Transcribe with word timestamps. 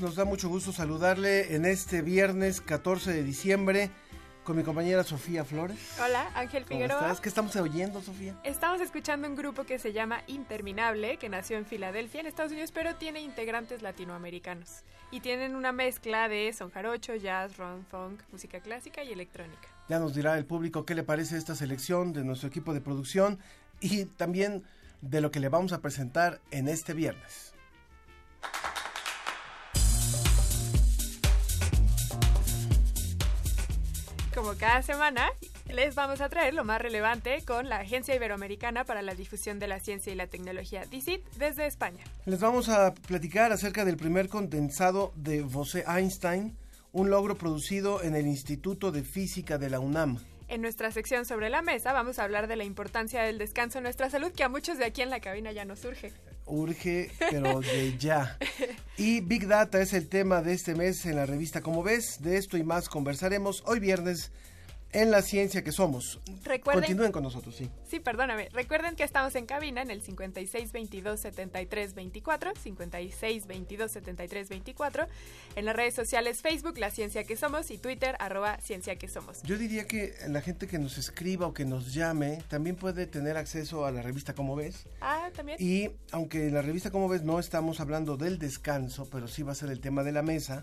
Nos 0.00 0.14
da 0.14 0.24
mucho 0.24 0.48
gusto 0.48 0.72
saludarle 0.72 1.54
en 1.54 1.64
este 1.64 2.02
viernes 2.02 2.60
14 2.60 3.12
de 3.12 3.22
diciembre 3.22 3.90
con 4.44 4.56
mi 4.56 4.62
compañera 4.62 5.02
Sofía 5.02 5.44
Flores. 5.44 5.78
Hola, 6.02 6.30
Ángel 6.34 6.64
¿Cómo 6.64 6.76
Figueroa. 6.76 7.00
estás? 7.00 7.20
¿Qué 7.20 7.28
estamos 7.28 7.54
oyendo, 7.56 8.00
Sofía? 8.00 8.38
Estamos 8.44 8.80
escuchando 8.80 9.28
un 9.28 9.34
grupo 9.34 9.64
que 9.64 9.78
se 9.78 9.92
llama 9.92 10.22
Interminable, 10.26 11.16
que 11.16 11.28
nació 11.28 11.58
en 11.58 11.66
Filadelfia, 11.66 12.20
en 12.20 12.26
Estados 12.26 12.52
Unidos, 12.52 12.70
pero 12.72 12.94
tiene 12.96 13.20
integrantes 13.20 13.82
latinoamericanos. 13.82 14.84
Y 15.10 15.20
tienen 15.20 15.56
una 15.56 15.72
mezcla 15.72 16.28
de 16.28 16.52
son 16.52 16.70
jarocho, 16.70 17.14
jazz, 17.16 17.56
rock, 17.56 17.82
funk, 17.90 18.20
música 18.30 18.60
clásica 18.60 19.02
y 19.02 19.12
electrónica. 19.12 19.68
Ya 19.88 19.98
nos 19.98 20.14
dirá 20.14 20.38
el 20.38 20.44
público 20.44 20.84
qué 20.84 20.94
le 20.94 21.02
parece 21.02 21.36
esta 21.36 21.54
selección 21.54 22.12
de 22.12 22.24
nuestro 22.24 22.48
equipo 22.48 22.72
de 22.72 22.80
producción 22.80 23.38
y 23.80 24.04
también 24.04 24.64
de 25.00 25.20
lo 25.20 25.30
que 25.30 25.40
le 25.40 25.48
vamos 25.48 25.72
a 25.72 25.80
presentar 25.80 26.40
en 26.50 26.68
este 26.68 26.94
viernes. 26.94 27.52
Como 34.38 34.54
cada 34.54 34.82
semana, 34.82 35.32
les 35.68 35.96
vamos 35.96 36.20
a 36.20 36.28
traer 36.28 36.54
lo 36.54 36.62
más 36.62 36.80
relevante 36.80 37.42
con 37.44 37.68
la 37.68 37.78
Agencia 37.78 38.14
Iberoamericana 38.14 38.84
para 38.84 39.02
la 39.02 39.16
Difusión 39.16 39.58
de 39.58 39.66
la 39.66 39.80
Ciencia 39.80 40.12
y 40.12 40.14
la 40.14 40.28
Tecnología, 40.28 40.84
DICIT, 40.84 41.24
desde 41.38 41.66
España. 41.66 42.04
Les 42.24 42.38
vamos 42.38 42.68
a 42.68 42.94
platicar 42.94 43.50
acerca 43.50 43.84
del 43.84 43.96
primer 43.96 44.28
condensado 44.28 45.12
de 45.16 45.42
Bose-Einstein, 45.42 46.56
un 46.92 47.10
logro 47.10 47.36
producido 47.36 48.00
en 48.04 48.14
el 48.14 48.28
Instituto 48.28 48.92
de 48.92 49.02
Física 49.02 49.58
de 49.58 49.70
la 49.70 49.80
UNAM. 49.80 50.20
En 50.46 50.62
nuestra 50.62 50.92
sección 50.92 51.24
sobre 51.24 51.50
la 51.50 51.60
mesa 51.60 51.92
vamos 51.92 52.20
a 52.20 52.22
hablar 52.22 52.46
de 52.46 52.54
la 52.54 52.62
importancia 52.62 53.22
del 53.22 53.38
descanso 53.38 53.78
en 53.78 53.82
nuestra 53.82 54.08
salud, 54.08 54.30
que 54.30 54.44
a 54.44 54.48
muchos 54.48 54.78
de 54.78 54.84
aquí 54.84 55.02
en 55.02 55.10
la 55.10 55.18
cabina 55.18 55.50
ya 55.50 55.64
nos 55.64 55.80
surge. 55.80 56.12
Urge, 56.48 57.10
pero 57.30 57.60
de 57.60 57.96
ya. 57.98 58.36
Y 58.96 59.20
Big 59.20 59.46
Data 59.46 59.80
es 59.80 59.92
el 59.92 60.08
tema 60.08 60.42
de 60.42 60.54
este 60.54 60.74
mes 60.74 61.06
en 61.06 61.16
la 61.16 61.26
revista 61.26 61.60
Como 61.60 61.82
ves. 61.82 62.22
De 62.22 62.36
esto 62.36 62.56
y 62.56 62.64
más 62.64 62.88
conversaremos 62.88 63.62
hoy 63.66 63.80
viernes 63.80 64.32
en 64.92 65.10
La 65.10 65.20
Ciencia 65.22 65.62
que 65.62 65.70
Somos. 65.72 66.18
Recuerden- 66.44 66.80
Continúen 66.82 67.12
con 67.12 67.22
nosotros, 67.22 67.54
sí. 67.56 67.68
Sí, 67.88 68.00
perdóname. 68.00 68.48
Recuerden 68.52 68.96
que 68.96 69.04
estamos 69.04 69.34
en 69.34 69.44
cabina 69.46 69.82
en 69.82 69.90
el 69.90 70.00
56 70.02 70.72
22 70.72 71.20
73 71.20 71.94
24, 71.94 72.52
56 72.62 73.46
22 73.46 73.92
73 73.92 74.48
24, 74.48 75.06
en 75.56 75.64
las 75.66 75.76
redes 75.76 75.94
sociales 75.94 76.40
Facebook, 76.40 76.78
La 76.78 76.90
Ciencia 76.90 77.24
que 77.24 77.36
Somos, 77.36 77.70
y 77.70 77.78
Twitter, 77.78 78.16
arroba 78.18 78.58
Ciencia 78.62 78.96
que 78.96 79.08
Somos. 79.08 79.42
Yo 79.42 79.58
diría 79.58 79.86
que 79.86 80.14
la 80.28 80.40
gente 80.40 80.66
que 80.66 80.78
nos 80.78 80.96
escriba 80.96 81.46
o 81.46 81.52
que 81.54 81.64
nos 81.66 81.92
llame 81.92 82.38
también 82.48 82.76
puede 82.76 83.06
tener 83.06 83.36
acceso 83.36 83.84
a 83.84 83.90
la 83.90 84.00
revista 84.02 84.34
Como 84.34 84.56
ves. 84.56 84.86
Ah, 85.00 85.28
también. 85.34 85.58
Y 85.60 85.90
aunque 86.12 86.46
en 86.48 86.54
la 86.54 86.62
revista 86.62 86.90
Como 86.90 87.08
ves 87.08 87.22
no 87.22 87.38
estamos 87.38 87.80
hablando 87.80 88.16
del 88.16 88.38
descanso, 88.38 89.08
pero 89.10 89.28
sí 89.28 89.42
va 89.42 89.52
a 89.52 89.54
ser 89.54 89.70
el 89.70 89.80
tema 89.80 90.02
de 90.02 90.12
la 90.12 90.22
mesa, 90.22 90.62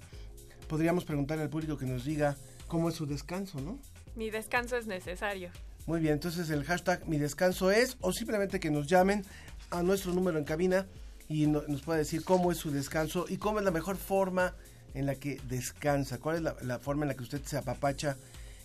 podríamos 0.67 1.05
preguntarle 1.05 1.43
al 1.43 1.49
público 1.49 1.77
que 1.77 1.85
nos 1.85 2.05
diga 2.05 2.35
cómo 2.67 2.89
es 2.89 2.95
su 2.95 3.05
descanso, 3.05 3.59
¿no? 3.61 3.79
Mi 4.15 4.29
descanso 4.29 4.77
es 4.77 4.87
necesario. 4.87 5.49
Muy 5.85 5.99
bien, 5.99 6.13
entonces 6.13 6.49
el 6.49 6.63
hashtag 6.63 7.07
mi 7.07 7.17
descanso 7.17 7.69
es 7.71 7.97
o 8.01 8.11
simplemente 8.11 8.59
que 8.59 8.71
nos 8.71 8.87
llamen 8.87 9.23
a 9.69 9.83
nuestro 9.83 10.13
número 10.13 10.37
en 10.39 10.45
cabina 10.45 10.87
y 11.27 11.47
no- 11.47 11.63
nos 11.67 11.81
pueda 11.81 11.99
decir 11.99 12.23
cómo 12.23 12.51
es 12.51 12.57
su 12.57 12.71
descanso 12.71 13.25
y 13.29 13.37
cómo 13.37 13.59
es 13.59 13.65
la 13.65 13.71
mejor 13.71 13.97
forma 13.97 14.55
en 14.93 15.05
la 15.05 15.15
que 15.15 15.39
descansa, 15.47 16.17
cuál 16.19 16.37
es 16.37 16.41
la, 16.41 16.55
la 16.61 16.79
forma 16.79 17.03
en 17.03 17.09
la 17.09 17.15
que 17.15 17.23
usted 17.23 17.43
se 17.43 17.57
apapacha 17.57 18.15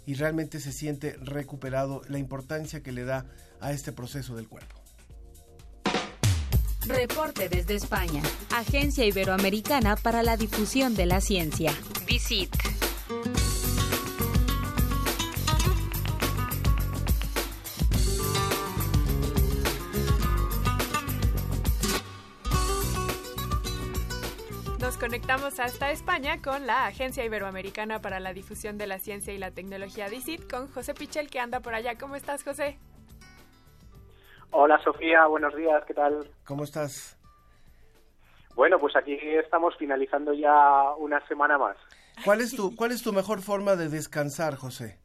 y 0.07 0.15
realmente 0.15 0.61
se 0.61 0.73
siente 0.73 1.17
recuperado, 1.21 2.03
la 2.09 2.19
importancia 2.19 2.83
que 2.83 2.93
le 2.93 3.05
da 3.05 3.27
a 3.61 3.73
este 3.73 3.93
proceso 3.93 4.35
del 4.37 4.49
cuerpo. 4.49 4.77
Reporte 6.87 7.49
desde 7.49 7.75
España. 7.75 8.23
Agencia 8.51 9.05
Iberoamericana 9.05 9.97
para 9.97 10.23
la 10.23 10.37
Difusión 10.37 10.95
de 10.95 11.07
la 11.07 11.21
Ciencia. 11.21 11.73
DICIT. 12.07 12.51
Conectamos 25.31 25.61
hasta 25.61 25.93
España 25.93 26.43
con 26.43 26.67
la 26.67 26.87
Agencia 26.87 27.25
Iberoamericana 27.25 28.01
para 28.01 28.19
la 28.19 28.33
Difusión 28.33 28.79
de 28.79 28.89
la 28.89 28.99
Ciencia 28.99 29.33
y 29.33 29.39
la 29.39 29.53
Tecnología, 29.53 30.09
DICIT, 30.09 30.51
con 30.51 30.67
José 30.67 30.93
Pichel, 30.93 31.31
que 31.31 31.39
anda 31.39 31.61
por 31.61 31.73
allá. 31.73 31.97
¿Cómo 31.97 32.17
estás, 32.17 32.43
José? 32.43 32.81
Hola 34.51 34.83
Sofía, 34.83 35.27
buenos 35.27 35.55
días, 35.55 35.85
¿qué 35.87 35.95
tal? 35.95 36.29
¿Cómo 36.45 36.65
estás? 36.65 37.17
Bueno, 38.57 38.81
pues 38.81 38.97
aquí 38.97 39.15
estamos 39.15 39.77
finalizando 39.77 40.33
ya 40.33 40.95
una 40.99 41.25
semana 41.29 41.57
más. 41.59 41.77
¿Cuál 42.25 42.41
es 42.41 42.57
tu, 42.57 42.75
cuál 42.75 42.91
es 42.91 43.01
tu 43.01 43.13
mejor 43.13 43.41
forma 43.41 43.77
de 43.77 43.89
descansar, 43.89 44.57
José? 44.57 44.99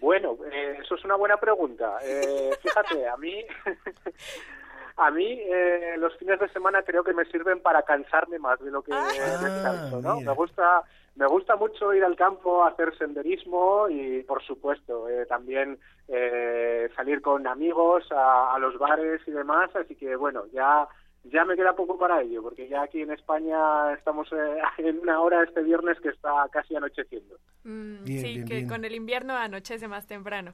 Bueno, 0.00 0.38
eh, 0.50 0.78
eso 0.82 0.94
es 0.94 1.04
una 1.04 1.16
buena 1.16 1.36
pregunta. 1.36 1.98
Eh, 2.02 2.52
fíjate, 2.62 3.06
a 3.06 3.18
mí, 3.18 3.44
a 4.96 5.10
mí 5.10 5.26
eh, 5.40 5.94
los 5.98 6.16
fines 6.16 6.38
de 6.38 6.48
semana 6.50 6.82
creo 6.82 7.02
que 7.02 7.12
me 7.12 7.24
sirven 7.26 7.60
para 7.60 7.82
cansarme 7.82 8.38
más 8.38 8.60
de 8.60 8.70
lo 8.70 8.82
que 8.82 8.92
descanso, 8.94 10.00
¿no? 10.00 10.16
mira. 10.16 10.30
Me 10.30 10.36
gusta, 10.36 10.82
me 11.16 11.26
gusta 11.26 11.56
mucho 11.56 11.92
ir 11.94 12.04
al 12.04 12.16
campo 12.16 12.62
a 12.64 12.68
hacer 12.68 12.96
senderismo 12.96 13.88
y, 13.88 14.22
por 14.22 14.42
supuesto, 14.42 15.08
eh, 15.08 15.26
también 15.26 15.78
eh, 16.08 16.88
salir 16.94 17.22
con 17.22 17.46
amigos 17.46 18.04
a, 18.12 18.54
a 18.54 18.58
los 18.58 18.78
bares 18.78 19.20
y 19.26 19.32
demás. 19.32 19.74
Así 19.74 19.96
que, 19.96 20.14
bueno, 20.16 20.44
ya 20.52 20.88
ya 21.24 21.44
me 21.44 21.56
queda 21.56 21.74
poco 21.74 21.98
para 21.98 22.20
ello, 22.20 22.42
porque 22.42 22.68
ya 22.68 22.82
aquí 22.82 23.00
en 23.00 23.10
España 23.10 23.92
estamos 23.94 24.30
eh, 24.32 24.58
en 24.78 25.00
una 25.00 25.20
hora 25.20 25.42
este 25.42 25.62
viernes 25.62 25.98
que 26.00 26.10
está 26.10 26.46
casi 26.52 26.76
anocheciendo. 26.76 27.36
Mm, 27.64 28.04
Bien, 28.04 28.20
sí, 28.20 28.34
bien, 28.34 28.46
que 28.46 28.54
bien. 28.56 28.68
con 28.68 28.84
el 28.84 28.94
invierno 28.94 29.34
anochece 29.34 29.88
más 29.88 30.06
temprano. 30.06 30.52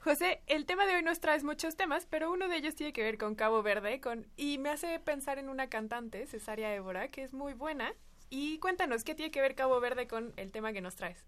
José, 0.00 0.42
el 0.46 0.64
tema 0.64 0.86
de 0.86 0.94
hoy 0.94 1.02
nos 1.02 1.18
trae 1.18 1.42
muchos 1.42 1.76
temas, 1.76 2.06
pero 2.06 2.30
uno 2.30 2.48
de 2.48 2.56
ellos 2.56 2.76
tiene 2.76 2.92
que 2.92 3.02
ver 3.02 3.18
con 3.18 3.34
Cabo 3.34 3.64
Verde 3.64 4.00
con, 4.00 4.26
y 4.36 4.58
me 4.58 4.70
hace 4.70 5.00
pensar 5.00 5.38
en 5.38 5.48
una 5.48 5.68
cantante, 5.68 6.24
Cesaria 6.26 6.72
Évora, 6.72 7.08
que 7.08 7.24
es 7.24 7.34
muy 7.34 7.52
buena. 7.52 7.92
Y 8.30 8.60
cuéntanos, 8.60 9.02
¿qué 9.02 9.16
tiene 9.16 9.32
que 9.32 9.40
ver 9.40 9.56
Cabo 9.56 9.80
Verde 9.80 10.06
con 10.06 10.32
el 10.36 10.52
tema 10.52 10.72
que 10.72 10.80
nos 10.80 10.94
traes? 10.94 11.26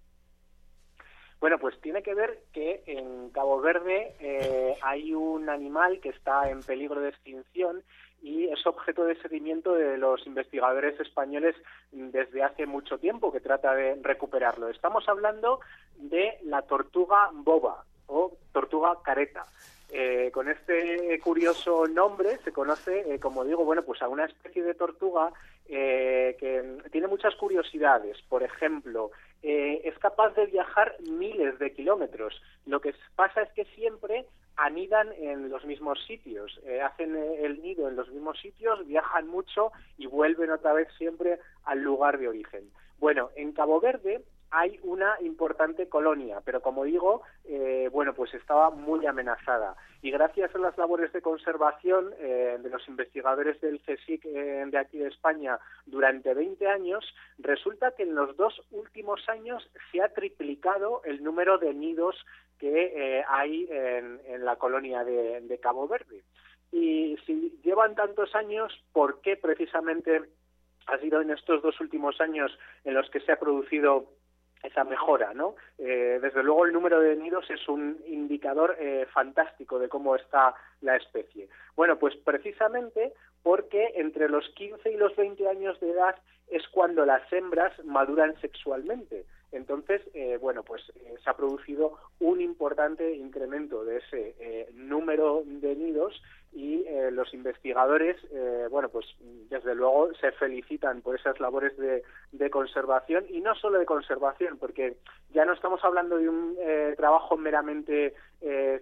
Bueno, 1.41 1.59
pues 1.59 1.81
tiene 1.81 2.03
que 2.05 2.15
ver 2.15 2.45
que 2.53 2.85
en 2.87 3.31
Cabo 3.31 3.61
Verde 3.61 4.15
eh, 4.21 4.77
hay 4.83 5.15
un 5.15 5.49
animal 5.49 5.99
que 6.01 6.11
está 6.11 6.49
en 6.49 6.63
peligro 6.63 7.01
de 7.01 7.09
extinción 7.09 7.83
y 8.23 8.47
es 8.49 8.65
objeto 8.67 9.05
de 9.05 9.21
seguimiento 9.21 9.75
de 9.75 9.99
los 9.99 10.25
investigadores 10.27 10.99
españoles 11.01 11.57
desde 11.91 12.45
hace 12.45 12.67
mucho 12.67 12.99
tiempo 12.99 13.33
que 13.33 13.41
trata 13.41 13.75
de 13.75 13.99
recuperarlo. 14.03 14.69
Estamos 14.69 15.09
hablando 15.09 15.61
de 15.97 16.39
la 16.45 16.63
tortuga 16.63 17.31
boba 17.33 17.85
o 18.11 18.37
tortuga 18.53 18.99
careta. 19.03 19.47
Eh, 19.93 20.31
con 20.33 20.49
este 20.49 21.19
curioso 21.19 21.89
nombre 21.89 22.39
se 22.45 22.53
conoce, 22.53 23.13
eh, 23.13 23.19
como 23.19 23.45
digo, 23.45 23.65
bueno, 23.65 23.83
pues 23.83 24.01
a 24.03 24.09
una 24.09 24.25
especie 24.25 24.63
de 24.63 24.75
tortuga 24.75 25.33
eh, 25.69 26.37
que 26.39 26.79
tiene 26.93 27.09
muchas 27.09 27.35
curiosidades. 27.35 28.17
Por 28.29 28.43
ejemplo, 28.43 29.11
es 29.43 29.99
capaz 29.99 30.35
de 30.35 30.47
viajar 30.47 30.95
miles 31.01 31.59
de 31.59 31.73
kilómetros. 31.73 32.41
Lo 32.67 32.81
que 32.81 32.95
pasa 33.17 33.43
es 33.43 33.51
que 33.53 33.65
siempre 33.77 34.27
anidan 34.57 35.09
en 35.19 35.49
los 35.49 35.65
mismos 35.65 35.99
sitios, 36.07 36.61
hacen 36.85 37.17
el 37.17 37.63
nido 37.63 37.89
en 37.89 37.97
los 37.97 38.11
mismos 38.11 38.39
sitios, 38.39 38.87
viajan 38.87 39.27
mucho 39.27 39.73
y 39.97 40.07
vuelven 40.07 40.51
otra 40.51 40.75
vez 40.75 40.89
siempre 40.99 41.39
al 41.65 41.81
lugar 41.81 42.19
de 42.19 42.29
origen. 42.29 42.71
Bueno, 42.99 43.31
en 43.35 43.53
Cabo 43.53 43.81
Verde 43.81 44.23
hay 44.51 44.81
una 44.83 45.17
importante 45.21 45.89
colonia, 45.89 46.41
pero 46.45 46.61
como 46.61 46.85
digo, 46.85 47.23
eh, 47.45 47.89
bueno, 47.93 48.15
pues 48.15 48.35
estaba 48.35 48.71
muy 48.71 49.07
amenazada. 49.07 49.77
Y 50.03 50.11
gracias 50.11 50.55
a 50.55 50.59
las 50.59 50.77
labores 50.77 51.13
de 51.13 51.23
conservación 51.23 52.13
eh, 52.19 52.59
de 52.61 52.69
los 52.69 52.87
investigadores 52.89 53.61
del 53.61 53.81
CSIC 53.81 54.25
eh, 54.25 54.65
de 54.67 54.79
aquí 54.79 54.99
de 54.99 55.09
España 55.09 55.59
durante 55.87 56.35
20 56.35 56.67
años, 56.67 57.05
resulta 57.39 57.93
que 57.93 58.03
en 58.03 58.15
los 58.15 58.37
dos 58.37 58.61
últimos 58.73 59.29
años 59.29 59.69
se 59.93 60.03
ha 60.03 60.09
triplicado 60.09 61.03
el 61.05 61.23
número 61.23 61.59
de 61.59 61.73
nidos 61.73 62.17
que 62.59 63.25
hay 63.27 63.67
en, 63.71 64.45
la 64.45 64.57
colonia 64.57 65.03
de, 65.03 65.41
de 65.41 65.59
Cabo 65.61 65.89
Verde. 65.89 66.23
Y 66.71 67.17
si 67.25 67.59
llevan 67.65 67.95
tantos 67.95 68.35
años, 68.35 68.71
¿por 68.93 69.23
qué 69.23 69.37
precisamente 69.39 70.29
ha 70.87 70.99
sido 70.99 71.21
en 71.21 71.31
estos 71.31 71.63
dos 71.63 71.81
últimos 71.81 72.21
años 72.21 72.51
en 72.85 72.95
los 72.95 73.09
que 73.11 73.21
se 73.21 73.33
ha 73.33 73.39
producido 73.39 74.11
esa 74.63 74.85
mejora, 74.85 75.33
¿no? 75.35 75.55
Eh, 75.79 76.19
desde 76.21 76.43
luego 76.43 76.67
el 76.67 76.73
número 76.73 77.01
de 77.01 77.17
nidos 77.17 77.49
es 77.51 77.69
un 77.69 77.99
indicador 78.07 78.77
eh, 78.79 79.07
fantástico 79.13 79.79
de 79.79 79.89
cómo 79.89 80.17
está 80.17 80.55
la 80.81 80.97
especie. 80.97 81.49
Bueno, 81.77 81.99
pues 81.99 82.17
precisamente 82.17 83.13
porque 83.43 83.93
entre 83.97 84.29
los 84.29 84.49
15 84.51 84.91
y 84.91 84.97
los 84.97 85.17
20 85.17 85.49
años 85.49 85.81
de 85.81 85.91
edad 85.91 86.17
es 86.49 86.67
cuando 86.69 87.07
las 87.07 87.33
hembras 87.33 87.73
maduran 87.85 88.39
sexualmente. 88.41 89.25
Entonces, 89.53 90.03
eh, 90.15 90.39
bueno, 90.41 90.63
pues 90.63 90.83
se 91.23 91.31
ha 91.31 91.37
producido 91.37 91.99
un 92.21 92.41
importante 92.41 93.17
incremento 93.17 93.85
de 93.85 93.99
ese 93.99 94.69
número 94.75 95.43
de 95.45 95.75
nidos 95.75 96.21
y 96.53 96.85
eh, 96.87 97.11
los 97.13 97.33
investigadores, 97.33 98.17
eh, 98.33 98.67
bueno, 98.71 98.89
pues 98.89 99.07
desde 99.49 99.75
luego 99.75 100.13
se 100.21 100.33
felicitan 100.33 101.01
por 101.01 101.15
esas 101.15 101.39
labores 101.39 101.77
de, 101.77 102.03
conservación 102.51 103.25
y 103.29 103.41
no 103.41 103.55
solo 103.55 103.79
de 103.79 103.87
conservación, 103.87 104.59
porque 104.59 104.97
ya 105.33 105.45
no 105.45 105.53
estamos 105.53 105.85
hablando 105.85 106.19
de 106.19 106.29
un 106.29 106.57
eh, 106.59 106.95
trabajo 106.97 107.37
meramente 107.37 108.15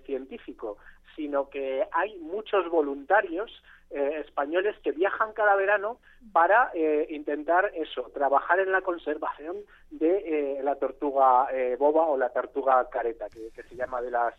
científico, 0.07 0.79
sino 1.17 1.49
que 1.49 1.87
hay 1.93 2.19
muchos 2.19 2.69
voluntarios 2.71 3.51
españoles 3.91 4.77
que 4.85 4.93
viajan 4.93 5.33
cada 5.33 5.57
verano 5.57 5.97
para 6.31 6.71
intentar 7.09 7.73
eso, 7.75 8.11
trabajar 8.13 8.61
en 8.61 8.71
la 8.71 8.83
conservación 8.83 9.57
de 9.91 10.61
la 10.63 10.75
tortuga 10.75 11.49
boba 11.79 12.07
o 12.07 12.19
la 12.19 12.29
tortuga 12.29 12.87
careta, 12.91 13.29
que, 13.31 13.63
se 13.63 13.75
llama 13.75 14.03
de 14.03 14.11
las 14.11 14.35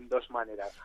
dos 0.00 0.28
maneras. 0.32 0.76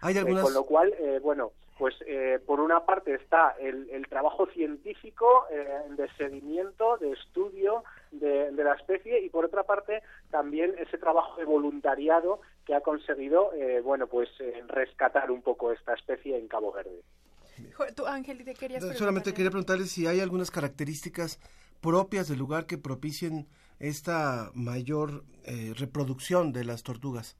con 0.43 0.53
lo 0.53 0.63
cual, 0.63 0.93
bueno, 1.23 1.53
pues 1.77 1.95
eh, 2.05 2.39
por 2.45 2.59
una 2.59 2.81
parte 2.81 3.15
está 3.15 3.55
el, 3.59 4.05
trabajo 4.07 4.45
científico 4.47 5.45
eh, 5.49 5.67
de 5.89 6.07
seguimiento, 6.17 6.97
de 6.97 7.11
estudio 7.11 7.83
de, 8.11 8.51
la 8.51 8.73
especie 8.73 9.21
y 9.21 9.29
por 9.29 9.45
otra 9.45 9.63
parte 9.63 10.03
también 10.29 10.75
ese 10.77 10.97
trabajo 10.97 11.35
de 11.37 11.45
voluntariado 11.45 12.41
que 12.65 12.73
ha 12.73 12.81
conseguido, 12.81 13.53
eh, 13.53 13.81
bueno, 13.81 14.07
pues 14.07 14.29
rescatar 14.67 15.31
un 15.31 15.41
poco 15.41 15.71
esta 15.71 15.93
especie 15.93 16.37
en 16.37 16.47
Cabo 16.47 16.71
Verde. 16.71 17.01
Tú, 17.95 18.05
Ángel, 18.05 18.43
te 18.43 18.53
querías 18.53 18.83
Solamente 18.97 19.33
quería 19.33 19.51
preguntarle 19.51 19.85
si 19.85 20.07
hay 20.07 20.19
algunas 20.19 20.49
características 20.49 21.39
propias 21.81 22.27
del 22.27 22.39
lugar 22.39 22.65
que 22.65 22.77
propicien 22.77 23.47
esta 23.79 24.49
mayor 24.53 25.23
reproducción 25.77 26.51
de 26.53 26.63
las 26.63 26.83
tortugas. 26.83 27.37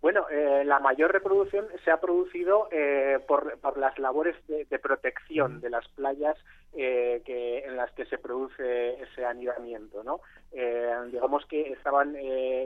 Bueno, 0.00 0.26
eh, 0.30 0.62
la 0.64 0.80
mayor 0.80 1.12
reproducción 1.12 1.66
se 1.84 1.90
ha 1.90 2.00
producido 2.00 2.68
eh, 2.72 3.18
por, 3.28 3.76
las 3.76 3.98
labores 3.98 4.34
de, 4.46 4.78
protección 4.78 5.60
de 5.60 5.68
las 5.68 5.86
playas 5.88 6.38
eh, 6.72 7.20
que, 7.26 7.58
en 7.58 7.76
las 7.76 7.92
que 7.92 8.06
se 8.06 8.16
produce 8.16 9.02
ese 9.02 9.26
anidamiento, 9.26 10.02
¿no? 10.02 10.20
digamos 11.12 11.46
que 11.46 11.72
estaban 11.72 12.16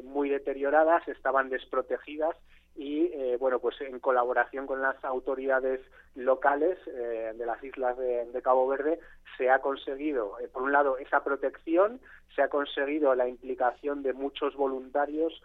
muy 0.05 0.31
deterioradas, 0.31 1.07
estaban 1.09 1.51
desprotegidas 1.51 2.35
y 2.77 3.07
eh, 3.13 3.37
bueno 3.39 3.61
pues 3.61 3.81
en 3.81 4.01
colaboración 4.01 4.67
con 4.67 4.83
las 4.83 5.03
autoridades 5.05 5.81
locales 6.15 6.77
eh, 6.87 7.33
de 7.37 7.47
las 7.47 7.63
islas 7.63 7.97
de, 7.97 8.43
Cabo 8.43 8.67
Verde 8.67 8.99
se 9.39 9.49
ha 9.51 9.61
conseguido 9.61 10.39
eh, 10.41 10.49
por 10.49 10.63
un 10.63 10.73
lado 10.73 10.99
esa 10.99 11.23
protección 11.23 12.01
se 12.35 12.43
ha 12.43 12.49
conseguido 12.49 13.15
la 13.15 13.29
implicación 13.29 14.03
de 14.03 14.13
muchos 14.13 14.57
voluntarios 14.57 15.41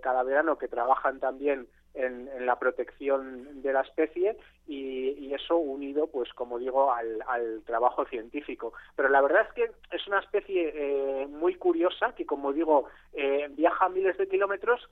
cada 0.00 0.22
verano 0.22 0.56
que 0.56 0.68
trabajan 0.68 1.18
también 1.18 1.66
en, 1.92 2.46
la 2.46 2.58
protección 2.58 3.60
de 3.62 3.72
la 3.72 3.80
especie 3.80 4.36
y, 4.66 5.34
eso 5.34 5.56
unido 5.56 6.06
pues 6.06 6.32
como 6.34 6.58
digo 6.58 6.92
al, 6.92 7.22
al, 7.26 7.62
trabajo 7.64 8.04
científico. 8.04 8.72
Pero 8.96 9.08
la 9.08 9.20
verdad 9.20 9.46
es 9.48 9.52
que 9.54 9.96
es 9.96 10.06
una 10.06 10.18
especie 10.20 11.26
muy 11.28 11.54
curiosa 11.54 12.14
que 12.14 12.26
como 12.26 12.52
digo 12.52 12.86
viaja 13.56 13.88
miles 13.88 14.18
de 14.18 14.28
kilómetros 14.28 14.88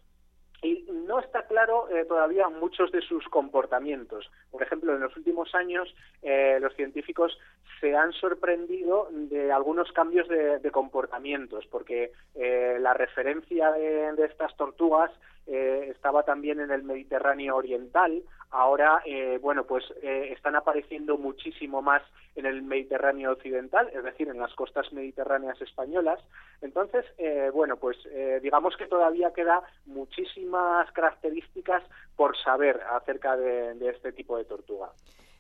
y 0.62 0.84
no 0.90 1.20
está 1.20 1.46
claro 1.46 1.88
eh, 1.88 2.04
todavía 2.04 2.48
muchos 2.48 2.90
de 2.90 3.00
sus 3.00 3.24
comportamientos. 3.28 4.30
Por 4.50 4.62
ejemplo, 4.62 4.94
en 4.94 5.00
los 5.00 5.16
últimos 5.16 5.54
años 5.54 5.94
eh, 6.22 6.58
los 6.60 6.74
científicos 6.74 7.38
se 7.80 7.94
han 7.94 8.12
sorprendido 8.12 9.08
de 9.10 9.52
algunos 9.52 9.92
cambios 9.92 10.26
de, 10.28 10.70
comportamientos, 10.72 11.66
porque 11.66 12.12
eh, 12.34 12.76
la 12.80 12.92
referencia 12.92 13.70
de, 13.72 14.24
estas 14.24 14.56
tortugas 14.56 15.10
estaba 15.46 16.24
también 16.24 16.60
en 16.60 16.70
el 16.70 16.82
Mediterráneo 16.82 17.56
oriental. 17.56 18.22
Ahora, 18.50 19.02
bueno, 19.40 19.64
pues 19.64 19.84
están 20.02 20.56
apareciendo 20.56 21.18
muchísimo 21.18 21.82
más 21.82 22.02
en 22.34 22.46
el 22.46 22.62
Mediterráneo 22.62 23.32
occidental, 23.32 23.90
es 23.92 24.02
decir, 24.02 24.28
en 24.28 24.38
las 24.38 24.54
costas 24.54 24.90
mediterráneas 24.92 25.60
españolas. 25.60 26.18
Entonces, 26.62 27.04
bueno, 27.52 27.76
pues 27.76 27.96
digamos 28.42 28.76
que 28.76 28.86
todavía 28.86 29.32
queda 29.32 29.62
muchísimas 29.86 30.90
características 30.92 31.82
por 32.16 32.36
saber 32.38 32.80
acerca 32.90 33.36
de, 33.36 33.88
este 33.88 34.12
tipo 34.12 34.36
de 34.36 34.44
tortuga. 34.44 34.90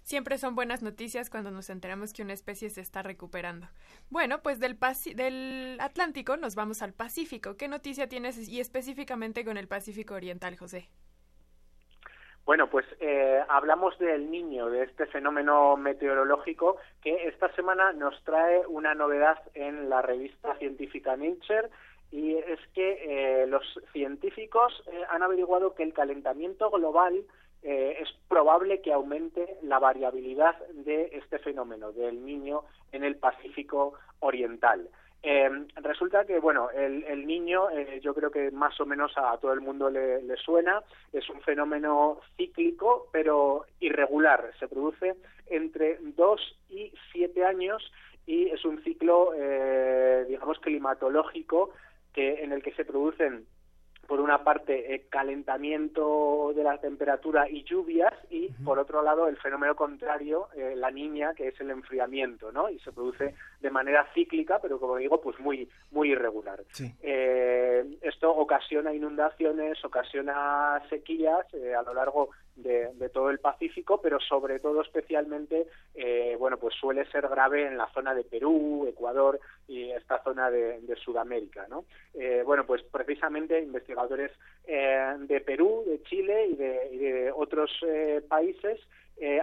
Siempre 0.02 0.38
son 0.38 0.54
buenas 0.54 0.82
noticias 0.82 1.28
cuando 1.28 1.50
nos 1.50 1.68
enteramos 1.68 2.12
que 2.12 2.22
una 2.22 2.32
especie 2.32 2.70
se 2.70 2.80
está 2.80 3.02
recuperando. 3.02 3.66
Bueno, 4.08 4.42
pues 4.42 4.58
del, 4.58 4.78
del 5.14 5.76
Atlántico 5.80 6.36
nos 6.36 6.54
vamos 6.54 6.80
al 6.80 6.94
Pacífico. 6.94 7.56
¿Qué 7.56 7.68
noticia 7.68 8.08
tienes 8.08 8.48
y 8.48 8.60
específicamente 8.60 9.44
con 9.44 9.58
el 9.58 9.68
Pacífico 9.68 10.14
Oriental, 10.14 10.56
José? 10.56 10.88
Bueno, 12.48 12.70
pues 12.70 12.86
eh, 13.00 13.42
hablamos 13.46 13.98
del 13.98 14.30
niño, 14.30 14.70
de 14.70 14.84
este 14.84 15.04
fenómeno 15.04 15.76
meteorológico 15.76 16.78
que 17.02 17.28
esta 17.28 17.52
semana 17.54 17.92
nos 17.92 18.24
trae 18.24 18.66
una 18.68 18.94
novedad 18.94 19.36
en 19.52 19.90
la 19.90 20.00
revista 20.00 20.56
científica 20.56 21.14
Nature 21.14 21.68
y 22.10 22.36
es 22.36 22.58
que 22.72 23.42
eh, 23.42 23.46
los 23.48 23.62
científicos 23.92 24.82
eh, 24.86 25.02
han 25.10 25.22
averiguado 25.22 25.74
que 25.74 25.82
el 25.82 25.92
calentamiento 25.92 26.70
global 26.70 27.22
eh, 27.62 27.98
es 28.00 28.08
probable 28.28 28.80
que 28.80 28.94
aumente 28.94 29.58
la 29.60 29.78
variabilidad 29.78 30.56
de 30.70 31.10
este 31.12 31.38
fenómeno 31.40 31.92
del 31.92 32.24
niño 32.24 32.62
en 32.92 33.04
el 33.04 33.16
Pacífico 33.16 33.92
Oriental. 34.20 34.88
Resulta 35.76 36.24
que, 36.24 36.38
bueno, 36.38 36.70
el, 36.70 37.26
niño, 37.26 37.68
yo 38.00 38.14
creo 38.14 38.30
que 38.30 38.50
más 38.50 38.78
o 38.80 38.86
menos 38.86 39.12
a, 39.16 39.36
todo 39.38 39.52
el 39.52 39.60
mundo 39.60 39.90
le, 39.90 40.36
suena, 40.36 40.82
es 41.12 41.28
un 41.28 41.40
fenómeno 41.40 42.20
cíclico, 42.36 43.08
pero 43.12 43.66
irregular. 43.80 44.52
Se 44.58 44.68
produce 44.68 45.16
entre 45.46 45.98
dos 46.16 46.40
y 46.70 46.92
siete 47.12 47.44
años 47.44 47.92
y 48.26 48.48
es 48.48 48.64
un 48.64 48.82
ciclo, 48.82 49.32
digamos, 50.26 50.58
climatológico 50.60 51.72
en 52.18 52.52
el 52.52 52.62
que 52.62 52.72
se 52.72 52.84
producen 52.84 53.46
por 54.06 54.20
una 54.20 54.42
parte 54.42 54.94
eh, 54.94 55.06
calentamiento 55.10 56.52
de 56.56 56.62
la 56.62 56.78
temperatura 56.78 57.48
y 57.48 57.62
lluvias 57.64 58.14
y 58.30 58.48
por 58.64 58.78
otro 58.78 59.02
lado 59.02 59.28
el 59.28 59.36
fenómeno 59.36 59.76
contrario 59.76 60.48
eh, 60.56 60.72
la 60.76 60.90
niña 60.90 61.34
que 61.34 61.48
es 61.48 61.60
el 61.60 61.70
enfriamiento 61.70 62.50
no 62.50 62.70
y 62.70 62.78
se 62.78 62.90
produce 62.90 63.34
de 63.60 63.70
manera 63.70 64.06
cíclica 64.14 64.58
pero 64.60 64.78
como 64.78 64.96
digo 64.96 65.20
pues 65.20 65.38
muy 65.40 65.68
muy 65.90 66.12
irregular 66.12 66.62
eh, 67.02 67.84
esto 68.02 68.30
ocasiona 68.30 68.94
inundaciones 68.94 69.84
ocasiona 69.84 70.82
sequías 70.88 71.46
a 71.54 71.82
lo 71.82 71.94
largo 71.94 72.30
de, 72.56 73.08
todo 73.12 73.30
el 73.30 73.38
Pacífico 73.38 74.00
pero 74.00 74.18
sobre 74.20 74.58
todo 74.60 74.82
especialmente 74.82 75.66
bueno 76.38 76.58
pues 76.58 76.74
suele 76.74 77.04
ser 77.10 77.28
grave 77.28 77.66
en 77.66 77.76
la 77.76 77.88
zona 77.92 78.14
de 78.14 78.24
Perú, 78.24 78.86
Ecuador 78.88 79.40
y 79.66 79.90
esta 79.90 80.22
zona 80.22 80.50
de, 80.50 80.96
Sudamérica, 81.04 81.66
¿no? 81.68 81.84
bueno, 82.44 82.66
pues 82.66 82.82
precisamente 82.82 83.60
investigadores 83.60 84.32
de 84.66 85.42
Perú, 85.44 85.84
de 85.86 86.02
Chile 86.02 86.46
y 86.46 86.56
de, 86.56 87.32
otros 87.34 87.70
países 88.28 88.80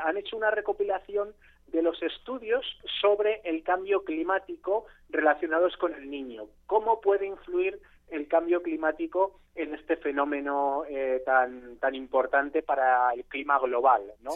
han 0.04 0.18
hecho 0.18 0.38
una 0.38 0.52
recopilación 0.52 1.34
de 1.68 1.82
los 1.82 2.02
estudios 2.02 2.66
sobre 3.02 3.42
el 3.44 3.64
cambio 3.64 4.04
climático 4.04 4.86
relacionados 5.10 5.76
con 5.78 5.94
el 5.94 6.10
niño. 6.10 6.48
¿Cómo 6.68 7.02
puede 7.02 7.26
influir 7.26 7.80
el 8.10 8.28
cambio 8.28 8.62
climático 8.62 9.40
en 9.56 9.74
este 9.74 9.96
fenómeno 9.98 10.84
eh, 10.88 11.22
tan, 11.26 11.78
tan 11.78 11.96
importante 11.96 12.62
para 12.62 13.12
el 13.14 13.24
clima 13.26 13.58
global, 13.60 14.04
¿no? 14.22 14.32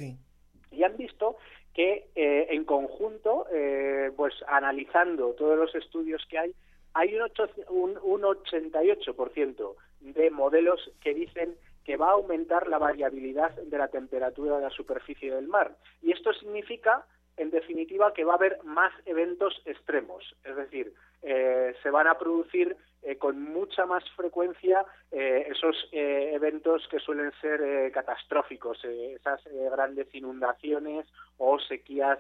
Y 0.72 0.84
han 0.84 0.98
visto 0.98 1.38
que 1.74 2.10
eh, 2.16 2.48
en 2.50 2.66
conjunto, 2.66 3.46
eh, 3.52 4.12
pues 4.16 4.34
analizando 4.48 5.34
todos 5.34 5.58
los 5.58 5.74
estudios 5.76 6.26
que 6.30 6.40
hay, 6.40 6.56
hay 6.94 7.16
un, 7.16 7.30
un, 7.70 7.98
un 8.02 8.22
88% 8.22 9.76
de 10.00 10.30
modelos 10.32 10.92
que 11.02 11.14
dicen 11.14 11.56
que 11.84 11.98
va 11.98 12.10
a 12.10 12.14
aumentar 12.14 12.68
la 12.68 12.78
variabilidad 12.78 13.52
de 13.52 13.78
la 13.78 13.88
temperatura 13.88 14.58
de 14.58 14.64
la 14.64 14.70
superficie 14.70 15.34
del 15.34 15.48
mar. 15.48 15.76
Y 16.02 16.12
esto 16.12 16.34
significa 16.34 17.06
en 17.40 17.50
definitiva, 17.52 18.14
que 18.14 18.26
va 18.26 18.34
a 18.34 18.36
haber 18.36 18.60
más 18.64 18.92
eventos 19.06 19.62
extremos. 19.66 20.36
Es 20.44 20.56
decir, 20.56 20.94
eh, 21.22 21.74
se 21.82 21.90
van 21.90 22.08
a 22.08 22.18
producir 22.18 22.76
eh, 23.02 23.18
con 23.18 23.42
mucha 23.42 23.86
más 23.86 24.04
frecuencia 24.12 24.86
eh, 25.12 25.48
esos 25.50 25.88
eventos 25.92 26.86
que 26.90 27.00
suelen 27.00 27.32
ser 27.42 27.92
catastróficos, 27.94 28.84
esas 28.84 29.42
grandes 29.72 30.14
inundaciones 30.14 31.08
o 31.38 31.60
sequías 31.60 32.20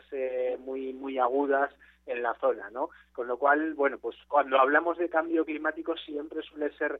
muy, 0.59 0.93
muy 0.93 1.19
agudas 1.19 1.71
en 2.05 2.23
la 2.23 2.33
zona, 2.35 2.69
¿no? 2.71 2.89
Con 3.13 3.27
lo 3.27 3.37
cual, 3.37 3.73
bueno, 3.73 3.97
pues 3.99 4.15
cuando 4.27 4.57
hablamos 4.57 4.97
de 4.97 5.09
cambio 5.09 5.45
climático 5.45 5.95
siempre 5.97 6.41
suele 6.43 6.71
ser 6.77 6.99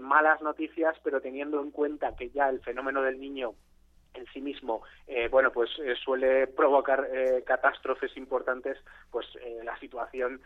malas 0.00 0.42
noticias, 0.42 0.96
pero 1.02 1.20
teniendo 1.20 1.60
en 1.62 1.70
cuenta 1.70 2.14
que 2.16 2.30
ya 2.30 2.48
el 2.48 2.60
fenómeno 2.60 3.02
del 3.02 3.20
niño 3.20 3.54
en 4.16 4.26
sí 4.32 4.40
mismo, 4.40 4.82
eh, 5.06 5.28
bueno, 5.28 5.52
pues 5.52 5.70
eh, 5.78 5.94
suele 6.04 6.46
provocar 6.46 7.08
eh, 7.12 7.42
catástrofes 7.46 8.16
importantes, 8.16 8.78
pues 9.10 9.26
la 9.62 9.78
situación 9.78 10.40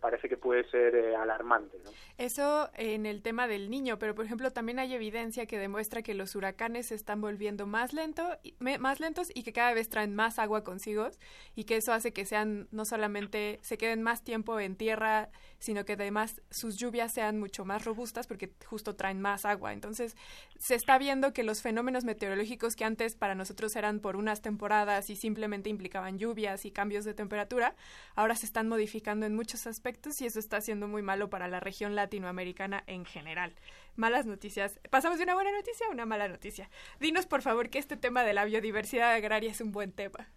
parece 0.00 0.28
que 0.28 0.36
puede 0.36 0.68
ser 0.70 1.14
alarmante. 1.16 1.78
¿no? 1.84 1.90
Eso 2.18 2.70
en 2.76 3.06
el 3.06 3.22
tema 3.22 3.46
del 3.46 3.70
niño, 3.70 3.98
pero 3.98 4.14
por 4.14 4.24
ejemplo 4.24 4.50
también 4.50 4.78
hay 4.78 4.94
evidencia 4.94 5.46
que 5.46 5.58
demuestra 5.58 6.02
que 6.02 6.14
los 6.14 6.34
huracanes 6.34 6.86
se 6.86 6.94
están 6.94 7.20
volviendo 7.20 7.66
más, 7.66 7.92
lento, 7.92 8.22
más 8.58 9.00
lentos 9.00 9.30
y 9.34 9.42
que 9.44 9.52
cada 9.52 9.72
vez 9.74 9.88
traen 9.88 10.14
más 10.14 10.38
agua 10.38 10.64
consigo 10.64 11.08
y 11.54 11.64
que 11.64 11.76
eso 11.76 11.92
hace 11.92 12.12
que 12.12 12.24
sean 12.24 12.68
no 12.70 12.84
solamente 12.84 13.58
se 13.62 13.78
queden 13.78 14.02
más 14.02 14.24
tiempo 14.24 14.58
en 14.60 14.76
tierra, 14.76 15.30
sino 15.58 15.84
que 15.84 15.92
además 15.94 16.42
sus 16.50 16.76
lluvias 16.76 17.12
sean 17.12 17.38
mucho 17.38 17.64
más 17.64 17.84
robustas 17.84 18.26
porque 18.26 18.50
justo 18.66 18.96
traen 18.96 19.20
más 19.20 19.44
agua. 19.44 19.72
Entonces 19.72 20.16
se 20.58 20.74
está 20.74 20.98
viendo 20.98 21.32
que 21.32 21.42
los 21.42 21.62
fenómenos 21.62 22.04
meteorológicos 22.04 22.74
que 22.74 22.84
antes 22.84 23.01
para 23.18 23.34
nosotros 23.34 23.74
eran 23.76 24.00
por 24.00 24.16
unas 24.16 24.42
temporadas 24.42 25.10
y 25.10 25.16
simplemente 25.16 25.68
implicaban 25.68 26.18
lluvias 26.18 26.64
y 26.64 26.70
cambios 26.70 27.04
de 27.04 27.14
temperatura, 27.14 27.74
ahora 28.14 28.36
se 28.36 28.46
están 28.46 28.68
modificando 28.68 29.26
en 29.26 29.34
muchos 29.34 29.66
aspectos 29.66 30.20
y 30.20 30.26
eso 30.26 30.38
está 30.38 30.60
siendo 30.60 30.88
muy 30.88 31.02
malo 31.02 31.28
para 31.28 31.48
la 31.48 31.60
región 31.60 31.94
latinoamericana 31.94 32.84
en 32.86 33.04
general. 33.04 33.54
Malas 33.96 34.26
noticias. 34.26 34.80
Pasamos 34.90 35.18
de 35.18 35.24
una 35.24 35.34
buena 35.34 35.52
noticia 35.52 35.86
a 35.86 35.90
una 35.90 36.06
mala 36.06 36.28
noticia. 36.28 36.68
Dinos, 37.00 37.26
por 37.26 37.42
favor, 37.42 37.68
que 37.68 37.78
este 37.78 37.96
tema 37.96 38.24
de 38.24 38.32
la 38.32 38.44
biodiversidad 38.44 39.12
agraria 39.12 39.50
es 39.50 39.60
un 39.60 39.72
buen 39.72 39.92
tema. 39.92 40.28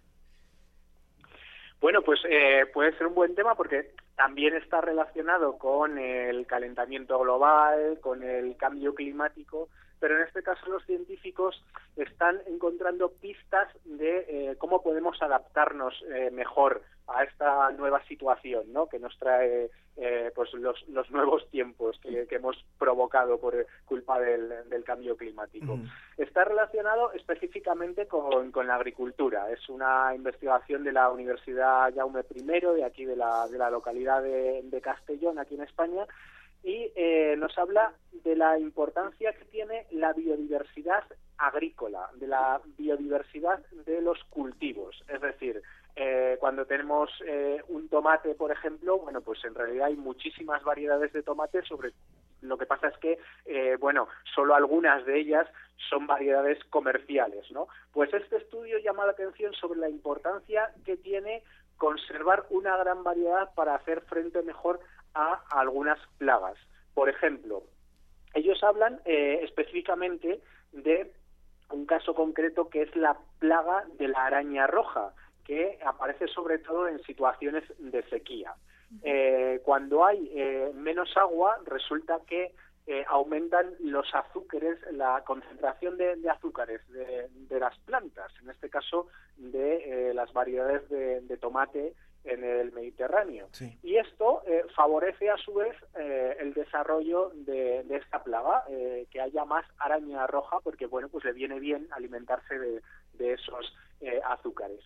Bueno, 1.79 2.01
pues 2.01 2.19
eh, 2.27 2.65
puede 2.73 2.97
ser 2.97 3.07
un 3.07 3.15
buen 3.15 3.35
tema 3.35 3.55
porque 3.55 3.91
también 4.15 4.55
está 4.55 4.81
relacionado 4.81 5.57
con 5.57 5.97
el 5.97 6.47
calentamiento 6.47 7.19
global, 7.19 7.99
con 8.01 8.23
el 8.23 8.57
cambio 8.57 8.95
climático 8.95 9.69
pero 9.99 10.17
en 10.17 10.27
este 10.27 10.43
caso 10.43 10.67
los 10.69 10.85
científicos 10.85 11.63
están 11.95 12.41
encontrando 12.47 13.11
pistas 13.11 13.67
de 13.85 14.25
eh, 14.27 14.55
cómo 14.57 14.81
podemos 14.81 15.21
adaptarnos 15.21 15.93
eh, 16.13 16.29
mejor 16.31 16.83
a 17.07 17.23
esta 17.23 17.71
nueva 17.71 18.03
situación 18.05 18.73
¿no? 18.73 18.87
que 18.87 18.99
nos 18.99 19.17
trae 19.17 19.69
eh, 19.97 20.31
pues 20.35 20.51
los, 20.53 20.77
nuevos 21.09 21.49
tiempos 21.51 21.97
que, 22.01 22.27
hemos 22.29 22.57
provocado 22.77 23.39
por 23.39 23.65
culpa 23.85 24.19
del, 24.19 24.83
cambio 24.83 25.15
climático. 25.15 25.79
Está 26.17 26.43
relacionado 26.43 27.13
específicamente 27.13 28.07
con, 28.07 28.51
la 28.67 28.75
agricultura. 28.75 29.49
Es 29.51 29.69
una 29.69 30.13
investigación 30.13 30.83
de 30.83 30.91
la 30.91 31.09
Universidad 31.09 31.93
Jaume 31.95 32.25
I, 32.29 32.43
de 32.43 32.83
aquí 32.83 33.05
de 33.05 33.15
la, 33.15 33.47
de 33.47 33.57
la 33.57 33.69
localidad 33.69 34.21
de, 34.21 34.63
de 34.63 34.81
Castellón, 34.81 35.39
aquí 35.39 35.55
en 35.55 35.63
España, 35.63 36.05
y 36.65 36.91
eh, 36.95 37.35
nos 37.37 37.55
habla 37.59 37.93
de 38.23 38.35
la 38.35 38.57
importancia 38.57 39.31
que 39.33 39.45
tiene 39.45 39.85
la 39.91 40.13
biodiversidad 40.13 41.03
agrícola, 41.37 42.09
de 42.15 42.27
la 42.27 42.59
biodiversidad 42.75 43.59
de 43.85 44.01
los 44.01 44.23
cultivos. 44.31 45.03
Es 45.07 45.21
decir, 45.21 45.61
eh, 45.95 46.37
cuando 46.39 46.65
tenemos 46.65 47.11
eh, 47.23 47.61
un 47.67 47.87
tomate, 47.87 48.33
por 48.33 48.51
ejemplo, 48.51 48.97
bueno, 48.97 49.21
pues 49.21 49.45
en 49.45 49.53
realidad 49.53 49.87
hay 49.87 49.95
muchísimas 49.95 50.63
variedades 50.63 51.13
de 51.13 51.21
tomate 51.21 51.61
sobre 51.61 51.93
lo 52.41 52.57
que 52.57 52.65
pasa 52.65 52.89
es 52.89 52.97
que, 52.97 53.17
bueno, 53.79 54.07
solo 54.35 54.53
algunas 54.53 55.03
de 55.05 55.19
ellas 55.19 55.47
son 55.89 56.05
variedades 56.05 56.63
comerciales, 56.65 57.49
¿no? 57.49 57.67
Pues 57.91 58.13
este 58.13 58.37
estudio 58.37 58.77
llama 58.77 59.05
la 59.05 59.13
atención 59.13 59.53
sobre 59.53 59.79
la 59.79 59.89
importancia 59.89 60.71
que 60.85 60.95
tiene 60.95 61.41
conservar 61.77 62.45
una 62.49 62.77
gran 62.77 63.03
variedad 63.03 63.53
para 63.55 63.75
hacer 63.75 64.01
frente 64.01 64.41
mejor 64.43 64.79
a 65.15 65.41
algunas 65.49 65.97
plagas. 66.17 66.57
Por 66.93 67.09
ejemplo, 67.09 67.63
ellos 68.35 68.61
hablan 68.63 68.99
eh, 69.05 69.39
específicamente 69.43 70.41
de 70.73 71.11
un 71.71 71.85
caso 71.85 72.13
concreto 72.13 72.69
que 72.69 72.83
es 72.83 72.95
la 72.95 73.17
plaga 73.39 73.85
de 73.97 74.09
la 74.09 74.25
araña 74.25 74.67
roja, 74.67 75.13
que 75.45 75.79
aparece 75.85 76.27
sobre 76.27 76.59
todo 76.59 76.87
en 76.87 77.01
situaciones 77.03 77.63
de 77.79 78.03
sequía. 78.09 78.53
Eh, 79.03 79.61
cuando 79.63 80.05
hay 80.05 80.31
eh, 80.35 80.71
menos 80.75 81.15
agua, 81.17 81.57
resulta 81.65 82.19
que 82.27 82.53
aumentan 83.07 83.73
los 83.79 84.13
azúcares, 84.13 84.77
la 84.91 85.23
concentración 85.25 85.97
de, 85.97 86.29
azúcares 86.29 86.81
de, 86.91 87.59
las 87.59 87.75
plantas, 87.79 88.31
en 88.43 88.51
este 88.51 88.69
caso 88.69 89.07
de 89.37 90.11
las 90.13 90.31
variedades 90.33 90.87
de 90.87 91.37
tomate 91.37 91.95
en 92.25 92.43
el 92.43 92.71
Mediterráneo. 92.71 93.47
Y 93.83 93.97
esto 93.97 94.41
eh, 94.47 94.63
favorece 94.75 95.29
a 95.29 95.37
su 95.37 95.53
vez 95.53 95.75
eh, 95.97 96.37
el 96.39 96.53
desarrollo 96.53 97.31
de, 97.33 97.85
esta 97.89 98.23
plaga, 98.23 98.63
eh, 98.69 99.07
que 99.11 99.21
haya 99.21 99.45
más 99.45 99.65
araña 99.77 100.27
roja, 100.27 100.59
porque 100.61 100.85
bueno, 100.85 101.09
pues 101.09 101.23
le 101.25 101.33
viene 101.33 101.59
bien 101.59 101.87
alimentarse 101.91 102.57
de, 102.57 102.81
esos 103.17 103.73
azúcares. 104.25 104.81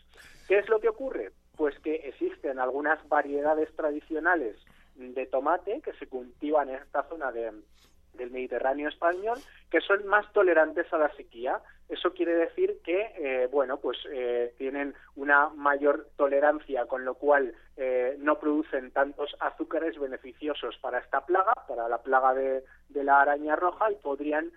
¿Qué 0.47 0.59
es 0.59 0.69
lo 0.69 0.79
que 0.79 0.87
ocurre? 0.87 1.31
Pues 1.57 1.77
que 1.79 1.95
existen 1.95 2.59
algunas 2.59 3.05
variedades 3.09 3.75
tradicionales 3.75 4.55
de 4.95 5.25
tomate 5.25 5.81
que 5.81 5.93
se 5.93 6.07
cultivan 6.07 6.69
en 6.69 6.75
esta 6.75 7.03
zona 7.09 7.31
de, 7.31 7.51
del 8.13 8.31
Mediterráneo 8.31 8.87
español 8.87 9.39
que 9.69 9.81
son 9.81 10.05
más 10.07 10.31
tolerantes 10.33 10.91
a 10.93 10.97
la 10.97 11.13
sequía. 11.15 11.61
Eso 11.89 12.13
quiere 12.13 12.35
decir 12.35 12.79
que, 12.83 13.11
eh, 13.17 13.47
bueno, 13.51 13.77
pues 13.77 13.97
eh, 14.11 14.53
tienen 14.57 14.93
una 15.15 15.49
mayor 15.49 16.07
tolerancia, 16.17 16.85
con 16.85 17.03
lo 17.03 17.15
cual 17.15 17.55
eh, 17.77 18.15
no 18.19 18.39
producen 18.39 18.91
tantos 18.91 19.35
azúcares 19.39 19.97
beneficiosos 19.99 20.77
para 20.77 20.99
esta 20.99 21.25
plaga, 21.25 21.53
para 21.67 21.89
la 21.89 22.03
plaga 22.03 22.35
de, 22.35 22.63
de 22.89 23.03
la 23.03 23.21
araña 23.21 23.55
roja, 23.55 23.91
y 23.91 23.95
podrían, 23.95 24.51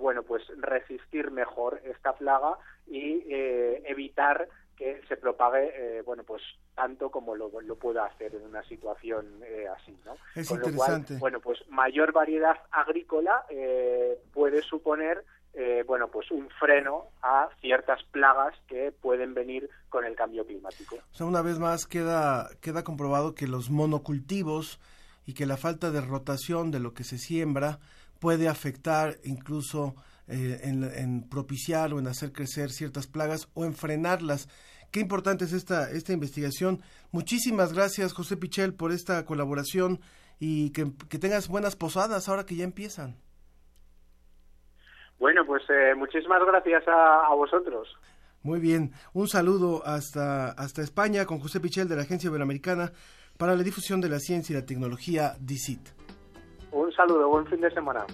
bueno, 0.00 0.22
pues 0.22 0.42
resistir 0.58 1.30
mejor 1.30 1.80
esta 1.84 2.12
plaga 2.12 2.58
y 2.86 3.24
evitar 3.30 4.48
que 4.76 5.00
se 5.08 5.16
propague, 5.16 5.72
eh, 5.74 6.02
bueno, 6.02 6.22
pues 6.22 6.42
tanto 6.74 7.10
como 7.10 7.34
lo, 7.34 7.50
lo 7.62 7.76
pueda 7.76 8.04
hacer 8.04 8.34
en 8.34 8.42
una 8.42 8.62
situación 8.64 9.40
eh, 9.42 9.66
así, 9.74 9.96
¿no? 10.04 10.14
Es 10.34 10.50
interesante. 10.50 11.16
bueno, 11.18 11.40
pues 11.40 11.58
mayor 11.68 12.12
variedad 12.12 12.56
agrícola 12.70 13.44
eh, 13.48 14.18
puede 14.32 14.62
suponer, 14.62 15.24
bueno, 15.86 16.08
pues 16.08 16.30
un 16.30 16.48
freno 16.60 17.06
a 17.22 17.48
ciertas 17.60 18.02
plagas 18.12 18.54
que 18.68 18.92
pueden 18.92 19.32
venir 19.34 19.70
con 19.88 20.04
el 20.04 20.14
cambio 20.14 20.46
climático. 20.46 20.96
O 20.96 21.14
sea, 21.14 21.26
una 21.26 21.42
vez 21.42 21.58
más 21.58 21.86
queda, 21.86 22.50
queda 22.60 22.84
comprobado 22.84 23.34
que 23.34 23.46
los 23.46 23.70
monocultivos 23.70 24.78
y 25.26 25.34
que 25.34 25.46
la 25.46 25.56
falta 25.56 25.90
de 25.90 26.00
rotación 26.00 26.70
de 26.70 26.80
lo 26.80 26.94
que 26.94 27.04
se 27.04 27.18
siembra 27.18 27.78
puede 28.20 28.48
afectar 28.48 29.18
incluso 29.24 29.94
eh, 30.28 30.60
en, 30.62 31.28
propiciar 31.28 31.92
o 31.92 31.98
en 31.98 32.06
hacer 32.06 32.32
crecer 32.32 32.70
ciertas 32.70 33.06
plagas 33.06 33.48
o 33.54 33.64
en 33.64 33.74
frenarlas. 33.74 34.48
Qué 34.90 35.00
importante 35.00 35.44
es 35.44 35.52
esta, 35.52 35.90
esta 35.90 36.12
investigación. 36.12 36.80
Muchísimas 37.10 37.72
gracias, 37.72 38.12
José 38.12 38.36
Pichel, 38.36 38.74
por 38.74 38.92
esta 38.92 39.24
colaboración 39.24 40.00
y 40.38 40.70
que, 40.70 40.86
tengas 41.18 41.48
buenas 41.48 41.76
posadas 41.76 42.28
ahora 42.28 42.46
que 42.46 42.56
ya 42.56 42.64
empiezan. 42.64 43.16
Bueno, 45.18 45.44
pues 45.46 45.62
eh, 45.70 45.94
muchísimas 45.96 46.44
gracias 46.44 46.84
a, 46.86 47.34
vosotros. 47.34 47.88
Muy 48.42 48.60
bien, 48.60 48.92
un 49.12 49.26
saludo 49.28 49.82
hasta, 49.84 50.50
hasta 50.50 50.82
España 50.82 51.24
con 51.24 51.40
José 51.40 51.58
Pichel 51.60 51.88
de 51.88 51.96
la 51.96 52.02
Agencia 52.02 52.28
Iberoamericana 52.28 52.92
para 53.38 53.56
la 53.56 53.62
difusión 53.62 54.00
de 54.00 54.08
la 54.08 54.18
ciencia 54.18 54.52
y 54.54 54.60
la 54.60 54.66
tecnología 54.66 55.34
DICIT. 55.40 55.80
Un 56.72 56.92
saludo, 56.92 57.28
buen 57.28 57.46
fin 57.46 57.60
de 57.60 57.70
semana. 57.70 58.04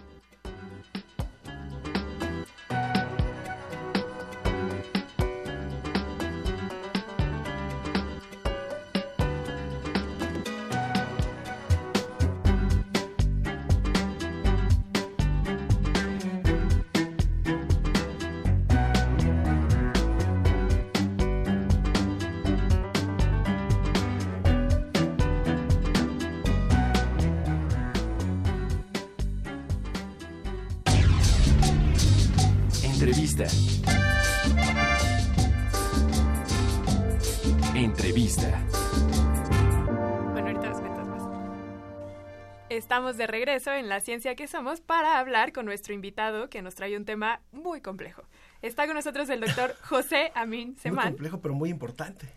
Estamos 42.92 43.16
de 43.16 43.26
regreso 43.26 43.72
en 43.72 43.88
La 43.88 44.00
Ciencia 44.00 44.34
que 44.34 44.46
Somos 44.46 44.82
para 44.82 45.18
hablar 45.18 45.54
con 45.54 45.64
nuestro 45.64 45.94
invitado 45.94 46.50
que 46.50 46.60
nos 46.60 46.74
trae 46.74 46.94
un 46.94 47.06
tema 47.06 47.40
muy 47.50 47.80
complejo. 47.80 48.22
Está 48.60 48.84
con 48.84 48.94
nosotros 48.94 49.30
el 49.30 49.40
doctor 49.40 49.74
José 49.84 50.30
Amin 50.34 50.72
Muy 50.72 50.76
Semán, 50.78 51.08
complejo, 51.12 51.40
pero 51.40 51.54
muy 51.54 51.70
importante. 51.70 52.28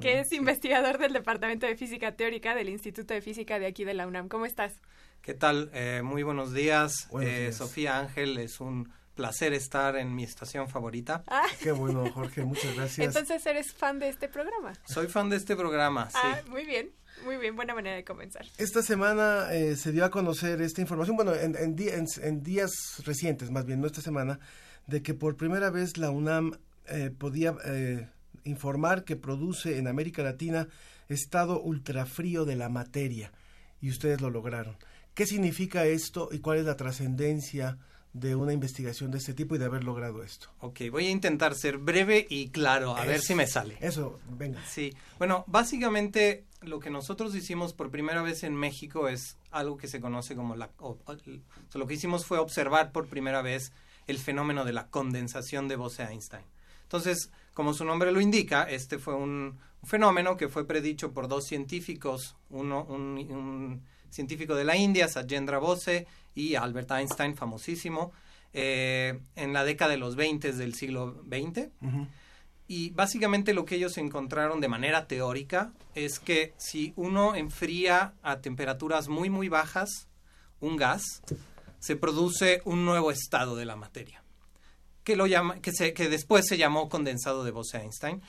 que 0.00 0.20
es 0.20 0.30
investigador 0.30 0.98
del 0.98 1.12
Departamento 1.12 1.66
de 1.66 1.74
Física 1.74 2.12
Teórica 2.14 2.54
del 2.54 2.68
Instituto 2.68 3.14
de 3.14 3.20
Física 3.20 3.58
de 3.58 3.66
aquí 3.66 3.82
de 3.84 3.94
la 3.94 4.06
UNAM. 4.06 4.28
¿Cómo 4.28 4.46
estás? 4.46 4.74
¿Qué 5.22 5.34
tal? 5.34 5.72
Eh, 5.74 6.02
muy 6.04 6.22
buenos 6.22 6.54
días. 6.54 7.08
Buenos 7.10 7.32
Eh, 7.32 7.40
días. 7.40 7.56
Sofía 7.56 7.98
Ángel, 7.98 8.38
es 8.38 8.60
un 8.60 8.92
placer 9.16 9.54
estar 9.54 9.96
en 9.96 10.14
mi 10.14 10.22
estación 10.22 10.68
favorita. 10.68 11.24
Ah, 11.26 11.46
Qué 11.60 11.72
bueno, 11.72 12.08
Jorge, 12.12 12.44
muchas 12.44 12.76
gracias. 12.76 13.08
entonces 13.08 13.44
eres 13.44 13.72
fan 13.72 13.98
de 13.98 14.10
este 14.10 14.28
programa. 14.28 14.72
Soy 14.84 15.08
fan 15.08 15.30
de 15.30 15.36
este 15.36 15.56
programa, 15.56 16.08
sí. 16.10 16.18
Ah, 16.22 16.38
muy 16.48 16.64
bien, 16.64 16.92
muy 17.24 17.36
bien, 17.36 17.56
buena 17.56 17.74
manera 17.74 17.96
de 17.96 18.04
comenzar. 18.04 18.46
Esta 18.58 18.82
semana 18.82 19.52
eh, 19.52 19.76
se 19.76 19.92
dio 19.92 20.04
a 20.04 20.10
conocer 20.10 20.60
esta 20.62 20.80
información, 20.80 21.16
bueno, 21.16 21.34
en, 21.34 21.56
en 21.56 21.76
en- 21.78 22.06
en 22.22 22.42
días 22.42 22.70
recientes, 23.04 23.50
más 23.50 23.64
bien, 23.66 23.80
no 23.80 23.86
esta 23.86 24.00
semana, 24.02 24.38
de 24.86 25.02
que 25.02 25.14
por 25.14 25.36
primera 25.36 25.70
vez 25.70 25.96
la 25.96 26.10
UNAM 26.10 26.52
eh, 26.88 27.10
podía 27.16 27.54
eh, 27.64 28.08
informar 28.44 29.04
que 29.04 29.16
produce 29.16 29.78
en 29.78 29.88
América 29.88 30.22
Latina 30.22 30.68
estado 31.08 31.60
ultrafrío 31.60 32.44
de 32.44 32.56
la 32.56 32.68
materia, 32.68 33.32
y 33.80 33.90
ustedes 33.90 34.20
lo 34.20 34.30
lograron. 34.30 34.76
¿Qué 35.14 35.26
significa 35.26 35.84
esto 35.86 36.28
y 36.30 36.40
cuál 36.40 36.58
es 36.58 36.64
la 36.64 36.76
trascendencia 36.76 37.78
de 38.18 38.34
una 38.34 38.52
investigación 38.52 39.10
de 39.10 39.18
este 39.18 39.34
tipo 39.34 39.54
y 39.54 39.58
de 39.58 39.66
haber 39.66 39.84
logrado 39.84 40.22
esto? 40.22 40.48
Ok, 40.60 40.80
voy 40.90 41.06
a 41.06 41.10
intentar 41.10 41.54
ser 41.54 41.78
breve 41.78 42.26
y 42.30 42.48
claro, 42.48 42.96
a 42.96 43.04
ver 43.04 43.20
si 43.20 43.34
me 43.34 43.46
sale. 43.46 43.76
Eso, 43.80 44.18
venga. 44.38 44.62
Sí, 44.66 44.92
bueno, 45.18 45.44
básicamente 45.46 46.44
lo 46.62 46.80
que 46.80 46.90
nosotros 46.90 47.34
hicimos 47.34 47.72
por 47.74 47.90
primera 47.90 48.22
vez 48.22 48.42
en 48.42 48.54
México 48.54 49.08
es 49.08 49.36
algo 49.50 49.76
que 49.76 49.88
se 49.88 50.00
conoce 50.00 50.34
como 50.34 50.56
la... 50.56 50.70
o- 50.78 50.98
o- 51.04 51.12
o 51.12 51.16
sea, 51.16 51.78
lo 51.78 51.86
que 51.86 51.94
hicimos 51.94 52.24
fue 52.24 52.38
observar 52.38 52.92
por 52.92 53.06
primera 53.06 53.42
vez 53.42 53.72
el 54.06 54.18
fenómeno 54.18 54.64
de 54.64 54.72
la 54.72 54.86
condensación 54.88 55.68
de 55.68 55.76
Bose-Einstein. 55.76 56.44
Entonces, 56.84 57.30
como 57.54 57.74
su 57.74 57.84
nombre 57.84 58.12
lo 58.12 58.20
indica, 58.20 58.62
este 58.64 58.98
fue 58.98 59.14
un, 59.14 59.58
un 59.82 59.88
fenómeno 59.88 60.36
que 60.36 60.48
fue 60.48 60.66
predicho 60.66 61.12
por 61.12 61.26
dos 61.28 61.44
científicos, 61.46 62.36
uno, 62.48 62.84
un, 62.84 63.18
un 63.30 63.82
científico 64.10 64.54
de 64.54 64.64
la 64.64 64.76
India, 64.76 65.08
Satyendra 65.08 65.58
Bose, 65.58 66.06
y 66.34 66.54
Albert 66.54 66.90
Einstein, 66.92 67.34
famosísimo, 67.34 68.12
eh, 68.52 69.18
en 69.34 69.52
la 69.52 69.64
década 69.64 69.92
de 69.92 69.96
los 69.96 70.16
20 70.16 70.52
del 70.52 70.74
siglo 70.74 71.22
XX. 71.28 71.68
Ujú. 71.80 72.06
Y 72.68 72.90
básicamente 72.90 73.54
lo 73.54 73.64
que 73.64 73.76
ellos 73.76 73.96
encontraron 73.96 74.60
de 74.60 74.68
manera 74.68 75.06
teórica 75.06 75.72
es 75.94 76.18
que 76.18 76.52
si 76.56 76.92
uno 76.96 77.34
enfría 77.34 78.14
a 78.22 78.40
temperaturas 78.40 79.08
muy 79.08 79.30
muy 79.30 79.48
bajas 79.48 80.08
un 80.60 80.76
gas, 80.76 81.02
se 81.78 81.96
produce 81.96 82.62
un 82.64 82.84
nuevo 82.84 83.10
estado 83.10 83.56
de 83.56 83.66
la 83.66 83.76
materia, 83.76 84.22
que, 85.04 85.16
lo 85.16 85.26
llama, 85.26 85.60
que, 85.60 85.72
se, 85.72 85.92
que 85.92 86.08
después 86.08 86.46
se 86.46 86.58
llamó 86.58 86.88
condensado 86.88 87.44
de 87.44 87.52
Bose-Einstein. 87.52 88.20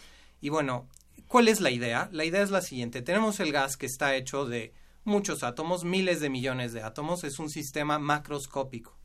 Y 0.41 0.49
bueno, 0.49 0.87
¿cuál 1.27 1.47
es 1.47 1.59
la 1.59 1.71
idea? 1.71 2.09
La 2.11 2.25
idea 2.25 2.43
es 2.43 2.51
la 2.51 2.61
siguiente. 2.61 3.01
Tenemos 3.01 3.39
el 3.39 3.51
gas 3.51 3.77
que 3.77 3.87
está 3.87 4.15
hecho 4.15 4.45
de 4.45 4.73
muchos 5.07 5.41
átomos, 5.43 5.83
miles 5.85 6.19
de 6.19 6.29
millones 6.29 6.73
de 6.73 6.83
átomos, 6.83 7.23
es 7.23 7.39
un 7.39 7.49
sistema 7.49 7.97
macroscópico. 7.97 8.95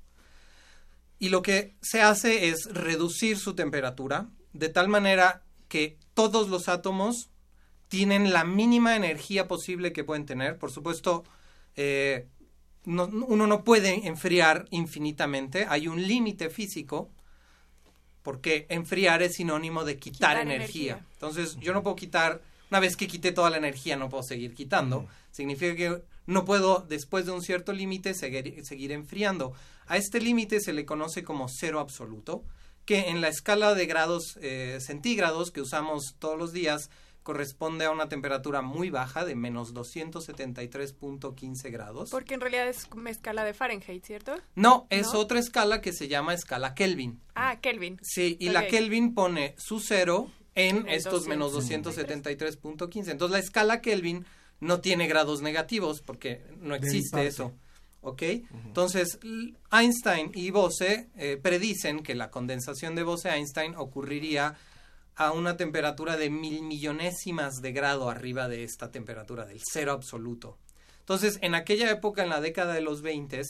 Y 1.18 1.28
lo 1.28 1.40
que 1.42 1.76
se 1.80 2.02
hace 2.02 2.48
es 2.48 2.64
reducir 2.72 3.38
su 3.38 3.54
temperatura 3.54 4.28
de 4.52 4.68
tal 4.68 4.88
manera 4.88 5.44
que 5.68 5.96
todos 6.14 6.48
los 6.48 6.68
átomos 6.68 7.30
tienen 7.88 8.32
la 8.32 8.44
mínima 8.44 8.96
energía 8.96 9.46
posible 9.48 9.92
que 9.92 10.02
pueden 10.04 10.26
tener. 10.26 10.58
Por 10.58 10.70
supuesto, 10.72 11.22
eh, 11.76 12.26
no- 12.84 13.04
uno 13.06 13.46
no 13.46 13.62
puede 13.64 14.06
enfriar 14.08 14.66
infinitamente, 14.70 15.66
hay 15.68 15.86
un 15.86 16.06
límite 16.06 16.50
físico, 16.50 17.10
porque 18.22 18.66
enfriar 18.68 19.22
es 19.22 19.34
sinónimo 19.36 19.84
de 19.84 19.98
quitar, 19.98 20.36
Quitar 20.36 20.40
energía. 20.42 20.92
energía. 20.94 21.06
Entonces, 21.14 21.56
yo 21.60 21.72
no 21.72 21.82
puedo 21.82 21.96
quitar, 21.96 22.42
una 22.72 22.80
vez 22.80 22.96
que 22.96 23.06
quité 23.06 23.32
toda 23.32 23.50
la 23.50 23.58
energía, 23.58 23.96
no 23.96 24.08
puedo 24.08 24.22
seguir 24.22 24.54
quitando. 24.54 25.06
Significa 25.30 25.76
que 25.76 26.02
no 26.24 26.46
puedo, 26.46 26.86
después 26.88 27.26
de 27.26 27.32
un 27.32 27.42
cierto 27.42 27.74
límite, 27.74 28.14
seguir, 28.14 28.64
seguir 28.64 28.92
enfriando. 28.92 29.52
A 29.86 29.98
este 29.98 30.22
límite 30.22 30.58
se 30.58 30.72
le 30.72 30.86
conoce 30.86 31.22
como 31.22 31.48
cero 31.50 31.80
absoluto, 31.80 32.44
que 32.86 33.10
en 33.10 33.20
la 33.20 33.28
escala 33.28 33.74
de 33.74 33.84
grados 33.84 34.38
eh, 34.40 34.78
centígrados 34.80 35.50
que 35.50 35.60
usamos 35.60 36.16
todos 36.18 36.38
los 36.38 36.54
días 36.54 36.88
corresponde 37.22 37.84
a 37.84 37.90
una 37.90 38.08
temperatura 38.08 38.62
muy 38.62 38.88
baja 38.88 39.26
de 39.26 39.34
menos 39.34 39.74
273.15 39.74 41.70
grados. 41.70 42.08
Porque 42.08 42.32
en 42.32 42.40
realidad 42.40 42.68
es 42.68 42.88
una 42.96 43.10
escala 43.10 43.44
de 43.44 43.52
Fahrenheit, 43.52 44.02
¿cierto? 44.02 44.34
No, 44.54 44.86
es 44.88 45.12
¿No? 45.12 45.18
otra 45.20 45.38
escala 45.40 45.82
que 45.82 45.92
se 45.92 46.08
llama 46.08 46.32
escala 46.32 46.74
Kelvin. 46.74 47.20
Ah, 47.34 47.60
Kelvin. 47.60 47.98
Sí, 48.00 48.38
y 48.40 48.48
la. 48.48 48.66
Kelvin 48.66 49.12
pone 49.12 49.54
su 49.58 49.78
cero 49.78 50.30
en 50.54 50.88
estos 50.88 51.26
menos 51.26 51.52
273. 51.52 52.60
273.15. 52.60 53.10
Entonces 53.10 53.32
la 53.32 53.38
escala 53.38 53.80
Kelvin 53.80 54.24
no 54.60 54.80
tiene 54.80 55.06
grados 55.06 55.42
negativos 55.42 56.02
porque 56.02 56.42
no 56.60 56.74
existe 56.74 57.26
eso. 57.26 57.52
¿Ok? 58.00 58.22
Entonces 58.66 59.18
Einstein 59.70 60.32
y 60.34 60.50
Bose 60.50 61.08
eh, 61.16 61.38
predicen 61.40 62.02
que 62.02 62.14
la 62.14 62.30
condensación 62.30 62.94
de 62.94 63.04
Bose-Einstein 63.04 63.76
ocurriría 63.76 64.56
a 65.14 65.32
una 65.32 65.56
temperatura 65.56 66.16
de 66.16 66.30
mil 66.30 66.62
millonésimas 66.62 67.60
de 67.60 67.72
grado 67.72 68.10
arriba 68.10 68.48
de 68.48 68.64
esta 68.64 68.90
temperatura, 68.90 69.44
del 69.44 69.60
cero 69.62 69.92
absoluto. 69.92 70.58
Entonces, 71.00 71.38
en 71.42 71.54
aquella 71.54 71.90
época, 71.90 72.22
en 72.22 72.30
la 72.30 72.40
década 72.40 72.74
de 72.74 72.80
los 72.80 73.02
20, 73.02 73.42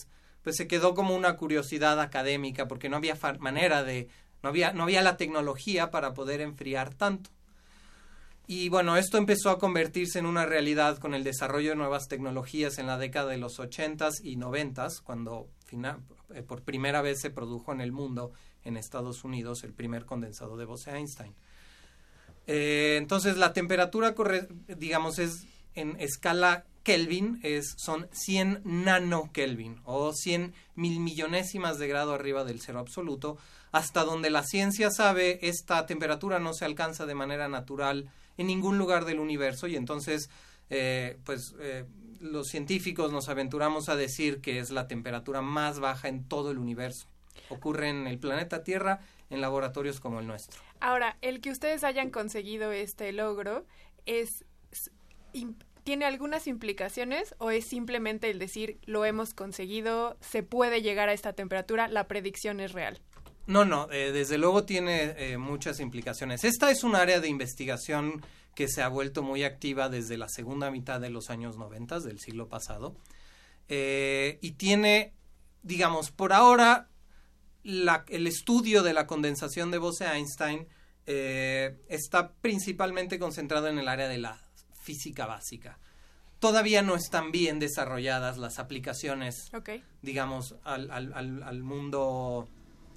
pues 0.42 0.56
se 0.56 0.66
quedó 0.66 0.94
como 0.94 1.14
una 1.14 1.36
curiosidad 1.36 2.00
académica 2.00 2.66
porque 2.66 2.88
no 2.88 2.96
había 2.96 3.16
manera 3.38 3.84
de, 3.84 4.08
no 4.42 4.48
había, 4.48 4.72
no 4.72 4.84
había 4.84 5.02
la 5.02 5.16
tecnología 5.16 5.90
para 5.90 6.14
poder 6.14 6.40
enfriar 6.40 6.94
tanto. 6.94 7.30
Y 8.46 8.68
bueno, 8.68 8.96
esto 8.96 9.18
empezó 9.18 9.50
a 9.50 9.58
convertirse 9.58 10.18
en 10.18 10.26
una 10.26 10.44
realidad 10.46 10.98
con 10.98 11.14
el 11.14 11.24
desarrollo 11.24 11.70
de 11.70 11.76
nuevas 11.76 12.08
tecnologías 12.08 12.78
en 12.78 12.86
la 12.86 12.98
década 12.98 13.30
de 13.30 13.38
los 13.38 13.58
80s 13.60 14.20
y 14.22 14.36
90s, 14.36 15.00
cuando 15.00 15.48
fina- 15.64 16.00
eh, 16.34 16.42
por 16.42 16.62
primera 16.62 17.02
vez 17.02 17.20
se 17.20 17.30
produjo 17.30 17.72
en 17.72 17.80
el 17.80 17.92
mundo, 17.92 18.32
en 18.64 18.76
Estados 18.76 19.24
Unidos, 19.24 19.62
el 19.64 19.72
primer 19.72 20.04
condensado 20.04 20.56
de 20.56 20.64
Bose-Einstein. 20.64 21.34
Eh, 22.46 22.96
entonces, 22.98 23.36
la 23.36 23.52
temperatura, 23.52 24.14
corre- 24.14 24.48
digamos, 24.76 25.18
es 25.18 25.46
en 25.74 25.96
escala 26.00 26.64
Kelvin, 26.82 27.38
es, 27.42 27.74
son 27.76 28.08
100 28.12 28.62
nano 28.64 29.30
Kelvin 29.32 29.80
o 29.84 30.12
100 30.12 30.52
mil 30.74 31.00
millonésimas 31.00 31.78
de 31.78 31.88
grado 31.88 32.12
arriba 32.12 32.44
del 32.44 32.60
cero 32.60 32.80
absoluto. 32.80 33.38
Hasta 33.70 34.04
donde 34.04 34.30
la 34.30 34.42
ciencia 34.42 34.90
sabe, 34.90 35.38
esta 35.42 35.86
temperatura 35.86 36.38
no 36.38 36.52
se 36.52 36.64
alcanza 36.64 37.06
de 37.06 37.14
manera 37.14 37.48
natural 37.48 38.10
en 38.36 38.46
ningún 38.46 38.78
lugar 38.78 39.04
del 39.04 39.20
universo 39.20 39.66
y 39.66 39.76
entonces, 39.76 40.28
eh, 40.70 41.18
pues, 41.24 41.54
eh, 41.60 41.84
los 42.20 42.48
científicos 42.48 43.12
nos 43.12 43.28
aventuramos 43.28 43.88
a 43.88 43.96
decir 43.96 44.40
que 44.40 44.58
es 44.58 44.70
la 44.70 44.88
temperatura 44.88 45.40
más 45.40 45.80
baja 45.80 46.08
en 46.08 46.24
todo 46.24 46.50
el 46.50 46.58
universo. 46.58 47.06
Ocurre 47.48 47.88
en 47.88 48.06
el 48.06 48.18
planeta 48.18 48.62
Tierra 48.62 49.00
en 49.30 49.40
laboratorios 49.40 50.00
como 50.00 50.20
el 50.20 50.26
nuestro. 50.26 50.60
Ahora, 50.80 51.16
el 51.22 51.40
que 51.40 51.50
ustedes 51.50 51.84
hayan 51.84 52.10
conseguido 52.10 52.72
este 52.72 53.12
logro 53.12 53.64
es, 54.06 54.44
tiene 55.84 56.04
algunas 56.04 56.46
implicaciones 56.46 57.34
o 57.38 57.50
es 57.50 57.66
simplemente 57.66 58.30
el 58.30 58.38
decir 58.38 58.78
lo 58.84 59.04
hemos 59.04 59.34
conseguido, 59.34 60.16
se 60.20 60.42
puede 60.42 60.82
llegar 60.82 61.08
a 61.08 61.12
esta 61.12 61.32
temperatura, 61.32 61.88
la 61.88 62.06
predicción 62.06 62.60
es 62.60 62.72
real. 62.72 63.00
No, 63.46 63.64
no, 63.64 63.90
eh, 63.90 64.12
desde 64.12 64.38
luego 64.38 64.64
tiene 64.64 65.14
eh, 65.16 65.36
muchas 65.36 65.80
implicaciones. 65.80 66.44
Esta 66.44 66.70
es 66.70 66.84
un 66.84 66.94
área 66.94 67.20
de 67.20 67.28
investigación 67.28 68.24
que 68.54 68.68
se 68.68 68.82
ha 68.82 68.88
vuelto 68.88 69.22
muy 69.22 69.42
activa 69.42 69.88
desde 69.88 70.16
la 70.16 70.28
segunda 70.28 70.70
mitad 70.70 71.00
de 71.00 71.10
los 71.10 71.30
años 71.30 71.56
90 71.56 72.00
del 72.00 72.20
siglo 72.20 72.48
pasado. 72.48 72.94
Eh, 73.68 74.38
y 74.42 74.52
tiene, 74.52 75.14
digamos, 75.62 76.12
por 76.12 76.32
ahora, 76.32 76.88
el 77.64 78.26
estudio 78.26 78.82
de 78.82 78.92
la 78.92 79.06
condensación 79.06 79.70
de 79.70 79.78
Bose-Einstein 79.78 80.68
está 81.04 82.32
principalmente 82.34 83.18
concentrado 83.18 83.68
en 83.68 83.78
el 83.78 83.88
área 83.88 84.08
de 84.08 84.18
la 84.18 84.40
física 84.82 85.26
básica. 85.26 85.78
Todavía 86.38 86.82
no 86.82 86.96
están 86.96 87.30
bien 87.30 87.60
desarrolladas 87.60 88.36
las 88.36 88.58
aplicaciones 88.58 89.50
digamos, 90.02 90.56
al, 90.64 90.90
al, 90.90 91.12
al, 91.14 91.42
al 91.42 91.62
mundo 91.62 92.48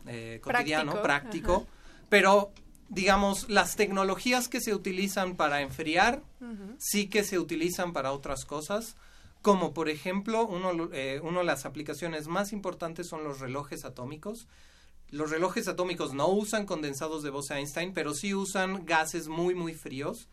eh, 0.08 0.40
cotidiano, 0.42 1.02
Práctico, 1.02 1.68
pero 2.10 2.52
digamos, 2.90 3.50
las 3.50 3.76
tecnologías 3.76 4.48
que 4.48 4.62
se 4.62 4.74
utilizan 4.74 5.36
para 5.36 5.62
enfriar 5.62 6.22
sí 6.78 7.08
que 7.08 7.24
se 7.24 7.40
utilizan 7.40 7.94
para 7.94 8.12
otras 8.12 8.46
cosas, 8.46 8.96
como 9.42 9.74
por 9.74 9.90
ejemplo, 9.90 10.46
uno, 10.46 10.90
eh, 10.94 11.20
una 11.24 11.40
de 11.40 11.46
las 11.46 11.66
aplicaciones 11.66 12.28
más 12.28 12.52
importantes 12.52 13.08
son 13.08 13.24
los 13.24 13.40
relojes 13.40 13.86
atómicos. 13.86 14.48
Los 15.12 15.30
relojes 15.30 15.68
atómicos 15.68 16.14
no 16.14 16.28
usan 16.28 16.66
condensados 16.66 17.22
de 17.24 17.30
Bose-Einstein, 17.30 17.94
pero 17.94 18.14
sí 18.14 18.34
usan 18.34 18.86
gases 18.86 19.28
muy, 19.28 19.54
muy 19.54 19.74
fríos 19.74 20.30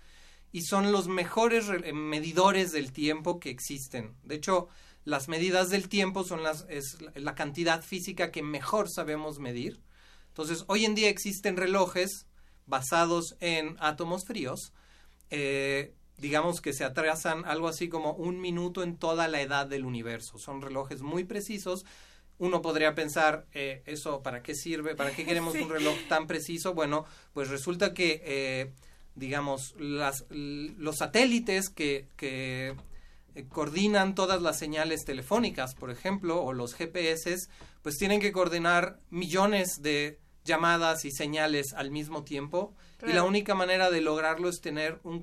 y 0.52 0.62
son 0.62 0.92
los 0.92 1.08
mejores 1.08 1.66
re- 1.66 1.88
eh, 1.88 1.92
medidores 1.92 2.72
del 2.72 2.92
tiempo 2.92 3.40
que 3.40 3.50
existen. 3.50 4.14
De 4.22 4.34
hecho, 4.36 4.68
las 5.04 5.28
medidas 5.28 5.70
del 5.70 5.88
tiempo 5.88 6.24
son 6.24 6.42
las, 6.42 6.66
es 6.68 7.00
la- 7.02 7.12
la 7.16 7.34
cantidad 7.34 7.82
física 7.82 8.30
que 8.30 8.42
mejor 8.42 8.88
sabemos 8.90 9.38
medir. 9.38 9.80
Entonces, 10.28 10.64
hoy 10.68 10.84
en 10.84 10.94
día 10.94 11.08
existen 11.08 11.56
relojes 11.56 12.26
basados 12.66 13.36
en 13.40 13.76
átomos 13.80 14.24
fríos, 14.24 14.72
eh, 15.30 15.94
digamos 16.18 16.60
que 16.60 16.72
se 16.72 16.84
atrasan 16.84 17.44
algo 17.46 17.68
así 17.68 17.88
como 17.88 18.12
un 18.12 18.40
minuto 18.40 18.82
en 18.82 18.96
toda 18.96 19.28
la 19.28 19.40
edad 19.40 19.66
del 19.66 19.84
universo. 19.84 20.38
Son 20.38 20.62
relojes 20.62 21.02
muy 21.02 21.24
precisos. 21.24 21.84
Uno 22.38 22.62
podría 22.62 22.94
pensar, 22.94 23.46
eh, 23.52 23.82
¿eso 23.86 24.22
para 24.22 24.42
qué 24.42 24.54
sirve? 24.54 24.94
¿Para 24.94 25.14
qué 25.14 25.24
queremos 25.24 25.54
Sí. 25.58 25.62
un 25.62 25.70
reloj 25.70 25.96
tan 26.08 26.26
preciso? 26.26 26.74
Bueno, 26.74 27.04
pues 27.32 27.48
resulta 27.48 27.94
que, 27.94 28.20
eh, 28.24 28.72
digamos, 29.14 29.74
las, 29.78 30.24
los 30.30 30.96
satélites 30.96 31.68
que, 31.68 32.06
que 32.16 32.74
eh, 33.34 33.44
coordinan 33.48 34.14
todas 34.14 34.42
las 34.42 34.58
señales 34.58 35.04
telefónicas, 35.04 35.74
por 35.74 35.90
ejemplo, 35.90 36.42
o 36.42 36.52
los 36.52 36.74
GPS, 36.74 37.36
pues 37.82 37.96
tienen 37.98 38.20
que 38.20 38.32
coordinar 38.32 38.98
millones 39.10 39.80
de 39.82 40.18
llamadas 40.44 41.04
y 41.04 41.10
señales 41.12 41.72
al 41.74 41.90
mismo 41.90 42.24
tiempo. 42.24 42.74
Y 43.06 43.12
la 43.14 43.24
única 43.24 43.54
manera 43.54 43.90
de 43.90 44.00
lograrlo 44.00 44.48
es 44.48 44.60
tener 44.60 44.98
un- 45.04 45.22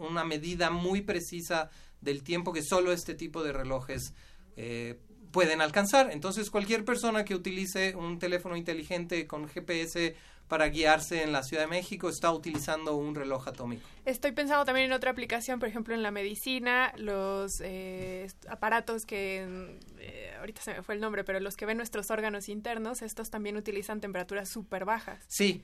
una 0.00 0.24
medida 0.24 0.70
muy 0.70 1.02
precisa 1.02 1.70
del 2.00 2.22
tiempo 2.22 2.52
que 2.52 2.62
solo 2.62 2.92
este 2.92 3.14
tipo 3.14 3.42
de 3.42 3.52
relojes 3.52 4.12
eh, 4.56 4.98
pueden 5.32 5.60
alcanzar. 5.60 6.10
Entonces, 6.12 6.50
cualquier 6.50 6.84
persona 6.84 7.24
que 7.24 7.34
utilice 7.34 7.94
un 7.94 8.18
teléfono 8.18 8.56
inteligente 8.56 9.26
con 9.26 9.48
GPS 9.48 10.14
para 10.48 10.68
guiarse 10.68 11.22
en 11.22 11.32
la 11.32 11.42
Ciudad 11.42 11.64
de 11.64 11.68
México 11.68 12.08
está 12.08 12.30
utilizando 12.30 12.96
un 12.96 13.14
reloj 13.14 13.48
atómico. 13.48 13.86
Estoy 14.04 14.32
pensando 14.32 14.64
también 14.64 14.86
en 14.86 14.92
otra 14.92 15.10
aplicación, 15.10 15.58
por 15.58 15.68
ejemplo, 15.68 15.94
en 15.94 16.02
la 16.02 16.12
medicina, 16.12 16.92
los 16.96 17.60
eh, 17.60 18.28
aparatos 18.48 19.04
que, 19.04 19.78
eh, 19.98 20.34
ahorita 20.38 20.62
se 20.62 20.74
me 20.74 20.82
fue 20.82 20.94
el 20.94 21.00
nombre, 21.00 21.24
pero 21.24 21.40
los 21.40 21.56
que 21.56 21.66
ven 21.66 21.76
nuestros 21.76 22.10
órganos 22.10 22.48
internos, 22.48 23.02
estos 23.02 23.30
también 23.30 23.56
utilizan 23.56 24.00
temperaturas 24.00 24.48
súper 24.48 24.84
bajas. 24.84 25.24
Sí, 25.26 25.62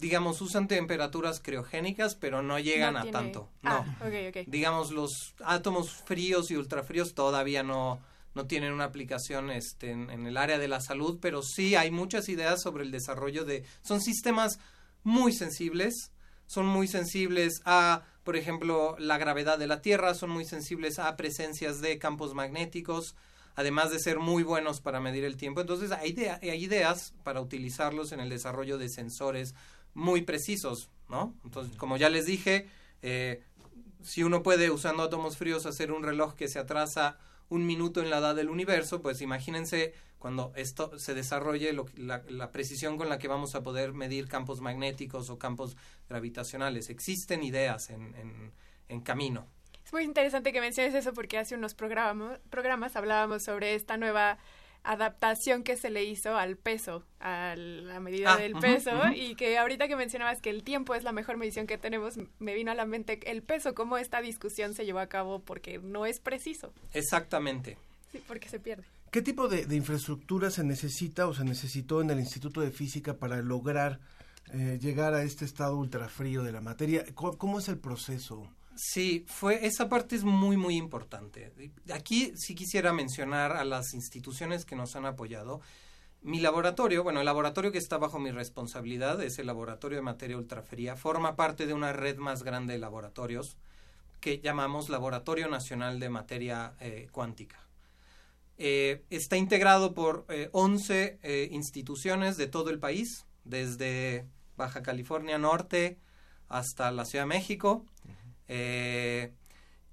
digamos, 0.00 0.40
usan 0.40 0.66
temperaturas 0.66 1.40
criogénicas, 1.40 2.16
pero 2.16 2.42
no 2.42 2.58
llegan 2.58 2.94
No 2.94 3.00
a 3.00 3.10
tanto. 3.10 3.48
Ah, 3.62 3.84
no. 4.00 4.06
ok, 4.06 4.14
ok. 4.30 4.48
Digamos, 4.48 4.90
los 4.90 5.34
átomos 5.44 5.92
fríos 5.92 6.50
y 6.50 6.56
ultrafríos 6.56 7.14
todavía 7.14 7.62
no, 7.62 8.00
no 8.34 8.46
tienen 8.46 8.72
una 8.72 8.84
aplicación 8.84 9.50
este, 9.50 9.90
en, 9.90 10.10
en 10.10 10.26
el 10.26 10.36
área 10.36 10.58
de 10.58 10.68
la 10.68 10.80
salud, 10.80 11.18
pero 11.20 11.42
sí 11.42 11.74
hay 11.74 11.90
muchas 11.90 12.28
ideas 12.28 12.62
sobre 12.62 12.84
el 12.84 12.90
desarrollo 12.90 13.44
de... 13.44 13.64
Son 13.82 14.00
sistemas 14.00 14.58
muy 15.02 15.32
sensibles, 15.32 16.12
son 16.46 16.66
muy 16.66 16.88
sensibles 16.88 17.60
a, 17.64 18.04
por 18.24 18.36
ejemplo, 18.36 18.96
la 18.98 19.18
gravedad 19.18 19.58
de 19.58 19.66
la 19.66 19.80
Tierra, 19.82 20.14
son 20.14 20.30
muy 20.30 20.44
sensibles 20.44 20.98
a 20.98 21.16
presencias 21.16 21.80
de 21.80 21.98
campos 21.98 22.34
magnéticos, 22.34 23.16
además 23.54 23.90
de 23.90 23.98
ser 23.98 24.18
muy 24.18 24.44
buenos 24.44 24.80
para 24.80 25.00
medir 25.00 25.24
el 25.24 25.36
tiempo. 25.36 25.60
Entonces 25.60 25.90
hay, 25.90 26.10
idea- 26.10 26.38
hay 26.42 26.62
ideas 26.64 27.14
para 27.24 27.40
utilizarlos 27.40 28.12
en 28.12 28.20
el 28.20 28.28
desarrollo 28.28 28.78
de 28.78 28.88
sensores 28.88 29.54
muy 29.94 30.22
precisos, 30.22 30.90
¿no? 31.08 31.34
Entonces, 31.44 31.76
como 31.76 31.96
ya 31.96 32.08
les 32.08 32.24
dije, 32.26 32.68
eh, 33.02 33.42
si 34.02 34.22
uno 34.22 34.42
puede 34.42 34.70
usando 34.70 35.02
átomos 35.02 35.36
fríos 35.36 35.66
hacer 35.66 35.92
un 35.92 36.02
reloj 36.02 36.34
que 36.34 36.48
se 36.48 36.58
atrasa 36.58 37.18
un 37.48 37.66
minuto 37.66 38.00
en 38.02 38.10
la 38.10 38.18
edad 38.18 38.34
del 38.34 38.50
universo, 38.50 39.00
pues 39.00 39.20
imagínense 39.22 39.94
cuando 40.18 40.52
esto 40.56 40.98
se 40.98 41.14
desarrolle 41.14 41.72
lo 41.72 41.86
la, 41.96 42.22
la 42.28 42.50
precisión 42.50 42.98
con 42.98 43.08
la 43.08 43.18
que 43.18 43.28
vamos 43.28 43.54
a 43.54 43.62
poder 43.62 43.92
medir 43.92 44.28
campos 44.28 44.60
magnéticos 44.60 45.30
o 45.30 45.38
campos 45.38 45.76
gravitacionales. 46.08 46.90
Existen 46.90 47.42
ideas 47.42 47.90
en, 47.90 48.14
en- 48.16 48.52
en 48.88 49.00
camino. 49.00 49.46
Es 49.84 49.92
muy 49.92 50.02
interesante 50.04 50.52
que 50.52 50.60
menciones 50.60 50.94
eso 50.94 51.12
porque 51.14 51.38
hace 51.38 51.54
unos 51.54 51.74
programa- 51.74 52.38
programas 52.50 52.96
hablábamos 52.96 53.42
sobre 53.42 53.74
esta 53.74 53.96
nueva 53.96 54.38
adaptación 54.84 55.62
que 55.64 55.76
se 55.76 55.90
le 55.90 56.04
hizo 56.04 56.36
al 56.36 56.56
peso, 56.56 57.04
a 57.20 57.54
la 57.56 58.00
medida 58.00 58.34
Ah, 58.34 58.36
del 58.36 58.54
peso, 58.54 58.90
y 59.14 59.34
que 59.34 59.58
ahorita 59.58 59.88
que 59.88 59.96
mencionabas 59.96 60.40
que 60.40 60.50
el 60.50 60.62
tiempo 60.62 60.94
es 60.94 61.04
la 61.04 61.12
mejor 61.12 61.36
medición 61.36 61.66
que 61.66 61.78
tenemos, 61.78 62.14
me 62.38 62.54
vino 62.54 62.70
a 62.70 62.74
la 62.74 62.86
mente 62.86 63.20
el 63.30 63.42
peso, 63.42 63.74
cómo 63.74 63.98
esta 63.98 64.20
discusión 64.20 64.74
se 64.74 64.84
llevó 64.84 65.00
a 65.00 65.08
cabo 65.08 65.40
porque 65.40 65.78
no 65.78 66.06
es 66.06 66.20
preciso, 66.20 66.72
Exactamente. 66.92 67.76
sí, 68.12 68.22
porque 68.26 68.48
se 68.48 68.60
pierde. 68.60 68.84
¿Qué 69.10 69.22
tipo 69.22 69.48
de, 69.48 69.64
de 69.66 69.76
infraestructura 69.76 70.50
se 70.50 70.64
necesita 70.64 71.26
o 71.28 71.34
se 71.34 71.44
necesitó 71.44 72.00
en 72.02 72.10
el 72.10 72.20
Instituto 72.20 72.60
de 72.60 72.70
Física 72.70 73.14
para 73.14 73.40
lograr 73.40 74.00
eh, 74.52 74.78
llegar 74.80 75.14
a 75.14 75.22
este 75.22 75.44
estado 75.44 75.76
ultrafrío 75.78 76.42
de 76.42 76.52
la 76.52 76.60
materia? 76.60 77.04
¿Cómo, 77.14 77.38
cómo 77.38 77.58
es 77.58 77.68
el 77.68 77.78
proceso? 77.78 78.50
Sí, 78.80 79.24
fue 79.26 79.66
esa 79.66 79.88
parte 79.88 80.14
es 80.14 80.22
muy 80.22 80.56
muy 80.56 80.76
importante. 80.76 81.52
Aquí 81.92 82.32
sí 82.36 82.54
quisiera 82.54 82.92
mencionar 82.92 83.56
a 83.56 83.64
las 83.64 83.92
instituciones 83.92 84.64
que 84.64 84.76
nos 84.76 84.94
han 84.94 85.04
apoyado. 85.04 85.60
Mi 86.22 86.38
laboratorio, 86.38 87.02
bueno, 87.02 87.18
el 87.18 87.26
laboratorio 87.26 87.72
que 87.72 87.78
está 87.78 87.98
bajo 87.98 88.20
mi 88.20 88.30
responsabilidad 88.30 89.20
es 89.20 89.40
el 89.40 89.46
laboratorio 89.46 89.98
de 89.98 90.02
materia 90.02 90.36
ultrafría, 90.36 90.94
forma 90.94 91.34
parte 91.34 91.66
de 91.66 91.74
una 91.74 91.92
red 91.92 92.18
más 92.18 92.44
grande 92.44 92.74
de 92.74 92.78
laboratorios 92.78 93.56
que 94.20 94.38
llamamos 94.38 94.88
Laboratorio 94.88 95.48
Nacional 95.48 95.98
de 95.98 96.08
Materia 96.10 96.74
eh, 96.80 97.08
Cuántica. 97.10 97.68
Eh, 98.58 99.04
está 99.10 99.36
integrado 99.36 99.92
por 99.92 100.24
eh, 100.28 100.50
11 100.52 101.18
eh, 101.22 101.48
instituciones 101.50 102.36
de 102.36 102.46
todo 102.46 102.70
el 102.70 102.78
país, 102.78 103.26
desde 103.44 104.26
Baja 104.56 104.82
California 104.82 105.38
Norte 105.38 105.98
hasta 106.48 106.90
la 106.90 107.04
Ciudad 107.04 107.24
de 107.24 107.28
México. 107.28 107.84
Eh, 108.48 109.32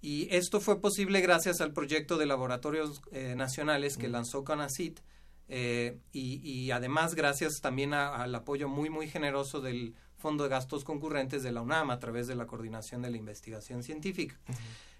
y 0.02 0.28
esto 0.36 0.60
fue 0.62 0.80
posible 0.82 1.20
gracias 1.22 1.62
al 1.62 1.74
proyecto 1.74 2.18
de 2.18 2.26
laboratorios 2.26 3.02
eh, 3.12 3.34
nacionales 3.36 3.98
que 3.98 4.08
lanzó 4.08 4.44
CONACIT 4.44 5.00
eh, 5.48 5.98
y, 6.12 6.40
y 6.48 6.72
además 6.72 7.16
gracias 7.16 7.60
también 7.62 7.94
a- 7.94 8.16
al 8.16 8.34
apoyo 8.34 8.68
muy 8.70 8.90
muy 8.90 9.08
generoso 9.08 9.62
del 9.62 9.94
Fondo 10.18 10.44
de 10.46 10.50
Gastos 10.50 10.84
Concurrentes 10.84 11.44
de 11.44 11.52
la 11.52 11.62
UNAM 11.62 11.90
a 11.92 12.00
través 12.00 12.28
de 12.28 12.36
la 12.36 12.48
Coordinación 12.48 13.02
de 13.02 13.12
la 13.12 13.18
Investigación 13.18 13.84
Científica. 13.84 14.40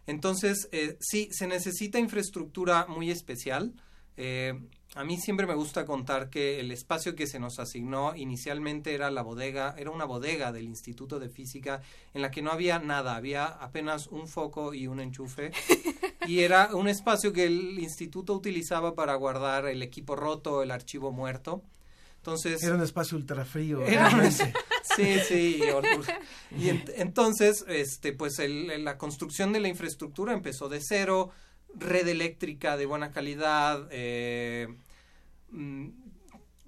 Entonces, 0.08 0.70
eh, 0.72 0.98
sí, 1.00 1.30
se 1.32 1.48
necesita 1.48 1.98
infraestructura 1.98 2.86
muy 2.88 3.10
especial. 3.10 3.74
Eh, 4.18 4.54
a 4.96 5.04
mí 5.04 5.18
siempre 5.18 5.46
me 5.46 5.56
gusta 5.56 5.84
contar 5.86 6.30
que 6.30 6.62
el 6.62 6.72
espacio 6.72 7.16
que 7.16 7.28
se 7.28 7.38
nos 7.38 7.60
asignó 7.60 8.16
inicialmente 8.16 8.94
era 8.96 9.12
la 9.12 9.22
bodega, 9.24 9.76
era 9.78 9.92
una 9.92 10.06
bodega 10.06 10.54
del 10.54 10.66
Instituto 10.66 11.20
de 11.20 11.28
Física 11.30 11.82
en 12.14 12.22
la 12.22 12.32
que 12.32 12.42
no 12.42 12.52
había 12.52 12.80
nada, 12.80 13.16
había 13.18 13.46
apenas 13.46 14.08
un 14.08 14.28
foco 14.30 14.74
y 14.74 14.88
un 14.88 15.02
enchufe. 15.02 15.52
y 16.28 16.40
era 16.40 16.74
un 16.74 16.88
espacio 16.88 17.34
que 17.34 17.46
el 17.46 17.78
instituto 17.80 18.34
utilizaba 18.34 18.96
para 18.96 19.16
guardar 19.16 19.66
el 19.68 19.82
equipo 19.84 20.16
roto, 20.16 20.64
el 20.64 20.72
archivo 20.72 21.12
muerto. 21.12 21.62
Entonces, 22.18 22.64
Era 22.64 22.74
un 22.76 22.82
espacio 22.82 23.18
ultrafrío. 23.18 23.82
era 23.86 24.10
sí, 24.96 25.20
sí. 25.28 25.60
Y 26.58 26.64
ent- 26.70 26.92
entonces, 26.96 27.64
este, 27.68 28.14
pues 28.14 28.40
el- 28.40 28.84
la 28.84 28.98
construcción 28.98 29.54
de 29.54 29.60
la 29.60 29.68
infraestructura 29.68 30.34
empezó 30.34 30.68
de 30.70 30.80
cero, 30.82 31.30
red 31.78 32.08
eléctrica 32.08 32.78
de 32.78 32.86
buena 32.86 33.12
calidad, 33.12 33.88
eh, 33.92 34.68
mm, 35.52 35.90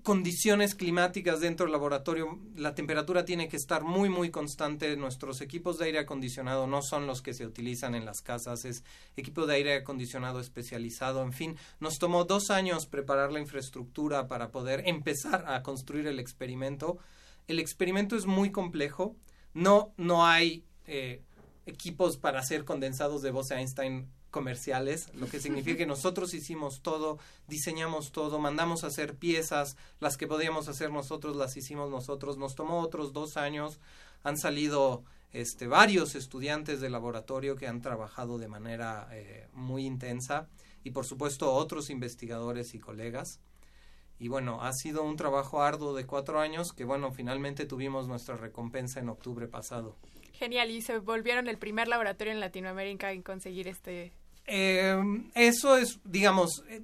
condiciones 0.07 0.73
climáticas 0.73 1.41
dentro 1.41 1.65
del 1.65 1.73
laboratorio, 1.73 2.39
la 2.55 2.73
temperatura 2.73 3.25
tiene 3.25 3.49
que 3.49 3.57
estar 3.57 3.83
muy, 3.83 4.07
muy 4.07 4.31
constante. 4.31 4.95
Nuestros 4.95 5.41
equipos 5.41 5.77
de 5.77 5.85
aire 5.87 5.99
acondicionado 5.99 6.65
no 6.65 6.81
son 6.81 7.07
los 7.07 7.21
que 7.21 7.33
se 7.33 7.45
utilizan 7.45 7.93
en 7.93 8.05
las 8.05 8.21
casas, 8.21 8.63
es 8.63 8.85
equipo 9.17 9.45
de 9.45 9.55
aire 9.55 9.75
acondicionado 9.75 10.39
especializado. 10.39 11.23
En 11.23 11.33
fin, 11.33 11.57
nos 11.81 11.99
tomó 11.99 12.23
dos 12.23 12.51
años 12.51 12.85
preparar 12.85 13.33
la 13.33 13.41
infraestructura 13.41 14.29
para 14.29 14.49
poder 14.49 14.83
empezar 14.85 15.43
a 15.45 15.61
construir 15.61 16.07
el 16.07 16.19
experimento. 16.19 16.99
El 17.49 17.59
experimento 17.59 18.15
es 18.15 18.27
muy 18.27 18.49
complejo. 18.49 19.17
No, 19.53 19.91
no 19.97 20.25
hay 20.25 20.63
eh, 20.85 21.21
equipos 21.65 22.15
para 22.15 22.39
hacer 22.39 22.63
condensados 22.63 23.21
de 23.21 23.31
Bose-Einstein 23.31 24.07
comerciales, 24.31 25.13
lo 25.13 25.27
que 25.27 25.39
significa 25.39 25.77
que 25.77 25.85
nosotros 25.85 26.33
hicimos 26.33 26.81
todo, 26.81 27.17
diseñamos 27.47 28.11
todo, 28.11 28.39
mandamos 28.39 28.83
a 28.83 28.87
hacer 28.87 29.15
piezas, 29.15 29.77
las 29.99 30.17
que 30.17 30.27
podíamos 30.27 30.67
hacer 30.67 30.91
nosotros 30.91 31.35
las 31.35 31.57
hicimos 31.57 31.89
nosotros, 31.89 32.37
nos 32.37 32.55
tomó 32.55 32.81
otros 32.81 33.13
dos 33.13 33.37
años, 33.37 33.79
han 34.23 34.37
salido 34.37 35.03
este, 35.31 35.67
varios 35.67 36.15
estudiantes 36.15 36.79
del 36.81 36.91
laboratorio 36.91 37.55
que 37.55 37.67
han 37.67 37.81
trabajado 37.81 38.37
de 38.37 38.47
manera 38.47 39.07
eh, 39.11 39.47
muy 39.53 39.85
intensa 39.85 40.47
y 40.83 40.91
por 40.91 41.05
supuesto 41.05 41.53
otros 41.53 41.89
investigadores 41.89 42.73
y 42.73 42.79
colegas. 42.79 43.39
Y 44.19 44.29
bueno, 44.29 44.63
ha 44.63 44.73
sido 44.73 45.03
un 45.03 45.15
trabajo 45.15 45.61
arduo 45.61 45.93
de 45.93 46.05
cuatro 46.05 46.39
años 46.39 46.73
que 46.75 46.85
bueno, 46.85 47.11
finalmente 47.11 47.65
tuvimos 47.65 48.07
nuestra 48.07 48.35
recompensa 48.35 48.99
en 48.99 49.09
octubre 49.09 49.47
pasado. 49.47 49.95
Genial, 50.33 50.71
y 50.71 50.81
se 50.81 50.99
volvieron 50.99 51.47
el 51.47 51.57
primer 51.57 51.87
laboratorio 51.87 52.33
en 52.33 52.39
Latinoamérica 52.39 53.11
en 53.11 53.21
conseguir 53.21 53.67
este... 53.67 54.13
Eh, 54.45 54.95
eso 55.35 55.77
es, 55.77 55.99
digamos, 56.03 56.63
eh, 56.69 56.81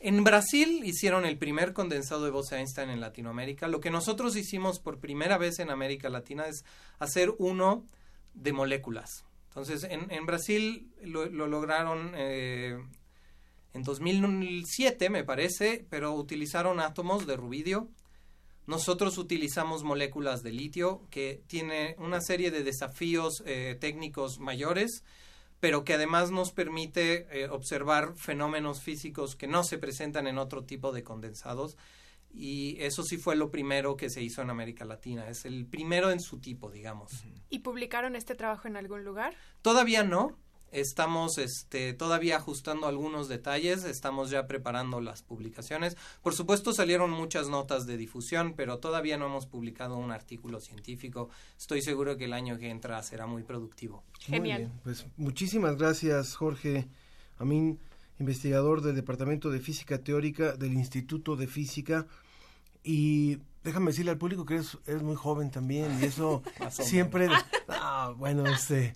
en 0.00 0.24
Brasil 0.24 0.82
hicieron 0.84 1.24
el 1.24 1.38
primer 1.38 1.72
condensado 1.72 2.24
de 2.24 2.30
Bose-Einstein 2.30 2.90
en 2.90 3.00
Latinoamérica. 3.00 3.68
Lo 3.68 3.80
que 3.80 3.90
nosotros 3.90 4.36
hicimos 4.36 4.80
por 4.80 4.98
primera 4.98 5.38
vez 5.38 5.60
en 5.60 5.70
América 5.70 6.10
Latina 6.10 6.46
es 6.46 6.64
hacer 6.98 7.32
uno 7.38 7.86
de 8.34 8.52
moléculas. 8.52 9.24
Entonces, 9.48 9.84
en, 9.84 10.10
en 10.10 10.26
Brasil 10.26 10.92
lo, 11.02 11.26
lo 11.26 11.46
lograron 11.46 12.12
eh, 12.16 12.76
en 13.74 13.82
2007, 13.82 15.10
me 15.10 15.24
parece, 15.24 15.86
pero 15.90 16.14
utilizaron 16.14 16.80
átomos 16.80 17.26
de 17.26 17.36
rubidio 17.36 17.90
nosotros 18.66 19.18
utilizamos 19.18 19.84
moléculas 19.84 20.42
de 20.42 20.52
litio 20.52 21.02
que 21.10 21.42
tiene 21.46 21.96
una 21.98 22.20
serie 22.20 22.50
de 22.50 22.62
desafíos 22.62 23.42
eh, 23.44 23.76
técnicos 23.78 24.38
mayores, 24.38 25.04
pero 25.60 25.84
que 25.84 25.94
además 25.94 26.30
nos 26.30 26.52
permite 26.52 27.26
eh, 27.30 27.48
observar 27.48 28.14
fenómenos 28.16 28.80
físicos 28.80 29.36
que 29.36 29.46
no 29.46 29.64
se 29.64 29.78
presentan 29.78 30.26
en 30.26 30.38
otro 30.38 30.64
tipo 30.64 30.92
de 30.92 31.02
condensados. 31.02 31.76
Y 32.36 32.76
eso 32.80 33.04
sí 33.04 33.16
fue 33.16 33.36
lo 33.36 33.50
primero 33.50 33.96
que 33.96 34.10
se 34.10 34.22
hizo 34.22 34.42
en 34.42 34.50
América 34.50 34.84
Latina. 34.84 35.28
Es 35.28 35.44
el 35.44 35.66
primero 35.66 36.10
en 36.10 36.20
su 36.20 36.40
tipo, 36.40 36.70
digamos. 36.70 37.12
¿Y 37.48 37.60
publicaron 37.60 38.16
este 38.16 38.34
trabajo 38.34 38.66
en 38.66 38.76
algún 38.76 39.04
lugar? 39.04 39.36
Todavía 39.62 40.02
no. 40.02 40.36
Estamos 40.74 41.38
este, 41.38 41.94
todavía 41.94 42.38
ajustando 42.38 42.88
algunos 42.88 43.28
detalles, 43.28 43.84
estamos 43.84 44.30
ya 44.30 44.48
preparando 44.48 45.00
las 45.00 45.22
publicaciones. 45.22 45.96
Por 46.20 46.34
supuesto 46.34 46.72
salieron 46.72 47.12
muchas 47.12 47.48
notas 47.48 47.86
de 47.86 47.96
difusión, 47.96 48.54
pero 48.56 48.80
todavía 48.80 49.16
no 49.16 49.26
hemos 49.26 49.46
publicado 49.46 49.96
un 49.96 50.10
artículo 50.10 50.60
científico. 50.60 51.30
Estoy 51.56 51.80
seguro 51.80 52.16
que 52.16 52.24
el 52.24 52.32
año 52.32 52.58
que 52.58 52.70
entra 52.70 53.00
será 53.04 53.28
muy 53.28 53.44
productivo. 53.44 54.02
Genial. 54.18 54.72
Pues 54.82 55.06
muchísimas 55.16 55.76
gracias, 55.76 56.34
Jorge 56.34 56.88
Amin, 57.38 57.78
investigador 58.18 58.82
del 58.82 58.96
Departamento 58.96 59.50
de 59.50 59.60
Física 59.60 59.98
Teórica 59.98 60.56
del 60.56 60.72
Instituto 60.72 61.36
de 61.36 61.46
Física. 61.46 62.08
Y 62.82 63.38
déjame 63.62 63.92
decirle 63.92 64.10
al 64.10 64.18
público 64.18 64.44
que 64.44 64.54
eres, 64.54 64.76
eres 64.86 65.04
muy 65.04 65.14
joven 65.14 65.52
también, 65.52 66.00
y 66.00 66.06
eso 66.06 66.42
siempre... 66.70 67.28
Ah, 67.68 68.12
bueno, 68.18 68.44
este 68.46 68.92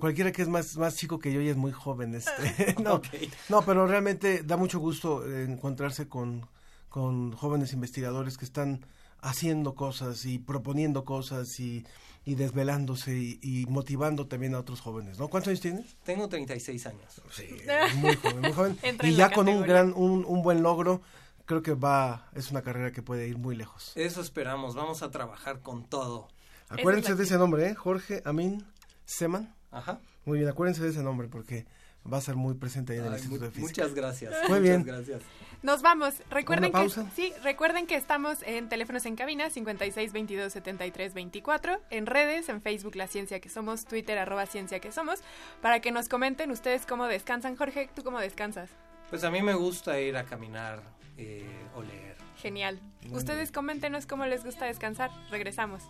cualquiera 0.00 0.32
que 0.32 0.42
es 0.42 0.48
más, 0.48 0.76
más 0.76 0.96
chico 0.96 1.18
que 1.18 1.32
yo 1.32 1.40
y 1.40 1.48
es 1.48 1.56
muy 1.56 1.72
joven. 1.72 2.14
Este, 2.14 2.74
no, 2.82 3.00
no, 3.48 3.62
pero 3.62 3.86
realmente 3.86 4.42
da 4.42 4.56
mucho 4.56 4.78
gusto 4.78 5.26
encontrarse 5.26 6.08
con, 6.08 6.46
con 6.88 7.32
jóvenes 7.32 7.72
investigadores 7.72 8.38
que 8.38 8.44
están 8.44 8.86
haciendo 9.20 9.74
cosas 9.74 10.24
y 10.26 10.38
proponiendo 10.38 11.04
cosas 11.04 11.58
y, 11.58 11.84
y 12.24 12.34
desvelándose 12.34 13.12
y, 13.14 13.66
motivando 13.68 14.26
también 14.26 14.54
a 14.54 14.60
otros 14.60 14.80
jóvenes, 14.80 15.18
¿no? 15.18 15.28
¿Cuántos 15.28 15.48
años 15.48 15.60
tienes? 15.60 15.96
Tengo 16.04 16.28
36 16.28 16.86
años. 16.86 17.22
Sí, 17.30 17.48
muy 17.96 18.16
joven, 18.16 18.40
muy 18.40 18.52
joven. 18.52 18.78
y 19.02 19.14
ya 19.14 19.30
con 19.30 19.48
un 19.48 19.62
gran, 19.62 19.92
un, 19.94 20.24
un 20.26 20.42
buen 20.42 20.62
logro, 20.62 21.02
creo 21.46 21.62
que 21.62 21.74
va, 21.74 22.28
es 22.34 22.50
una 22.50 22.62
carrera 22.62 22.92
que 22.92 23.02
puede 23.02 23.28
ir 23.28 23.38
muy 23.38 23.56
lejos. 23.56 23.92
Eso 23.94 24.20
esperamos, 24.20 24.74
vamos 24.74 25.02
a 25.02 25.10
trabajar 25.10 25.60
con 25.60 25.84
todo. 25.84 26.28
Acuérdense 26.68 27.14
de 27.14 27.24
ese 27.24 27.36
nombre, 27.36 27.68
¿eh? 27.68 27.74
Jorge 27.74 28.22
Amin 28.24 28.64
Seman. 29.04 29.54
Ajá. 29.74 30.00
Muy 30.24 30.38
bien, 30.38 30.50
acuérdense 30.50 30.82
de 30.82 30.90
ese 30.90 31.02
nombre 31.02 31.28
porque 31.28 31.66
va 32.10 32.18
a 32.18 32.20
ser 32.20 32.36
muy 32.36 32.54
presente 32.54 32.92
ahí 32.92 32.98
en 32.98 33.06
el 33.06 33.12
Instituto 33.14 33.44
de 33.44 33.50
Física. 33.50 33.66
Muchas 33.82 33.94
gracias. 33.94 34.32
Muy 34.48 34.60
muchas 34.60 34.62
bien. 34.62 34.82
gracias. 34.84 35.22
Nos 35.62 35.82
vamos. 35.82 36.14
Recuerden 36.30 36.70
¿Una 36.70 36.80
pausa? 36.80 37.04
que 37.04 37.10
sí, 37.16 37.32
recuerden 37.42 37.86
que 37.86 37.96
estamos 37.96 38.42
en 38.42 38.68
teléfonos 38.68 39.06
en 39.06 39.16
cabina 39.16 39.48
56 39.48 40.12
22 40.12 40.52
73 40.52 41.14
24, 41.14 41.80
en 41.90 42.06
redes, 42.06 42.48
en 42.50 42.60
Facebook 42.60 42.96
La 42.96 43.06
Ciencia 43.06 43.40
que 43.40 43.48
Somos, 43.48 43.86
Twitter 43.86 44.18
arroba 44.18 44.46
Ciencia 44.46 44.80
que 44.80 44.92
Somos, 44.92 45.20
para 45.62 45.80
que 45.80 45.90
nos 45.90 46.08
comenten 46.08 46.50
ustedes 46.50 46.84
cómo 46.86 47.06
descansan. 47.06 47.56
Jorge, 47.56 47.88
¿tú 47.94 48.02
cómo 48.02 48.20
descansas? 48.20 48.70
Pues 49.08 49.24
a 49.24 49.30
mí 49.30 49.40
me 49.42 49.54
gusta 49.54 49.98
ir 50.00 50.16
a 50.16 50.24
caminar 50.24 50.82
eh, 51.16 51.44
o 51.74 51.82
leer. 51.82 52.16
Genial. 52.36 52.80
Muy 53.06 53.16
ustedes 53.16 53.50
coméntenos 53.50 54.06
cómo 54.06 54.26
les 54.26 54.44
gusta 54.44 54.66
descansar. 54.66 55.10
Regresamos. 55.30 55.82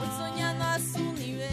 Voy 0.00 0.08
soñando 0.16 0.64
a 0.64 0.78
su 0.78 1.12
nivel. 1.12 1.50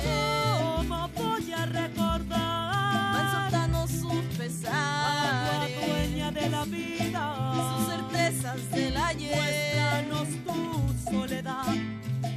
¿Cómo 0.78 1.10
voy 1.10 1.52
a 1.52 1.66
recordar? 1.66 3.12
Van 3.14 3.32
soltando 3.34 3.88
sus 3.88 4.24
pesares. 4.38 5.86
dueña 5.86 6.32
de 6.32 6.50
la 6.50 6.64
vida. 6.64 7.54
Sus 7.76 7.88
certezas 7.90 8.72
del 8.72 8.96
ayer. 8.96 9.36
Muéstranos 9.36 10.28
tu 10.46 11.12
soledad. 11.12 11.76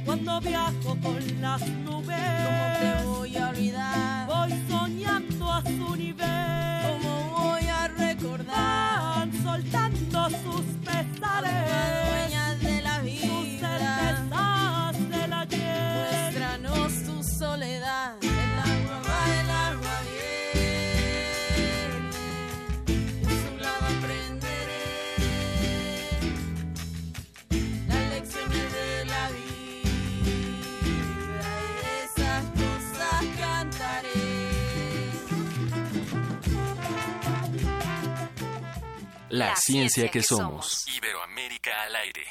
Cuando 0.03 0.41
viajo 0.41 0.97
con 1.01 1.41
las 1.41 1.65
nubes. 1.69 2.17
¿Cómo 2.43 2.79
te 2.81 3.05
voy 3.05 3.37
a 3.37 3.49
olvidar? 3.49 4.27
Voy 4.27 4.53
soñando 4.69 5.49
a 5.49 5.61
su 5.61 5.95
nivel. 5.95 6.80
La, 39.51 39.57
ciencia, 39.57 40.09
que, 40.09 40.23
somos. 40.23 40.85
Iberoamérica 40.95 41.71
al 41.83 41.95
aire. 41.97 42.25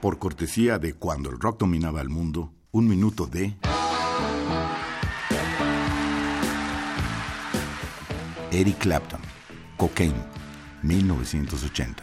Por 0.00 0.18
cortesía 0.18 0.80
de 0.80 0.94
Cuando 0.94 1.30
el 1.30 1.38
rock 1.38 1.60
dominaba 1.60 2.00
el 2.00 2.08
mundo, 2.08 2.52
un 2.72 2.88
minuto 2.88 3.26
de... 3.26 3.56
Eric 8.50 8.78
Clapton, 8.78 9.20
Cocaine, 9.76 10.20
1980. 10.82 12.02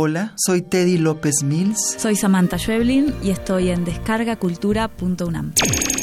Hola, 0.00 0.32
soy 0.36 0.62
Teddy 0.62 0.96
López 0.96 1.42
Mills. 1.42 1.96
Soy 1.98 2.14
Samantha 2.14 2.56
Schweblin 2.56 3.12
y 3.20 3.30
estoy 3.30 3.70
en 3.70 3.84
descargacultura.unam. 3.84 5.54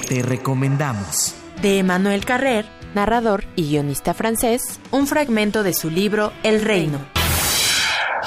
Te 0.09 0.21
recomendamos. 0.21 1.33
De 1.61 1.79
Emmanuel 1.79 2.25
Carrer, 2.25 2.65
narrador 2.93 3.45
y 3.55 3.69
guionista 3.69 4.13
francés, 4.13 4.81
un 4.91 5.07
fragmento 5.07 5.63
de 5.63 5.73
su 5.73 5.89
libro 5.89 6.33
El 6.43 6.59
Reino. 6.59 6.99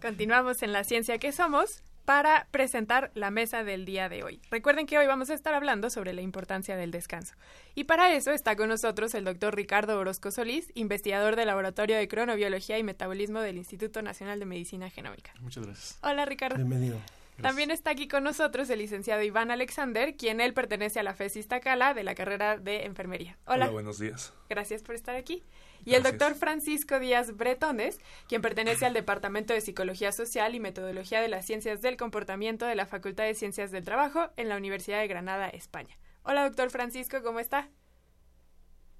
Continuamos 0.00 0.62
en 0.62 0.72
La 0.72 0.84
ciencia 0.84 1.18
que 1.18 1.32
somos 1.32 1.82
para 2.06 2.48
presentar 2.50 3.10
la 3.14 3.30
mesa 3.30 3.62
del 3.62 3.84
día 3.84 4.08
de 4.08 4.24
hoy. 4.24 4.40
Recuerden 4.50 4.86
que 4.86 4.96
hoy 4.96 5.06
vamos 5.06 5.28
a 5.28 5.34
estar 5.34 5.52
hablando 5.52 5.90
sobre 5.90 6.14
la 6.14 6.22
importancia 6.22 6.76
del 6.76 6.90
descanso. 6.90 7.34
Y 7.74 7.84
para 7.84 8.14
eso 8.14 8.30
está 8.30 8.56
con 8.56 8.70
nosotros 8.70 9.14
el 9.14 9.24
doctor 9.24 9.54
Ricardo 9.54 9.98
Orozco 9.98 10.30
Solís, 10.30 10.72
investigador 10.74 11.36
del 11.36 11.48
Laboratorio 11.48 11.98
de 11.98 12.08
Cronobiología 12.08 12.78
y 12.78 12.82
Metabolismo 12.82 13.40
del 13.40 13.58
Instituto 13.58 14.00
Nacional 14.00 14.40
de 14.40 14.46
Medicina 14.46 14.88
Genómica. 14.88 15.34
Muchas 15.40 15.66
gracias. 15.66 15.98
Hola 16.02 16.24
Ricardo. 16.24 16.56
Bienvenido. 16.56 16.98
También 17.42 17.70
está 17.70 17.90
aquí 17.90 18.08
con 18.08 18.24
nosotros 18.24 18.68
el 18.70 18.78
licenciado 18.78 19.22
Iván 19.22 19.50
Alexander, 19.50 20.16
quien 20.16 20.40
él 20.40 20.54
pertenece 20.54 21.00
a 21.00 21.02
la 21.02 21.14
FES 21.14 21.36
Iztacala 21.36 21.94
de 21.94 22.04
la 22.04 22.14
carrera 22.14 22.58
de 22.58 22.84
enfermería. 22.84 23.38
Hola. 23.46 23.66
Hola, 23.66 23.72
buenos 23.72 23.98
días. 23.98 24.32
Gracias 24.48 24.82
por 24.82 24.94
estar 24.94 25.16
aquí. 25.16 25.42
Y 25.84 25.94
el 25.94 26.02
doctor 26.02 26.34
Francisco 26.34 26.98
Díaz 26.98 27.36
Bretones, 27.36 27.98
quien 28.28 28.42
pertenece 28.42 28.84
al 28.84 28.92
Departamento 28.92 29.54
de 29.54 29.60
Psicología 29.60 30.12
Social 30.12 30.54
y 30.54 30.60
Metodología 30.60 31.20
de 31.20 31.28
las 31.28 31.46
Ciencias 31.46 31.80
del 31.80 31.96
Comportamiento 31.96 32.66
de 32.66 32.74
la 32.74 32.86
Facultad 32.86 33.24
de 33.24 33.34
Ciencias 33.34 33.70
del 33.70 33.84
Trabajo 33.84 34.28
en 34.36 34.48
la 34.48 34.56
Universidad 34.56 35.00
de 35.00 35.08
Granada, 35.08 35.48
España. 35.48 35.96
Hola, 36.22 36.44
doctor 36.44 36.70
Francisco, 36.70 37.22
¿cómo 37.22 37.40
está? 37.40 37.70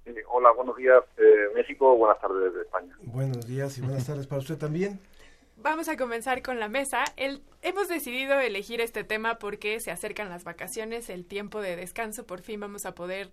Eh, 0.05 0.15
hola, 0.29 0.51
buenos 0.53 0.75
días 0.75 1.03
eh, 1.17 1.49
México, 1.53 1.95
buenas 1.95 2.19
tardes 2.19 2.53
de 2.53 2.61
España. 2.61 2.97
Buenos 3.03 3.45
días 3.45 3.77
y 3.77 3.81
buenas 3.81 4.07
tardes 4.07 4.25
para 4.25 4.39
usted 4.39 4.57
también. 4.57 4.99
Vamos 5.61 5.89
a 5.89 5.97
comenzar 5.97 6.41
con 6.41 6.59
la 6.59 6.69
mesa. 6.69 7.03
El, 7.17 7.43
hemos 7.61 7.87
decidido 7.87 8.39
elegir 8.39 8.81
este 8.81 9.03
tema 9.03 9.37
porque 9.37 9.79
se 9.79 9.91
acercan 9.91 10.29
las 10.29 10.43
vacaciones, 10.43 11.09
el 11.09 11.25
tiempo 11.25 11.61
de 11.61 11.75
descanso, 11.75 12.25
por 12.25 12.41
fin 12.41 12.59
vamos 12.59 12.85
a 12.85 12.95
poder 12.95 13.31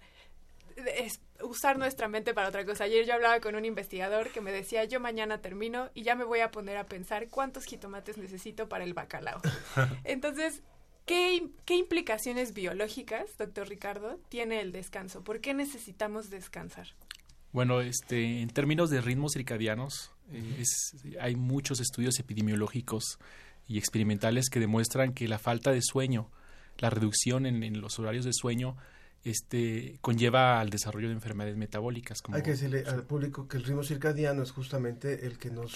es, 0.86 1.20
usar 1.42 1.78
nuestra 1.78 2.08
mente 2.08 2.34
para 2.34 2.48
otra 2.48 2.64
cosa. 2.64 2.84
Ayer 2.84 3.06
yo 3.06 3.14
hablaba 3.14 3.40
con 3.40 3.54
un 3.54 3.64
investigador 3.64 4.30
que 4.30 4.40
me 4.40 4.52
decía, 4.52 4.84
yo 4.84 5.00
mañana 5.00 5.40
termino 5.40 5.90
y 5.94 6.02
ya 6.02 6.14
me 6.14 6.24
voy 6.24 6.40
a 6.40 6.50
poner 6.50 6.76
a 6.76 6.86
pensar 6.86 7.28
cuántos 7.28 7.64
jitomates 7.64 8.18
necesito 8.18 8.68
para 8.68 8.84
el 8.84 8.94
bacalao. 8.94 9.40
Entonces, 10.04 10.62
¿qué, 11.06 11.48
¿qué 11.64 11.76
implicaciones 11.76 12.52
biológicas, 12.52 13.36
doctor 13.38 13.68
Ricardo, 13.68 14.18
tiene 14.28 14.60
el 14.60 14.72
descanso? 14.72 15.24
¿Por 15.24 15.40
qué 15.40 15.54
necesitamos 15.54 16.30
descansar? 16.30 16.88
Bueno, 17.52 17.80
este, 17.80 18.40
en 18.40 18.48
términos 18.50 18.90
de 18.90 19.00
ritmos 19.00 19.32
circadianos, 19.32 20.12
eh, 20.32 20.56
es, 20.60 20.96
hay 21.20 21.36
muchos 21.36 21.80
estudios 21.80 22.18
epidemiológicos 22.18 23.18
y 23.66 23.78
experimentales 23.78 24.50
que 24.50 24.60
demuestran 24.60 25.12
que 25.12 25.28
la 25.28 25.38
falta 25.38 25.72
de 25.72 25.80
sueño, 25.82 26.30
la 26.78 26.90
reducción 26.90 27.46
en, 27.46 27.62
en 27.62 27.80
los 27.80 27.98
horarios 27.98 28.24
de 28.24 28.32
sueño, 28.32 28.76
este, 29.24 29.98
conlleva 30.00 30.60
al 30.60 30.70
desarrollo 30.70 31.08
de 31.08 31.14
enfermedades 31.14 31.56
metabólicas. 31.56 32.22
Como, 32.22 32.36
Hay 32.36 32.42
que 32.42 32.52
decirle 32.52 32.84
al 32.86 33.02
público 33.02 33.48
que 33.48 33.56
el 33.56 33.64
ritmo 33.64 33.82
circadiano 33.82 34.42
es 34.42 34.52
justamente 34.52 35.26
el 35.26 35.38
que 35.38 35.50
nos, 35.50 35.74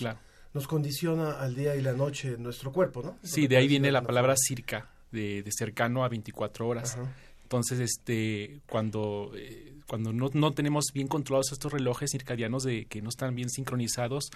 nos 0.54 0.66
condiciona 0.66 1.32
al 1.32 1.54
día 1.54 1.74
y 1.76 1.82
la 1.82 1.92
noche 1.92 2.34
en 2.34 2.42
nuestro 2.42 2.72
cuerpo, 2.72 3.02
¿no? 3.02 3.18
Sí, 3.22 3.46
de 3.46 3.56
ahí 3.56 3.68
viene 3.68 3.90
la 3.90 4.02
palabra 4.02 4.34
circa, 4.36 4.90
de, 5.10 5.42
de 5.42 5.50
cercano 5.52 6.04
a 6.04 6.08
24 6.08 6.66
horas. 6.66 6.96
Ajá. 6.96 7.12
Entonces, 7.52 7.80
este, 7.80 8.62
cuando, 8.66 9.30
eh, 9.34 9.71
cuando 9.86 10.12
no, 10.12 10.30
no, 10.32 10.52
tenemos 10.52 10.86
bien 10.92 11.08
controlados 11.08 11.52
estos 11.52 11.72
relojes 11.72 12.10
circadianos 12.12 12.62
de 12.62 12.86
que 12.86 13.02
no 13.02 13.08
están 13.08 13.34
bien 13.34 13.50
sincronizados, 13.50 14.30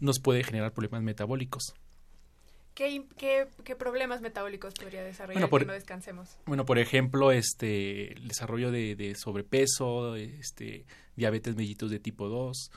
nos 0.00 0.20
puede 0.20 0.44
generar 0.44 0.72
problemas 0.72 1.02
metabólicos. 1.02 1.74
¿Qué, 2.74 3.04
qué, 3.18 3.48
qué 3.64 3.76
problemas 3.76 4.22
metabólicos 4.22 4.72
podría 4.74 5.04
desarrollar 5.04 5.34
bueno, 5.34 5.50
por, 5.50 5.60
que 5.60 5.66
no 5.66 5.72
descansemos? 5.74 6.38
Bueno, 6.46 6.64
por 6.64 6.78
ejemplo, 6.78 7.30
este, 7.30 8.14
el 8.14 8.28
desarrollo 8.28 8.70
de, 8.70 8.96
de 8.96 9.14
sobrepeso, 9.14 10.16
este, 10.16 10.86
diabetes 11.14 11.54
mellitus 11.54 11.90
de 11.90 11.98
tipo 11.98 12.28
2, 12.28 12.70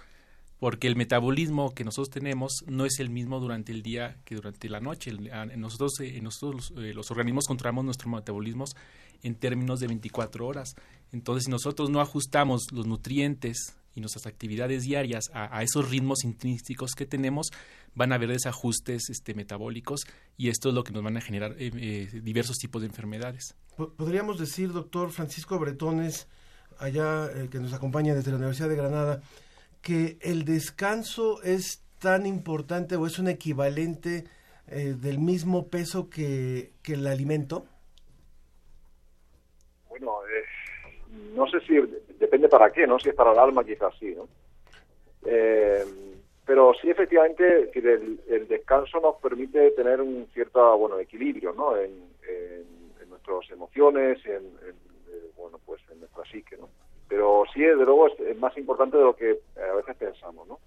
porque 0.59 0.87
el 0.87 0.95
metabolismo 0.95 1.73
que 1.73 1.83
nosotros 1.83 2.09
tenemos 2.09 2.63
no 2.67 2.85
es 2.85 2.99
el 2.99 3.09
mismo 3.09 3.39
durante 3.39 3.71
el 3.71 3.83
día 3.83 4.17
que 4.25 4.35
durante 4.35 4.69
la 4.69 4.79
noche. 4.79 5.11
Nosotros, 5.55 5.99
eh, 5.99 6.19
nosotros 6.21 6.71
los, 6.71 6.83
eh, 6.83 6.93
los, 6.93 7.11
organismos 7.11 7.45
controlamos 7.45 7.85
nuestros 7.85 8.11
metabolismos 8.11 8.75
en 9.23 9.35
términos 9.35 9.79
de 9.79 9.87
24 9.87 10.45
horas. 10.45 10.75
Entonces, 11.11 11.45
si 11.45 11.51
nosotros 11.51 11.89
no 11.89 12.01
ajustamos 12.01 12.67
los 12.71 12.87
nutrientes 12.87 13.75
y 13.93 14.01
nuestras 14.01 14.27
actividades 14.27 14.83
diarias 14.83 15.29
a, 15.33 15.63
esos 15.63 15.89
ritmos 15.89 16.23
intrínsecos 16.23 16.93
que 16.95 17.05
tenemos, 17.05 17.51
van 17.93 18.11
a 18.11 18.15
haber 18.15 18.29
desajustes 18.29 19.09
este, 19.09 19.33
metabólicos 19.33 20.01
y 20.37 20.49
esto 20.49 20.69
es 20.69 20.75
lo 20.75 20.83
que 20.83 20.91
nos 20.91 21.01
van 21.01 21.15
a 21.15 21.21
generar 21.21 21.53
eh, 21.57 21.71
eh, 21.73 22.21
diversos 22.21 22.57
tipos 22.57 22.81
de 22.81 22.87
enfermedades. 22.87 23.55
Podríamos 23.77 24.37
decir, 24.37 24.73
doctor 24.73 25.11
Francisco 25.11 25.57
Bretones, 25.57 26.27
allá 26.77 27.29
eh, 27.33 27.47
que 27.49 27.59
nos 27.59 27.71
acompaña 27.73 28.13
desde 28.13 28.31
la 28.31 28.37
Universidad 28.37 28.67
de 28.67 28.75
Granada, 28.75 29.21
que 29.81 30.17
el 30.21 30.43
descanso 30.43 31.41
es 31.43 31.81
tan 31.99 32.25
importante 32.25 32.97
o 32.97 33.07
es 33.07 33.19
un 33.19 33.29
equivalente 33.29 34.25
eh, 34.67 34.95
del 34.99 35.19
mismo 35.19 35.67
peso 35.67 36.09
que, 36.09 36.73
que, 36.81 36.93
el 36.93 37.05
alimento? 37.07 37.65
Bueno, 39.99 40.19
eh, 40.27 40.43
no 41.33 41.47
sé 41.47 41.59
si 41.61 41.75
depende 42.19 42.49
para 42.49 42.71
qué, 42.71 42.85
¿no? 42.85 42.99
Si 42.99 43.09
es 43.09 43.15
para 43.15 43.31
el 43.31 43.39
alma, 43.39 43.63
quizás 43.63 43.93
sí, 43.99 44.13
¿no? 44.15 44.27
Eh, 45.25 45.85
pero 46.45 46.73
sí, 46.79 46.89
efectivamente, 46.89 47.71
el, 47.73 48.19
el, 48.27 48.47
descanso 48.47 48.99
nos 48.99 49.15
permite 49.15 49.71
tener 49.71 50.01
un 50.01 50.27
cierto, 50.33 50.77
bueno, 50.77 50.99
equilibrio, 50.99 51.53
¿no? 51.53 51.77
En, 51.77 52.13
nuestras 53.09 53.49
emociones, 53.49 54.23
en, 54.25 54.43
en, 54.67 54.75
bueno, 55.35 55.59
pues 55.65 55.81
en 55.89 55.99
nuestra 55.99 56.23
psique, 56.25 56.57
¿no? 56.57 56.69
pero 57.07 57.43
sí, 57.53 57.61
desde 57.61 57.85
luego, 57.85 58.07
es, 58.07 58.19
es, 58.19 58.37
más 58.37 58.55
importante 58.57 58.97
de 58.97 59.03
lo 59.03 59.15
que 59.15 59.39
a 59.55 59.75
veces 59.75 59.95
pensamos, 59.95 60.47
¿no? 60.47 60.59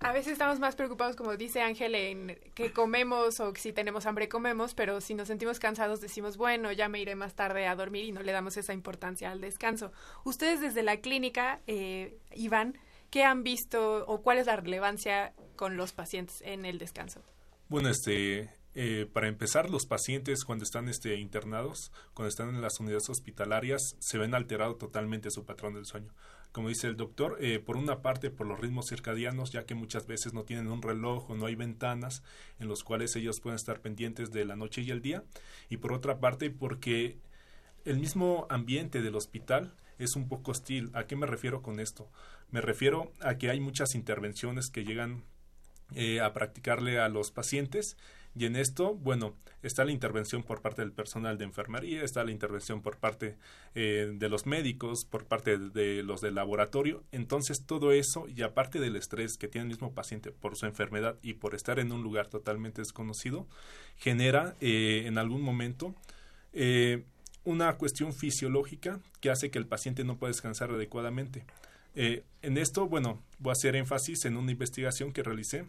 A 0.00 0.12
veces 0.12 0.34
estamos 0.34 0.60
más 0.60 0.76
preocupados, 0.76 1.16
como 1.16 1.36
dice 1.36 1.60
Ángel, 1.60 1.94
en 1.96 2.38
que 2.54 2.72
comemos 2.72 3.40
o 3.40 3.52
si 3.56 3.72
tenemos 3.72 4.06
hambre 4.06 4.28
comemos, 4.28 4.74
pero 4.74 5.00
si 5.00 5.14
nos 5.14 5.26
sentimos 5.26 5.58
cansados 5.58 6.00
decimos, 6.00 6.36
bueno, 6.36 6.70
ya 6.70 6.88
me 6.88 7.00
iré 7.00 7.16
más 7.16 7.34
tarde 7.34 7.66
a 7.66 7.74
dormir 7.74 8.04
y 8.04 8.12
no 8.12 8.22
le 8.22 8.30
damos 8.30 8.56
esa 8.56 8.72
importancia 8.72 9.32
al 9.32 9.40
descanso. 9.40 9.90
Ustedes 10.24 10.60
desde 10.60 10.84
la 10.84 10.98
clínica, 10.98 11.60
eh, 11.66 12.16
Iván, 12.32 12.78
¿qué 13.10 13.24
han 13.24 13.42
visto 13.42 14.04
o 14.06 14.22
cuál 14.22 14.38
es 14.38 14.46
la 14.46 14.54
relevancia 14.54 15.34
con 15.56 15.76
los 15.76 15.92
pacientes 15.92 16.42
en 16.42 16.64
el 16.64 16.78
descanso? 16.78 17.20
Bueno, 17.68 17.88
este, 17.88 18.48
eh, 18.74 19.08
para 19.12 19.28
empezar, 19.28 19.70
los 19.70 19.86
pacientes 19.86 20.44
cuando 20.44 20.64
están 20.64 20.88
este, 20.88 21.16
internados, 21.16 21.90
cuando 22.14 22.28
están 22.28 22.50
en 22.50 22.60
las 22.60 22.78
unidades 22.80 23.08
hospitalarias, 23.08 23.96
se 23.98 24.18
ven 24.18 24.34
alterado 24.34 24.76
totalmente 24.76 25.30
su 25.30 25.44
patrón 25.44 25.74
del 25.74 25.86
sueño. 25.86 26.12
Como 26.52 26.68
dice 26.68 26.86
el 26.86 26.96
doctor, 26.96 27.38
eh, 27.40 27.58
por 27.58 27.76
una 27.76 28.02
parte 28.02 28.30
por 28.30 28.46
los 28.46 28.58
ritmos 28.58 28.88
circadianos, 28.88 29.52
ya 29.52 29.64
que 29.64 29.74
muchas 29.74 30.06
veces 30.06 30.32
no 30.32 30.44
tienen 30.44 30.68
un 30.68 30.82
reloj 30.82 31.30
o 31.30 31.34
no 31.34 31.46
hay 31.46 31.54
ventanas 31.54 32.22
en 32.58 32.68
los 32.68 32.84
cuales 32.84 33.14
ellos 33.16 33.40
pueden 33.40 33.56
estar 33.56 33.80
pendientes 33.80 34.30
de 34.30 34.44
la 34.44 34.56
noche 34.56 34.82
y 34.82 34.90
el 34.90 35.02
día, 35.02 35.24
y 35.68 35.76
por 35.78 35.92
otra 35.92 36.20
parte 36.20 36.50
porque 36.50 37.18
el 37.84 37.98
mismo 37.98 38.46
ambiente 38.48 39.02
del 39.02 39.16
hospital 39.16 39.74
es 39.98 40.16
un 40.16 40.28
poco 40.28 40.52
hostil. 40.52 40.90
¿A 40.94 41.06
qué 41.06 41.16
me 41.16 41.26
refiero 41.26 41.62
con 41.62 41.80
esto? 41.80 42.10
Me 42.50 42.60
refiero 42.60 43.12
a 43.20 43.36
que 43.36 43.50
hay 43.50 43.60
muchas 43.60 43.94
intervenciones 43.94 44.70
que 44.70 44.84
llegan 44.84 45.24
eh, 45.94 46.20
a 46.20 46.32
practicarle 46.32 46.98
a 46.98 47.08
los 47.08 47.30
pacientes 47.30 47.96
y 48.36 48.44
en 48.44 48.56
esto, 48.56 48.94
bueno, 48.94 49.34
está 49.62 49.84
la 49.84 49.92
intervención 49.92 50.42
por 50.42 50.60
parte 50.62 50.82
del 50.82 50.92
personal 50.92 51.38
de 51.38 51.44
enfermería, 51.44 52.02
está 52.02 52.24
la 52.24 52.30
intervención 52.30 52.82
por 52.82 52.96
parte 52.98 53.36
eh, 53.74 54.12
de 54.14 54.28
los 54.28 54.46
médicos, 54.46 55.04
por 55.04 55.24
parte 55.24 55.58
de, 55.58 55.70
de, 55.70 56.02
los 56.02 56.20
del 56.20 56.36
laboratorio. 56.36 57.02
Entonces, 57.10 57.64
todo 57.66 57.90
eso, 57.92 58.28
y 58.28 58.42
aparte 58.42 58.80
del 58.80 58.96
estrés 58.96 59.36
que 59.38 59.48
tiene 59.48 59.64
el 59.64 59.70
mismo 59.70 59.92
paciente 59.92 60.30
por 60.30 60.56
su 60.56 60.66
enfermedad 60.66 61.18
y 61.22 61.34
por 61.34 61.54
estar 61.54 61.78
en 61.78 61.90
un 61.90 62.02
lugar 62.02 62.28
totalmente 62.28 62.80
desconocido, 62.80 63.46
genera 63.96 64.54
eh, 64.60 65.04
en 65.06 65.18
algún 65.18 65.42
momento 65.42 65.94
eh, 66.52 67.04
una 67.44 67.76
cuestión 67.76 68.12
fisiológica 68.12 69.00
que 69.20 69.30
hace 69.30 69.50
que 69.50 69.58
el 69.58 69.66
paciente 69.66 70.04
no 70.04 70.16
pueda 70.18 70.30
descansar 70.30 70.70
adecuadamente. 70.70 71.44
en 71.94 72.58
esto, 72.58 72.86
bueno, 72.86 73.20
voy 73.40 73.50
a 73.50 73.52
hacer 73.52 73.74
énfasis 73.74 74.24
en 74.26 74.36
una 74.36 74.52
investigación 74.52 75.12
que 75.12 75.24
realicé 75.24 75.64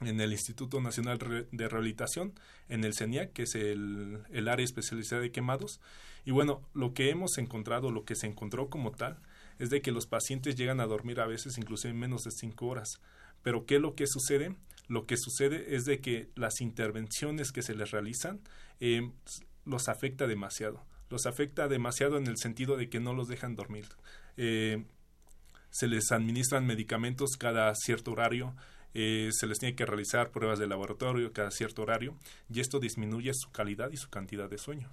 en 0.00 0.20
el 0.20 0.32
Instituto 0.32 0.80
Nacional 0.80 1.18
de 1.50 1.68
Rehabilitación, 1.68 2.32
en 2.68 2.84
el 2.84 2.94
CENIAC, 2.94 3.32
que 3.32 3.44
es 3.44 3.54
el, 3.54 4.20
el, 4.30 4.48
área 4.48 4.64
especializada 4.64 5.22
de 5.22 5.30
quemados. 5.30 5.80
Y 6.24 6.30
bueno, 6.30 6.62
lo 6.74 6.94
que 6.94 7.10
hemos 7.10 7.38
encontrado, 7.38 7.90
lo 7.90 8.04
que 8.04 8.14
se 8.14 8.26
encontró 8.26 8.68
como 8.68 8.92
tal, 8.92 9.18
es 9.58 9.70
de 9.70 9.82
que 9.82 9.92
los 9.92 10.06
pacientes 10.06 10.56
llegan 10.56 10.80
a 10.80 10.86
dormir 10.86 11.20
a 11.20 11.26
veces 11.26 11.58
incluso 11.58 11.88
en 11.88 11.98
menos 11.98 12.24
de 12.24 12.30
cinco 12.30 12.66
horas. 12.66 13.00
Pero 13.42 13.66
¿qué 13.66 13.76
es 13.76 13.80
lo 13.80 13.94
que 13.94 14.06
sucede? 14.06 14.56
Lo 14.88 15.06
que 15.06 15.16
sucede 15.16 15.76
es 15.76 15.84
de 15.84 16.00
que 16.00 16.28
las 16.34 16.60
intervenciones 16.60 17.52
que 17.52 17.62
se 17.62 17.74
les 17.74 17.90
realizan 17.90 18.40
eh, 18.80 19.10
los 19.64 19.88
afecta 19.88 20.26
demasiado. 20.26 20.84
Los 21.10 21.26
afecta 21.26 21.68
demasiado 21.68 22.16
en 22.16 22.26
el 22.26 22.38
sentido 22.38 22.76
de 22.76 22.88
que 22.88 23.00
no 23.00 23.14
los 23.14 23.28
dejan 23.28 23.54
dormir. 23.54 23.86
Eh, 24.36 24.84
se 25.70 25.88
les 25.88 26.12
administran 26.12 26.66
medicamentos 26.66 27.36
cada 27.38 27.74
cierto 27.74 28.12
horario, 28.12 28.54
eh, 28.94 29.28
se 29.32 29.46
les 29.46 29.58
tiene 29.58 29.74
que 29.74 29.86
realizar 29.86 30.30
pruebas 30.30 30.58
de 30.58 30.66
laboratorio 30.66 31.32
cada 31.32 31.50
cierto 31.50 31.82
horario 31.82 32.16
y 32.48 32.60
esto 32.60 32.78
disminuye 32.80 33.32
su 33.34 33.50
calidad 33.50 33.90
y 33.92 33.96
su 33.96 34.08
cantidad 34.08 34.48
de 34.48 34.58
sueño. 34.58 34.90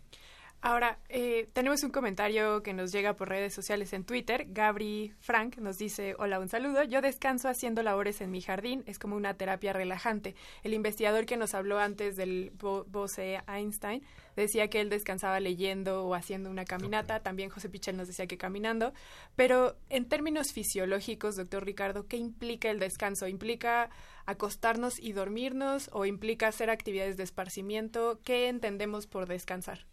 Ahora, 0.63 0.99
eh, 1.09 1.49
tenemos 1.53 1.81
un 1.81 1.89
comentario 1.89 2.61
que 2.61 2.73
nos 2.73 2.91
llega 2.91 3.15
por 3.15 3.29
redes 3.29 3.51
sociales 3.51 3.93
en 3.93 4.03
Twitter. 4.03 4.45
Gabri 4.49 5.11
Frank 5.19 5.57
nos 5.57 5.79
dice, 5.79 6.13
hola, 6.19 6.39
un 6.39 6.49
saludo. 6.49 6.83
Yo 6.83 7.01
descanso 7.01 7.49
haciendo 7.49 7.81
labores 7.81 8.21
en 8.21 8.29
mi 8.29 8.41
jardín. 8.41 8.83
Es 8.85 8.99
como 8.99 9.15
una 9.15 9.33
terapia 9.33 9.73
relajante. 9.73 10.35
El 10.61 10.75
investigador 10.75 11.25
que 11.25 11.35
nos 11.35 11.55
habló 11.55 11.79
antes 11.79 12.15
del 12.15 12.51
Bose 12.59 13.41
Einstein 13.47 14.03
decía 14.35 14.67
que 14.67 14.81
él 14.81 14.91
descansaba 14.91 15.39
leyendo 15.39 16.05
o 16.05 16.13
haciendo 16.13 16.51
una 16.51 16.65
caminata. 16.65 17.21
También 17.21 17.49
José 17.49 17.67
Pichel 17.67 17.97
nos 17.97 18.07
decía 18.07 18.27
que 18.27 18.37
caminando. 18.37 18.93
Pero 19.35 19.77
en 19.89 20.07
términos 20.07 20.53
fisiológicos, 20.53 21.37
doctor 21.37 21.65
Ricardo, 21.65 22.05
¿qué 22.05 22.17
implica 22.17 22.69
el 22.69 22.77
descanso? 22.77 23.27
¿Implica 23.27 23.89
acostarnos 24.27 24.99
y 24.99 25.13
dormirnos 25.13 25.89
o 25.91 26.05
implica 26.05 26.49
hacer 26.49 26.69
actividades 26.69 27.17
de 27.17 27.23
esparcimiento? 27.23 28.19
¿Qué 28.23 28.47
entendemos 28.47 29.07
por 29.07 29.27
descansar? 29.27 29.87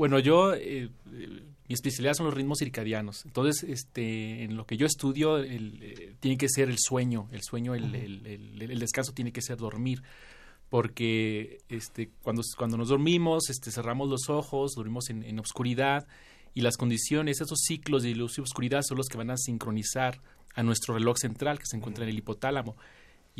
Bueno, 0.00 0.18
yo, 0.18 0.54
eh, 0.54 0.88
mi 1.04 1.74
especialidad 1.74 2.14
son 2.14 2.24
los 2.24 2.34
ritmos 2.34 2.60
circadianos. 2.60 3.26
Entonces, 3.26 3.64
este, 3.64 4.44
en 4.44 4.56
lo 4.56 4.64
que 4.64 4.78
yo 4.78 4.86
estudio, 4.86 5.36
el, 5.36 5.78
eh, 5.82 6.14
tiene 6.20 6.38
que 6.38 6.48
ser 6.48 6.70
el 6.70 6.78
sueño, 6.78 7.28
el 7.32 7.42
sueño, 7.42 7.74
el, 7.74 7.94
el, 7.94 8.62
el, 8.62 8.78
descanso 8.78 9.12
tiene 9.12 9.30
que 9.30 9.42
ser 9.42 9.58
dormir. 9.58 10.02
Porque 10.70 11.58
este, 11.68 12.08
cuando, 12.22 12.40
cuando 12.56 12.78
nos 12.78 12.88
dormimos, 12.88 13.50
este, 13.50 13.70
cerramos 13.70 14.08
los 14.08 14.30
ojos, 14.30 14.72
dormimos 14.74 15.10
en, 15.10 15.22
en 15.22 15.38
obscuridad 15.38 16.06
y 16.54 16.62
las 16.62 16.78
condiciones, 16.78 17.42
esos 17.42 17.60
ciclos 17.60 18.02
de 18.02 18.14
luz 18.14 18.38
y 18.38 18.40
oscuridad 18.40 18.80
son 18.80 18.96
los 18.96 19.06
que 19.06 19.18
van 19.18 19.30
a 19.30 19.36
sincronizar 19.36 20.22
a 20.54 20.62
nuestro 20.62 20.94
reloj 20.94 21.18
central 21.18 21.58
que 21.58 21.66
se 21.66 21.76
encuentra 21.76 22.04
en 22.04 22.08
el 22.08 22.16
hipotálamo. 22.16 22.74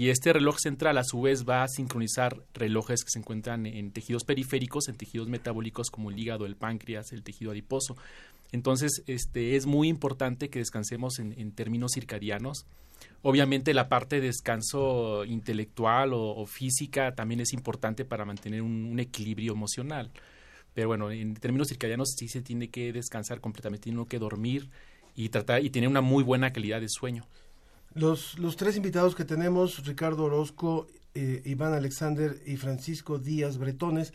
Y 0.01 0.09
este 0.09 0.33
reloj 0.33 0.57
central 0.59 0.97
a 0.97 1.05
su 1.05 1.21
vez 1.21 1.45
va 1.47 1.63
a 1.63 1.69
sincronizar 1.69 2.43
relojes 2.55 3.05
que 3.05 3.11
se 3.11 3.19
encuentran 3.19 3.67
en 3.67 3.93
tejidos 3.93 4.25
periféricos, 4.25 4.89
en 4.89 4.97
tejidos 4.97 5.29
metabólicos 5.29 5.91
como 5.91 6.11
el 6.11 6.19
hígado, 6.19 6.47
el 6.47 6.57
páncreas, 6.57 7.13
el 7.13 7.23
tejido 7.23 7.51
adiposo. 7.51 7.99
Entonces, 8.51 9.03
este, 9.07 9.57
es 9.57 9.67
muy 9.67 9.89
importante 9.89 10.49
que 10.49 10.59
descansemos 10.59 11.19
en, 11.19 11.53
términos 11.53 11.93
circadianos. 11.95 12.65
Obviamente 13.21 13.75
la 13.75 13.91
parte 13.91 14.23
de 14.23 14.29
descanso 14.29 15.27
intelectual 15.27 16.13
o, 16.15 16.47
física 16.47 17.15
también 17.15 17.41
es 17.41 17.53
importante 17.53 18.07
para 18.07 18.25
mantener 18.25 18.63
un, 18.63 18.99
equilibrio 18.99 19.53
emocional. 19.53 20.13
Pero 20.73 20.89
bueno, 20.89 21.11
en 21.11 21.35
términos 21.35 21.69
circadianos 21.69 22.15
sí 22.17 22.27
se 22.29 22.41
tiene 22.41 22.71
que 22.71 22.95
descansar 22.95 23.43
completamente, 23.43 23.91
tiene 23.91 24.07
que 24.07 24.19
dormir 24.19 24.71
y 25.15 25.29
tratar 25.29 25.63
y 25.63 25.69
tener 25.69 25.91
una 25.91 26.01
muy 26.01 26.25
buena 26.25 26.55
calidad 26.55 26.81
de 26.81 26.89
sueño. 26.89 27.27
Los, 27.95 28.37
tres 28.57 28.77
invitados 28.77 29.17
que 29.17 29.25
tenemos, 29.25 29.85
Ricardo 29.85 30.25
Orozco, 30.25 30.87
eh, 31.15 31.43
Iván 31.45 31.75
Alexander 31.75 32.41
y 32.47 32.57
Francisco 32.57 33.19
Díaz 33.19 33.59
Bretones, 33.59 34.13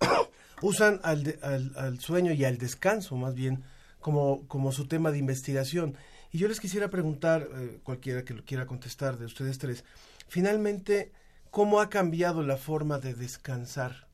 usan 0.62 1.00
al, 1.04 1.38
al, 1.76 2.00
sueño 2.00 2.32
y 2.32 2.44
al 2.44 2.58
descanso 2.58 3.16
más 3.16 3.34
bien 3.34 3.62
como, 4.00 4.72
su 4.72 4.86
tema 4.88 5.12
de 5.12 5.18
investigación. 5.18 5.96
Y 6.32 6.38
yo 6.38 6.48
les 6.48 6.58
quisiera 6.58 6.90
preguntar, 6.90 7.48
eh, 7.54 7.78
cualquiera 7.84 8.24
que 8.24 8.34
lo 8.34 8.44
quiera 8.44 8.66
contestar 8.66 9.16
de 9.16 9.26
ustedes 9.26 9.58
tres, 9.58 9.84
finalmente, 10.26 11.12
¿cómo 11.52 11.80
ha 11.80 11.88
cambiado 11.88 12.42
la 12.42 12.56
forma 12.56 12.98
de 12.98 13.14
descansar? 13.14 14.08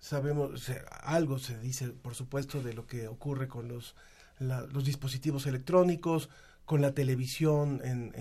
Sabemos, 0.00 0.70
algo 1.04 1.38
se 1.38 1.58
dice, 1.60 1.88
por 1.90 2.16
supuesto, 2.16 2.62
de 2.62 2.74
lo 2.74 2.86
que 2.86 3.06
ocurre 3.06 3.46
con 3.46 3.68
los, 3.68 3.94
los 4.40 4.84
dispositivos 4.84 5.46
electrónicos, 5.46 6.28
con 6.64 6.80
la 6.80 6.92
televisión 6.92 7.80
en, 7.84 8.12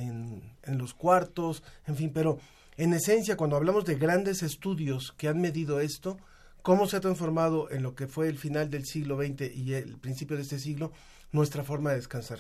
en, 0.64 0.78
los 0.78 0.94
cuartos, 0.94 1.64
en 1.88 1.96
fin, 1.96 2.12
pero 2.14 2.40
en 2.78 2.94
esencia 2.94 3.38
cuando 3.38 3.56
hablamos 3.56 3.86
de 3.86 3.96
grandes 3.96 4.44
estudios 4.44 5.14
que 5.18 5.28
han 5.28 5.40
medido 5.40 5.80
esto, 5.80 6.18
cómo 6.62 6.88
se 6.88 6.98
ha 6.98 7.02
transformado 7.02 7.70
en 7.72 7.84
lo 7.84 7.96
que 7.96 8.08
fue 8.08 8.28
el 8.28 8.38
final 8.38 8.70
del 8.70 8.86
siglo 8.86 9.18
XX 9.18 9.56
y 9.56 9.74
el 9.74 9.98
principio 9.98 10.36
de 10.36 10.44
este 10.44 10.60
siglo 10.60 10.92
nuestra 11.32 11.64
forma 11.64 11.92
de 11.92 11.98
descansar. 11.98 12.40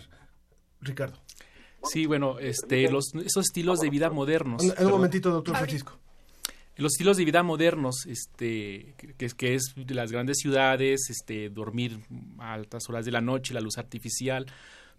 Ricardo. 0.81 1.17
Sí, 1.83 2.05
bueno, 2.05 2.39
este, 2.39 2.89
los, 2.89 3.13
esos 3.15 3.45
estilos 3.45 3.79
de 3.79 3.89
vida 3.89 4.09
modernos. 4.09 4.63
En, 4.63 4.85
un 4.85 4.91
momentito, 4.91 5.31
doctor 5.31 5.57
Francisco. 5.57 5.99
Los 6.75 6.93
estilos 6.93 7.17
de 7.17 7.25
vida 7.25 7.43
modernos, 7.43 8.05
este, 8.07 8.95
que, 9.17 9.27
que 9.29 9.55
es 9.55 9.73
de 9.75 9.93
las 9.93 10.11
grandes 10.11 10.37
ciudades, 10.39 11.09
este, 11.09 11.49
dormir 11.49 11.99
a 12.39 12.53
altas 12.53 12.89
horas 12.89 13.05
de 13.05 13.11
la 13.11 13.21
noche, 13.21 13.53
la 13.53 13.61
luz 13.61 13.77
artificial, 13.77 14.47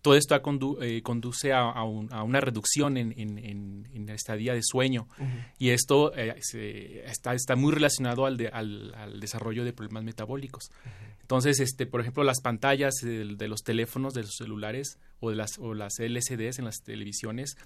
todo 0.04 0.16
esto 0.16 0.38
eh, 0.82 1.00
conduce 1.00 1.54
a, 1.54 1.82
una 1.82 2.38
reducción 2.38 2.98
en, 2.98 4.06
la 4.06 4.12
estadía 4.12 4.52
de 4.52 4.60
sueño. 4.62 5.08
Y 5.58 5.70
esto 5.70 6.14
eh, 6.14 6.34
está, 7.06 7.32
está 7.32 7.56
muy 7.56 7.72
relacionado 7.72 8.26
al, 8.26 8.38
al, 8.52 9.18
desarrollo 9.18 9.64
de 9.64 9.72
problemas 9.72 10.04
metabólicos. 10.04 10.70
Entonces, 11.22 11.58
este, 11.58 11.86
por 11.86 12.02
ejemplo, 12.02 12.22
las 12.22 12.42
pantallas 12.42 12.96
de, 13.02 13.48
los 13.48 13.62
teléfonos, 13.62 14.12
de 14.12 14.24
los 14.24 14.34
celulares 14.36 14.98
o 15.20 15.30
de 15.30 15.36
las, 15.36 15.56
o 15.58 15.72
las 15.72 15.94
LCDs 15.98 16.58
en 16.58 16.66
las 16.66 16.82
televisiones 16.84 17.56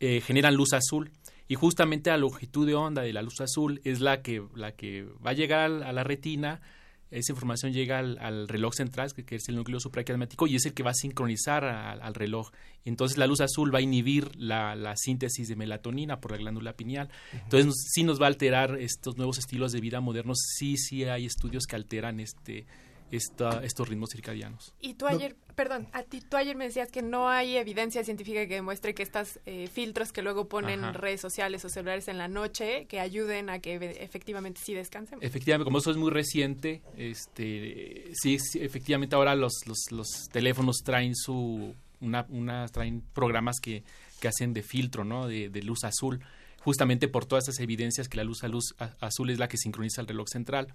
eh, 0.00 0.20
generan 0.22 0.56
luz 0.56 0.72
azul. 0.72 1.12
Y 1.46 1.54
justamente 1.54 2.10
la 2.10 2.18
longitud 2.18 2.66
de 2.66 2.74
onda 2.74 3.02
de 3.02 3.12
la 3.12 3.22
luz 3.22 3.40
azul 3.40 3.80
es 3.84 4.00
la 4.00 4.22
que, 4.22 4.42
la 4.56 4.72
que 4.72 5.04
va 5.24 5.30
a 5.30 5.34
llegar 5.34 5.70
a 5.84 5.92
la 5.92 6.02
retina 6.02 6.62
esa 7.10 7.32
información 7.32 7.72
llega 7.72 7.98
al, 7.98 8.48
reloj 8.48 8.74
central, 8.74 9.12
que, 9.12 9.34
es 9.34 9.48
el 9.48 9.56
núcleo 9.56 9.80
supraquiasmático, 9.80 10.46
y 10.46 10.56
es 10.56 10.66
el 10.66 10.74
que 10.74 10.82
va 10.82 10.90
a 10.90 10.94
sincronizar 10.94 11.64
al 11.64 12.14
reloj. 12.14 12.50
Entonces 12.84 13.18
la 13.18 13.26
luz 13.26 13.40
azul 13.40 13.74
va 13.74 13.78
a 13.78 13.82
inhibir 13.82 14.34
la, 14.36 14.74
la, 14.76 14.96
síntesis 14.96 15.48
de 15.48 15.56
melatonina 15.56 16.20
por 16.20 16.32
la 16.32 16.38
glándula 16.38 16.74
pineal. 16.74 17.10
Entonces 17.32 17.74
sí 17.92 18.04
nos 18.04 18.20
va 18.20 18.26
a 18.26 18.28
alterar 18.28 18.76
estos 18.78 19.16
nuevos 19.16 19.38
estilos 19.38 19.72
de 19.72 19.80
vida 19.80 20.00
modernos. 20.00 20.38
Sí, 20.56 20.76
sí 20.76 21.04
hay 21.04 21.26
estudios 21.26 21.66
que 21.66 21.76
alteran 21.76 22.20
este, 22.20 22.66
esta, 23.10 23.62
estos 23.64 23.88
ritmos 23.88 24.10
circadianos. 24.12 24.74
Y 24.80 24.94
tú 24.94 25.06
ayer, 25.06 25.36
perdón, 25.54 25.88
a 25.92 26.02
ti 26.02 26.20
tú 26.20 26.36
ayer 26.36 26.56
me 26.56 26.64
decías 26.64 26.90
que 26.90 27.02
no 27.02 27.28
hay 27.28 27.56
evidencia 27.56 28.04
científica 28.04 28.46
que 28.46 28.54
demuestre 28.54 28.94
que 28.94 29.02
estos 29.02 29.40
eh, 29.46 29.68
filtros 29.72 30.12
que 30.12 30.22
luego 30.22 30.48
ponen 30.48 30.94
redes 30.94 31.20
sociales 31.20 31.64
o 31.64 31.68
celulares 31.68 32.08
en 32.08 32.18
la 32.18 32.28
noche 32.28 32.86
que 32.86 33.00
ayuden 33.00 33.50
a 33.50 33.58
que 33.60 33.74
efectivamente 34.00 34.60
sí 34.64 34.74
descansemos. 34.74 35.24
Efectivamente, 35.24 35.64
como 35.64 35.78
eso 35.78 35.90
es 35.90 35.96
muy 35.96 36.10
reciente, 36.10 36.82
este, 36.96 38.10
sí, 38.14 38.38
efectivamente 38.54 39.16
ahora 39.16 39.34
los, 39.34 39.52
los, 39.66 39.78
los 39.90 40.28
teléfonos 40.30 40.78
traen 40.84 41.14
su 41.14 41.74
una, 42.00 42.24
una 42.30 42.66
traen 42.68 43.02
programas 43.12 43.60
que, 43.60 43.82
que 44.20 44.28
hacen 44.28 44.54
de 44.54 44.62
filtro, 44.62 45.04
¿no? 45.04 45.26
De, 45.26 45.50
de 45.50 45.62
luz 45.62 45.84
azul 45.84 46.20
justamente 46.60 47.08
por 47.08 47.26
todas 47.26 47.48
esas 47.48 47.60
evidencias 47.60 48.08
que 48.08 48.16
la 48.16 48.24
luz, 48.24 48.44
a 48.44 48.48
luz 48.48 48.74
azul 49.00 49.30
es 49.30 49.38
la 49.38 49.48
que 49.48 49.56
sincroniza 49.56 50.00
el 50.00 50.06
reloj 50.06 50.28
central. 50.28 50.74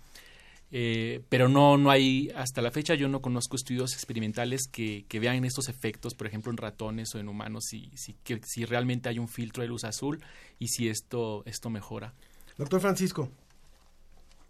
Eh, 0.72 1.22
pero 1.30 1.48
no, 1.48 1.78
no 1.78 1.92
hay, 1.92 2.30
hasta 2.36 2.62
la 2.62 2.72
fecha 2.72 2.96
yo 2.96 3.08
no 3.08 3.22
conozco 3.22 3.56
estudios 3.56 3.94
experimentales 3.94 4.68
que, 4.68 5.06
que 5.08 5.20
vean 5.20 5.46
estos 5.46 5.70
efectos, 5.70 6.16
por 6.16 6.28
ejemplo, 6.28 6.52
en 6.52 6.58
ratones 6.58 7.14
o 7.16 7.20
en 7.20 7.30
humanos, 7.30 7.66
si, 7.70 7.92
si, 7.96 8.14
que, 8.24 8.40
si 8.44 8.66
realmente 8.66 9.10
hay 9.10 9.20
un 9.20 9.28
filtro 9.28 9.62
de 9.62 9.70
luz 9.70 9.84
azul 9.84 10.20
y 10.60 10.68
si 10.68 10.90
esto, 10.90 11.44
esto 11.46 11.70
mejora. 11.70 12.14
Doctor 12.58 12.82
Francisco. 12.82 13.30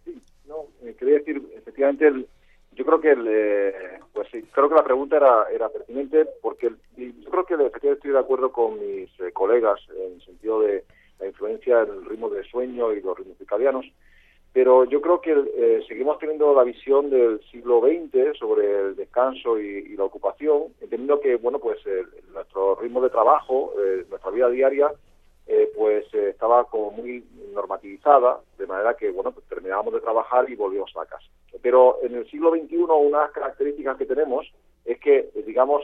Sí, 0.04 0.20
no, 0.46 0.66
eh, 0.82 0.94
quería 0.98 1.18
decir, 1.18 1.42
efectivamente, 1.54 2.06
el, 2.06 2.26
yo 2.72 2.84
creo 2.84 3.00
que 3.00 3.10
el, 3.10 3.26
eh, 3.28 3.74
pues 4.12 4.28
sí, 4.32 4.42
creo 4.52 4.68
que 4.68 4.74
la 4.74 4.84
pregunta 4.84 5.16
era, 5.16 5.44
era 5.52 5.68
pertinente 5.68 6.26
porque 6.40 6.70
yo 6.96 7.30
creo 7.30 7.44
que 7.44 7.54
efectivamente 7.54 7.92
estoy 7.92 8.12
de 8.12 8.18
acuerdo 8.18 8.52
con 8.52 8.78
mis 8.80 9.10
colegas 9.32 9.80
en 9.90 10.14
el 10.14 10.22
sentido 10.22 10.60
de 10.60 10.84
la 11.20 11.26
influencia 11.26 11.84
del 11.84 12.04
ritmo 12.04 12.30
de 12.30 12.44
sueño 12.44 12.92
y 12.92 13.00
los 13.00 13.16
ritmos 13.18 13.38
circadianos 13.38 13.86
pero 14.56 14.86
yo 14.86 15.02
creo 15.02 15.20
que 15.20 15.32
eh, 15.32 15.84
seguimos 15.86 16.18
teniendo 16.18 16.54
la 16.54 16.62
visión 16.62 17.10
del 17.10 17.42
siglo 17.50 17.82
XX 17.82 18.38
sobre 18.38 18.86
el 18.86 18.96
descanso 18.96 19.60
y, 19.60 19.94
la 19.98 20.04
ocupación, 20.04 20.72
entendiendo 20.80 21.20
que 21.20 21.36
bueno 21.36 21.58
pues 21.58 21.78
nuestro 22.32 22.74
ritmo 22.76 23.02
de 23.02 23.10
trabajo, 23.10 23.74
eh, 23.78 24.06
nuestra 24.08 24.30
vida 24.30 24.48
diaria, 24.48 24.90
eh, 25.46 25.70
pues 25.76 26.06
estaba 26.14 26.64
como 26.64 26.90
muy 26.90 27.22
normativizada, 27.52 28.40
de 28.56 28.66
manera 28.66 28.94
que 28.94 29.10
bueno 29.10 29.30
pues 29.30 29.44
terminábamos 29.46 29.92
de 29.92 30.00
trabajar 30.00 30.48
y 30.48 30.56
volvíamos 30.56 30.90
a 30.96 31.04
casa. 31.04 31.26
Pero 31.60 31.98
en 32.02 32.14
el 32.14 32.26
siglo 32.30 32.50
XXI 32.50 32.76
unas 32.76 33.30
características 33.32 33.98
que 33.98 34.06
tenemos 34.06 34.50
es 34.86 34.98
que 35.00 35.28
digamos 35.46 35.82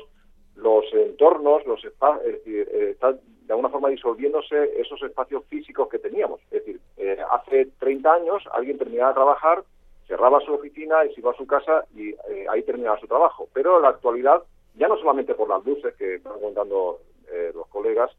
los 0.56 0.86
entornos, 0.94 1.66
los 1.66 1.84
espacios, 1.84 2.40
están 2.46 3.20
de 3.47 3.53
alguna 3.53 3.68
forma 3.68 3.88
disolviéndose 3.88 4.80
esos 4.80 5.03
espacios 5.03 5.45
físicos 5.47 5.88
que 5.88 5.99
teníamos. 5.99 6.40
Es 6.51 6.64
decir, 6.64 6.80
eh, 6.97 7.18
hace 7.30 7.66
30 7.78 8.12
años 8.12 8.43
alguien 8.53 8.78
terminaba 8.78 9.11
de 9.11 9.14
trabajar, 9.14 9.64
cerraba 10.07 10.40
su 10.40 10.53
oficina 10.53 11.05
y 11.05 11.14
se 11.14 11.20
iba 11.20 11.32
a 11.32 11.36
su 11.36 11.47
casa 11.47 11.84
y 11.95 12.11
eh, 12.11 12.47
ahí 12.51 12.62
terminaba 12.62 12.99
su 12.99 13.07
trabajo. 13.07 13.49
Pero 13.53 13.76
en 13.76 13.82
la 13.82 13.88
actualidad, 13.90 14.43
ya 14.74 14.88
no 14.88 14.97
solamente 14.97 15.34
por 15.34 15.49
las 15.49 15.64
luces 15.64 15.95
que 15.97 16.16
están 16.16 16.38
contando 16.40 17.01
eh, 17.30 17.51
los 17.55 17.66
colegas 17.68 18.11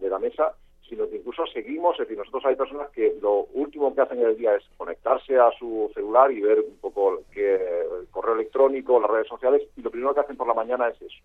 de 0.00 0.08
la 0.08 0.18
mesa, 0.18 0.54
sino 0.88 1.08
que 1.08 1.16
incluso 1.16 1.46
seguimos, 1.46 1.94
es 1.94 2.00
decir, 2.00 2.18
nosotros 2.18 2.44
hay 2.44 2.56
personas 2.56 2.90
que 2.90 3.16
lo 3.22 3.46
último 3.54 3.94
que 3.94 4.02
hacen 4.02 4.20
en 4.20 4.26
el 4.26 4.36
día 4.36 4.54
es 4.54 4.64
conectarse 4.76 5.38
a 5.38 5.50
su 5.58 5.90
celular 5.94 6.30
y 6.30 6.40
ver 6.40 6.60
un 6.60 6.76
poco 6.78 7.22
que, 7.32 7.54
el 7.54 8.08
correo 8.10 8.34
electrónico, 8.34 9.00
las 9.00 9.10
redes 9.10 9.28
sociales, 9.28 9.62
y 9.76 9.80
lo 9.80 9.90
primero 9.90 10.12
que 10.12 10.20
hacen 10.20 10.36
por 10.36 10.46
la 10.46 10.54
mañana 10.54 10.88
es 10.88 11.00
eso. 11.00 11.22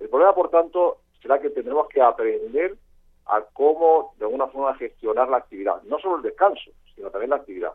El 0.00 0.08
problema, 0.08 0.34
por 0.34 0.50
tanto, 0.50 0.98
será 1.20 1.40
que 1.40 1.50
tendremos 1.50 1.88
que 1.88 2.00
aprender 2.00 2.76
a 3.26 3.42
cómo, 3.52 4.14
de 4.18 4.24
alguna 4.24 4.46
forma, 4.48 4.74
gestionar 4.76 5.28
la 5.28 5.38
actividad. 5.38 5.82
No 5.82 5.98
solo 5.98 6.16
el 6.16 6.22
descanso, 6.22 6.70
sino 6.94 7.10
también 7.10 7.30
la 7.30 7.36
actividad. 7.36 7.72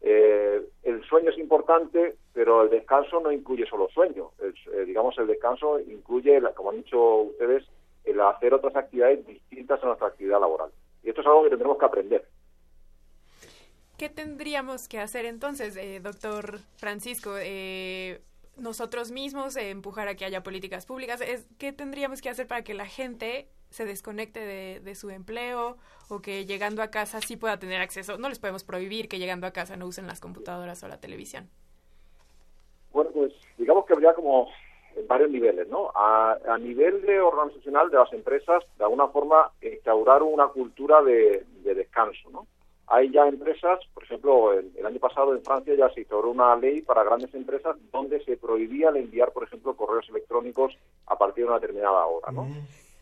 Eh, 0.00 0.62
el 0.84 1.04
sueño 1.04 1.30
es 1.30 1.38
importante, 1.38 2.16
pero 2.32 2.62
el 2.62 2.70
descanso 2.70 3.20
no 3.20 3.32
incluye 3.32 3.66
solo 3.66 3.88
sueño. 3.88 4.30
El, 4.40 4.54
eh, 4.72 4.84
digamos, 4.84 5.18
el 5.18 5.26
descanso 5.26 5.80
incluye, 5.80 6.40
como 6.54 6.70
han 6.70 6.76
dicho 6.76 6.98
ustedes, 7.22 7.64
el 8.04 8.20
hacer 8.20 8.54
otras 8.54 8.76
actividades 8.76 9.26
distintas 9.26 9.82
a 9.82 9.86
nuestra 9.86 10.08
actividad 10.08 10.40
laboral. 10.40 10.70
Y 11.02 11.08
esto 11.08 11.20
es 11.20 11.26
algo 11.26 11.42
que 11.44 11.50
tendremos 11.50 11.78
que 11.78 11.84
aprender. 11.84 12.28
¿Qué 13.98 14.08
tendríamos 14.10 14.88
que 14.88 15.00
hacer 15.00 15.24
entonces, 15.24 15.76
eh, 15.76 16.00
doctor 16.00 16.58
Francisco? 16.76 17.34
Eh, 17.38 18.20
nosotros 18.56 19.10
mismos 19.10 19.56
eh, 19.56 19.70
empujar 19.70 20.08
a 20.08 20.14
que 20.14 20.24
haya 20.24 20.42
políticas 20.42 20.86
públicas. 20.86 21.20
Es, 21.20 21.46
¿Qué 21.58 21.72
tendríamos 21.72 22.20
que 22.20 22.28
hacer 22.28 22.46
para 22.46 22.62
que 22.62 22.74
la 22.74 22.86
gente 22.86 23.48
se 23.70 23.84
desconecte 23.84 24.40
de, 24.40 24.80
de 24.80 24.94
su 24.94 25.10
empleo 25.10 25.76
o 26.08 26.20
que 26.20 26.46
llegando 26.46 26.82
a 26.82 26.90
casa 26.90 27.20
sí 27.20 27.36
pueda 27.36 27.58
tener 27.58 27.80
acceso? 27.80 28.18
No 28.18 28.28
les 28.28 28.38
podemos 28.38 28.64
prohibir 28.64 29.08
que 29.08 29.18
llegando 29.18 29.46
a 29.46 29.52
casa 29.52 29.76
no 29.76 29.86
usen 29.86 30.06
las 30.06 30.20
computadoras 30.20 30.82
o 30.82 30.88
la 30.88 31.00
televisión. 31.00 31.48
Bueno, 32.92 33.10
pues 33.12 33.32
digamos 33.58 33.84
que 33.86 33.92
habría 33.92 34.14
como 34.14 34.48
en 34.96 35.06
varios 35.06 35.30
niveles, 35.30 35.68
¿no? 35.68 35.90
A, 35.94 36.38
a 36.48 36.58
nivel 36.58 37.02
de 37.02 37.20
organizacional 37.20 37.90
de 37.90 37.98
las 37.98 38.12
empresas, 38.12 38.64
de 38.78 38.84
alguna 38.84 39.08
forma, 39.08 39.52
instaurar 39.60 40.22
una 40.22 40.48
cultura 40.48 41.02
de 41.02 41.44
descanso, 41.62 42.30
¿no? 42.30 42.46
Hay 42.88 43.10
ya 43.10 43.26
empresas, 43.26 43.80
por 43.92 44.04
ejemplo, 44.04 44.52
el, 44.52 44.70
el 44.76 44.86
año 44.86 45.00
pasado 45.00 45.34
en 45.34 45.42
Francia 45.42 45.74
ya 45.74 45.90
se 45.90 46.00
instauró 46.00 46.30
una 46.30 46.54
ley 46.56 46.82
para 46.82 47.02
grandes 47.02 47.34
empresas 47.34 47.76
donde 47.90 48.22
se 48.24 48.36
prohibía 48.36 48.90
el 48.90 48.96
enviar, 48.96 49.32
por 49.32 49.42
ejemplo, 49.42 49.74
correos 49.74 50.08
electrónicos 50.08 50.76
a 51.06 51.18
partir 51.18 51.44
de 51.44 51.50
una 51.50 51.58
determinada 51.58 52.06
hora, 52.06 52.30
¿no? 52.30 52.46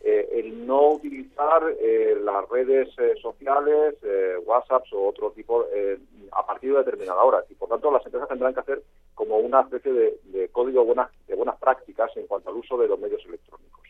Eh, 0.07 0.39
el 0.39 0.67
no 0.67 0.89
utilizar 0.91 1.63
eh, 1.79 2.15
las 2.21 2.47
redes 2.49 2.89
eh, 2.99 3.15
sociales, 3.19 3.95
eh, 4.03 4.35
WhatsApp 4.45 4.85
o 4.91 5.07
otro 5.07 5.31
tipo 5.31 5.65
a 6.31 6.45
partir 6.45 6.71
de 6.73 6.79
determinada 6.79 7.23
hora. 7.23 7.43
Y 7.49 7.55
por 7.55 7.69
tanto, 7.69 7.91
las 7.91 8.05
empresas 8.05 8.29
tendrán 8.29 8.53
que 8.53 8.59
hacer 8.59 8.83
como 9.15 9.37
una 9.37 9.61
especie 9.61 9.91
de, 9.91 10.19
de 10.25 10.49
código 10.49 10.83
buenas, 10.85 11.09
de 11.27 11.35
buenas 11.35 11.57
prácticas 11.57 12.15
en 12.17 12.27
cuanto 12.27 12.49
al 12.49 12.57
uso 12.57 12.77
de 12.77 12.87
los 12.87 12.99
medios 12.99 13.25
electrónicos. 13.25 13.81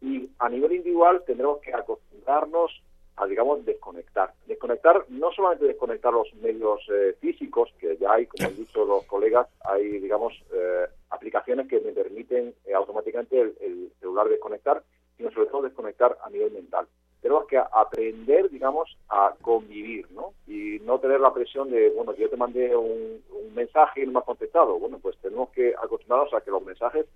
Y 0.00 0.30
a 0.38 0.48
nivel 0.48 0.72
individual 0.72 1.22
tendremos 1.26 1.60
que 1.60 1.72
acostumbrarnos 1.72 2.82
a, 3.20 3.26
digamos, 3.26 3.64
desconectar. 3.64 4.32
Desconectar, 4.46 5.04
no 5.08 5.32
solamente 5.32 5.66
desconectar 5.66 6.12
los 6.12 6.32
medios 6.34 6.80
eh, 6.90 7.16
físicos, 7.20 7.72
que 7.78 7.96
ya 7.96 8.12
hay, 8.12 8.26
como 8.26 8.48
han 8.48 8.56
dicho 8.56 8.84
los 8.84 9.04
colegas, 9.04 9.48
hay, 9.64 9.98
digamos, 9.98 10.32
eh, 10.52 10.86
aplicaciones 11.10 11.68
que 11.68 11.80
me 11.80 11.92
permiten 11.92 12.54
eh, 12.64 12.74
automáticamente 12.74 13.40
el, 13.40 13.54
el 13.60 13.92
celular 14.00 14.28
desconectar, 14.28 14.82
sino 15.16 15.30
sobre 15.32 15.48
todo 15.48 15.62
desconectar 15.62 16.16
a 16.22 16.30
nivel 16.30 16.52
mental. 16.52 16.86
Tenemos 17.20 17.46
que 17.46 17.58
aprender, 17.58 18.48
digamos, 18.48 18.96
a 19.08 19.34
convivir, 19.42 20.08
¿no? 20.12 20.34
Y 20.46 20.78
no 20.84 21.00
tener 21.00 21.20
la 21.20 21.34
presión 21.34 21.68
de, 21.68 21.90
bueno, 21.90 22.14
yo 22.14 22.30
te 22.30 22.36
mandé 22.36 22.76
un, 22.76 23.20
un 23.30 23.54
mensaje 23.54 24.02
y 24.02 24.06
no 24.06 24.12
me 24.12 24.18
has 24.20 24.24
contestado. 24.24 24.78
Bueno, 24.78 25.00
pues 25.02 25.16
tenemos 25.18 25.50
que 25.50 25.74
acostumbrarnos 25.74 26.32
a 26.32 26.40
que 26.40 26.52
los 26.52 26.64
mensajes 26.64 27.06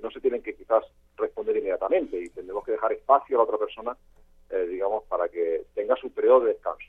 no 0.00 0.10
se 0.10 0.20
tienen 0.20 0.42
que 0.42 0.54
quizás 0.54 0.84
responder 1.16 1.56
inmediatamente 1.58 2.18
y 2.18 2.30
tendremos 2.30 2.64
que 2.64 2.72
dejar 2.72 2.92
espacio 2.92 3.36
a 3.36 3.38
la 3.38 3.44
otra 3.44 3.58
persona, 3.58 3.96
eh, 4.50 4.66
digamos, 4.66 5.04
para 5.04 5.28
que 5.28 5.66
tenga 5.74 5.96
su 5.96 6.10
periodo 6.10 6.40
de 6.44 6.54
descanso. 6.54 6.86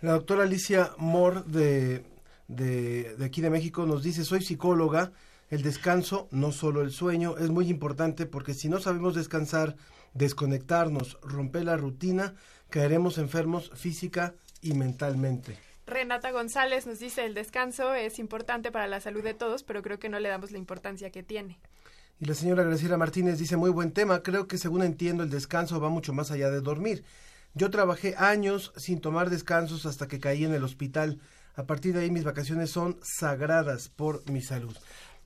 La 0.00 0.12
doctora 0.12 0.42
Alicia 0.42 0.90
Moore 0.98 1.42
de, 1.46 2.04
de, 2.48 3.14
de 3.16 3.24
aquí 3.24 3.40
de 3.40 3.50
México 3.50 3.86
nos 3.86 4.02
dice, 4.02 4.24
soy 4.24 4.42
psicóloga, 4.42 5.12
el 5.50 5.62
descanso, 5.62 6.28
no 6.30 6.50
solo 6.50 6.80
el 6.80 6.90
sueño, 6.90 7.36
es 7.36 7.50
muy 7.50 7.68
importante 7.68 8.26
porque 8.26 8.54
si 8.54 8.68
no 8.68 8.80
sabemos 8.80 9.14
descansar, 9.14 9.76
desconectarnos, 10.14 11.18
romper 11.22 11.64
la 11.64 11.76
rutina, 11.76 12.34
caeremos 12.70 13.18
enfermos 13.18 13.70
física 13.74 14.34
y 14.60 14.74
mentalmente. 14.74 15.58
Renata 15.86 16.30
González 16.30 16.86
nos 16.86 17.00
dice 17.00 17.24
el 17.24 17.34
descanso 17.34 17.94
es 17.94 18.18
importante 18.18 18.70
para 18.70 18.86
la 18.86 19.00
salud 19.00 19.22
de 19.22 19.34
todos, 19.34 19.62
pero 19.62 19.82
creo 19.82 19.98
que 19.98 20.08
no 20.08 20.20
le 20.20 20.28
damos 20.28 20.52
la 20.52 20.58
importancia 20.58 21.10
que 21.10 21.22
tiene. 21.22 21.58
Y 22.22 22.26
la 22.26 22.34
señora 22.34 22.62
Graciela 22.62 22.96
Martínez 22.96 23.36
dice, 23.40 23.56
muy 23.56 23.70
buen 23.70 23.90
tema, 23.90 24.22
creo 24.22 24.46
que 24.46 24.56
según 24.56 24.84
entiendo 24.84 25.24
el 25.24 25.28
descanso 25.28 25.80
va 25.80 25.88
mucho 25.88 26.12
más 26.12 26.30
allá 26.30 26.52
de 26.52 26.60
dormir. 26.60 27.02
Yo 27.52 27.68
trabajé 27.68 28.14
años 28.16 28.72
sin 28.76 29.00
tomar 29.00 29.28
descansos 29.28 29.86
hasta 29.86 30.06
que 30.06 30.20
caí 30.20 30.44
en 30.44 30.54
el 30.54 30.62
hospital. 30.62 31.18
A 31.56 31.64
partir 31.64 31.94
de 31.94 32.02
ahí 32.02 32.12
mis 32.12 32.22
vacaciones 32.22 32.70
son 32.70 32.96
sagradas 33.02 33.88
por 33.88 34.22
mi 34.30 34.40
salud. 34.40 34.76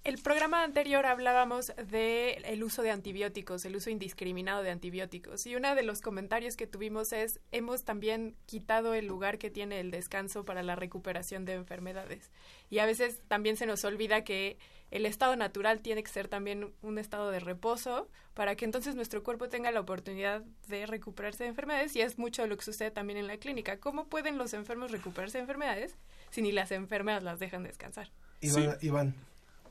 El 0.07 0.19
programa 0.19 0.63
anterior 0.63 1.05
hablábamos 1.05 1.73
del 1.89 2.45
el 2.45 2.63
uso 2.63 2.83
de 2.83 2.93
antibióticos, 2.93 3.65
el 3.65 3.75
uso 3.75 3.91
indiscriminado 3.91 4.63
de 4.63 4.71
antibióticos. 4.71 5.45
Y 5.49 5.57
uno 5.57 5.75
de 5.75 5.83
los 5.83 6.01
comentarios 6.01 6.57
que 6.57 6.69
tuvimos 6.69 7.13
es, 7.13 7.41
hemos 7.51 7.83
también 7.83 8.37
quitado 8.47 8.95
el 8.95 9.09
lugar 9.09 9.37
que 9.39 9.51
tiene 9.51 9.81
el 9.81 9.91
descanso 9.91 10.45
para 10.45 10.63
la 10.63 10.77
recuperación 10.77 11.45
de 11.45 11.55
enfermedades. 11.55 12.31
Y 12.71 12.79
a 12.79 12.87
veces 12.87 13.21
también 13.27 13.57
se 13.57 13.67
nos 13.67 13.85
olvida 13.85 14.23
que 14.23 14.59
el 14.93 15.07
estado 15.07 15.35
natural 15.35 15.81
tiene 15.81 16.05
que 16.05 16.11
ser 16.13 16.29
también 16.29 16.73
un 16.83 16.99
estado 16.99 17.33
de 17.33 17.41
reposo 17.41 18.09
para 18.33 18.55
que 18.55 18.65
entonces 18.65 18.95
nuestro 18.95 19.25
cuerpo 19.25 19.49
tenga 19.49 19.73
la 19.73 19.81
oportunidad 19.81 20.45
de 20.69 20.87
recuperarse 20.87 21.43
de 21.43 21.51
enfermedades 21.51 21.97
y 21.97 22.03
es 22.03 22.17
mucho 22.17 22.47
lo 22.47 22.57
que 22.57 22.65
sucede 22.65 22.93
también 22.93 23.19
en 23.19 23.27
la 23.27 23.39
clínica. 23.39 23.81
¿Cómo 23.81 24.07
pueden 24.07 24.39
los 24.39 24.55
enfermos 24.55 24.93
recuperarse 24.93 25.39
de 25.39 25.43
enfermedades 25.43 25.97
si 26.31 26.43
ni 26.43 26.53
las 26.53 26.71
enfermeras 26.71 27.25
las 27.25 27.41
dejan 27.41 27.65
descansar? 27.65 28.13
Iván, 28.41 28.79
Iván. 28.83 29.17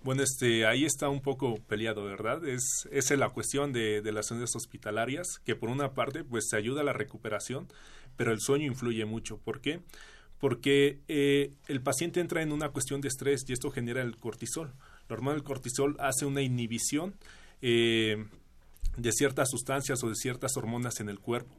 Bueno, 0.05 0.21
este, 0.21 0.67
ahí 0.67 0.85
está 0.85 1.09
un 1.09 1.19
poco 1.19 1.55
peleado, 1.67 2.03
¿verdad? 2.03 2.47
Es, 2.47 2.87
es 2.91 3.09
la 3.17 3.29
cuestión 3.29 3.73
de, 3.73 4.03
de 4.03 4.11
las 4.11 4.29
unidades 4.29 4.55
hospitalarias, 4.55 5.39
que 5.43 5.55
por 5.55 5.69
una 5.69 5.95
parte, 5.95 6.23
pues 6.23 6.47
se 6.47 6.57
ayuda 6.57 6.81
a 6.81 6.83
la 6.83 6.93
recuperación, 6.93 7.67
pero 8.15 8.31
el 8.31 8.39
sueño 8.39 8.67
influye 8.67 9.03
mucho. 9.05 9.39
¿Por 9.39 9.61
qué? 9.61 9.81
Porque 10.39 10.99
eh, 11.07 11.53
el 11.67 11.81
paciente 11.81 12.19
entra 12.19 12.43
en 12.43 12.51
una 12.51 12.69
cuestión 12.69 13.01
de 13.01 13.07
estrés 13.07 13.45
y 13.47 13.53
esto 13.53 13.71
genera 13.71 14.03
el 14.03 14.17
cortisol. 14.17 14.75
Lo 15.09 15.15
hormona 15.15 15.37
del 15.37 15.43
cortisol 15.43 15.95
hace 15.97 16.27
una 16.27 16.43
inhibición 16.43 17.15
eh, 17.63 18.27
de 18.97 19.11
ciertas 19.11 19.49
sustancias 19.49 20.03
o 20.03 20.09
de 20.09 20.15
ciertas 20.15 20.55
hormonas 20.55 20.99
en 20.99 21.09
el 21.09 21.19
cuerpo. 21.19 21.55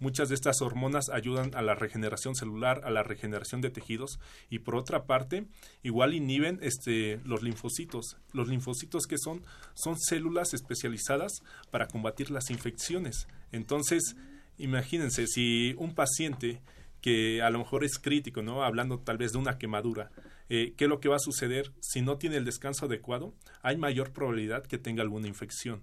Muchas 0.00 0.30
de 0.30 0.34
estas 0.34 0.62
hormonas 0.62 1.10
ayudan 1.10 1.54
a 1.54 1.60
la 1.60 1.74
regeneración 1.74 2.34
celular, 2.34 2.80
a 2.84 2.90
la 2.90 3.02
regeneración 3.02 3.60
de 3.60 3.68
tejidos 3.68 4.18
y 4.48 4.60
por 4.60 4.74
otra 4.74 5.04
parte, 5.04 5.46
igual 5.82 6.14
inhiben 6.14 6.58
este, 6.62 7.20
los 7.24 7.42
linfocitos. 7.42 8.16
Los 8.32 8.48
linfocitos 8.48 9.06
que 9.06 9.18
son 9.18 9.42
son 9.74 9.98
células 10.00 10.54
especializadas 10.54 11.42
para 11.70 11.86
combatir 11.86 12.30
las 12.30 12.48
infecciones. 12.48 13.28
Entonces, 13.52 14.16
imagínense 14.56 15.26
si 15.26 15.74
un 15.76 15.94
paciente 15.94 16.62
que 17.02 17.42
a 17.42 17.50
lo 17.50 17.58
mejor 17.58 17.84
es 17.84 17.98
crítico, 17.98 18.40
¿no? 18.40 18.64
Hablando 18.64 19.00
tal 19.00 19.18
vez 19.18 19.32
de 19.32 19.38
una 19.38 19.58
quemadura, 19.58 20.10
eh, 20.48 20.72
¿qué 20.78 20.84
es 20.84 20.88
lo 20.88 21.00
que 21.00 21.10
va 21.10 21.16
a 21.16 21.20
suceder? 21.20 21.72
Si 21.80 22.00
no 22.00 22.16
tiene 22.16 22.36
el 22.36 22.46
descanso 22.46 22.86
adecuado, 22.86 23.34
hay 23.62 23.76
mayor 23.76 24.12
probabilidad 24.12 24.64
que 24.64 24.78
tenga 24.78 25.02
alguna 25.02 25.28
infección. 25.28 25.82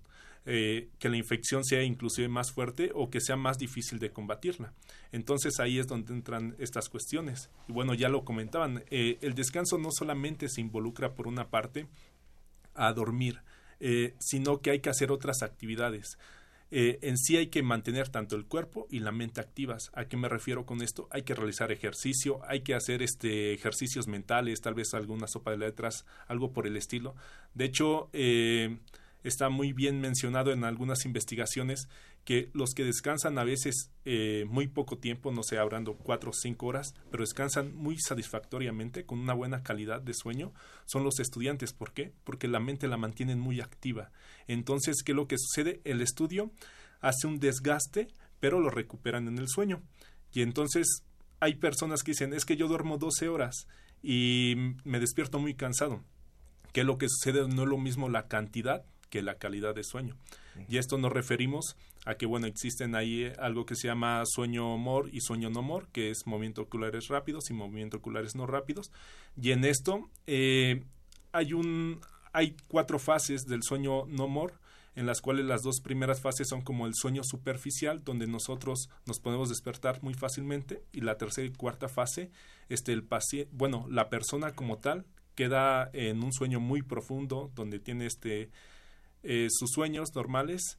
Eh, 0.49 0.87
que 0.97 1.09
la 1.09 1.17
infección 1.17 1.65
sea 1.65 1.83
inclusive 1.83 2.29
más 2.29 2.53
fuerte 2.53 2.91
o 2.95 3.09
que 3.09 3.19
sea 3.19 3.35
más 3.35 3.57
difícil 3.57 3.99
de 3.99 4.13
combatirla. 4.13 4.73
Entonces 5.11 5.59
ahí 5.59 5.77
es 5.77 5.87
donde 5.87 6.13
entran 6.13 6.55
estas 6.57 6.87
cuestiones. 6.87 7.49
Y 7.67 7.73
bueno, 7.73 7.93
ya 7.93 8.07
lo 8.07 8.23
comentaban, 8.23 8.85
eh, 8.89 9.17
el 9.19 9.33
descanso 9.33 9.77
no 9.77 9.89
solamente 9.91 10.47
se 10.47 10.61
involucra 10.61 11.15
por 11.15 11.27
una 11.27 11.49
parte 11.49 11.87
a 12.75 12.93
dormir, 12.93 13.41
eh, 13.81 14.13
sino 14.19 14.61
que 14.61 14.71
hay 14.71 14.79
que 14.79 14.89
hacer 14.89 15.11
otras 15.11 15.43
actividades. 15.43 16.17
En 16.69 17.17
sí 17.17 17.37
hay 17.37 17.47
que 17.47 17.63
mantener 17.63 18.09
tanto 18.09 18.35
el 18.35 18.45
cuerpo 18.45 18.87
y 18.89 18.99
la 18.99 19.13
mente 19.13 19.39
activas. 19.39 19.89
¿A 19.93 20.05
qué 20.05 20.17
me 20.17 20.27
refiero 20.27 20.65
con 20.65 20.81
esto? 20.81 21.07
Hay 21.11 21.23
que 21.23 21.33
realizar 21.33 21.71
ejercicio, 21.71 22.41
hay 22.45 22.59
que 22.59 22.73
hacer 22.73 23.01
este 23.01 23.53
ejercicios 23.53 24.07
mentales, 24.07 24.59
tal 24.59 24.73
vez 24.73 24.93
alguna 24.93 25.27
sopa 25.27 25.51
de 25.51 25.57
letras, 25.57 26.05
algo 26.27 26.51
por 26.51 26.67
el 26.67 26.75
estilo. 26.75 27.15
De 27.53 27.63
hecho, 27.63 28.09
está 29.23 29.49
muy 29.49 29.73
bien 29.73 29.99
mencionado 29.99 30.51
en 30.51 30.63
algunas 30.63 31.05
investigaciones 31.05 31.87
que 32.27 32.49
los 32.53 32.73
que 32.73 32.83
descansan 32.83 33.37
a 33.37 33.45
veces 33.45 33.89
eh, 34.03 34.45
muy 34.49 34.67
poco 34.67 34.97
tiempo, 34.97 35.31
no 35.31 35.43
sé, 35.43 35.57
hablando 35.57 35.95
cuatro 35.95 36.31
o 36.31 36.33
cinco 36.33 36.65
horas, 36.67 36.93
pero 37.09 37.23
descansan 37.23 37.73
muy 37.73 37.97
satisfactoriamente, 37.99 39.05
con 39.05 39.19
una 39.19 39.33
buena 39.33 39.63
calidad 39.63 40.01
de 40.01 40.13
sueño, 40.13 40.53
son 40.85 41.05
los 41.05 41.19
estudiantes. 41.19 41.71
¿Por 41.71 41.93
qué? 41.93 42.11
Porque 42.25 42.49
la 42.49 42.59
mente 42.59 42.89
la 42.89 42.97
mantienen 42.97 43.39
muy 43.39 43.61
activa. 43.61 44.11
Entonces, 44.47 45.03
¿qué 45.05 45.13
es 45.13 45.15
lo 45.15 45.27
que 45.27 45.37
sucede? 45.37 45.79
El 45.85 46.01
estudio 46.01 46.51
hace 46.99 47.27
un 47.27 47.39
desgaste, 47.39 48.09
pero 48.41 48.59
lo 48.59 48.69
recuperan 48.69 49.29
en 49.29 49.37
el 49.37 49.47
sueño. 49.47 49.81
Y 50.33 50.41
entonces 50.41 51.03
hay 51.39 51.55
personas 51.55 52.03
que 52.03 52.11
dicen, 52.11 52.33
es 52.33 52.43
que 52.43 52.57
yo 52.57 52.67
duermo 52.67 52.97
12 52.97 53.29
horas 53.29 53.67
y 54.03 54.55
me 54.83 54.99
despierto 54.99 55.39
muy 55.39 55.53
cansado. 55.53 56.03
Que 56.73 56.83
lo 56.83 56.97
que 56.97 57.07
sucede 57.07 57.47
no 57.47 57.63
es 57.63 57.69
lo 57.69 57.77
mismo 57.77 58.09
la 58.09 58.27
cantidad 58.27 58.85
que 59.09 59.21
la 59.21 59.35
calidad 59.35 59.75
de 59.75 59.83
sueño. 59.83 60.15
Y 60.67 60.77
esto 60.77 60.97
nos 60.97 61.11
referimos 61.11 61.75
a 62.05 62.15
que, 62.15 62.25
bueno, 62.25 62.47
existen 62.47 62.95
ahí 62.95 63.23
eh, 63.23 63.33
algo 63.37 63.65
que 63.65 63.75
se 63.75 63.87
llama 63.87 64.23
sueño 64.25 64.77
mor 64.77 65.09
y 65.11 65.21
sueño 65.21 65.49
no 65.49 65.61
mor, 65.61 65.87
que 65.89 66.09
es 66.09 66.25
movimientos 66.25 66.65
oculares 66.65 67.07
rápidos 67.09 67.49
y 67.49 67.53
movimientos 67.53 67.99
oculares 67.99 68.35
no 68.35 68.47
rápidos. 68.47 68.91
Y 69.39 69.51
en 69.51 69.65
esto 69.65 70.09
eh, 70.25 70.83
hay, 71.31 71.53
un, 71.53 71.99
hay 72.33 72.55
cuatro 72.67 72.97
fases 72.97 73.45
del 73.45 73.61
sueño 73.63 74.05
no 74.07 74.27
mor, 74.27 74.53
en 74.95 75.05
las 75.05 75.21
cuales 75.21 75.45
las 75.45 75.61
dos 75.61 75.79
primeras 75.83 76.21
fases 76.21 76.47
son 76.49 76.61
como 76.61 76.87
el 76.87 76.93
sueño 76.95 77.21
superficial, 77.23 78.03
donde 78.03 78.25
nosotros 78.25 78.89
nos 79.05 79.19
podemos 79.19 79.49
despertar 79.49 80.01
muy 80.01 80.15
fácilmente, 80.15 80.83
y 80.91 81.01
la 81.01 81.17
tercera 81.17 81.45
y 81.45 81.51
cuarta 81.51 81.87
fase, 81.87 82.31
este, 82.67 82.93
el 82.93 83.03
paciente, 83.03 83.51
bueno, 83.53 83.85
la 83.89 84.09
persona 84.09 84.53
como 84.53 84.79
tal 84.79 85.05
queda 85.35 85.91
en 85.93 86.23
un 86.23 86.33
sueño 86.33 86.59
muy 86.59 86.81
profundo, 86.81 87.51
donde 87.53 87.79
tiene 87.79 88.07
este, 88.07 88.49
eh, 89.23 89.47
sus 89.49 89.71
sueños 89.71 90.09
normales, 90.15 90.77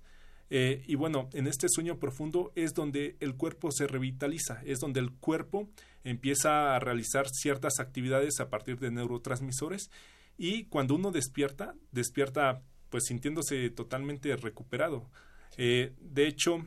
eh, 0.51 0.82
y 0.86 0.95
bueno, 0.95 1.28
en 1.34 1.47
este 1.47 1.68
sueño 1.68 1.99
profundo 1.99 2.53
es 2.55 2.72
donde 2.72 3.16
el 3.20 3.36
cuerpo 3.36 3.70
se 3.70 3.86
revitaliza, 3.86 4.62
es 4.64 4.78
donde 4.78 5.01
el 5.01 5.12
cuerpo 5.12 5.68
empieza 6.05 6.74
a 6.74 6.78
realizar 6.78 7.28
ciertas 7.28 7.80
actividades 7.80 8.41
a 8.41 8.49
partir 8.49 8.78
de 8.78 8.91
neurotransmisores 8.91 9.91
y 10.39 10.64
cuando 10.64 10.95
uno 10.95 11.11
despierta, 11.11 11.74
despierta 11.93 12.62
pues 12.89 13.05
sintiéndose 13.05 13.68
totalmente 13.70 14.34
recuperado. 14.36 15.11
Eh, 15.59 15.93
de 16.01 16.26
hecho, 16.26 16.64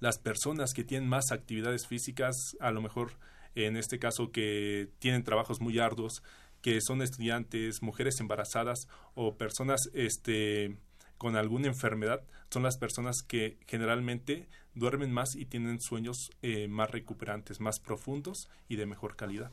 las 0.00 0.18
personas 0.18 0.72
que 0.74 0.84
tienen 0.84 1.08
más 1.08 1.32
actividades 1.32 1.86
físicas, 1.86 2.36
a 2.60 2.70
lo 2.72 2.82
mejor 2.82 3.12
en 3.54 3.76
este 3.76 3.98
caso 3.98 4.30
que 4.30 4.90
tienen 4.98 5.24
trabajos 5.24 5.60
muy 5.60 5.78
arduos, 5.78 6.22
que 6.60 6.80
son 6.82 7.00
estudiantes, 7.00 7.82
mujeres 7.82 8.20
embarazadas 8.20 8.86
o 9.14 9.36
personas 9.36 9.88
este, 9.94 10.76
con 11.18 11.36
alguna 11.36 11.66
enfermedad, 11.66 12.22
son 12.50 12.62
las 12.62 12.78
personas 12.78 13.22
que 13.22 13.58
generalmente 13.66 14.48
duermen 14.74 15.12
más 15.12 15.34
y 15.34 15.44
tienen 15.44 15.80
sueños 15.80 16.30
eh, 16.42 16.68
más 16.68 16.90
recuperantes, 16.90 17.60
más 17.60 17.80
profundos 17.80 18.48
y 18.68 18.76
de 18.76 18.86
mejor 18.86 19.16
calidad. 19.16 19.50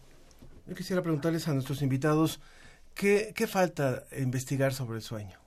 Yo 0.68 0.76
quisiera 0.76 1.02
preguntarles 1.02 1.48
a 1.48 1.54
nuestros 1.54 1.82
invitados, 1.82 2.40
¿qué, 2.94 3.34
qué 3.36 3.48
falta 3.48 4.06
investigar 4.18 4.74
sobre 4.74 4.98
el 4.98 5.04
sueño? 5.04 5.38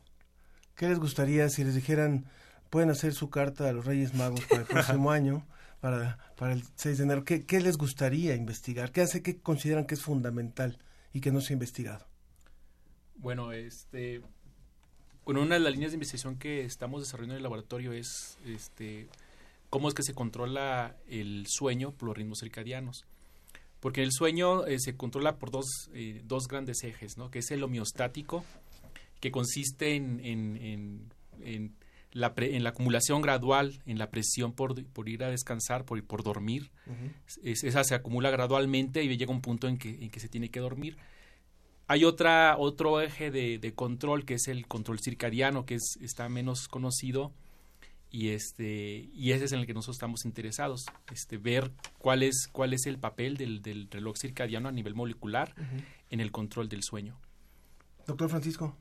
¿Qué 0.74 0.88
les 0.88 0.98
gustaría 0.98 1.48
si 1.48 1.64
les 1.64 1.74
dijeran, 1.74 2.26
pueden 2.70 2.90
hacer 2.90 3.14
su 3.14 3.30
carta 3.30 3.68
a 3.68 3.72
los 3.72 3.84
Reyes 3.84 4.14
Magos 4.14 4.44
para 4.44 4.62
el 4.62 4.66
próximo 4.68 5.10
año, 5.10 5.46
para, 5.80 6.18
para 6.36 6.52
el 6.52 6.62
6 6.76 6.98
de 6.98 7.04
enero? 7.04 7.24
¿Qué, 7.24 7.46
¿Qué, 7.46 7.60
les 7.60 7.78
gustaría 7.78 8.34
investigar? 8.34 8.92
¿Qué 8.92 9.00
hace, 9.00 9.22
qué 9.22 9.40
consideran 9.40 9.86
que 9.86 9.94
es 9.94 10.02
fundamental 10.02 10.78
y 11.12 11.20
que 11.20 11.32
no 11.32 11.40
se 11.40 11.52
ha 11.52 11.54
investigado? 11.54 12.06
Bueno, 13.16 13.50
este, 13.50 14.22
bueno, 15.28 15.42
una 15.42 15.56
de 15.56 15.60
las 15.60 15.74
líneas 15.74 15.90
de 15.92 15.96
investigación 15.96 16.38
que 16.38 16.64
estamos 16.64 17.02
desarrollando 17.02 17.34
en 17.34 17.36
el 17.36 17.42
laboratorio 17.42 17.92
es 17.92 18.38
este, 18.46 19.08
cómo 19.68 19.88
es 19.88 19.94
que 19.94 20.02
se 20.02 20.14
controla 20.14 20.96
el 21.06 21.44
sueño 21.46 21.92
por 21.92 22.08
los 22.08 22.16
ritmos 22.16 22.38
circadianos. 22.40 23.04
Porque 23.78 24.02
el 24.02 24.10
sueño 24.10 24.64
eh, 24.64 24.78
se 24.78 24.96
controla 24.96 25.36
por 25.36 25.50
dos, 25.50 25.90
eh, 25.92 26.22
dos 26.24 26.48
grandes 26.48 26.82
ejes, 26.82 27.18
¿no? 27.18 27.30
que 27.30 27.40
es 27.40 27.50
el 27.50 27.62
homeostático, 27.62 28.42
que 29.20 29.30
consiste 29.30 29.96
en, 29.96 30.18
en, 30.24 31.12
en, 31.42 31.74
la, 32.12 32.32
en 32.38 32.64
la 32.64 32.70
acumulación 32.70 33.20
gradual, 33.20 33.82
en 33.84 33.98
la 33.98 34.08
presión 34.08 34.54
por, 34.54 34.82
por 34.82 35.10
ir 35.10 35.24
a 35.24 35.28
descansar, 35.28 35.84
por, 35.84 36.02
por 36.04 36.22
dormir. 36.22 36.70
Uh 36.86 36.92
-huh. 36.92 37.12
es, 37.42 37.64
esa 37.64 37.84
se 37.84 37.94
acumula 37.94 38.30
gradualmente 38.30 39.04
y 39.04 39.14
llega 39.14 39.30
un 39.30 39.42
punto 39.42 39.68
en 39.68 39.76
que, 39.76 39.90
en 39.90 40.08
que 40.08 40.20
se 40.20 40.30
tiene 40.30 40.48
que 40.48 40.60
dormir. 40.60 40.96
Hay 41.90 42.04
otra, 42.04 42.56
otro 42.58 43.00
eje 43.00 43.30
de, 43.30 43.58
de, 43.58 43.74
control 43.74 44.26
que 44.26 44.34
es 44.34 44.46
el 44.46 44.66
control 44.66 44.98
circadiano, 45.00 45.64
que 45.64 45.76
es, 45.76 45.98
está 46.02 46.28
menos 46.28 46.68
conocido 46.68 47.32
y 48.10 48.30
este 48.30 49.08
y 49.12 49.32
ese 49.32 49.46
es 49.46 49.52
en 49.52 49.60
el 49.60 49.66
que 49.66 49.74
nosotros 49.74 49.96
estamos 49.96 50.24
interesados, 50.24 50.86
este 51.12 51.38
ver 51.38 51.70
cuál 51.98 52.22
es 52.22 52.48
cuál 52.52 52.72
es 52.74 52.86
el 52.86 52.98
papel 52.98 53.36
del, 53.36 53.62
del 53.62 53.88
reloj 53.90 54.16
circadiano 54.16 54.68
a 54.68 54.72
nivel 54.72 54.94
molecular 54.94 55.54
uh 55.56 55.60
-huh. 55.60 55.84
en 56.10 56.20
el 56.20 56.30
control 56.30 56.68
del 56.68 56.82
sueño. 56.82 57.16
Doctor 58.06 58.28
Francisco. 58.28 58.74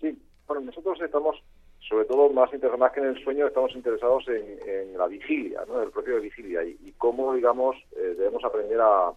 Sí, 0.00 0.16
bueno, 0.46 0.62
nosotros 0.62 1.00
estamos 1.00 1.36
sobre 1.88 2.04
todo 2.06 2.30
más, 2.30 2.50
más 2.78 2.92
que 2.92 3.00
en 3.00 3.06
el 3.06 3.22
sueño, 3.22 3.46
estamos 3.46 3.74
interesados 3.74 4.26
en, 4.28 4.58
en 4.66 4.96
la 4.96 5.06
vigilia, 5.08 5.64
¿no? 5.66 5.82
el 5.82 5.90
propio 5.90 6.14
de 6.14 6.20
vigilia 6.20 6.64
y, 6.64 6.78
y 6.80 6.92
cómo, 6.92 7.34
digamos, 7.34 7.76
eh, 7.96 8.14
debemos 8.16 8.42
aprender 8.44 8.80
a, 8.80 9.12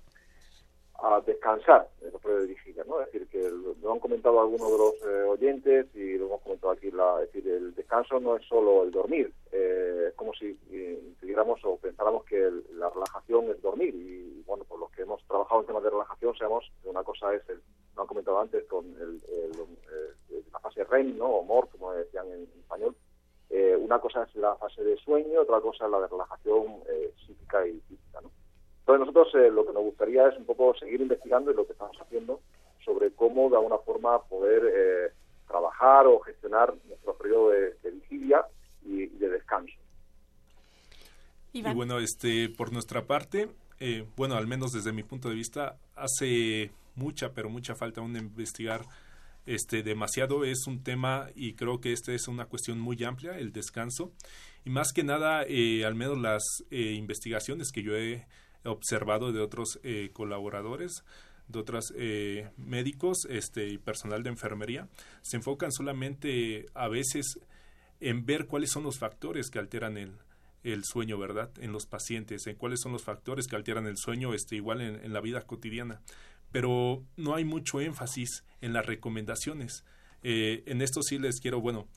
a 1.13 1.21
descansar 1.21 1.87
en 2.01 2.07
el 2.07 2.13
periodo 2.13 2.41
de 2.41 2.47
vigilia, 2.47 2.83
¿no? 2.87 2.99
Es 3.01 3.11
decir, 3.11 3.27
que 3.27 3.49
lo, 3.49 3.93
han 3.93 3.99
comentado 3.99 4.39
algunos 4.39 4.71
de 4.71 4.77
los 4.77 4.93
eh, 5.03 5.23
oyentes 5.23 5.87
y 5.95 6.17
lo 6.17 6.25
hemos 6.25 6.41
comentado 6.41 6.73
aquí, 6.73 6.91
la, 6.91 7.21
es 7.21 7.31
decir, 7.31 7.51
el 7.51 7.75
descanso 7.75 8.19
no 8.19 8.35
es 8.35 8.45
solo 8.47 8.83
el 8.83 8.91
dormir, 8.91 9.31
eh, 9.51 10.05
es 10.09 10.13
como 10.15 10.33
si 10.33 10.57
eh, 10.71 10.99
entendiéramos 11.03 11.59
o 11.63 11.77
pensáramos 11.77 12.25
que 12.25 12.37
el, 12.37 12.65
la 12.73 12.89
relajación 12.89 13.49
es 13.51 13.61
dormir 13.61 13.93
y, 13.93 14.43
bueno, 14.45 14.63
por 14.63 14.79
los 14.79 14.91
que 14.91 15.03
hemos 15.03 15.23
trabajado 15.27 15.61
en 15.61 15.67
temas 15.67 15.83
de 15.83 15.89
relajación, 15.89 16.35
sabemos 16.35 16.71
una 16.83 17.03
cosa 17.03 17.33
es, 17.33 17.47
el, 17.49 17.61
lo 17.95 18.01
han 18.01 18.07
comentado 18.07 18.39
antes, 18.39 18.65
con 18.65 18.85
el, 18.85 19.21
la 20.51 20.59
fase 20.59 20.83
REM, 20.83 21.17
¿no? 21.17 21.25
O 21.25 21.43
MOR, 21.43 21.69
como 21.69 21.93
decían 21.93 22.27
en, 22.27 22.41
en 22.41 22.59
español, 22.59 22.95
eh, 23.49 23.75
una 23.79 23.99
cosa 23.99 24.23
es 24.23 24.35
la 24.35 24.55
fase 24.55 24.83
de 24.83 24.97
sueño, 24.97 25.41
otra 25.41 25.61
cosa 25.61 25.85
es 25.85 25.91
la 25.91 25.99
de 25.99 26.07
relajación 26.07 26.65
eh, 26.89 27.13
psíquica 27.25 27.65
y 27.67 27.79
física, 27.81 28.21
¿no? 28.21 28.31
Entonces 28.79 29.04
nosotros 29.15 29.41
eh, 29.41 29.49
lo 29.49 29.65
que 29.65 29.73
nos 29.73 29.83
gustaría 29.83 30.27
es 30.27 30.37
un 30.37 30.45
poco 30.45 30.75
seguir 30.75 31.01
investigando 31.01 31.51
y 31.51 31.55
lo 31.55 31.65
que 31.65 31.73
estamos 31.73 31.95
haciendo 31.99 32.41
sobre 32.83 33.11
cómo 33.11 33.49
de 33.49 33.55
alguna 33.55 33.77
forma 33.79 34.21
poder 34.23 34.63
eh, 34.65 35.11
trabajar 35.47 36.05
o 36.07 36.19
gestionar 36.19 36.73
nuestro 36.87 37.15
periodo 37.15 37.49
de, 37.49 37.75
de 37.81 37.91
vigilia 37.91 38.45
y, 38.85 39.03
y, 39.03 39.17
de 39.17 39.29
descanso. 39.29 39.73
Iván. 41.53 41.71
Y 41.71 41.75
bueno, 41.75 41.99
este, 41.99 42.49
por 42.49 42.71
nuestra 42.73 43.05
parte, 43.05 43.49
eh, 43.79 44.05
bueno, 44.15 44.35
al 44.35 44.47
menos 44.47 44.71
desde 44.71 44.91
mi 44.91 45.03
punto 45.03 45.29
de 45.29 45.35
vista, 45.35 45.77
hace 45.95 46.71
mucha, 46.95 47.33
pero 47.33 47.49
mucha 47.49 47.75
falta 47.75 48.01
aún 48.01 48.15
investigar 48.15 48.81
este 49.45 49.83
demasiado 49.83 50.43
es 50.43 50.65
un 50.67 50.83
tema 50.83 51.29
y 51.35 51.53
creo 51.53 51.79
que 51.79 51.93
esta 51.93 52.11
es 52.13 52.27
una 52.27 52.45
cuestión 52.45 52.79
muy 52.79 53.03
amplia 53.03 53.37
el 53.37 53.53
descanso 53.53 54.11
y 54.65 54.71
más 54.71 54.91
que 54.91 55.03
nada 55.03 55.43
eh, 55.47 55.85
al 55.85 55.93
menos 55.93 56.17
las 56.17 56.41
eh, 56.71 56.93
investigaciones 56.93 57.71
que 57.71 57.83
yo 57.83 57.95
he 57.95 58.25
observado 58.65 59.31
de 59.31 59.41
otros 59.41 59.79
eh, 59.83 60.09
colaboradores 60.13 61.03
de 61.47 61.59
otros 61.59 61.93
eh, 61.95 62.49
médicos 62.57 63.27
este, 63.29 63.67
y 63.67 63.77
personal 63.77 64.23
de 64.23 64.29
enfermería 64.29 64.87
se 65.21 65.37
enfocan 65.37 65.71
solamente 65.71 66.65
a 66.73 66.87
veces 66.87 67.39
en 67.99 68.25
ver 68.25 68.47
cuáles 68.47 68.71
son 68.71 68.83
los 68.83 68.97
factores 68.97 69.49
que 69.49 69.59
alteran 69.59 69.97
el, 69.97 70.13
el 70.63 70.83
sueño, 70.83 71.17
¿verdad? 71.17 71.51
En 71.59 71.71
los 71.71 71.85
pacientes, 71.85 72.47
en 72.47 72.55
cuáles 72.55 72.81
son 72.81 72.91
los 72.91 73.03
factores 73.03 73.47
que 73.47 73.55
alteran 73.55 73.85
el 73.85 73.97
sueño 73.97 74.33
este, 74.33 74.55
igual 74.55 74.81
en, 74.81 75.03
en 75.03 75.13
la 75.13 75.21
vida 75.21 75.41
cotidiana. 75.41 76.01
Pero 76.51 77.03
no 77.15 77.35
hay 77.35 77.45
mucho 77.45 77.79
énfasis 77.79 78.43
en 78.61 78.73
las 78.73 78.85
recomendaciones. 78.85 79.83
Eh, 80.23 80.63
en 80.65 80.81
esto 80.81 81.01
sí 81.03 81.19
les 81.19 81.39
quiero, 81.39 81.61
bueno, 81.61 81.87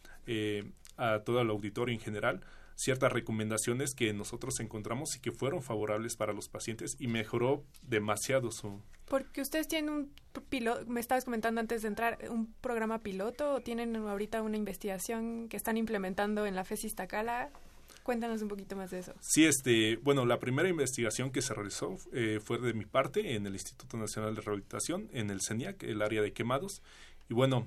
a 0.98 1.20
todo 1.20 1.40
el 1.40 1.48
auditorio 1.48 1.94
en 1.94 2.00
general, 2.00 2.42
ciertas 2.78 3.12
recomendaciones 3.12 3.94
que 3.94 4.12
nosotros 4.12 4.60
encontramos 4.60 5.16
y 5.16 5.20
que 5.20 5.32
fueron 5.32 5.62
favorables 5.62 6.16
para 6.16 6.32
los 6.32 6.48
pacientes 6.48 6.96
y 7.00 7.08
mejoró 7.08 7.64
demasiado 7.82 8.52
su... 8.52 8.80
Porque 9.06 9.40
ustedes 9.40 9.66
tienen 9.66 9.90
un 9.90 10.12
piloto, 10.48 10.86
me 10.86 11.00
estabas 11.00 11.24
comentando 11.24 11.60
antes 11.60 11.82
de 11.82 11.88
entrar, 11.88 12.18
un 12.30 12.52
programa 12.60 13.00
piloto 13.00 13.54
o 13.54 13.60
tienen 13.62 13.96
ahorita 13.96 14.42
una 14.42 14.56
investigación 14.56 15.48
que 15.48 15.56
están 15.56 15.76
implementando 15.76 16.46
en 16.46 16.54
la 16.54 16.64
FES 16.64 16.84
Iztacala. 16.84 17.50
Cuéntanos 18.04 18.42
un 18.42 18.48
poquito 18.48 18.76
más 18.76 18.90
de 18.92 19.00
eso. 19.00 19.12
Sí, 19.20 19.44
este, 19.44 19.96
bueno, 19.96 20.24
la 20.24 20.38
primera 20.38 20.68
investigación 20.68 21.32
que 21.32 21.42
se 21.42 21.54
realizó 21.54 21.96
eh, 22.12 22.38
fue 22.42 22.58
de 22.58 22.74
mi 22.74 22.84
parte 22.84 23.34
en 23.34 23.44
el 23.46 23.54
Instituto 23.54 23.96
Nacional 23.96 24.36
de 24.36 24.40
Rehabilitación, 24.40 25.08
en 25.12 25.30
el 25.30 25.40
CENIAC, 25.40 25.82
el 25.82 26.00
área 26.00 26.22
de 26.22 26.32
quemados. 26.32 26.80
Y 27.28 27.34
bueno, 27.34 27.66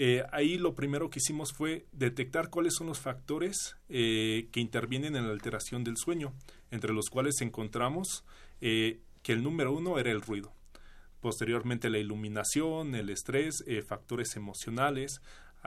eh, 0.00 0.24
ahí 0.30 0.58
lo 0.58 0.76
primero 0.76 1.10
que 1.10 1.18
hicimos 1.18 1.52
fue 1.52 1.84
detectar 1.90 2.50
cuáles 2.50 2.76
son 2.76 2.86
los 2.86 3.00
factores 3.00 3.76
eh, 3.88 4.48
que 4.52 4.60
intervienen 4.60 5.16
en 5.16 5.26
la 5.26 5.32
alteración 5.32 5.82
del 5.82 5.96
sueño, 5.96 6.34
entre 6.70 6.92
los 6.92 7.06
cuales 7.10 7.40
encontramos 7.40 8.24
eh, 8.60 9.00
que 9.24 9.32
el 9.32 9.42
número 9.42 9.72
uno 9.72 9.98
era 9.98 10.12
el 10.12 10.22
ruido. 10.22 10.52
Posteriormente 11.20 11.90
la 11.90 11.98
iluminación, 11.98 12.94
el 12.94 13.10
estrés, 13.10 13.64
factores 13.88 14.36
emocionales, 14.36 15.20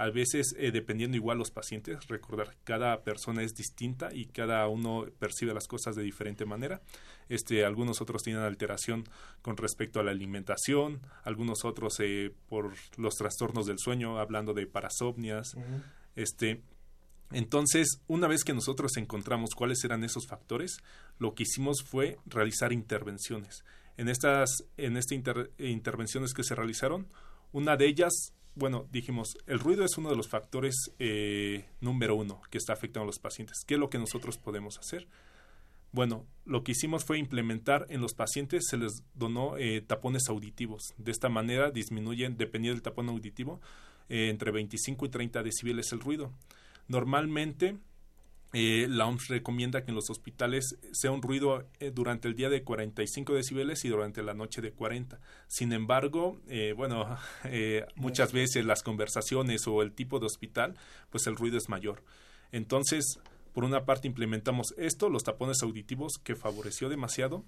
a 0.04 0.10
veces 0.10 0.56
eh, 0.58 0.72
dependiendo 0.72 1.16
igual 1.18 1.38
los 1.38 1.52
pacientes, 1.52 2.08
recordar 2.08 2.56
cada 2.64 3.04
persona 3.04 3.43
es 3.43 3.54
distinta 3.54 4.10
y 4.14 4.26
cada 4.26 4.68
uno 4.68 5.06
percibe 5.20 5.54
las 5.54 5.68
cosas 5.68 5.95
de 5.95 6.04
diferente 6.04 6.45
manera. 6.45 6.82
Este, 7.30 7.66
algunos 7.66 8.02
otros 8.02 8.24
tienen 8.24 8.43
alteración 8.43 9.04
con 9.41 9.56
respecto 9.58 9.99
a 9.99 10.04
la 10.04 10.12
alimentación, 10.12 11.02
algunos 11.24 11.64
otros 11.66 11.99
eh, 11.99 12.32
por 12.49 12.74
los 12.97 13.16
trastornos 13.16 13.66
del 13.66 13.78
sueño, 13.80 14.20
hablando 14.20 14.54
de 14.54 14.66
parasomnias. 14.68 15.54
Uh 15.56 15.60
-huh. 15.60 15.84
Este, 16.16 16.62
Entonces, 17.34 18.02
una 18.08 18.28
vez 18.28 18.43
que 18.43 18.54
nosotros 18.54 18.97
encontramos 18.97 19.52
cuáles 19.56 19.84
eran 19.86 20.04
esos 20.04 20.28
factores, 20.28 20.78
lo 21.18 21.34
que 21.34 21.43
hicimos 21.43 21.82
fue 21.82 22.18
realizar 22.26 22.74
intervenciones. 22.74 23.64
En 23.97 24.10
estas 24.10 24.66
en 24.78 24.97
este 24.97 25.16
inter- 25.16 25.52
intervenciones 25.58 26.34
que 26.34 26.43
se 26.43 26.56
realizaron, 26.56 27.08
una 27.54 27.78
de 27.78 27.86
ellas, 27.88 28.34
bueno, 28.56 28.88
dijimos, 28.91 29.38
el 29.47 29.60
ruido 29.60 29.86
es 29.86 29.97
uno 29.97 30.10
de 30.10 30.16
los 30.16 30.28
factores 30.28 30.76
eh, 30.99 31.66
número 31.80 32.16
uno 32.16 32.41
que 32.49 32.58
está 32.58 32.74
afectando 32.74 33.04
a 33.04 33.08
los 33.08 33.20
pacientes. 33.20 33.64
¿Qué 33.66 33.76
es 33.76 33.80
lo 33.80 33.89
que 33.89 33.97
nosotros 33.97 34.38
podemos 34.38 34.78
hacer? 34.78 35.08
Bueno, 35.93 36.26
lo 36.45 36.64
que 36.64 36.72
hicimos 36.72 37.04
fue 37.04 37.18
implementar 37.18 37.86
en 37.89 38.02
los 38.02 38.14
pacientes, 38.14 38.66
se 38.70 38.78
les 38.78 39.04
donó 39.14 39.58
eh, 39.58 39.82
tapones 39.82 40.30
auditivos. 40.30 40.93
De 40.97 41.12
esta 41.12 41.28
manera 41.28 41.72
disminuyen, 41.72 42.38
dependiendo 42.38 42.76
del 42.76 42.82
tapón 42.82 43.10
auditivo, 43.10 43.60
eh, 44.08 44.30
entre 44.30 44.52
25 44.52 45.06
y 45.06 45.10
30 45.10 45.43
decibeles 45.43 45.91
el 45.91 45.99
ruido. 45.99 46.32
Normalmente, 46.88 47.78
eh, 48.54 48.88
la 48.89 49.08
OMS 49.08 49.30
recomienda 49.30 49.84
que 49.84 49.91
en 49.91 49.95
los 49.95 50.10
hospitales 50.10 50.78
sea 50.91 51.12
un 51.12 51.22
ruido 51.22 51.70
eh, 51.80 51.91
durante 51.91 52.28
el 52.28 52.36
día 52.36 52.49
de 52.49 52.64
45 52.64 53.34
decibeles 53.34 53.86
y 53.86 53.89
durante 53.89 54.24
la 54.24 54.34
noche 54.34 54.62
de 54.62 54.74
40. 54.74 55.20
Sin 55.47 55.72
embargo, 55.72 56.41
eh, 56.47 56.74
bueno, 56.76 57.18
eh, 57.45 57.86
muchas 57.95 58.34
veces 58.34 58.66
las 58.66 58.84
conversaciones 58.84 59.68
o 59.68 59.82
el 59.82 59.93
tipo 59.93 60.20
de 60.20 60.26
hospital, 60.26 60.76
pues 61.10 61.28
el 61.28 61.38
ruido 61.38 61.58
es 61.58 61.70
mayor. 61.70 62.04
Entonces, 62.52 63.20
por 63.54 63.64
una 63.64 63.86
parte 63.86 64.08
implementamos 64.08 64.74
esto, 64.78 65.10
los 65.10 65.24
tapones 65.24 65.62
auditivos, 65.64 66.14
que 66.24 66.36
favoreció 66.36 66.89
demasiado. 66.89 67.43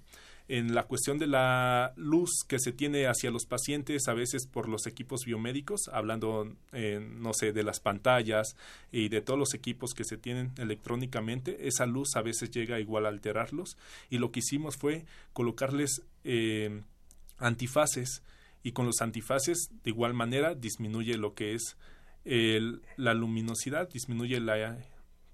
En 0.46 0.74
la 0.74 0.82
cuestión 0.82 1.18
de 1.18 1.26
la 1.26 1.94
luz 1.96 2.30
que 2.46 2.58
se 2.58 2.72
tiene 2.72 3.06
hacia 3.06 3.30
los 3.30 3.46
pacientes, 3.46 4.08
a 4.08 4.12
veces 4.14 4.46
por 4.46 4.68
los 4.68 4.86
equipos 4.86 5.22
biomédicos, 5.24 5.88
hablando, 5.90 6.52
eh, 6.72 7.00
no 7.00 7.32
sé, 7.32 7.52
de 7.52 7.62
las 7.62 7.80
pantallas 7.80 8.54
y 8.92 9.08
de 9.08 9.22
todos 9.22 9.38
los 9.38 9.54
equipos 9.54 9.94
que 9.94 10.04
se 10.04 10.18
tienen 10.18 10.52
electrónicamente, 10.58 11.66
esa 11.66 11.86
luz 11.86 12.10
a 12.16 12.20
veces 12.22 12.50
llega 12.50 12.78
igual 12.78 13.06
a 13.06 13.08
alterarlos. 13.08 13.78
Y 14.10 14.18
lo 14.18 14.30
que 14.32 14.40
hicimos 14.40 14.76
fue 14.76 15.06
colocarles 15.32 16.02
eh, 16.24 16.82
antifaces 17.38 18.22
y 18.62 18.72
con 18.72 18.86
los 18.86 19.00
antifaces 19.00 19.70
de 19.82 19.90
igual 19.90 20.14
manera 20.14 20.54
disminuye 20.54 21.16
lo 21.16 21.34
que 21.34 21.54
es 21.54 21.76
el- 22.24 22.80
la 22.96 23.12
luminosidad, 23.14 23.88
disminuye 23.90 24.40
la 24.40 24.78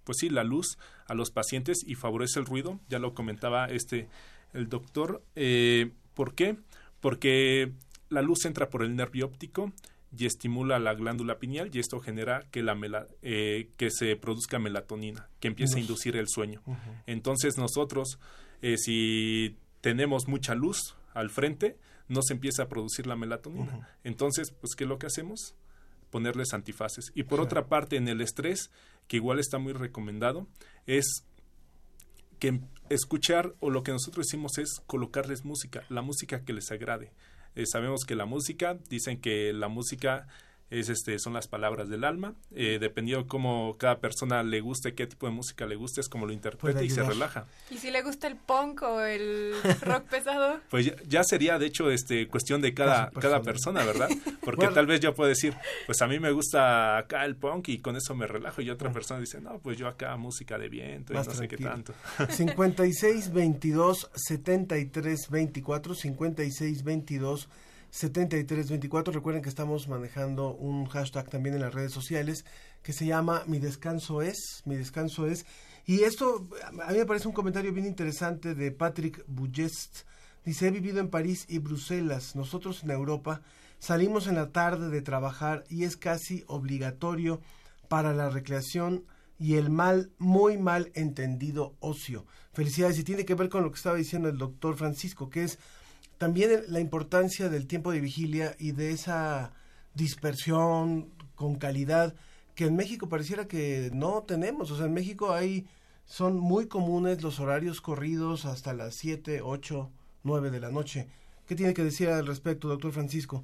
pues 0.05 0.19
sí, 0.19 0.29
la 0.31 0.45
luz 0.45 0.79
a 1.07 1.15
los 1.15 1.31
pacientes 1.31 1.79
y 1.87 1.95
favorece 1.95 2.39
el 2.41 2.47
ruido. 2.47 2.81
Ya 2.89 2.99
lo 2.99 3.15
comentaba 3.15 3.67
este 3.67 4.09
el 4.53 4.69
doctor. 4.69 5.23
Eh, 5.37 5.91
¿Por 6.15 6.35
qué? 6.35 6.57
Porque 7.01 7.73
la 8.09 8.23
luz 8.23 8.45
entra 8.45 8.69
por 8.69 8.83
el 8.83 8.97
nervio 8.97 9.27
óptico 9.27 9.73
y 10.17 10.27
estimula 10.27 10.79
la 10.81 10.95
glándula 10.95 11.39
pineal 11.39 11.71
y 11.73 11.79
esto 11.79 12.01
genera 12.01 12.45
que 12.51 12.63
la 12.63 12.75
mela- 12.75 13.07
eh, 13.23 13.71
que 13.77 13.91
se 13.91 14.17
produzca 14.17 14.59
melatonina, 14.59 15.29
que 15.39 15.49
empiece 15.49 15.77
a 15.77 15.81
inducir 15.81 16.17
el 16.17 16.27
sueño. 16.29 16.63
Entonces 17.07 17.57
nosotros, 17.59 18.19
eh, 18.61 18.77
si 18.77 19.57
tenemos 19.81 20.27
mucha 20.27 20.55
luz 20.57 20.97
al 21.15 21.31
frente, 21.31 21.77
no 22.09 22.23
se 22.23 22.35
empieza 22.35 22.65
a 22.65 22.69
producir 22.69 23.07
la 23.07 23.15
melatonina. 23.15 23.89
Entonces, 24.03 24.51
pues, 24.61 24.75
¿qué 24.75 24.83
es 24.85 24.89
lo 24.89 24.99
que 24.99 25.07
hacemos? 25.07 25.55
Ponerles 26.11 26.53
antifaces. 26.55 27.13
Y 27.15 27.23
por 27.23 27.37
Claro. 27.39 27.43
otra 27.45 27.67
parte, 27.69 27.97
en 27.97 28.09
el 28.09 28.21
estrés, 28.21 28.71
que 29.11 29.17
igual 29.17 29.41
está 29.41 29.59
muy 29.59 29.73
recomendado, 29.73 30.47
es 30.87 31.25
que 32.39 32.61
escuchar 32.91 33.57
o 33.59 33.69
lo 33.69 33.83
que 33.83 33.91
nosotros 33.91 34.29
hicimos 34.29 34.57
es 34.59 34.81
colocarles 34.87 35.45
música, 35.45 35.83
la 35.89 36.01
música 36.01 36.45
que 36.45 36.53
les 36.53 36.71
agrade. 36.71 37.13
Eh, 37.57 37.67
sabemos 37.67 38.05
que 38.07 38.15
la 38.15 38.25
música, 38.25 38.79
dicen 38.89 39.21
que 39.21 39.53
la 39.53 39.67
música 39.67 40.29
es 40.71 40.89
este 40.89 41.19
son 41.19 41.33
las 41.35 41.49
palabras 41.49 41.89
del 41.89 42.05
alma, 42.05 42.35
eh, 42.55 42.79
dependiendo 42.81 43.27
cómo 43.27 43.77
cada 43.79 43.99
persona 43.99 44.43
le 44.43 44.61
guste, 44.61 44.95
qué 44.95 45.07
tipo 45.07 45.27
de 45.27 45.33
música 45.33 45.67
le 45.67 45.75
guste, 45.77 46.01
es 46.01 46.09
como 46.09 46.27
lo 46.27 46.33
interpreta 46.33 46.83
y 46.83 46.91
se 46.91 47.03
relaja. 47.03 47.47
Y 47.71 47.79
si 47.79 47.91
le 47.91 48.03
gusta 48.03 48.27
el 48.29 48.37
punk 48.37 48.83
o 48.83 49.01
el 49.01 49.53
rock 49.83 50.05
pesado, 50.05 50.61
Pues 50.71 50.87
ya, 50.87 50.95
ya 51.09 51.25
sería, 51.25 51.59
de 51.59 51.67
hecho, 51.67 51.91
este 51.91 52.29
cuestión 52.29 52.61
de 52.63 52.73
cada, 52.73 53.11
Cada 53.11 53.21
cada 53.21 53.43
persona. 53.43 53.81
persona, 53.81 53.85
¿verdad? 53.85 54.09
Porque 54.45 54.61
Bueno. 54.63 54.75
tal 54.75 54.87
vez 54.87 55.01
yo 55.01 55.15
puedo 55.15 55.29
decir, 55.29 55.55
pues 55.87 56.01
a 56.03 56.07
mí 56.07 56.19
me 56.21 56.31
gusta 56.31 56.99
acá 56.99 57.25
el 57.25 57.37
punk 57.37 57.69
y 57.69 57.79
con 57.79 57.97
eso 57.97 58.15
me 58.15 58.27
relajo. 58.27 58.63
Y 58.63 58.71
otra 58.71 58.93
persona 58.93 59.21
dice, 59.21 59.41
no, 59.41 59.59
pues 59.59 59.77
yo 59.77 59.89
acá 59.89 60.17
música 60.17 60.57
de 60.57 60.69
viento 60.69 61.13
y 61.13 61.17
Más 61.17 61.27
no 61.27 61.35
sé 61.35 61.49
qué 61.49 61.57
tanto. 61.57 61.93
56 62.29 63.33
22 63.33 64.11
73 64.15 65.29
24 65.31 65.95
56 65.95 66.83
22 66.85 67.49
73 67.91 68.71
24 68.71 69.13
recuerden 69.13 69.43
que 69.43 69.49
estamos 69.49 69.89
manejando 69.89 70.55
un 70.55 70.87
hashtag 70.87 71.29
también 71.29 71.55
en 71.57 71.63
las 71.63 71.75
redes 71.75 71.93
sociales 71.93 72.45
que 72.83 72.93
se 72.93 73.07
llama 73.07 73.43
mi 73.47 73.59
descanso 73.59 74.23
es 74.23 74.63
mi 74.65 74.77
descanso 74.77 75.27
es. 75.27 75.47
Y 75.87 76.03
esto 76.03 76.49
a 76.65 76.93
mí 76.93 76.99
me 76.99 77.07
parece 77.07 77.29
un 77.29 77.35
comentario 77.35 77.73
bien 77.73 77.87
interesante 77.87 78.55
de 78.55 78.71
Patrick 78.71 79.25
Bugest 79.27 80.03
dice 80.45 80.69
he 80.69 80.71
vivido 80.71 81.01
en 81.01 81.11
París 81.11 81.47
y 81.49 81.59
Bruselas. 81.59 82.37
Nosotros 82.37 82.83
en 82.85 82.91
Europa 82.91 83.43
salimos 83.79 84.27
en 84.27 84.37
la 84.37 84.51
tarde 84.51 84.89
de 84.89 85.03
trabajar 85.03 85.65
y 85.69 85.85
es 85.85 85.97
casi 85.97 86.45
obligatorio 86.47 87.41
para 87.89 88.15
la 88.15 88.31
recreación 88.31 89.05
y 89.39 89.55
el 89.55 89.71
mal, 89.71 90.13
muy 90.19 90.59
mal 90.59 90.93
entendido 90.95 91.75
ocio. 91.81 92.27
Felicidades 92.53 92.99
y 92.99 93.05
tiene 93.05 93.25
que 93.25 93.35
ver 93.35 93.49
con 93.49 93.63
lo 93.63 93.71
que 93.71 93.77
estaba 93.77 93.97
diciendo 93.97 94.29
el 94.29 94.39
doctor 94.39 94.77
Francisco, 94.77 95.31
que 95.31 95.45
es 95.45 95.59
también 96.21 96.65
la 96.69 96.81
importancia 96.81 97.49
del 97.49 97.67
tiempo 97.67 97.93
de 97.93 98.01
vigilia 98.01 98.55
y 98.59 98.73
de 98.73 98.91
esa 98.91 99.55
dispersión 99.95 101.09
con 101.35 101.55
calidad 101.55 102.15
que 102.55 102.67
en 102.67 102.77
México 102.77 103.09
pareciera 103.09 103.49
que 103.49 103.91
no 103.95 104.25
tenemos. 104.25 104.71
O 104.71 104.77
sea, 104.77 104.85
en 104.85 104.93
México 104.93 105.33
hay 105.33 105.67
son 106.05 106.37
muy 106.37 106.69
comunes 106.69 107.23
los 107.23 107.41
horarios 107.41 107.81
corridos 107.81 108.45
hasta 108.45 108.75
las 108.75 108.97
7, 108.97 109.41
8, 109.43 109.91
9 110.25 110.51
de 110.51 110.61
la 110.61 110.71
noche. 110.71 111.09
¿Qué 111.47 111.55
tiene 111.55 111.73
que 111.73 111.85
decir 111.85 112.11
al 112.11 112.27
respecto, 112.27 112.69
doctor 112.69 112.93
Francisco? 112.93 113.43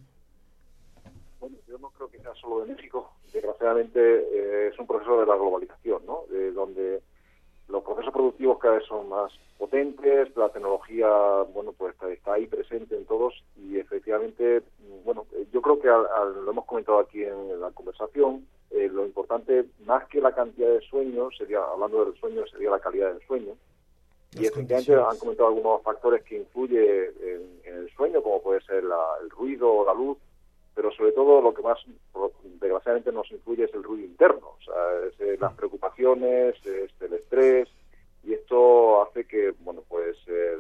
Bueno, 1.41 1.57
yo 1.67 1.79
no 1.79 1.89
creo 1.89 2.11
que 2.11 2.19
sea 2.19 2.35
solo 2.35 2.67
de 2.67 2.75
México. 2.75 3.11
Desgraciadamente 3.33 4.01
eh, 4.01 4.69
es 4.69 4.79
un 4.79 4.87
proceso 4.87 5.19
de 5.21 5.25
la 5.25 5.37
globalización, 5.37 6.05
¿no? 6.05 6.25
De 6.29 6.53
donde 6.53 7.01
los 7.69 7.83
procesos 7.83 8.13
productivos 8.13 8.59
cada 8.59 8.75
vez 8.75 8.85
son 8.87 9.09
más 9.09 9.33
potentes, 9.59 10.37
la 10.37 10.49
tecnología, 10.51 11.09
bueno, 11.55 11.73
pues 11.73 11.95
está, 11.95 12.11
está 12.13 12.33
ahí 12.35 12.47
presente 12.47 12.97
en 12.97 13.05
todos 13.07 13.35
y 13.57 13.79
efectivamente, 13.79 14.61
mm, 14.79 15.05
bueno, 15.05 15.27
eh, 15.33 15.47
yo 15.53 15.61
creo 15.63 15.81
que 15.81 15.89
al- 15.89 16.07
al- 16.07 16.45
lo 16.45 16.51
hemos 16.51 16.67
comentado 16.67 16.99
aquí 16.99 17.25
en 17.25 17.61
la 17.61 17.71
conversación, 17.71 18.47
eh, 18.71 18.89
lo 18.93 19.05
importante, 19.07 19.65
más 19.85 20.07
que 20.09 20.21
la 20.21 20.33
cantidad 20.35 20.69
de 20.69 20.81
sueño, 20.83 21.31
sería, 21.37 21.61
hablando 21.63 22.05
del 22.05 22.15
sueño, 22.21 22.47
sería 22.47 22.71
la 22.71 22.81
calidad 22.81 23.13
del 23.13 23.27
sueño. 23.27 23.55
Y 24.39 24.45
efectivamente 24.47 24.95
han 24.95 25.17
comentado 25.19 25.49
algunos 25.49 25.83
factores 25.83 26.23
que 26.25 26.37
influyen 26.37 26.85
en, 27.23 27.61
en 27.65 27.75
el 27.79 27.91
sueño, 27.97 28.23
como 28.23 28.43
puede 28.43 28.61
ser 28.63 28.85
la- 28.85 29.15
el 29.23 29.31
ruido 29.31 29.73
o 29.73 29.87
la 29.87 29.95
luz, 29.95 30.19
pero 30.75 30.93
sobre 30.93 31.13
todo 31.13 31.41
lo 31.41 31.55
que 31.55 31.63
más 31.63 31.79
desgraciadamente 32.77 33.13
nos 33.13 33.31
influye 33.31 33.65
es 33.65 33.75
el 33.75 33.83
ruido 33.83 34.05
interno, 34.07 34.57
o 34.59 34.63
sea, 34.65 34.75
es, 35.09 35.21
eh, 35.21 35.37
las 35.41 35.53
preocupaciones, 35.55 36.55
es 36.67 36.91
el 37.01 37.13
estrés, 37.15 37.69
y 38.25 38.35
esto 38.35 39.03
hace 39.03 39.25
que, 39.27 39.53
bueno, 39.61 39.83
pues 39.89 40.17
eh, 40.27 40.59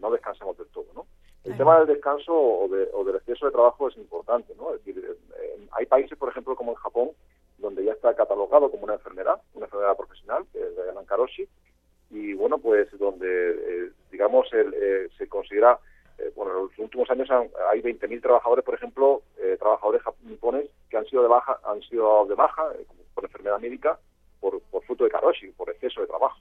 no 0.00 0.10
descansemos 0.10 0.56
del 0.58 0.68
todo, 0.68 0.86
¿no? 0.94 1.06
El 1.44 1.56
tema 1.56 1.78
del 1.78 1.88
descanso 1.88 2.32
o, 2.32 2.68
de- 2.68 2.88
o 2.92 3.02
del 3.04 3.16
exceso 3.16 3.46
de 3.46 3.52
trabajo 3.52 3.88
es 3.88 3.96
importante, 3.96 4.54
¿no? 4.56 4.72
Es 4.74 4.84
decir, 4.84 5.04
eh, 5.04 5.66
hay 5.72 5.86
países, 5.86 6.16
por 6.16 6.28
ejemplo, 6.28 6.54
como 6.54 6.70
en 6.72 6.76
Japón, 6.76 7.10
donde 7.58 7.84
ya 7.84 7.92
está 7.92 8.14
catalogado 8.14 8.70
como 8.70 8.84
una 8.84 8.94
enfermedad, 8.94 9.40
una 9.54 9.66
enfermedad 9.66 9.96
profesional, 9.96 10.44
que 10.52 10.58
le 10.60 10.86
llaman 10.86 11.04
karoshi, 11.06 11.48
y 12.10 12.34
bueno, 12.34 12.58
pues 12.58 12.88
donde, 12.98 13.26
eh, 13.86 13.90
digamos, 14.10 14.52
el, 14.52 14.72
eh, 14.74 15.08
se 15.18 15.28
considera, 15.28 15.78
eh, 16.18 16.30
bueno, 16.36 16.52
en 16.52 16.58
los 16.66 16.78
últimos 16.78 17.10
años 17.10 17.28
han- 17.30 17.50
hay 17.70 17.80
20.000 17.80 18.20
trabajadores, 18.20 18.64
por 18.64 18.74
ejemplo, 18.74 19.22
eh, 19.38 19.56
trabajadores 19.58 20.02
jap- 20.02 20.14
nipones 20.22 20.66
baja, 21.32 21.58
han 21.64 21.80
sido 21.82 22.26
de 22.26 22.34
baja 22.34 22.62
eh, 22.78 22.86
por 23.14 23.24
enfermedad 23.24 23.58
médica 23.58 23.98
por, 24.40 24.60
por 24.70 24.82
fruto 24.84 25.04
de 25.04 25.10
karoshi, 25.10 25.48
por 25.52 25.70
exceso 25.70 26.00
de 26.00 26.08
trabajo. 26.08 26.38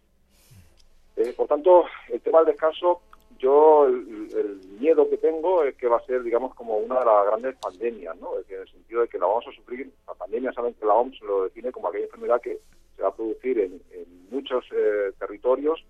Eh, 1.16 1.34
por 1.38 1.48
tanto, 1.48 1.86
el 2.10 2.20
tema 2.22 2.40
del 2.40 2.48
descanso, 2.48 3.02
yo 3.38 3.86
el, 3.86 4.28
el 4.36 4.80
miedo 4.80 5.10
que 5.10 5.18
tengo 5.18 5.64
es 5.64 5.76
que 5.76 5.88
va 5.88 5.98
a 5.98 6.06
ser, 6.06 6.24
digamos, 6.24 6.56
como 6.56 6.78
una 6.78 7.00
de 7.00 7.06
las 7.06 7.26
grandes 7.28 7.56
pandemias, 7.58 8.18
¿no? 8.18 8.38
Es 8.40 8.46
que 8.48 8.56
en 8.56 8.62
el 8.62 8.72
sentido 8.72 9.02
de 9.02 9.08
que 9.08 9.20
la 9.20 9.28
vamos 9.28 9.46
a 9.48 9.52
sufrir, 9.52 9.92
la 10.08 10.16
pandemia 10.16 10.52
saben 10.54 10.74
que 10.74 10.86
la 10.86 10.96
OMS 10.96 11.22
lo 11.22 11.44
define 11.44 11.72
como 11.72 11.88
aquella 11.88 12.06
enfermedad 12.06 12.42
que 12.42 12.60
se 12.96 13.02
va 13.02 13.10
a 13.10 13.16
producir 13.16 13.60
en, 13.60 13.82
en 13.92 14.30
muchos 14.32 14.66
eh, 14.72 15.12
territorios 15.20 15.84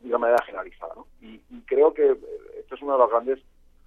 de 0.00 0.08
una 0.08 0.18
manera 0.18 0.42
generalizada, 0.44 0.94
¿no? 0.94 1.06
Y, 1.20 1.40
y 1.50 1.60
creo 1.66 1.92
que 1.92 2.06
eh, 2.12 2.18
esto 2.60 2.74
es 2.74 2.82
una 2.82 2.94
de 2.94 3.00
las 3.00 3.10
grandes 3.10 3.38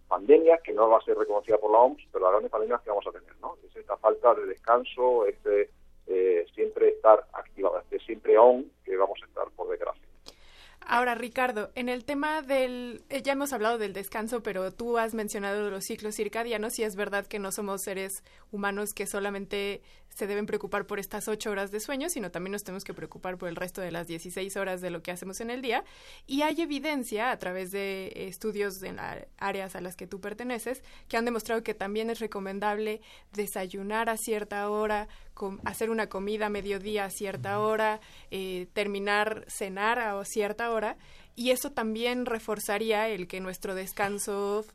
pandemias 0.07 0.61
que 0.61 0.73
no 0.73 0.89
va 0.89 0.97
a 0.97 1.05
ser 1.05 1.17
reconocida 1.17 1.57
por 1.57 1.71
la 1.71 1.79
OMS, 1.79 2.03
pero 2.11 2.25
las 2.25 2.33
grandes 2.33 2.51
pandemias 2.51 2.81
que 2.81 2.89
vamos 2.89 3.07
a 3.07 3.11
tener, 3.11 3.33
¿no? 3.41 3.55
Es 3.65 3.75
esta 3.75 3.97
falta 3.97 4.35
de 4.35 4.45
descanso, 4.45 5.25
este 5.25 5.69
eh, 6.07 6.45
siempre 6.53 6.89
estar 6.89 7.25
activado, 7.33 7.79
este 7.79 7.99
siempre 7.99 8.37
on 8.37 8.69
que 8.83 8.97
vamos 8.97 9.19
a 9.23 9.25
estar 9.25 9.49
por 9.51 9.69
desgracia. 9.69 10.01
Ahora, 10.93 11.15
Ricardo, 11.15 11.71
en 11.75 11.87
el 11.87 12.03
tema 12.03 12.41
del, 12.41 13.05
eh, 13.07 13.21
ya 13.21 13.31
hemos 13.31 13.53
hablado 13.53 13.77
del 13.77 13.93
descanso, 13.93 14.43
pero 14.43 14.73
tú 14.73 14.97
has 14.97 15.13
mencionado 15.13 15.69
los 15.71 15.85
ciclos 15.85 16.15
circadianos 16.17 16.77
y 16.79 16.83
es 16.83 16.97
verdad 16.97 17.25
que 17.27 17.39
no 17.39 17.53
somos 17.53 17.83
seres 17.83 18.25
humanos 18.51 18.89
que 18.93 19.07
solamente 19.07 19.81
se 20.09 20.27
deben 20.27 20.45
preocupar 20.45 20.87
por 20.87 20.99
estas 20.99 21.29
ocho 21.29 21.49
horas 21.49 21.71
de 21.71 21.79
sueño, 21.79 22.09
sino 22.09 22.29
también 22.29 22.51
nos 22.51 22.63
tenemos 22.65 22.83
que 22.83 22.93
preocupar 22.93 23.37
por 23.37 23.47
el 23.47 23.55
resto 23.55 23.79
de 23.79 23.91
las 23.91 24.05
16 24.07 24.57
horas 24.57 24.81
de 24.81 24.89
lo 24.89 25.01
que 25.01 25.11
hacemos 25.11 25.39
en 25.39 25.49
el 25.49 25.61
día. 25.61 25.85
Y 26.27 26.41
hay 26.41 26.59
evidencia 26.59 27.31
a 27.31 27.39
través 27.39 27.71
de 27.71 28.11
estudios 28.27 28.83
en 28.83 28.97
la- 28.97 29.25
áreas 29.37 29.77
a 29.77 29.79
las 29.79 29.95
que 29.95 30.07
tú 30.07 30.19
perteneces 30.19 30.83
que 31.07 31.15
han 31.15 31.23
demostrado 31.23 31.63
que 31.63 31.73
también 31.73 32.09
es 32.09 32.19
recomendable 32.19 32.99
desayunar 33.31 34.09
a 34.09 34.17
cierta 34.17 34.69
hora, 34.69 35.07
hacer 35.65 35.89
una 35.89 36.07
comida 36.07 36.47
a 36.47 36.49
mediodía 36.49 37.05
a 37.05 37.09
cierta 37.09 37.59
hora, 37.59 37.99
eh, 38.29 38.67
terminar 38.73 39.45
cenar 39.47 39.99
a 39.99 40.23
cierta 40.25 40.71
hora. 40.71 40.97
Y 41.35 41.51
eso 41.51 41.71
también 41.71 42.25
reforzaría 42.25 43.07
el 43.09 43.27
que 43.27 43.39
nuestro 43.39 43.73
descanso 43.75 44.65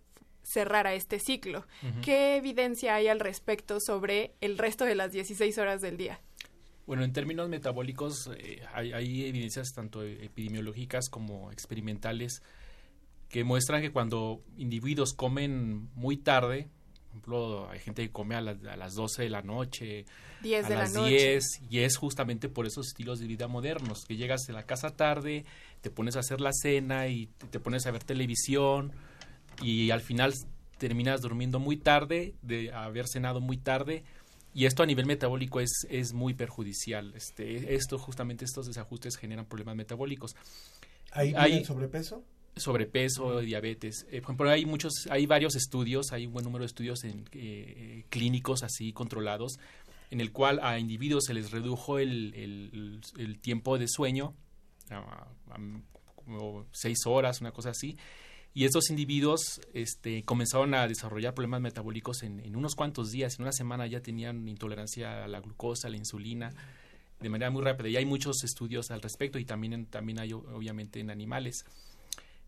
cerrara 0.42 0.94
este 0.94 1.18
ciclo. 1.18 1.66
¿Qué 2.02 2.36
evidencia 2.36 2.94
hay 2.94 3.08
al 3.08 3.20
respecto 3.20 3.78
sobre 3.80 4.34
el 4.40 4.58
resto 4.58 4.84
de 4.84 4.94
las 4.94 5.12
16 5.12 5.58
horas 5.58 5.80
del 5.80 5.96
día? 5.96 6.20
Bueno, 6.86 7.02
en 7.02 7.12
términos 7.12 7.48
metabólicos 7.48 8.30
eh, 8.38 8.62
hay, 8.72 8.92
hay 8.92 9.26
evidencias 9.26 9.72
tanto 9.74 10.04
epidemiológicas 10.04 11.08
como 11.08 11.50
experimentales 11.50 12.42
que 13.28 13.42
muestran 13.42 13.82
que 13.82 13.90
cuando 13.90 14.44
individuos 14.56 15.12
comen 15.12 15.90
muy 15.94 16.16
tarde, 16.16 16.68
ejemplo, 17.16 17.68
hay 17.70 17.78
gente 17.80 18.02
que 18.02 18.10
come 18.12 18.34
a 18.34 18.40
las, 18.40 18.62
a 18.64 18.76
las 18.76 18.94
12 18.94 19.22
de 19.22 19.30
la 19.30 19.42
noche, 19.42 20.04
10 20.42 20.64
a 20.64 20.68
de 20.68 20.74
la 20.74 20.80
las 20.82 20.92
noche. 20.94 21.08
10, 21.32 21.44
y 21.70 21.78
es 21.80 21.96
justamente 21.96 22.48
por 22.48 22.66
esos 22.66 22.88
estilos 22.88 23.18
de 23.18 23.26
vida 23.26 23.48
modernos, 23.48 24.04
que 24.04 24.16
llegas 24.16 24.48
a 24.48 24.52
la 24.52 24.64
casa 24.64 24.90
tarde, 24.90 25.44
te 25.80 25.90
pones 25.90 26.16
a 26.16 26.20
hacer 26.20 26.40
la 26.40 26.50
cena 26.52 27.08
y 27.08 27.26
te, 27.38 27.46
te 27.46 27.60
pones 27.60 27.86
a 27.86 27.90
ver 27.90 28.04
televisión 28.04 28.92
y 29.62 29.90
al 29.90 30.02
final 30.02 30.34
terminas 30.78 31.22
durmiendo 31.22 31.58
muy 31.58 31.76
tarde, 31.78 32.34
de 32.42 32.70
haber 32.72 33.06
cenado 33.08 33.40
muy 33.40 33.56
tarde, 33.56 34.04
y 34.52 34.66
esto 34.66 34.82
a 34.82 34.86
nivel 34.86 35.06
metabólico 35.06 35.60
es, 35.60 35.86
es 35.90 36.12
muy 36.12 36.34
perjudicial. 36.34 37.12
Este, 37.14 37.74
esto, 37.74 37.98
justamente 37.98 38.44
estos 38.44 38.66
desajustes 38.66 39.16
generan 39.16 39.46
problemas 39.46 39.76
metabólicos. 39.76 40.34
¿Ahí 41.12 41.32
Hay- 41.36 41.64
sobrepeso? 41.64 42.22
Sobrepeso, 42.56 43.40
diabetes. 43.40 44.06
Eh, 44.10 44.20
por 44.20 44.30
ejemplo, 44.30 44.50
hay 44.50 44.64
muchos, 44.64 45.06
hay 45.10 45.26
varios 45.26 45.54
estudios, 45.56 46.12
hay 46.12 46.26
un 46.26 46.32
buen 46.32 46.44
número 46.44 46.62
de 46.62 46.66
estudios 46.66 47.04
en, 47.04 47.28
eh, 47.32 48.04
clínicos 48.08 48.62
así 48.62 48.92
controlados, 48.92 49.58
en 50.10 50.20
el 50.20 50.32
cual 50.32 50.60
a 50.62 50.78
individuos 50.78 51.24
se 51.24 51.34
les 51.34 51.50
redujo 51.50 51.98
el, 51.98 53.02
tiempo 53.42 53.78
de 53.78 53.86
sueño 53.88 54.34
a, 54.90 55.26
como 56.14 56.66
seis 56.72 56.98
horas, 57.06 57.40
una 57.40 57.52
cosa 57.52 57.70
así. 57.70 57.96
Y 58.54 58.64
estos 58.64 58.88
individuos 58.88 59.60
este, 59.74 60.24
comenzaron 60.24 60.72
a 60.72 60.88
desarrollar 60.88 61.34
problemas 61.34 61.60
metabólicos 61.60 62.22
en, 62.22 62.40
en 62.40 62.56
unos 62.56 62.74
cuantos 62.74 63.10
días. 63.10 63.38
En 63.38 63.42
una 63.42 63.52
semana 63.52 63.86
ya 63.86 64.00
tenían 64.00 64.48
intolerancia 64.48 65.24
a 65.24 65.28
la 65.28 65.40
glucosa, 65.40 65.88
a 65.88 65.90
la 65.90 65.98
insulina, 65.98 66.54
de 67.20 67.28
manera 67.28 67.50
muy 67.50 67.62
rápida. 67.62 67.90
Y 67.90 67.96
hay 67.96 68.06
muchos 68.06 68.42
estudios 68.44 68.90
al 68.90 69.02
respecto 69.02 69.38
y 69.38 69.44
también, 69.44 69.84
también 69.86 70.20
hay 70.20 70.32
obviamente 70.32 71.00
en 71.00 71.10
animales. 71.10 71.66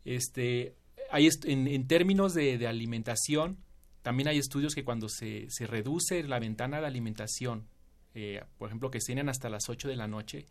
Este, 0.09 0.75
hay 1.11 1.29
en, 1.45 1.87
términos 1.87 2.33
de, 2.33 2.67
alimentación, 2.67 3.59
también 4.01 4.29
hay 4.29 4.39
estudios 4.39 4.75
que 4.75 4.83
cuando 4.83 5.11
se, 5.11 5.49
reduce 5.67 6.23
la 6.23 6.39
ventana 6.39 6.81
de 6.81 6.87
alimentación, 6.87 7.67
eh, 8.15 8.43
por 8.57 8.71
ejemplo, 8.71 8.91
que 8.91 9.03
cenen 9.03 9.29
hasta 9.29 9.51
las 9.51 9.69
8 9.69 9.87
de 9.87 9.97
la 9.97 10.09
noche, 10.09 10.47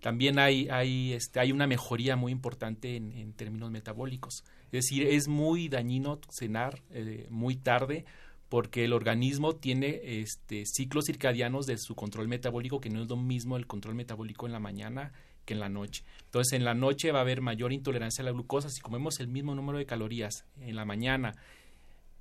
también 0.00 0.38
hay, 0.38 0.68
hay, 0.68 1.14
este, 1.14 1.40
hay 1.40 1.50
una 1.50 1.66
mejoría 1.66 2.14
muy 2.14 2.30
importante 2.30 2.94
en, 2.94 3.10
en 3.10 3.32
términos 3.32 3.72
metabólicos. 3.72 4.44
Es 4.66 4.84
decir, 4.84 5.04
es 5.04 5.26
muy 5.26 5.68
dañino 5.68 6.20
cenar 6.30 6.80
eh, 6.90 7.26
muy 7.28 7.56
tarde 7.56 8.04
porque 8.48 8.84
el 8.84 8.92
organismo 8.92 9.56
tiene 9.56 10.00
este, 10.20 10.64
ciclos 10.64 11.06
circadianos 11.06 11.66
de 11.66 11.76
su 11.78 11.96
control 11.96 12.28
metabólico 12.28 12.80
que 12.80 12.90
no 12.90 13.02
es 13.02 13.08
lo 13.08 13.16
mismo 13.16 13.56
el 13.56 13.66
control 13.66 13.96
metabólico 13.96 14.46
en 14.46 14.52
la 14.52 14.60
mañana 14.60 15.12
que 15.46 15.54
en 15.54 15.60
la 15.60 15.70
noche. 15.70 16.04
Entonces, 16.26 16.52
en 16.52 16.64
la 16.64 16.74
noche 16.74 17.10
va 17.12 17.20
a 17.20 17.22
haber 17.22 17.40
mayor 17.40 17.72
intolerancia 17.72 18.20
a 18.20 18.26
la 18.26 18.32
glucosa. 18.32 18.68
Si 18.68 18.82
comemos 18.82 19.18
el 19.20 19.28
mismo 19.28 19.54
número 19.54 19.78
de 19.78 19.86
calorías 19.86 20.44
en 20.60 20.76
la 20.76 20.84
mañana 20.84 21.34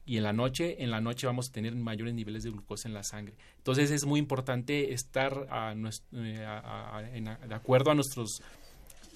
y 0.05 0.17
en 0.17 0.23
la 0.23 0.31
noche, 0.31 0.81
en 0.83 0.91
la 0.91 1.01
noche 1.01 1.27
vamos 1.27 1.49
a 1.49 1.51
tener 1.51 1.75
mayores 1.75 2.13
niveles 2.13 2.43
de 2.43 2.51
glucosa 2.51 2.87
en 2.87 2.93
la 2.93 3.03
sangre. 3.03 3.33
Entonces, 3.57 3.91
es 3.91 4.05
muy 4.05 4.19
importante 4.19 4.93
estar 4.93 5.47
a 5.49 5.73
nues- 5.73 6.03
eh, 6.13 6.45
a- 6.45 7.01
de 7.47 7.55
acuerdo 7.55 7.91
a 7.91 7.95
nuestros 7.95 8.41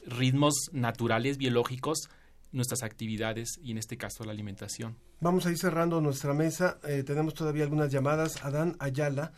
ritmos 0.05 0.55
naturales, 0.73 1.37
biológicos, 1.37 2.09
nuestras 2.51 2.81
actividades 2.81 3.59
y 3.61 3.71
en 3.71 3.77
este 3.77 3.97
caso 3.97 4.23
la 4.23 4.31
alimentación. 4.31 4.95
Vamos 5.21 5.45
a 5.45 5.51
ir 5.51 5.57
cerrando 5.59 6.01
nuestra 6.01 6.33
mesa. 6.33 6.79
Eh, 6.87 7.03
tenemos 7.03 7.35
todavía 7.35 7.63
algunas 7.63 7.91
llamadas. 7.91 8.43
Adán 8.43 8.75
Ayala. 8.79 9.33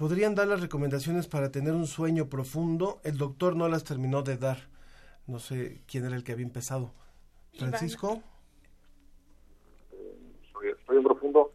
¿Podrían 0.00 0.34
dar 0.34 0.48
las 0.48 0.62
recomendaciones 0.62 1.28
para 1.28 1.52
tener 1.52 1.74
un 1.74 1.86
sueño 1.86 2.30
profundo? 2.30 3.00
El 3.04 3.18
doctor 3.18 3.54
no 3.54 3.68
las 3.68 3.84
terminó 3.84 4.22
de 4.22 4.38
dar. 4.38 4.56
No 5.26 5.38
sé 5.38 5.82
quién 5.86 6.06
era 6.06 6.16
el 6.16 6.24
que 6.24 6.32
había 6.32 6.46
empezado. 6.46 6.90
Francisco. 7.58 8.22
soy, 10.54 10.74
soy 10.86 10.96
un 10.96 11.04
profundo. 11.04 11.52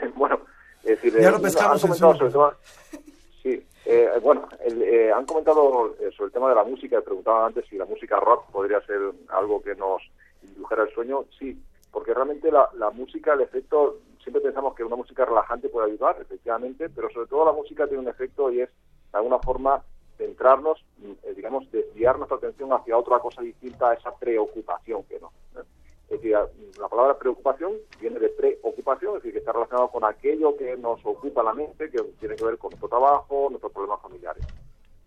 bueno, 0.16 0.40
es 0.78 1.02
decir, 1.02 1.20
Ya 1.20 1.28
eh, 1.28 1.32
lo 1.32 1.42
pescamos 1.42 1.84
han 1.84 1.90
en 1.90 1.96
sobre 1.98 2.26
el 2.28 2.32
tema. 2.32 2.56
Sí, 3.42 3.62
eh, 3.84 4.08
bueno, 4.22 4.48
el, 4.64 4.82
eh, 4.82 5.12
han 5.12 5.26
comentado 5.26 5.94
eh, 6.00 6.10
sobre 6.16 6.28
el 6.28 6.32
tema 6.32 6.48
de 6.48 6.54
la 6.54 6.64
música. 6.64 6.98
Preguntaban 7.02 7.48
antes 7.48 7.66
si 7.68 7.76
la 7.76 7.84
música 7.84 8.18
rock 8.18 8.50
podría 8.52 8.80
ser 8.86 9.02
algo 9.28 9.62
que 9.62 9.74
nos 9.74 10.00
indujera 10.42 10.84
el 10.84 10.94
sueño. 10.94 11.26
Sí, 11.38 11.62
porque 11.90 12.14
realmente 12.14 12.50
la, 12.50 12.70
la 12.72 12.88
música, 12.88 13.34
el 13.34 13.42
efecto, 13.42 13.98
siempre 14.22 14.42
pensamos 14.42 14.74
que 14.74 14.84
una 14.84 14.96
música 14.96 15.24
relajante 15.24 15.68
puede 15.68 15.92
ayudar, 15.92 16.16
efectivamente, 16.20 16.88
pero 16.88 17.10
sobre 17.10 17.26
todo 17.26 17.44
la 17.44 17.52
música 17.52 17.86
tiene 17.86 18.02
un 18.02 18.08
efecto 18.08 18.50
y 18.50 18.60
es, 18.60 18.68
de 18.70 19.18
alguna 19.18 19.38
forma, 19.40 19.82
centrarnos, 20.16 20.84
mm, 20.98 21.10
eh, 21.24 21.34
digamos, 21.34 21.70
desviar 21.70 22.16
nuestra 22.16 22.38
atención 22.38 22.72
hacia 22.72 22.96
otra 22.96 23.18
cosa 23.18 23.42
distinta 23.42 23.90
a 23.90 23.94
esa 23.94 24.14
preocupación 24.16 25.02
que 25.04 25.18
no. 25.20 25.32
¿eh? 25.56 25.64
Es 26.08 26.20
decir, 26.20 26.36
la 26.78 26.88
palabra 26.88 27.18
preocupación 27.18 27.72
viene 28.00 28.18
de 28.18 28.28
preocupación, 28.28 29.16
es 29.16 29.22
decir, 29.22 29.32
que 29.32 29.38
está 29.38 29.52
relacionado 29.52 29.88
con 29.88 30.04
aquello 30.04 30.56
que 30.56 30.76
nos 30.76 31.04
ocupa 31.06 31.42
la 31.42 31.54
mente, 31.54 31.90
que 31.90 32.02
tiene 32.20 32.36
que 32.36 32.44
ver 32.44 32.58
con 32.58 32.70
nuestro 32.70 32.88
trabajo, 32.88 33.48
nuestros 33.48 33.72
problemas 33.72 34.02
familiares. 34.02 34.44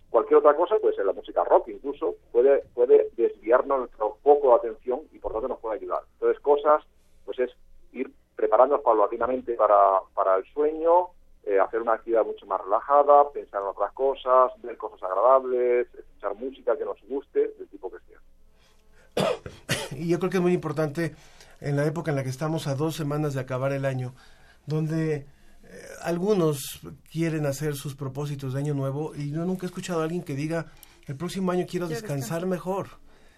Cualquier 0.10 0.38
otra 0.38 0.56
cosa, 0.56 0.78
puede 0.80 0.96
ser 0.96 1.06
la 1.06 1.14
música 1.14 1.44
rock 1.44 1.68
incluso, 1.68 2.16
puede, 2.32 2.64
puede 2.74 3.10
desviarnos 3.18 3.80
nuestro 3.80 4.18
foco 4.24 4.50
de 4.50 4.56
atención 4.56 5.02
y 5.12 5.20
por 5.20 5.34
tanto 5.34 5.48
nos 5.48 5.60
puede 5.60 5.76
ayudar. 5.76 6.02
Entonces, 6.14 6.42
cosas, 6.42 6.84
pues 7.26 7.38
es 7.40 7.52
ir 7.92 8.10
preparándonos 8.36 8.84
paulatinamente 8.84 9.54
para, 9.54 10.02
para 10.14 10.38
el 10.38 10.46
sueño, 10.54 11.10
eh, 11.44 11.60
hacer 11.60 11.82
una 11.82 11.94
actividad 11.94 12.26
mucho 12.26 12.46
más 12.46 12.60
relajada, 12.62 13.32
pensar 13.32 13.62
en 13.62 13.68
otras 13.68 13.92
cosas, 13.94 14.52
ver 14.64 14.78
cosas 14.78 15.04
agradables, 15.04 15.88
escuchar 15.94 16.36
música 16.36 16.78
que 16.78 16.86
nos 16.86 17.02
guste, 17.08 17.54
del 17.58 17.68
tipo 17.70 17.92
que 17.92 17.98
sea. 18.08 18.20
Y 19.98 20.10
yo 20.10 20.20
creo 20.20 20.30
que 20.30 20.38
es 20.38 20.44
muy 20.44 20.54
importante 20.54 21.16
en 21.62 21.76
la 21.78 21.86
época 21.86 22.12
en 22.12 22.18
la 22.18 22.24
que 22.24 22.30
estamos 22.30 22.68
a 22.68 22.76
dos 22.76 22.96
semanas 22.96 23.34
de 23.34 23.42
acabar 23.42 23.72
el 23.72 23.86
año, 23.86 24.14
donde 24.66 25.16
eh, 25.16 25.26
algunos 26.02 26.82
quieren 27.12 27.46
hacer 27.46 27.76
sus 27.76 27.96
propósitos 27.96 28.54
de 28.54 28.60
año 28.60 28.74
nuevo 28.74 29.16
y 29.16 29.32
yo 29.32 29.46
nunca 29.46 29.66
he 29.66 29.70
escuchado 29.70 30.02
a 30.02 30.04
alguien 30.04 30.24
que 30.24 30.34
diga, 30.34 30.66
el 31.06 31.16
próximo 31.16 31.52
año 31.52 31.66
quiero 31.70 31.88
descansar". 31.88 32.46
mejor. 32.46 32.88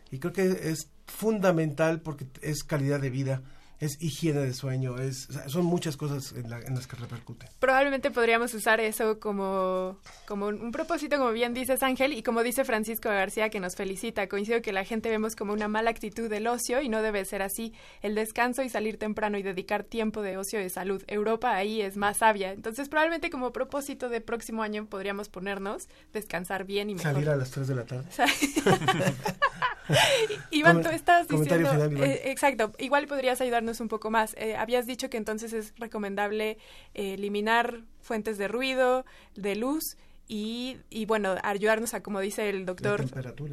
Y 0.10 0.20
creo 0.20 0.34
que 0.34 0.70
es 0.70 0.90
fundamental 1.06 2.02
porque 2.02 2.26
es 2.42 2.64
calidad 2.64 3.02
de 3.02 3.10
vida, 3.10 3.42
es 3.80 4.02
higiene 4.02 4.40
de 4.42 4.54
sueño, 4.54 4.98
es, 4.98 5.30
o 5.30 5.34
sea, 5.34 5.50
son 5.50 5.66
muchas 5.66 5.98
cosas 5.98 6.32
en, 6.34 6.50
la- 6.50 6.60
en 6.60 6.74
las 6.76 6.88
que 6.88 6.96
repercute. 6.96 7.48
Probablemente 7.60 8.10
podríamos 8.12 8.54
usar 8.54 8.80
eso 8.80 9.20
como, 9.20 10.00
como 10.28 10.48
un, 10.48 10.62
un 10.62 10.72
propósito, 10.72 11.18
como 11.18 11.32
bien 11.32 11.54
dices 11.54 11.84
Ángel, 11.84 12.14
y 12.14 12.24
como 12.24 12.42
dice 12.44 12.66
Francisco 12.66 13.10
García 13.10 13.50
que 13.50 13.60
nos 13.60 13.76
felicita. 13.76 14.28
Coincido 14.28 14.62
que 14.62 14.74
la 14.74 14.84
gente 14.84 15.10
vemos 15.10 15.36
como 15.36 15.54
una 15.54 15.68
mala 15.68 15.90
actitud 15.92 16.30
del 16.30 16.48
ocio 16.48 16.82
y 16.82 16.90
no 16.90 17.02
debe 17.02 17.24
ser 17.26 17.42
así. 17.42 17.74
El 18.02 18.16
descanso 18.16 18.64
y 18.64 18.70
salir 18.70 18.98
temprano 18.98 19.38
y 19.38 19.44
dedicar 19.44 19.84
tiempo 19.84 20.22
de 20.22 20.38
ocio 20.38 20.60
de 20.60 20.70
salud. 20.70 21.04
Europa 21.08 21.54
ahí 21.56 21.82
es 21.82 21.98
más 21.98 22.18
sabia. 22.18 22.52
Entonces 22.54 22.90
probablemente 22.90 23.30
como 23.30 23.52
propósito 23.54 24.10
de 24.10 24.22
próximo 24.22 24.64
año 24.64 24.88
podríamos 24.88 25.30
ponernos 25.30 25.88
descansar 26.14 26.66
bien 26.66 26.90
y 26.90 26.96
mejor. 26.96 27.14
Salir 27.14 27.30
a 27.30 27.36
las 27.36 27.52
3 27.52 27.68
de 27.68 27.76
la 27.76 27.86
tarde. 27.86 28.10
Iván, 30.52 30.82
tú 30.82 30.90
estás 30.90 31.28
diciendo... 31.28 31.72
final, 31.72 31.92
Iván. 31.92 32.04
eh, 32.04 32.22
exacto, 32.26 32.74
igual 32.80 33.08
podrías 33.08 33.42
ayudarnos 33.42 33.80
un 33.80 33.88
poco 33.88 34.10
más. 34.10 34.36
Eh, 34.38 34.56
habías 34.56 34.86
dicho 34.86 35.10
que 35.10 35.18
entonces 35.18 35.54
es 35.54 35.74
recomendable 35.78 36.58
eh, 36.94 37.14
eliminar 37.14 37.84
fuentes 38.02 38.38
de 38.38 38.48
ruido, 38.48 39.06
de 39.36 39.56
luz 39.56 39.98
y, 40.28 40.78
y, 40.90 41.06
bueno, 41.06 41.36
ayudarnos 41.42 41.94
a, 41.94 42.04
como 42.04 42.20
dice 42.20 42.50
el 42.50 42.66
doctor. 42.66 43.06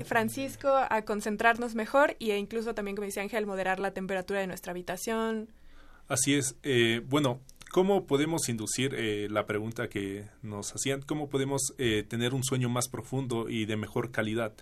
Francisco, 0.05 0.69
a 0.77 1.03
concentrarnos 1.03 1.75
mejor 1.77 2.17
e 2.19 2.37
incluso 2.37 2.75
también, 2.75 2.97
como 2.97 3.07
dice 3.07 3.21
Ángel, 3.21 3.47
moderar 3.47 3.79
la 3.79 3.93
temperatura 3.93 4.41
de 4.41 4.49
nuestra 4.49 4.73
habitación. 4.73 5.49
Así 6.09 6.35
es. 6.35 6.57
Eh, 6.65 7.01
bueno, 7.09 7.41
¿cómo 7.71 8.07
podemos 8.07 8.49
inducir 8.49 8.95
eh, 8.97 9.29
la 9.31 9.47
pregunta 9.47 9.89
que 9.89 10.25
nos 10.43 10.75
hacían? 10.75 11.03
¿Cómo 11.03 11.29
podemos 11.29 11.75
eh, 11.79 12.03
tener 12.03 12.35
un 12.35 12.43
sueño 12.43 12.69
más 12.69 12.89
profundo 12.89 13.49
y 13.49 13.67
de 13.67 13.77
mejor 13.77 14.11
calidad? 14.11 14.53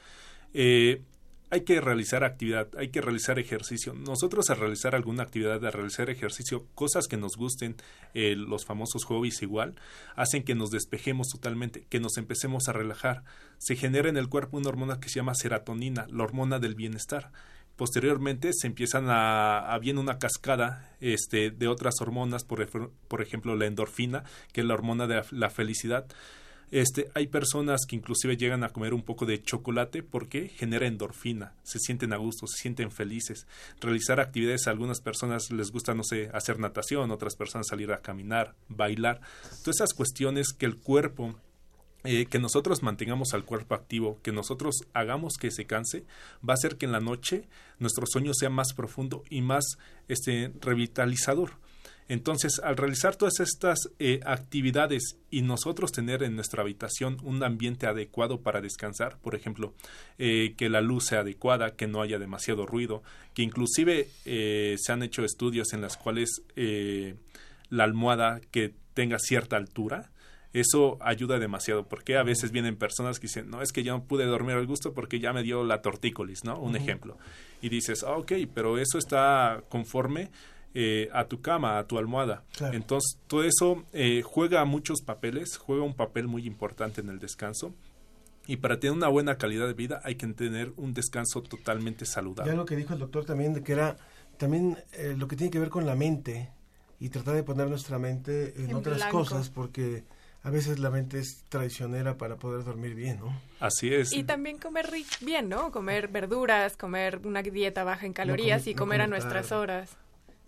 Hay 1.52 1.64
que 1.64 1.82
realizar 1.82 2.24
actividad, 2.24 2.68
hay 2.78 2.88
que 2.88 3.02
realizar 3.02 3.38
ejercicio. 3.38 3.92
Nosotros 3.92 4.48
a 4.48 4.54
realizar 4.54 4.94
alguna 4.94 5.24
actividad, 5.24 5.62
a 5.62 5.70
realizar 5.70 6.08
ejercicio, 6.08 6.66
cosas 6.74 7.06
que 7.08 7.18
nos 7.18 7.36
gusten, 7.36 7.76
eh, 8.14 8.34
los 8.36 8.64
famosos 8.64 9.04
hobbies 9.04 9.42
igual, 9.42 9.74
hacen 10.16 10.44
que 10.44 10.54
nos 10.54 10.70
despejemos 10.70 11.28
totalmente, 11.28 11.84
que 11.90 12.00
nos 12.00 12.16
empecemos 12.16 12.68
a 12.68 12.72
relajar. 12.72 13.24
Se 13.58 13.76
genera 13.76 14.08
en 14.08 14.16
el 14.16 14.30
cuerpo 14.30 14.56
una 14.56 14.70
hormona 14.70 14.98
que 14.98 15.10
se 15.10 15.16
llama 15.16 15.34
serotonina, 15.34 16.06
la 16.08 16.24
hormona 16.24 16.58
del 16.58 16.74
bienestar. 16.74 17.32
Posteriormente 17.76 18.54
se 18.54 18.66
empiezan 18.66 19.10
a, 19.10 19.74
a 19.74 19.78
viene 19.78 20.00
una 20.00 20.18
cascada 20.18 20.96
este, 21.00 21.50
de 21.50 21.68
otras 21.68 22.00
hormonas, 22.00 22.44
por, 22.44 22.66
por 23.08 23.20
ejemplo 23.20 23.56
la 23.56 23.66
endorfina, 23.66 24.24
que 24.54 24.62
es 24.62 24.66
la 24.66 24.72
hormona 24.72 25.06
de 25.06 25.22
la 25.32 25.50
felicidad. 25.50 26.06
Este, 26.72 27.10
hay 27.14 27.26
personas 27.26 27.82
que 27.86 27.96
inclusive 27.96 28.38
llegan 28.38 28.64
a 28.64 28.70
comer 28.70 28.94
un 28.94 29.02
poco 29.02 29.26
de 29.26 29.42
chocolate 29.42 30.02
porque 30.02 30.48
genera 30.48 30.86
endorfina, 30.86 31.52
se 31.62 31.78
sienten 31.78 32.14
a 32.14 32.16
gusto, 32.16 32.46
se 32.46 32.56
sienten 32.56 32.90
felices. 32.90 33.46
Realizar 33.78 34.20
actividades, 34.20 34.66
a 34.66 34.70
algunas 34.70 35.02
personas 35.02 35.52
les 35.52 35.70
gusta, 35.70 35.92
no 35.92 36.02
sé, 36.02 36.30
hacer 36.32 36.58
natación, 36.58 37.10
otras 37.10 37.36
personas 37.36 37.66
salir 37.68 37.92
a 37.92 38.00
caminar, 38.00 38.54
bailar. 38.70 39.20
Todas 39.62 39.76
esas 39.76 39.92
cuestiones 39.92 40.54
que 40.54 40.64
el 40.64 40.78
cuerpo 40.78 41.36
eh, 42.04 42.24
que 42.24 42.38
nosotros 42.38 42.82
mantengamos 42.82 43.34
al 43.34 43.44
cuerpo 43.44 43.74
activo, 43.74 44.18
que 44.22 44.32
nosotros 44.32 44.76
hagamos 44.94 45.34
que 45.38 45.50
se 45.50 45.66
canse, 45.66 46.04
va 46.40 46.54
a 46.54 46.54
hacer 46.54 46.76
que 46.78 46.86
en 46.86 46.92
la 46.92 47.00
noche 47.00 47.46
nuestro 47.78 48.06
sueño 48.06 48.32
sea 48.34 48.50
más 48.50 48.72
profundo 48.72 49.22
y 49.28 49.42
más 49.42 49.76
este, 50.08 50.52
revitalizador. 50.62 51.52
Entonces, 52.12 52.60
al 52.62 52.76
realizar 52.76 53.16
todas 53.16 53.40
estas 53.40 53.88
eh, 53.98 54.20
actividades 54.26 55.16
y 55.30 55.40
nosotros 55.40 55.92
tener 55.92 56.22
en 56.22 56.36
nuestra 56.36 56.60
habitación 56.60 57.16
un 57.22 57.42
ambiente 57.42 57.86
adecuado 57.86 58.42
para 58.42 58.60
descansar, 58.60 59.16
por 59.22 59.34
ejemplo, 59.34 59.72
eh, 60.18 60.52
que 60.58 60.68
la 60.68 60.82
luz 60.82 61.06
sea 61.06 61.20
adecuada, 61.20 61.74
que 61.74 61.86
no 61.86 62.02
haya 62.02 62.18
demasiado 62.18 62.66
ruido, 62.66 63.02
que 63.32 63.42
inclusive 63.42 64.10
eh, 64.26 64.76
se 64.78 64.92
han 64.92 65.02
hecho 65.02 65.24
estudios 65.24 65.72
en 65.72 65.80
los 65.80 65.96
cuales 65.96 66.42
eh, 66.54 67.14
la 67.70 67.84
almohada 67.84 68.42
que 68.50 68.74
tenga 68.92 69.18
cierta 69.18 69.56
altura, 69.56 70.10
eso 70.52 70.98
ayuda 71.00 71.38
demasiado, 71.38 71.88
porque 71.88 72.18
a 72.18 72.22
veces 72.22 72.52
vienen 72.52 72.76
personas 72.76 73.18
que 73.18 73.26
dicen, 73.26 73.48
no, 73.48 73.62
es 73.62 73.72
que 73.72 73.84
ya 73.84 73.92
no 73.92 74.04
pude 74.04 74.26
dormir 74.26 74.56
al 74.56 74.66
gusto 74.66 74.92
porque 74.92 75.18
ya 75.18 75.32
me 75.32 75.42
dio 75.42 75.64
la 75.64 75.80
tortícolis, 75.80 76.44
¿no? 76.44 76.58
Un 76.58 76.76
ejemplo. 76.76 77.16
Y 77.62 77.70
dices, 77.70 78.02
ah, 78.02 78.18
ok, 78.18 78.32
pero 78.52 78.76
eso 78.76 78.98
está 78.98 79.64
conforme 79.70 80.30
eh, 80.74 81.08
a 81.12 81.24
tu 81.26 81.40
cama, 81.40 81.78
a 81.78 81.86
tu 81.86 81.98
almohada. 81.98 82.44
Claro. 82.56 82.76
Entonces, 82.76 83.18
todo 83.26 83.44
eso 83.44 83.84
eh, 83.92 84.22
juega 84.24 84.64
muchos 84.64 85.02
papeles, 85.02 85.56
juega 85.58 85.82
un 85.82 85.94
papel 85.94 86.28
muy 86.28 86.46
importante 86.46 87.00
en 87.00 87.08
el 87.08 87.18
descanso. 87.18 87.74
Y 88.46 88.56
para 88.56 88.80
tener 88.80 88.96
una 88.96 89.08
buena 89.08 89.36
calidad 89.38 89.66
de 89.68 89.74
vida 89.74 90.00
hay 90.02 90.16
que 90.16 90.26
tener 90.28 90.72
un 90.76 90.94
descanso 90.94 91.42
totalmente 91.42 92.04
saludable. 92.06 92.50
Ya 92.52 92.56
lo 92.56 92.64
que 92.64 92.74
dijo 92.74 92.92
el 92.92 92.98
doctor 92.98 93.24
también, 93.24 93.54
de 93.54 93.62
que 93.62 93.72
era 93.72 93.96
también 94.36 94.76
eh, 94.94 95.14
lo 95.16 95.28
que 95.28 95.36
tiene 95.36 95.50
que 95.50 95.60
ver 95.60 95.68
con 95.70 95.86
la 95.86 95.94
mente 95.94 96.50
y 96.98 97.08
tratar 97.10 97.34
de 97.36 97.44
poner 97.44 97.68
nuestra 97.68 97.98
mente 98.00 98.54
en, 98.56 98.70
En 98.70 98.76
otras 98.76 98.96
blanco. 98.96 99.18
cosas, 99.18 99.48
porque 99.50 100.02
a 100.42 100.50
veces 100.50 100.80
la 100.80 100.90
mente 100.90 101.20
es 101.20 101.44
traicionera 101.48 102.16
para 102.16 102.34
poder 102.36 102.64
dormir 102.64 102.96
bien, 102.96 103.20
¿no? 103.20 103.32
Así 103.60 103.94
es. 103.94 104.12
Y 104.12 104.24
también 104.24 104.58
comer 104.58 104.86
ri- 104.90 105.24
bien, 105.24 105.48
¿no? 105.48 105.70
Comer 105.70 106.08
verduras, 106.08 106.76
comer 106.76 107.20
una 107.24 107.42
dieta 107.42 107.84
baja 107.84 108.06
en 108.06 108.12
calorías 108.12 108.62
comer- 108.62 108.68
y 108.70 108.74
no 108.74 108.78
comer 108.80 109.00
a 109.02 109.06
nuestras 109.06 109.48
tarde. 109.50 109.62
horas. 109.62 109.96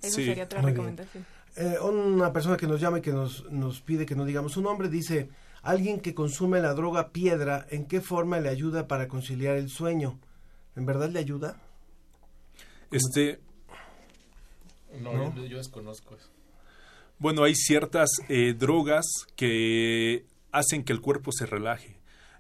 Esa 0.07 0.17
Sí, 0.17 0.25
sería 0.27 0.45
otra 0.45 0.63
recomendación. 0.63 1.25
Eh, 1.57 1.79
una 1.81 2.33
persona 2.33 2.57
que 2.57 2.67
nos 2.67 2.81
llama 2.81 2.99
y 2.99 3.03
que 3.03 3.13
nos, 3.13 3.51
nos 3.51 3.81
pide 3.81 4.07
que 4.07 4.17
no 4.17 4.25
digamos 4.25 4.53
su 4.53 4.61
nombre 4.61 4.89
dice, 4.89 5.29
alguien 5.63 6.01
que 6.01 6.15
consume 6.15 6.61
la 6.61 6.75
droga 6.75 7.11
piedra, 7.11 7.67
¿en 7.71 7.87
qué 7.87 8.01
forma 8.01 8.41
le 8.41 8.49
ayuda 8.49 8.89
para 8.89 9.07
conciliar 9.09 9.57
el 9.57 9.69
sueño? 9.69 10.19
¿En 10.77 10.85
verdad 10.87 11.11
le 11.11 11.21
ayuda? 11.21 11.61
Este, 12.91 13.41
No, 15.01 15.13
¿No? 15.13 15.35
Yo, 15.35 15.47
yo 15.47 15.59
desconozco 15.59 16.17
eso. 16.17 16.29
Bueno, 17.19 17.45
hay 17.45 17.55
ciertas 17.55 18.11
eh, 18.29 18.55
drogas 18.55 19.07
que 19.37 20.27
hacen 20.51 20.85
que 20.85 20.93
el 20.93 21.01
cuerpo 21.01 21.31
se 21.33 21.47
relaje. 21.47 21.94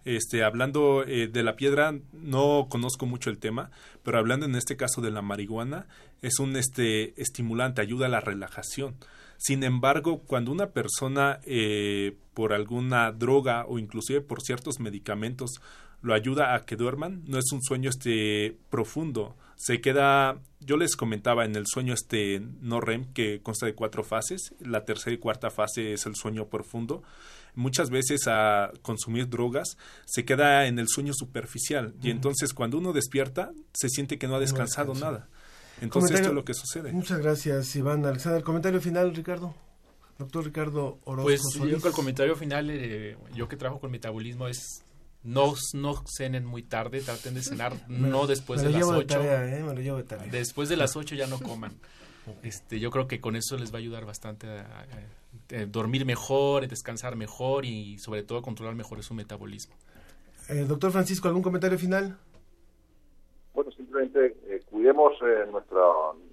Este, 0.05 0.45
hablando 0.45 1.05
eh, 1.05 1.29
de 1.29 1.43
la 1.43 1.57
piedra, 1.57 1.99
no 2.13 2.67
conozco 2.69 3.07
mucho 3.07 3.31
el 3.31 3.39
tema, 3.39 3.71
pero 4.03 4.19
hablando 4.19 4.47
en 4.47 4.55
este 4.55 4.77
caso 4.77 5.01
de 5.01 5.11
la 5.11 5.23
marihuana, 5.23 5.87
es 6.21 6.39
un 6.39 6.57
este, 6.57 7.21
estimulante, 7.21 7.81
ayuda 7.81 8.07
a 8.07 8.11
la 8.11 8.21
relajación. 8.21 8.97
Sin 9.39 9.63
embargo, 9.65 10.23
cuando 10.27 10.53
una 10.53 10.71
persona 10.71 11.41
eh, 11.45 12.17
por 12.35 12.53
alguna 12.53 13.13
droga 13.13 13.65
o 13.67 13.79
inclusive 13.79 14.21
por 14.21 14.43
ciertos 14.43 14.81
medicamentos 14.81 15.61
lo 16.03 16.15
ayuda 16.15 16.55
a 16.55 16.65
que 16.65 16.77
duerman, 16.77 17.23
no 17.27 17.39
es 17.39 17.51
un 17.53 17.63
sueño 17.63 17.89
este 17.89 18.57
profundo. 18.71 19.37
Se 19.57 19.81
queda, 19.81 20.39
yo 20.61 20.77
les 20.77 20.97
comentaba 20.97 21.45
en 21.45 21.57
el 21.57 21.67
sueño 21.67 21.95
este 21.95 22.43
no 22.61 22.81
REM 22.81 23.13
que 23.15 23.41
consta 23.43 23.67
de 23.67 23.75
cuatro 23.75 24.05
fases, 24.05 24.55
la 24.61 24.85
tercera 24.85 25.15
y 25.15 25.19
cuarta 25.19 25.51
fase 25.51 25.95
es 25.95 26.05
el 26.07 26.15
sueño 26.15 26.49
profundo. 26.49 27.03
Muchas 27.57 27.91
veces 27.91 28.23
a 28.27 28.73
consumir 28.83 29.29
drogas 29.29 29.77
se 30.07 30.25
queda 30.25 30.67
en 30.67 30.79
el 30.79 30.89
sueño 30.89 31.13
superficial 31.15 31.95
y 32.03 32.11
entonces 32.11 32.53
cuando 32.53 32.79
uno 32.79 32.93
despierta 32.93 33.53
se 33.73 33.89
siente 33.89 34.19
que 34.19 34.27
no 34.27 34.35
ha 34.37 34.41
descansado 34.41 34.93
descansa. 34.93 35.11
nada. 35.19 35.29
Entonces 35.81 36.11
Comentario- 36.11 36.17
esto 36.21 36.29
es 36.31 36.35
lo 36.35 36.45
que 36.45 36.55
sucede. 36.55 36.93
Muchas 36.93 37.19
gracias, 37.21 37.75
Iván. 37.77 38.05
Alexander, 38.07 38.43
comentario 38.43 38.81
final, 38.81 39.15
Ricardo. 39.15 39.55
Doctor 40.19 40.45
Ricardo 40.45 40.99
Orozco 41.05 41.25
Pues 41.25 41.41
yo 41.43 41.51
Solís. 41.59 41.69
creo 41.75 41.83
que 41.83 41.89
el 41.89 41.95
comentario 41.95 42.37
final, 42.37 42.71
eh, 42.71 43.17
yo 43.35 43.49
que 43.49 43.57
trabajo 43.57 43.81
con 43.81 43.91
metabolismo, 43.91 44.47
es 44.47 44.83
no, 45.25 45.55
no 45.73 46.05
cenen 46.07 46.45
muy 46.45 46.63
tarde, 46.63 47.01
traten 47.01 47.35
de 47.35 47.43
cenar 47.43 47.73
Me- 47.89 48.09
no 48.09 48.27
después 48.29 48.61
me 48.61 48.67
de 48.67 48.73
las 48.73 48.79
llevo 48.81 48.93
de 48.93 48.99
8. 48.99 49.07
tarea, 49.09 49.59
¿eh? 49.59 49.63
Me 49.63 49.75
lo 49.75 49.81
llevo 49.81 49.97
de 49.97 50.05
tarea. 50.05 50.31
Después 50.31 50.69
de 50.69 50.77
las 50.77 50.95
8 50.97 51.15
ya 51.17 51.27
no 51.27 51.39
coman. 51.41 51.73
Este, 52.43 52.79
yo 52.81 52.91
creo 52.91 53.07
que 53.09 53.21
con 53.21 53.35
eso 53.37 53.57
les 53.59 53.71
va 53.73 53.77
a 53.77 53.81
ayudar 53.81 54.05
bastante 54.07 54.47
a, 54.49 54.61
a- 54.61 54.87
a 55.53 55.66
dormir 55.66 56.05
mejor, 56.05 56.66
descansar 56.68 57.16
mejor 57.16 57.64
y 57.64 57.99
sobre 57.99 58.22
todo 58.22 58.43
controlar 58.43 58.74
mejor 58.74 59.03
su 59.03 59.14
metabolismo. 59.14 59.74
Eh, 60.49 60.64
doctor 60.66 60.91
Francisco, 60.93 61.28
¿algún 61.28 61.43
comentario 61.43 61.78
final? 61.78 62.18
Bueno, 63.55 63.70
simplemente 63.70 64.37
eh, 64.47 64.61
cuidemos 64.70 65.12
eh, 65.22 65.47
nuestra, 65.51 65.80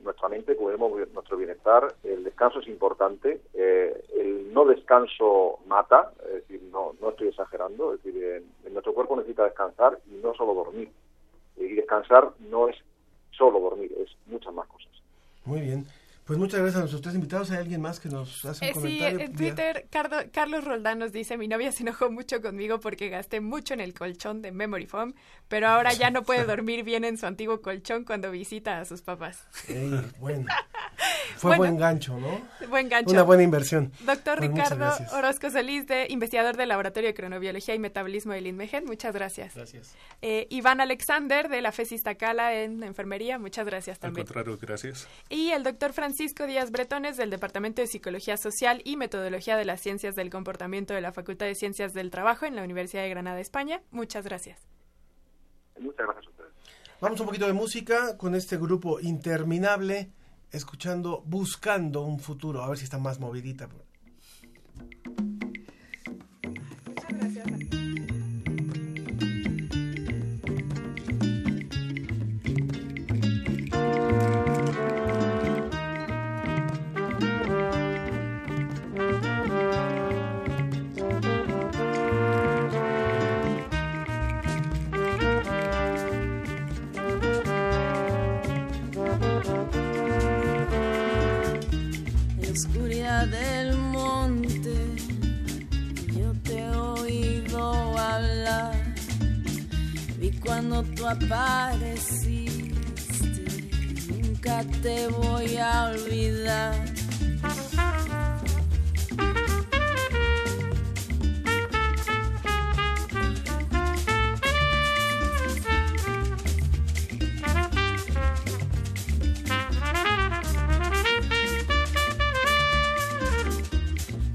nuestra 0.03 0.27
mente, 0.27 0.55
cuidemos 0.55 0.91
nuestro 1.13 1.37
bienestar. 1.37 1.95
El 2.03 2.23
descanso 2.23 2.59
es 2.59 2.67
importante. 2.67 3.41
eh, 3.53 4.03
el 4.19 4.51
no 4.53 4.65
descanso 4.65 5.59
mata, 5.67 6.11
es 6.25 6.47
decir, 6.47 6.61
no, 6.71 6.93
no 6.99 7.11
estoy 7.11 7.29
exagerando. 7.29 7.93
Es 7.93 8.03
decir, 8.03 8.43
nuestro 8.71 8.93
cuerpo 8.93 9.15
necesita 9.15 9.45
descansar 9.45 9.99
y 10.07 10.15
no 10.15 10.33
solo 10.33 10.53
dormir. 10.53 10.89
Y 11.57 11.75
descansar 11.75 12.31
no 12.39 12.67
es 12.67 12.75
solo 13.31 13.59
dormir, 13.59 13.91
es 13.97 14.09
muchas 14.25 14.53
más 14.53 14.67
cosas. 14.67 14.91
Muy 15.45 15.61
bien. 15.61 15.85
Pues 16.31 16.39
muchas 16.39 16.61
gracias 16.61 16.77
a 16.77 16.79
nuestros 16.79 17.01
tres 17.01 17.15
invitados. 17.15 17.51
¿Hay 17.51 17.57
alguien 17.57 17.81
más 17.81 17.99
que 17.99 18.07
nos 18.07 18.45
hace 18.45 18.63
un 18.63 18.69
Eh, 18.69 18.73
sí, 18.73 18.79
comentario? 18.79 19.19
en 19.19 19.33
Vía- 19.33 19.35
Twitter 19.37 19.87
Cardo- 19.91 20.31
Carlos 20.31 20.63
Roldán 20.63 20.99
nos 20.99 21.11
dice, 21.11 21.35
mi 21.35 21.49
novia 21.49 21.73
se 21.73 21.83
enojó 21.83 22.09
mucho 22.09 22.41
conmigo 22.41 22.79
porque 22.79 23.09
gasté 23.09 23.41
mucho 23.41 23.73
en 23.73 23.81
el 23.81 23.93
colchón 23.93 24.41
de 24.41 24.53
Memory 24.53 24.85
Foam, 24.85 25.13
pero 25.49 25.67
ahora 25.67 25.91
ya 25.91 26.09
no 26.09 26.23
puede 26.23 26.45
dormir 26.45 26.85
bien 26.85 27.03
en 27.03 27.17
su 27.17 27.25
antiguo 27.25 27.61
colchón 27.61 28.05
cuando 28.05 28.31
visita 28.31 28.79
a 28.79 28.85
sus 28.85 29.01
papás. 29.01 29.45
Ey, 29.67 29.91
bueno. 30.21 30.45
Fue 31.35 31.49
Bueno. 31.57 31.63
buen 31.63 31.77
gancho, 31.77 32.17
¿no? 32.17 32.41
Buen 32.69 32.87
gancho. 32.87 33.11
Una 33.11 33.23
buena 33.23 33.43
inversión. 33.43 33.91
Doctor 34.05 34.37
Pues 34.37 34.51
Ricardo. 34.51 34.93
Orozco 35.13 35.49
Solís, 35.49 35.87
de 35.87 36.05
investigador 36.09 36.55
del 36.55 36.69
Laboratorio 36.69 37.09
de 37.09 37.13
Cronobiología 37.13 37.73
y 37.75 37.79
Metabolismo 37.79 38.31
del 38.33 38.47
INMEGEN, 38.47 38.85
muchas 38.85 39.13
gracias. 39.13 39.55
Gracias. 39.55 39.95
Eh, 40.21 40.47
Iván 40.49 40.79
Alexander, 40.79 41.49
de 41.49 41.61
la 41.61 41.71
FES 41.71 41.93
Iztacala 41.93 42.53
en 42.53 42.83
Enfermería, 42.83 43.37
muchas 43.39 43.65
gracias 43.65 43.97
Al 43.97 44.01
también. 44.01 44.27
contrario, 44.27 44.57
gracias. 44.61 45.07
Y 45.29 45.49
el 45.49 45.63
doctor 45.63 45.91
Francisco 45.93 46.20
Díaz 46.21 46.69
Bretones, 46.69 47.17
del 47.17 47.31
Departamento 47.31 47.81
de 47.81 47.87
Psicología 47.87 48.37
Social 48.37 48.83
y 48.85 48.95
Metodología 48.95 49.57
de 49.57 49.65
las 49.65 49.81
Ciencias 49.81 50.15
del 50.15 50.29
Comportamiento 50.29 50.93
de 50.93 51.01
la 51.01 51.11
Facultad 51.11 51.47
de 51.47 51.55
Ciencias 51.55 51.93
del 51.93 52.11
Trabajo 52.11 52.45
en 52.45 52.55
la 52.55 52.63
Universidad 52.63 53.01
de 53.01 53.09
Granada, 53.09 53.39
España, 53.39 53.81
muchas 53.89 54.23
gracias. 54.23 54.59
Muchas 55.79 56.05
gracias 56.05 56.27
a 56.27 56.29
ustedes. 56.29 56.51
Vamos 57.01 57.19
un 57.21 57.25
poquito 57.25 57.47
de 57.47 57.53
música 57.53 58.17
con 58.17 58.35
este 58.35 58.57
grupo 58.57 58.99
interminable, 58.99 60.11
escuchando 60.51 61.23
Buscando 61.25 62.03
un 62.03 62.19
futuro. 62.19 62.61
A 62.61 62.69
ver 62.69 62.77
si 62.77 62.83
está 62.83 62.99
más 62.99 63.19
movidita. 63.19 63.67
Tú 100.83 101.07
apareciste. 101.07 102.61
Nunca 104.09 104.63
te 104.81 105.07
voy 105.07 105.57
a 105.57 105.91
olvidar. 105.91 106.75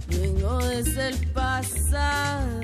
Vengo 0.09 0.59
desde 0.69 1.09
el 1.09 1.33
pasado, 1.33 2.56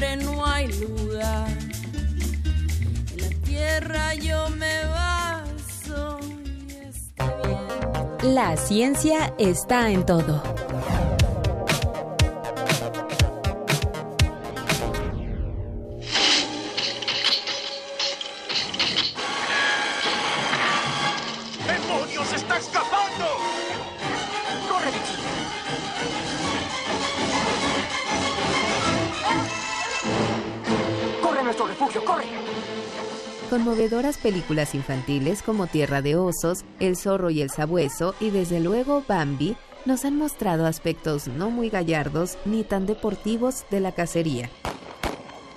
no 0.00 0.44
hay 0.44 0.66
lugar. 0.80 1.48
En 3.12 3.20
la 3.20 3.30
tierra 3.44 4.14
yo 4.14 4.48
me 4.50 4.84
baso. 4.86 6.18
La 8.22 8.56
ciencia 8.56 9.32
está 9.38 9.90
en 9.90 10.04
todo. 10.04 10.53
Películas 34.24 34.74
infantiles 34.74 35.42
como 35.42 35.66
Tierra 35.66 36.00
de 36.00 36.16
Osos, 36.16 36.64
El 36.80 36.96
Zorro 36.96 37.28
y 37.28 37.42
el 37.42 37.50
Sabueso 37.50 38.14
y 38.20 38.30
desde 38.30 38.58
luego 38.58 39.04
Bambi 39.06 39.54
nos 39.84 40.06
han 40.06 40.16
mostrado 40.16 40.64
aspectos 40.64 41.28
no 41.28 41.50
muy 41.50 41.68
gallardos 41.68 42.38
ni 42.46 42.64
tan 42.64 42.86
deportivos 42.86 43.66
de 43.70 43.80
la 43.80 43.92
cacería. 43.92 44.48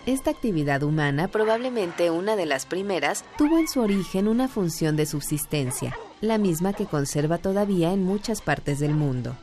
Esta 0.05 0.31
actividad 0.31 0.83
humana, 0.83 1.29
probablemente 1.29 2.11
una 2.11 2.35
de 2.35 2.45
las 2.45 2.65
primeras, 2.65 3.23
tuvo 3.37 3.57
en 3.57 3.69
su 3.69 3.79
origen 3.79 4.27
una 4.27 4.49
función 4.49 4.97
de 4.97 5.05
subsistencia, 5.05 5.97
la 6.19 6.37
misma 6.37 6.73
que 6.73 6.87
conserva 6.87 7.37
todavía 7.37 7.93
en 7.93 8.03
muchas 8.03 8.41
partes 8.41 8.79
del 8.79 8.93
mundo. 8.93 9.37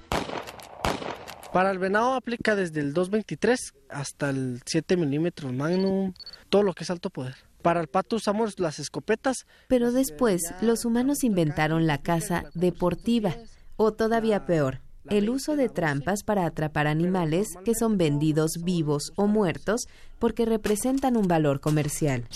Para 1.50 1.70
el 1.70 1.78
venado 1.78 2.12
aplica 2.12 2.54
desde 2.54 2.80
el 2.80 2.92
223 2.92 3.72
hasta 3.88 4.28
el 4.28 4.60
7 4.66 4.98
milímetros 4.98 5.50
Magnum, 5.50 6.12
todo 6.50 6.62
lo 6.62 6.74
que 6.74 6.84
es 6.84 6.90
alto 6.90 7.08
poder. 7.08 7.36
Para 7.64 7.80
el 7.80 7.86
pato 7.86 8.16
usamos 8.16 8.60
las 8.60 8.78
escopetas. 8.78 9.46
Pero 9.68 9.90
después 9.90 10.42
los 10.60 10.84
humanos 10.84 11.24
inventaron 11.24 11.86
la 11.86 11.96
caza 11.96 12.44
deportiva, 12.52 13.34
o 13.76 13.94
todavía 13.94 14.44
peor, 14.44 14.82
el 15.08 15.30
uso 15.30 15.56
de 15.56 15.70
trampas 15.70 16.24
para 16.24 16.44
atrapar 16.44 16.86
animales 16.86 17.54
que 17.64 17.74
son 17.74 17.96
vendidos 17.96 18.58
vivos 18.62 19.12
o 19.16 19.26
muertos 19.26 19.88
porque 20.18 20.44
representan 20.44 21.16
un 21.16 21.26
valor 21.26 21.60
comercial. 21.60 22.28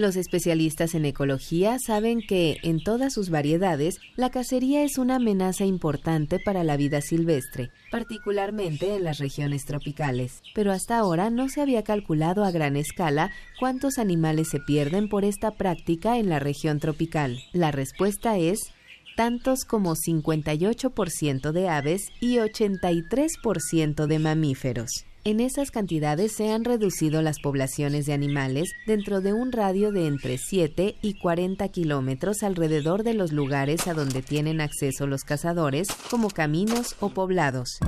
Los 0.00 0.16
especialistas 0.16 0.94
en 0.94 1.04
ecología 1.04 1.76
saben 1.78 2.22
que, 2.26 2.56
en 2.62 2.82
todas 2.82 3.12
sus 3.12 3.28
variedades, 3.28 3.98
la 4.16 4.30
cacería 4.30 4.82
es 4.82 4.96
una 4.96 5.16
amenaza 5.16 5.66
importante 5.66 6.38
para 6.42 6.64
la 6.64 6.78
vida 6.78 7.02
silvestre, 7.02 7.68
particularmente 7.90 8.96
en 8.96 9.04
las 9.04 9.18
regiones 9.18 9.66
tropicales. 9.66 10.40
Pero 10.54 10.72
hasta 10.72 10.96
ahora 10.96 11.28
no 11.28 11.50
se 11.50 11.60
había 11.60 11.84
calculado 11.84 12.44
a 12.44 12.50
gran 12.50 12.76
escala 12.76 13.30
cuántos 13.58 13.98
animales 13.98 14.48
se 14.48 14.60
pierden 14.60 15.10
por 15.10 15.26
esta 15.26 15.50
práctica 15.50 16.16
en 16.16 16.30
la 16.30 16.38
región 16.38 16.80
tropical. 16.80 17.38
La 17.52 17.70
respuesta 17.70 18.38
es 18.38 18.72
tantos 19.18 19.66
como 19.66 19.96
58% 19.96 21.52
de 21.52 21.68
aves 21.68 22.08
y 22.22 22.36
83% 22.36 24.06
de 24.06 24.18
mamíferos. 24.18 25.04
En 25.22 25.40
esas 25.40 25.70
cantidades 25.70 26.32
se 26.34 26.50
han 26.50 26.64
reducido 26.64 27.20
las 27.20 27.40
poblaciones 27.40 28.06
de 28.06 28.14
animales 28.14 28.72
dentro 28.86 29.20
de 29.20 29.34
un 29.34 29.52
radio 29.52 29.92
de 29.92 30.06
entre 30.06 30.38
7 30.38 30.96
y 31.02 31.18
40 31.18 31.68
kilómetros 31.68 32.42
alrededor 32.42 33.02
de 33.02 33.12
los 33.12 33.30
lugares 33.30 33.86
a 33.86 33.92
donde 33.92 34.22
tienen 34.22 34.62
acceso 34.62 35.06
los 35.06 35.24
cazadores, 35.24 35.88
como 36.10 36.30
caminos 36.30 36.96
o 37.00 37.10
poblados. 37.10 37.80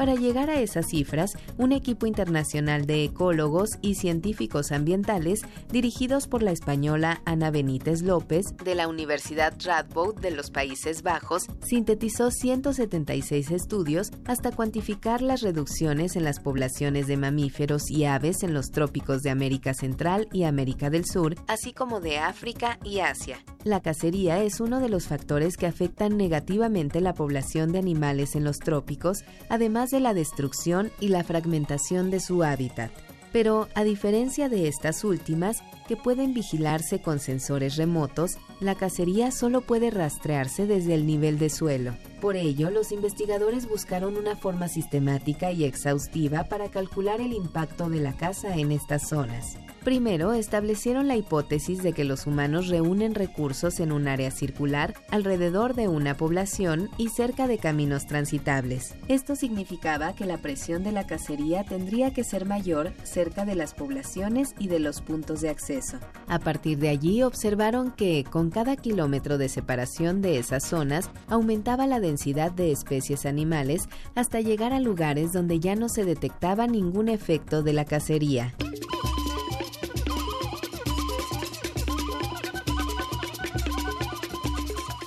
Para 0.00 0.14
llegar 0.14 0.48
a 0.48 0.58
esas 0.62 0.86
cifras, 0.86 1.36
un 1.58 1.72
equipo 1.72 2.06
internacional 2.06 2.86
de 2.86 3.04
ecólogos 3.04 3.72
y 3.82 3.96
científicos 3.96 4.72
ambientales, 4.72 5.42
dirigidos 5.70 6.26
por 6.26 6.42
la 6.42 6.52
española 6.52 7.20
Ana 7.26 7.50
Benítez 7.50 8.00
López, 8.00 8.46
de 8.64 8.74
la 8.74 8.88
Universidad 8.88 9.52
Radboud 9.62 10.18
de 10.18 10.30
los 10.30 10.50
Países 10.50 11.02
Bajos, 11.02 11.48
sintetizó 11.62 12.30
176 12.30 13.50
estudios 13.50 14.10
hasta 14.24 14.52
cuantificar 14.52 15.20
las 15.20 15.42
reducciones 15.42 16.16
en 16.16 16.24
las 16.24 16.40
poblaciones 16.40 17.06
de 17.06 17.18
mamíferos 17.18 17.90
y 17.90 18.06
aves 18.06 18.42
en 18.42 18.54
los 18.54 18.70
trópicos 18.70 19.20
de 19.20 19.28
América 19.28 19.74
Central 19.74 20.28
y 20.32 20.44
América 20.44 20.88
del 20.88 21.04
Sur, 21.04 21.34
así 21.46 21.74
como 21.74 22.00
de 22.00 22.16
África 22.16 22.78
y 22.82 23.00
Asia. 23.00 23.44
La 23.64 23.80
cacería 23.80 24.42
es 24.42 24.60
uno 24.60 24.80
de 24.80 24.88
los 24.88 25.06
factores 25.06 25.58
que 25.58 25.66
afectan 25.66 26.16
negativamente 26.16 27.02
la 27.02 27.12
población 27.12 27.72
de 27.72 27.78
animales 27.78 28.34
en 28.34 28.44
los 28.44 28.58
trópicos, 28.60 29.18
además 29.50 29.89
de 29.90 30.00
la 30.00 30.14
destrucción 30.14 30.90
y 31.00 31.08
la 31.08 31.24
fragmentación 31.24 32.10
de 32.10 32.20
su 32.20 32.42
hábitat. 32.42 32.90
Pero, 33.32 33.68
a 33.74 33.84
diferencia 33.84 34.48
de 34.48 34.68
estas 34.68 35.04
últimas, 35.04 35.62
que 35.86 35.96
pueden 35.96 36.34
vigilarse 36.34 37.00
con 37.00 37.18
sensores 37.18 37.76
remotos, 37.76 38.38
la 38.60 38.74
cacería 38.74 39.30
solo 39.30 39.62
puede 39.62 39.90
rastrearse 39.90 40.66
desde 40.66 40.94
el 40.94 41.06
nivel 41.06 41.38
de 41.38 41.50
suelo. 41.50 41.94
Por 42.20 42.36
ello, 42.36 42.70
los 42.70 42.92
investigadores 42.92 43.66
buscaron 43.66 44.18
una 44.18 44.36
forma 44.36 44.68
sistemática 44.68 45.52
y 45.52 45.64
exhaustiva 45.64 46.44
para 46.44 46.70
calcular 46.70 47.20
el 47.20 47.32
impacto 47.32 47.88
de 47.88 48.00
la 48.00 48.12
caza 48.12 48.56
en 48.56 48.72
estas 48.72 49.08
zonas. 49.08 49.56
Primero, 49.82 50.34
establecieron 50.34 51.08
la 51.08 51.16
hipótesis 51.16 51.82
de 51.82 51.94
que 51.94 52.04
los 52.04 52.26
humanos 52.26 52.68
reúnen 52.68 53.14
recursos 53.14 53.80
en 53.80 53.92
un 53.92 54.08
área 54.08 54.30
circular 54.30 54.92
alrededor 55.10 55.74
de 55.74 55.88
una 55.88 56.18
población 56.18 56.90
y 56.98 57.08
cerca 57.08 57.46
de 57.46 57.56
caminos 57.56 58.06
transitables. 58.06 58.94
Esto 59.08 59.36
significaba 59.36 60.14
que 60.14 60.26
la 60.26 60.36
presión 60.36 60.84
de 60.84 60.92
la 60.92 61.06
cacería 61.06 61.64
tendría 61.64 62.12
que 62.12 62.24
ser 62.24 62.44
mayor 62.44 62.92
cerca 63.04 63.46
de 63.46 63.54
las 63.54 63.72
poblaciones 63.72 64.54
y 64.58 64.68
de 64.68 64.80
los 64.80 65.00
puntos 65.00 65.40
de 65.40 65.48
acceso. 65.48 65.96
A 66.28 66.38
partir 66.38 66.76
de 66.76 66.90
allí 66.90 67.22
observaron 67.22 67.90
que, 67.92 68.24
con 68.30 68.49
cada 68.50 68.76
kilómetro 68.76 69.38
de 69.38 69.48
separación 69.48 70.22
de 70.22 70.38
esas 70.38 70.64
zonas, 70.64 71.10
aumentaba 71.28 71.86
la 71.86 72.00
densidad 72.00 72.52
de 72.52 72.72
especies 72.72 73.26
animales 73.26 73.88
hasta 74.14 74.40
llegar 74.40 74.72
a 74.72 74.80
lugares 74.80 75.32
donde 75.32 75.60
ya 75.60 75.76
no 75.76 75.88
se 75.88 76.04
detectaba 76.04 76.66
ningún 76.66 77.08
efecto 77.08 77.62
de 77.62 77.72
la 77.72 77.84
cacería. 77.84 78.54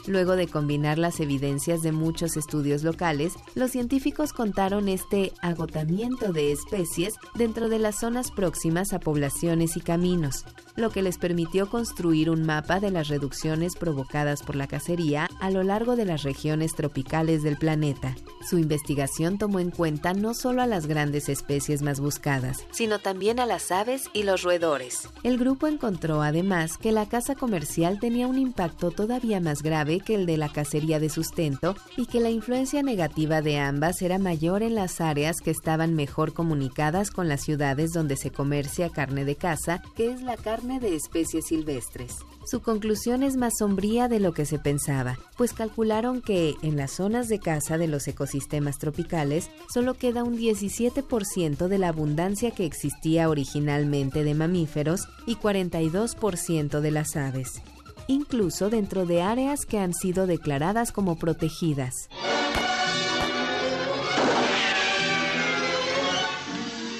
Luego 0.05 0.35
de 0.35 0.47
combinar 0.47 0.97
las 0.97 1.19
evidencias 1.21 1.81
de 1.81 1.93
muchos 1.93 2.35
estudios 2.35 2.83
locales, 2.83 3.33
los 3.55 3.71
científicos 3.71 4.33
contaron 4.33 4.89
este 4.89 5.31
agotamiento 5.41 6.33
de 6.33 6.51
especies 6.51 7.13
dentro 7.35 7.69
de 7.69 7.79
las 7.79 7.99
zonas 7.99 8.29
próximas 8.31 8.91
a 8.91 8.99
poblaciones 8.99 9.77
y 9.77 9.81
caminos, 9.81 10.43
lo 10.75 10.89
que 10.89 11.03
les 11.03 11.17
permitió 11.17 11.69
construir 11.69 12.29
un 12.29 12.45
mapa 12.45 12.79
de 12.79 12.91
las 12.91 13.07
reducciones 13.07 13.75
provocadas 13.75 14.43
por 14.43 14.55
la 14.55 14.67
cacería 14.67 15.29
a 15.39 15.51
lo 15.51 15.63
largo 15.63 15.95
de 15.95 16.05
las 16.05 16.23
regiones 16.23 16.75
tropicales 16.75 17.43
del 17.43 17.57
planeta. 17.57 18.15
Su 18.49 18.57
investigación 18.57 19.38
tomó 19.38 19.59
en 19.59 19.71
cuenta 19.71 20.13
no 20.13 20.34
solo 20.34 20.61
a 20.61 20.67
las 20.67 20.85
grandes 20.85 21.30
especies 21.30 21.81
más 21.81 22.01
buscadas, 22.01 22.65
sino 22.71 22.99
también 22.99 23.39
a 23.39 23.45
las 23.45 23.71
aves 23.71 24.09
y 24.13 24.23
los 24.23 24.43
roedores. 24.43 25.07
El 25.23 25.38
grupo 25.38 25.67
encontró 25.67 26.21
además 26.21 26.77
que 26.77 26.91
la 26.91 27.07
caza 27.07 27.35
comercial 27.35 27.99
tenía 27.99 28.27
un 28.27 28.38
impacto 28.38 28.91
todavía 28.91 29.39
más 29.39 29.61
grave 29.63 29.93
que 29.99 30.15
el 30.15 30.26
de 30.26 30.38
la 30.38 30.49
cacería 30.49 30.99
de 30.99 31.10
sustento 31.10 31.76
y 31.98 32.06
que 32.06 32.20
la 32.20 32.30
influencia 32.30 32.84
negativa 32.84 33.41
de 33.41 33.60
ambas 33.60 34.02
era 34.02 34.18
mayor 34.18 34.64
en 34.64 34.76
las 34.76 35.02
áreas 35.02 35.41
que 35.41 35.52
estaban 35.52 35.95
mejor 35.95 36.34
comunicadas 36.34 37.11
con 37.11 37.28
las 37.28 37.41
ciudades 37.41 37.91
donde 37.91 38.15
se 38.15 38.32
comercia 38.32 38.90
carne 38.90 39.26
de 39.26 39.36
caza, 39.36 39.82
que 39.95 40.11
es 40.11 40.22
la 40.22 40.38
carne 40.38 40.80
de 40.80 40.95
especies 40.95 41.45
silvestres. 41.48 42.18
Su 42.45 42.61
conclusión 42.61 43.24
es 43.24 43.38
más 43.38 43.53
sombría 43.57 44.07
de 44.07 44.20
lo 44.20 44.34
que 44.34 44.45
se 44.45 44.60
pensaba, 44.60 45.18
pues 45.38 45.53
calcularon 45.53 46.22
que 46.22 46.56
en 46.61 46.76
las 46.76 46.91
zonas 46.91 47.30
de 47.30 47.40
caza 47.40 47.78
de 47.78 47.88
los 47.88 48.07
ecosistemas 48.07 48.80
tropicales 48.80 49.49
solo 49.74 49.94
queda 49.94 50.24
un 50.24 50.38
17% 50.38 51.68
de 51.68 51.78
la 51.78 51.88
abundancia 51.90 52.52
que 52.52 52.65
existía 52.65 53.30
originalmente 53.30 54.24
de 54.24 54.34
mamíferos 54.34 55.07
y 55.26 55.36
42% 55.36 56.82
de 56.82 56.91
las 56.91 57.15
aves. 57.15 57.61
Incluso 58.07 58.69
dentro 58.69 59.05
de 59.05 59.21
áreas 59.21 59.65
que 59.65 59.80
han 59.80 59.93
sido 59.93 60.27
declaradas 60.27 60.91
como 60.91 61.17
protegidas. 61.17 62.09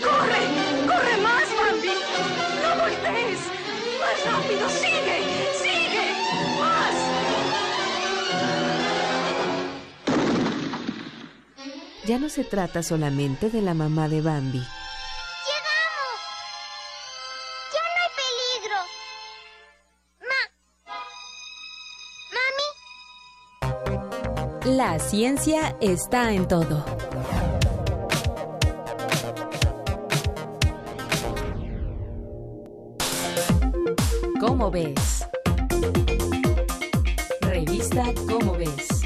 ¡Corre! 0.04 0.42
¡Corre 0.88 1.18
más, 1.22 1.44
Bambi! 1.58 1.94
¡No 2.62 2.70
voltees! 2.82 3.40
¡Más 4.00 4.18
rápido! 4.26 4.70
¡Sigue! 4.70 5.18
¡Sigue! 5.62 6.06
¡Más! 6.60 6.96
Ya 12.06 12.20
no 12.20 12.30
se 12.30 12.44
trata 12.44 12.84
solamente 12.84 13.50
de 13.50 13.62
la 13.62 13.74
mamá 13.74 14.10
de 14.10 14.22
Bambi. 14.22 14.62
La 24.66 24.98
ciencia 24.98 25.76
está 25.82 26.32
en 26.32 26.48
todo. 26.48 26.86
¿Cómo 34.40 34.72
ves? 34.72 35.28
Revista 37.42 38.06
¿Cómo 38.26 38.54
ves? 38.54 39.02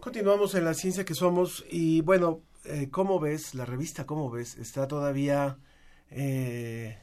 Continuamos 0.00 0.54
en 0.54 0.64
la 0.66 0.74
ciencia 0.74 1.06
que 1.06 1.14
somos 1.14 1.64
y 1.70 2.02
bueno, 2.02 2.42
eh, 2.66 2.90
¿cómo 2.90 3.18
ves? 3.18 3.54
La 3.54 3.64
revista 3.64 4.04
¿Cómo 4.04 4.30
ves? 4.30 4.58
Está 4.58 4.86
todavía 4.86 5.56
eh, 6.10 6.98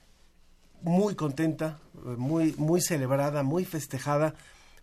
muy 0.83 1.15
contenta, 1.15 1.79
muy, 1.95 2.53
muy 2.59 2.81
celebrada, 2.81 3.41
muy 3.41 3.65
festejada 3.65 4.35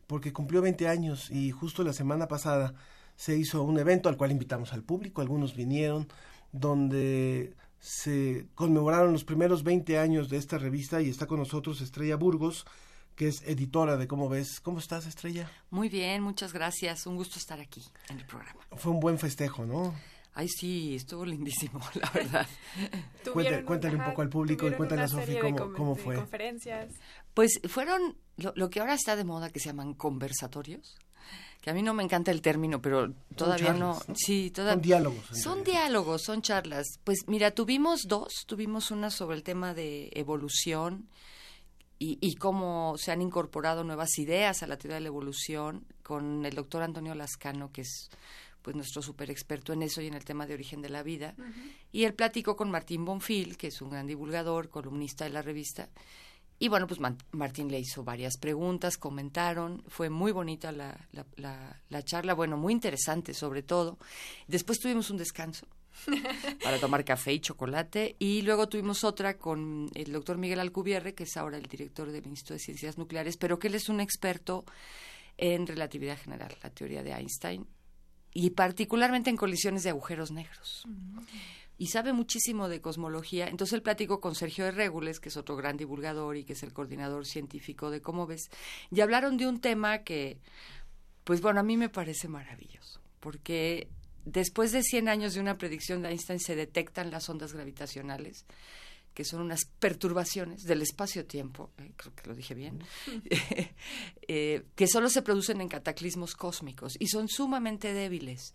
porque 0.08 0.32
cumplió 0.32 0.62
20 0.62 0.88
años 0.88 1.30
y 1.30 1.52
justo 1.52 1.84
la 1.84 1.92
semana 1.92 2.26
pasada 2.26 2.74
se 3.14 3.36
hizo 3.36 3.62
un 3.62 3.78
evento 3.78 4.08
al 4.08 4.16
cual 4.16 4.32
invitamos 4.32 4.72
al 4.72 4.82
público, 4.82 5.20
algunos 5.20 5.54
vinieron, 5.54 6.08
donde 6.50 7.54
se 7.78 8.48
conmemoraron 8.54 9.12
los 9.12 9.24
primeros 9.24 9.62
20 9.62 9.98
años 9.98 10.30
de 10.30 10.38
esta 10.38 10.56
revista 10.56 11.02
y 11.02 11.10
está 11.10 11.26
con 11.26 11.38
nosotros 11.38 11.82
Estrella 11.82 12.16
Burgos, 12.16 12.64
que 13.14 13.28
es 13.28 13.42
editora 13.42 13.98
de 13.98 14.08
¿Cómo 14.08 14.30
ves? 14.30 14.60
¿Cómo 14.60 14.78
estás, 14.78 15.06
Estrella? 15.06 15.50
Muy 15.70 15.90
bien, 15.90 16.22
muchas 16.22 16.54
gracias. 16.54 17.06
Un 17.06 17.16
gusto 17.16 17.38
estar 17.38 17.60
aquí 17.60 17.84
en 18.08 18.18
el 18.18 18.26
programa. 18.26 18.60
Fue 18.76 18.92
un 18.92 19.00
buen 19.00 19.18
festejo, 19.18 19.66
¿no? 19.66 19.94
Ay, 20.32 20.48
sí, 20.48 20.94
estuvo 20.94 21.26
lindísimo, 21.26 21.80
la 22.00 22.10
verdad. 22.10 22.46
Cuéntale, 23.30 23.64
cuéntale 23.64 23.96
un 23.96 24.04
poco 24.04 24.22
al 24.22 24.30
público 24.30 24.66
y 24.68 24.72
cuéntale 24.72 25.02
a 25.02 25.08
Sofi 25.08 25.36
cómo, 25.38 25.72
cómo 25.74 25.94
fue. 25.96 26.14
conferencias. 26.14 26.94
Pues 27.34 27.60
fueron 27.68 28.16
lo, 28.38 28.52
lo, 28.56 28.70
que 28.70 28.80
ahora 28.80 28.94
está 28.94 29.14
de 29.16 29.24
moda 29.24 29.50
que 29.50 29.60
se 29.60 29.66
llaman 29.66 29.94
conversatorios. 29.94 30.96
Que 31.60 31.70
a 31.70 31.74
mí 31.74 31.82
no 31.82 31.92
me 31.92 32.04
encanta 32.04 32.30
el 32.30 32.40
término, 32.40 32.80
pero 32.80 33.12
todavía 33.34 33.72
no. 33.72 34.00
Sí, 34.14 34.50
todavía. 34.50 34.74
Son 34.74 34.82
diálogos. 34.82 35.26
Son 35.32 35.64
diálogos, 35.64 36.22
son 36.22 36.42
charlas. 36.42 36.86
Pues 37.02 37.24
mira, 37.26 37.50
tuvimos 37.50 38.02
dos. 38.06 38.44
Tuvimos 38.46 38.90
una 38.90 39.10
sobre 39.10 39.36
el 39.36 39.42
tema 39.42 39.74
de 39.74 40.10
evolución 40.14 41.08
y, 41.98 42.16
y, 42.20 42.36
cómo 42.36 42.94
se 42.96 43.10
han 43.10 43.20
incorporado 43.22 43.82
nuevas 43.82 44.18
ideas 44.18 44.62
a 44.62 44.68
la 44.68 44.78
teoría 44.78 44.94
de 44.96 45.00
la 45.00 45.08
evolución 45.08 45.84
con 46.04 46.46
el 46.46 46.54
doctor 46.54 46.82
Antonio 46.82 47.12
Lascano, 47.16 47.72
que 47.72 47.80
es 47.80 48.08
pues 48.62 48.76
nuestro 48.76 49.02
super 49.02 49.30
experto 49.30 49.72
en 49.72 49.82
eso 49.82 50.00
y 50.00 50.06
en 50.06 50.14
el 50.14 50.24
tema 50.24 50.46
de 50.46 50.54
origen 50.54 50.80
de 50.80 50.90
la 50.90 51.02
vida. 51.02 51.34
Uh 51.38 51.42
-huh. 51.42 51.72
Y 51.90 52.04
él 52.04 52.14
platicó 52.14 52.54
con 52.54 52.70
Martín 52.70 53.04
Bonfil, 53.04 53.56
que 53.56 53.68
es 53.68 53.82
un 53.82 53.90
gran 53.90 54.06
divulgador, 54.06 54.68
columnista 54.68 55.24
de 55.24 55.30
la 55.30 55.42
revista. 55.42 55.88
Y 56.58 56.68
bueno, 56.68 56.86
pues 56.86 57.00
Martín 57.30 57.70
le 57.70 57.78
hizo 57.78 58.02
varias 58.02 58.36
preguntas, 58.36 58.98
comentaron, 58.98 59.84
fue 59.86 60.10
muy 60.10 60.32
bonita 60.32 60.72
la, 60.72 60.98
la, 61.12 61.24
la, 61.36 61.80
la 61.88 62.02
charla, 62.02 62.34
bueno, 62.34 62.56
muy 62.56 62.72
interesante 62.72 63.32
sobre 63.32 63.62
todo. 63.62 63.98
Después 64.48 64.80
tuvimos 64.80 65.10
un 65.10 65.18
descanso 65.18 65.66
para 66.62 66.78
tomar 66.78 67.04
café 67.04 67.32
y 67.32 67.40
chocolate. 67.40 68.16
Y 68.18 68.42
luego 68.42 68.68
tuvimos 68.68 69.04
otra 69.04 69.38
con 69.38 69.90
el 69.94 70.12
doctor 70.12 70.38
Miguel 70.38 70.60
Alcubierre, 70.60 71.14
que 71.14 71.24
es 71.24 71.36
ahora 71.36 71.58
el 71.58 71.66
director 71.66 72.10
del 72.10 72.26
Instituto 72.26 72.54
de 72.54 72.60
Ciencias 72.60 72.98
Nucleares, 72.98 73.36
pero 73.36 73.58
que 73.58 73.68
él 73.68 73.74
es 73.74 73.88
un 73.88 74.00
experto 74.00 74.64
en 75.36 75.66
relatividad 75.66 76.18
general, 76.18 76.56
la 76.62 76.70
teoría 76.70 77.02
de 77.02 77.12
Einstein, 77.12 77.66
y 78.34 78.50
particularmente 78.50 79.30
en 79.30 79.36
colisiones 79.36 79.84
de 79.84 79.90
agujeros 79.90 80.32
negros. 80.32 80.84
Uh 80.86 80.90
-huh. 80.90 81.24
Y 81.78 81.86
sabe 81.86 82.12
muchísimo 82.12 82.68
de 82.68 82.80
cosmología. 82.80 83.48
Entonces 83.48 83.74
él 83.74 83.82
platicó 83.82 84.20
con 84.20 84.34
Sergio 84.34 84.64
de 84.64 84.72
Regules, 84.72 85.20
que 85.20 85.28
es 85.28 85.36
otro 85.36 85.56
gran 85.56 85.76
divulgador 85.76 86.36
y 86.36 86.44
que 86.44 86.54
es 86.54 86.62
el 86.64 86.72
coordinador 86.72 87.24
científico 87.24 87.90
de 87.90 88.02
Cómo 88.02 88.26
ves, 88.26 88.50
y 88.90 89.00
hablaron 89.00 89.36
de 89.36 89.46
un 89.46 89.60
tema 89.60 89.98
que, 89.98 90.38
pues 91.24 91.40
bueno, 91.40 91.60
a 91.60 91.62
mí 91.62 91.76
me 91.76 91.88
parece 91.88 92.26
maravilloso, 92.26 93.00
porque 93.20 93.88
después 94.24 94.72
de 94.72 94.82
100 94.82 95.08
años 95.08 95.34
de 95.34 95.40
una 95.40 95.56
predicción 95.56 96.02
de 96.02 96.10
Einstein 96.10 96.40
se 96.40 96.56
detectan 96.56 97.10
las 97.10 97.28
ondas 97.28 97.52
gravitacionales, 97.52 98.44
que 99.18 99.24
son 99.24 99.40
unas 99.40 99.64
perturbaciones 99.64 100.62
del 100.62 100.80
espacio-tiempo, 100.80 101.72
eh, 101.78 101.90
creo 101.96 102.14
que 102.14 102.28
lo 102.28 102.36
dije 102.36 102.54
bien, 102.54 102.84
eh, 104.28 104.62
que 104.76 104.86
solo 104.86 105.08
se 105.08 105.22
producen 105.22 105.60
en 105.60 105.68
cataclismos 105.68 106.36
cósmicos 106.36 106.94
y 107.00 107.08
son 107.08 107.28
sumamente 107.28 107.92
débiles. 107.92 108.54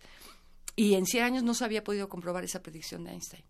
Y 0.76 0.94
en 0.94 1.06
100 1.06 1.24
años 1.24 1.42
no 1.42 1.54
se 1.54 1.64
había 1.64 1.84
podido 1.84 2.08
comprobar 2.08 2.44
esa 2.44 2.62
predicción 2.62 3.04
de 3.04 3.12
Einstein. 3.12 3.44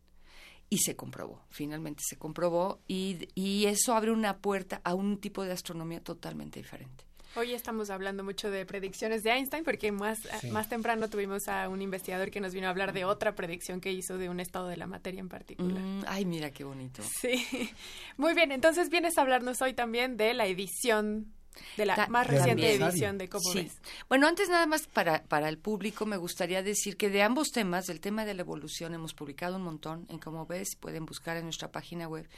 Y 0.71 0.79
se 0.79 0.97
comprobó, 0.97 1.43
finalmente 1.51 2.03
se 2.07 2.17
comprobó, 2.17 2.81
y, 2.89 3.29
y 3.35 3.67
eso 3.67 3.95
abre 3.95 4.11
una 4.11 4.39
puerta 4.39 4.81
a 4.83 4.95
un 4.95 5.19
tipo 5.19 5.45
de 5.45 5.53
astronomía 5.53 6.03
totalmente 6.03 6.59
diferente. 6.59 7.05
Hoy 7.37 7.53
estamos 7.53 7.91
hablando 7.91 8.23
mucho 8.23 8.49
de 8.49 8.65
predicciones 8.65 9.25
de 9.25 9.31
Einstein 9.33 9.65
porque 9.65 9.91
más, 9.91 10.21
sí. 10.41 10.51
más 10.51 10.69
temprano 10.69 11.11
tuvimos 11.11 11.49
a 11.49 11.69
un 11.69 11.83
investigador 11.83 12.31
que 12.31 12.41
nos 12.41 12.55
vino 12.55 12.69
a 12.69 12.71
hablar 12.71 12.93
de 12.93 13.05
otra 13.05 13.35
predicción 13.35 13.81
que 13.81 13.93
hizo 13.93 14.19
de 14.19 14.29
un 14.29 14.39
estado 14.39 14.69
de 14.69 14.77
la 14.77 14.87
materia 14.87 15.19
en 15.19 15.29
particular. 15.29 15.83
Mm, 15.83 16.05
ay, 16.07 16.25
mira 16.27 16.53
qué 16.53 16.63
bonito. 16.63 17.03
Sí. 17.03 17.45
Muy 18.17 18.35
bien, 18.35 18.53
entonces 18.53 18.89
vienes 18.89 19.19
a 19.19 19.23
hablarnos 19.23 19.61
hoy 19.63 19.75
también 19.75 20.17
de 20.17 20.33
la 20.33 20.47
edición 20.47 21.35
de 21.77 21.87
la 21.87 22.07
más 22.09 22.27
reciente 22.27 22.75
edición 22.75 23.19
de 23.19 23.29
Cómo 23.29 23.51
sí. 23.51 23.63
ves. 23.65 23.81
Bueno, 24.09 24.27
antes 24.27 24.49
nada 24.49 24.67
más 24.67 24.87
para, 24.87 25.25
para 25.25 25.49
el 25.49 25.59
público 25.59 26.07
me 26.07 26.17
gustaría 26.17 26.63
decir 26.63 26.97
que 26.97 27.11
de 27.11 27.23
ambos 27.23 27.51
temas, 27.51 27.87
del 27.87 28.01
tema 28.01 28.25
de 28.25 28.35
la 28.35 28.43
evolución, 28.43 28.95
hemos 28.95 29.15
publicado 29.15 29.57
un 29.57 29.63
montón 29.63 30.07
en 30.09 30.19
Cómo 30.19 30.47
ves, 30.47 30.77
pueden 30.77 31.07
buscar 31.07 31.37
en 31.37 31.45
nuestra 31.45 31.71
página 31.71 32.09
web. 32.09 32.29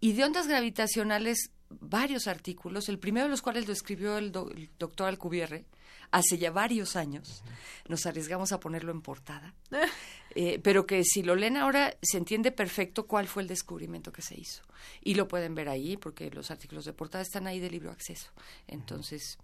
Y 0.00 0.12
de 0.12 0.24
ondas 0.24 0.46
gravitacionales, 0.46 1.50
varios 1.68 2.26
artículos, 2.26 2.88
el 2.88 2.98
primero 2.98 3.26
de 3.26 3.30
los 3.30 3.42
cuales 3.42 3.66
lo 3.66 3.72
escribió 3.72 4.18
el, 4.18 4.32
do, 4.32 4.50
el 4.50 4.70
doctor 4.78 5.08
Alcubierre 5.08 5.64
hace 6.10 6.38
ya 6.38 6.50
varios 6.50 6.96
años. 6.96 7.42
Nos 7.88 8.06
arriesgamos 8.06 8.52
a 8.52 8.60
ponerlo 8.60 8.92
en 8.92 9.02
portada. 9.02 9.54
eh, 10.34 10.60
pero 10.62 10.86
que 10.86 11.02
si 11.04 11.22
lo 11.22 11.34
leen 11.34 11.56
ahora 11.56 11.96
se 12.02 12.18
entiende 12.18 12.52
perfecto 12.52 13.06
cuál 13.06 13.26
fue 13.26 13.42
el 13.42 13.48
descubrimiento 13.48 14.12
que 14.12 14.22
se 14.22 14.38
hizo. 14.38 14.62
Y 15.02 15.14
lo 15.14 15.28
pueden 15.28 15.54
ver 15.54 15.68
ahí 15.68 15.96
porque 15.96 16.30
los 16.30 16.50
artículos 16.50 16.84
de 16.84 16.92
portada 16.92 17.22
están 17.22 17.46
ahí 17.46 17.60
de 17.60 17.70
libro 17.70 17.90
acceso. 17.90 18.30
Entonces, 18.66 19.38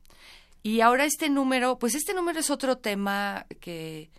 y 0.63 0.81
ahora 0.81 1.05
este 1.05 1.29
número, 1.29 1.79
pues 1.79 1.95
este 1.95 2.15
número 2.15 2.39
es 2.41 2.51
otro 2.51 2.79
tema 2.79 3.47
que 3.61 4.11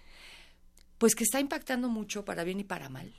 pues 0.97 1.15
que 1.15 1.23
está 1.25 1.39
impactando 1.39 1.89
mucho 1.89 2.23
para 2.23 2.43
bien 2.43 2.59
y 2.61 2.63
para 2.63 2.87
mal. 2.89 3.13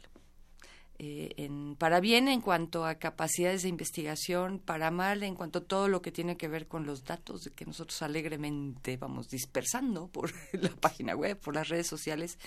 Eh, 0.98 1.34
en, 1.38 1.74
para 1.74 1.98
bien 1.98 2.28
en 2.28 2.40
cuanto 2.40 2.86
a 2.86 2.94
capacidades 2.94 3.62
de 3.62 3.68
investigación, 3.68 4.60
para 4.60 4.92
mal 4.92 5.24
en 5.24 5.34
cuanto 5.34 5.58
a 5.58 5.64
todo 5.64 5.88
lo 5.88 6.02
que 6.02 6.12
tiene 6.12 6.36
que 6.36 6.46
ver 6.46 6.68
con 6.68 6.86
los 6.86 7.04
datos 7.04 7.50
que 7.56 7.66
nosotros 7.66 8.00
alegremente 8.02 8.96
vamos 8.96 9.28
dispersando 9.28 10.06
por 10.06 10.32
la 10.52 10.70
página 10.70 11.16
web, 11.16 11.36
por 11.38 11.54
las 11.54 11.68
redes 11.68 11.88
sociales, 11.88 12.38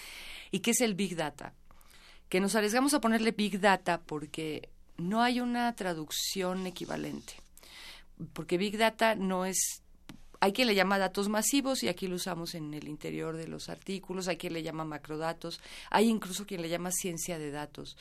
y 0.49 0.59
que 0.59 0.71
es 0.71 0.81
el 0.81 0.95
Big 0.95 1.15
Data. 1.15 1.53
Que 2.29 2.39
nos 2.39 2.55
arriesgamos 2.55 2.93
a 2.93 3.01
ponerle 3.01 3.31
Big 3.31 3.59
Data 3.59 4.01
porque 4.01 4.69
no 4.97 5.21
hay 5.21 5.41
una 5.41 5.75
traducción 5.75 6.67
equivalente. 6.67 7.33
Porque 8.33 8.57
Big 8.57 8.77
Data 8.77 9.15
no 9.15 9.45
es 9.45 9.83
hay 10.39 10.53
quien 10.53 10.67
le 10.67 10.75
llama 10.75 10.97
datos 10.97 11.29
masivos 11.29 11.83
y 11.83 11.87
aquí 11.87 12.07
lo 12.07 12.15
usamos 12.15 12.55
en 12.55 12.73
el 12.73 12.87
interior 12.87 13.37
de 13.37 13.47
los 13.47 13.69
artículos, 13.69 14.27
hay 14.27 14.37
quien 14.37 14.53
le 14.53 14.63
llama 14.63 14.85
macrodatos, 14.85 15.59
hay 15.89 16.09
incluso 16.09 16.45
quien 16.45 16.61
le 16.61 16.69
llama 16.69 16.91
ciencia 16.91 17.39
de 17.39 17.51
datos. 17.51 17.97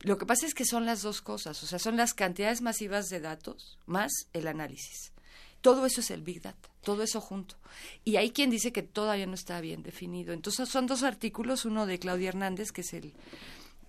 Lo 0.00 0.16
que 0.16 0.26
pasa 0.26 0.46
es 0.46 0.54
que 0.54 0.64
son 0.64 0.86
las 0.86 1.02
dos 1.02 1.20
cosas, 1.20 1.62
o 1.62 1.66
sea, 1.66 1.78
son 1.78 1.96
las 1.96 2.14
cantidades 2.14 2.62
masivas 2.62 3.08
de 3.08 3.20
datos 3.20 3.78
más 3.86 4.10
el 4.32 4.48
análisis. 4.48 5.12
Todo 5.60 5.84
eso 5.84 6.00
es 6.00 6.10
el 6.10 6.22
Big 6.22 6.40
Data, 6.40 6.70
todo 6.82 7.02
eso 7.02 7.20
junto. 7.20 7.56
Y 8.02 8.16
hay 8.16 8.30
quien 8.30 8.48
dice 8.48 8.72
que 8.72 8.82
todavía 8.82 9.26
no 9.26 9.34
está 9.34 9.60
bien 9.60 9.82
definido. 9.82 10.32
Entonces 10.32 10.70
son 10.70 10.86
dos 10.86 11.02
artículos, 11.02 11.66
uno 11.66 11.84
de 11.84 11.98
Claudia 11.98 12.30
Hernández, 12.30 12.72
que 12.72 12.80
es 12.80 12.94
el, 12.94 13.12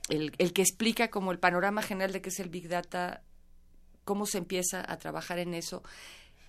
el, 0.10 0.54
que 0.54 0.62
explica 0.62 1.10
como 1.10 1.32
el 1.32 1.40
panorama 1.40 1.82
general 1.82 2.12
de 2.12 2.22
qué 2.22 2.28
es 2.28 2.40
el 2.42 2.50
Big 2.50 2.68
Data, 2.68 3.24
cómo 4.04 4.26
se 4.26 4.38
empieza 4.38 4.84
a 4.86 4.98
trabajar 4.98 5.40
en 5.40 5.54
eso, 5.54 5.82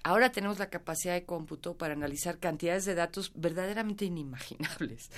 Ahora 0.04 0.32
tenemos 0.32 0.58
la 0.58 0.68
capacidad 0.68 1.14
de 1.14 1.24
cómputo 1.24 1.76
para 1.76 1.94
analizar 1.94 2.38
cantidades 2.38 2.84
de 2.84 2.94
datos 2.96 3.30
verdaderamente 3.34 4.04
inimaginables, 4.04 5.10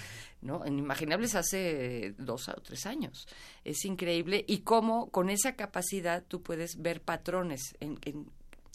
¿no? 0.43 0.65
Inimaginables 0.66 1.35
hace 1.35 2.15
dos 2.19 2.48
o 2.48 2.55
tres 2.61 2.85
años. 2.85 3.27
Es 3.65 3.85
increíble 3.86 4.44
y 4.47 4.59
cómo 4.59 5.09
con 5.11 5.31
esa 5.31 5.56
capacidad 5.56 6.23
tú 6.27 6.43
puedes 6.43 6.77
ver 6.82 7.01
patrones 7.01 7.74
en, 7.81 7.98
en 8.02 8.27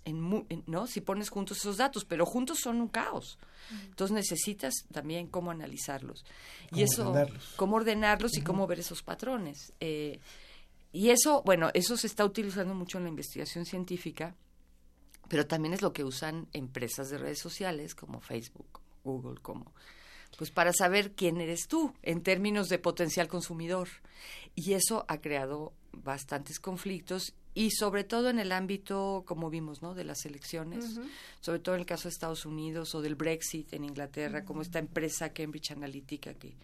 en, 0.06 0.22
mu- 0.22 0.46
en- 0.50 0.64
¿no? 0.66 0.88
Si 0.88 1.02
pones 1.02 1.30
juntos 1.30 1.58
esos 1.58 1.78
datos, 1.78 2.06
pero 2.06 2.26
juntos 2.26 2.60
son 2.64 2.80
un 2.82 2.88
caos. 2.88 3.38
Entonces 3.84 4.16
necesitas 4.16 4.74
también 4.92 5.28
cómo 5.28 5.52
analizarlos. 5.52 6.24
Y 6.68 6.70
Cómo 6.70 6.84
eso, 6.86 7.10
ordenarlos. 7.10 7.54
cómo 7.58 7.76
ordenarlos 7.76 8.38
y 8.38 8.42
cómo 8.42 8.66
ver 8.66 8.80
esos 8.80 9.04
patrones. 9.04 9.74
Eh, 9.82 10.20
y 10.94 11.10
eso, 11.10 11.44
bueno, 11.46 11.70
eso 11.76 11.98
se 11.98 12.08
está 12.08 12.24
utilizando 12.26 12.74
mucho 12.74 12.98
en 12.98 13.04
la 13.04 13.10
investigación 13.10 13.66
científica, 13.66 14.36
pero 15.30 15.48
también 15.48 15.74
es 15.74 15.82
lo 15.82 15.94
que 15.94 16.04
usan 16.04 16.48
empresas 16.54 17.10
de 17.10 17.18
redes 17.18 17.40
sociales 17.40 17.96
como 17.96 18.20
Facebook, 18.20 18.68
como 18.72 18.90
Google, 19.04 19.42
como 19.42 19.74
pues 20.38 20.52
para 20.52 20.72
saber 20.74 21.14
quién 21.14 21.42
eres 21.42 21.68
tú 21.68 21.94
en 22.02 22.22
términos 22.22 22.70
de 22.70 22.80
potencial 22.80 23.28
consumidor. 23.28 23.90
Y 24.56 24.74
eso 24.74 25.06
ha 25.08 25.22
creado 25.22 25.74
bastantes 25.92 26.60
conflictos 26.60 27.34
y 27.54 27.72
sobre 27.72 28.04
todo 28.04 28.30
en 28.30 28.40
el 28.40 28.52
ámbito, 28.52 29.24
como 29.26 29.50
vimos, 29.50 29.82
¿no? 29.82 29.94
de 29.96 30.04
las 30.04 30.26
elecciones, 30.26 31.00
sobre 31.42 31.60
todo 31.60 31.76
en 31.76 31.82
el 31.82 31.88
caso 31.88 32.04
de 32.04 32.14
Estados 32.14 32.46
Unidos 32.46 32.94
o 32.96 33.02
del 33.02 33.16
Brexit 33.16 33.74
en 33.74 33.84
Inglaterra, 33.84 34.46
como 34.46 34.62
esta 34.62 34.80
empresa 34.80 35.34
Cambridge 35.34 35.72
Analytica 35.72 36.34
que 36.36 36.56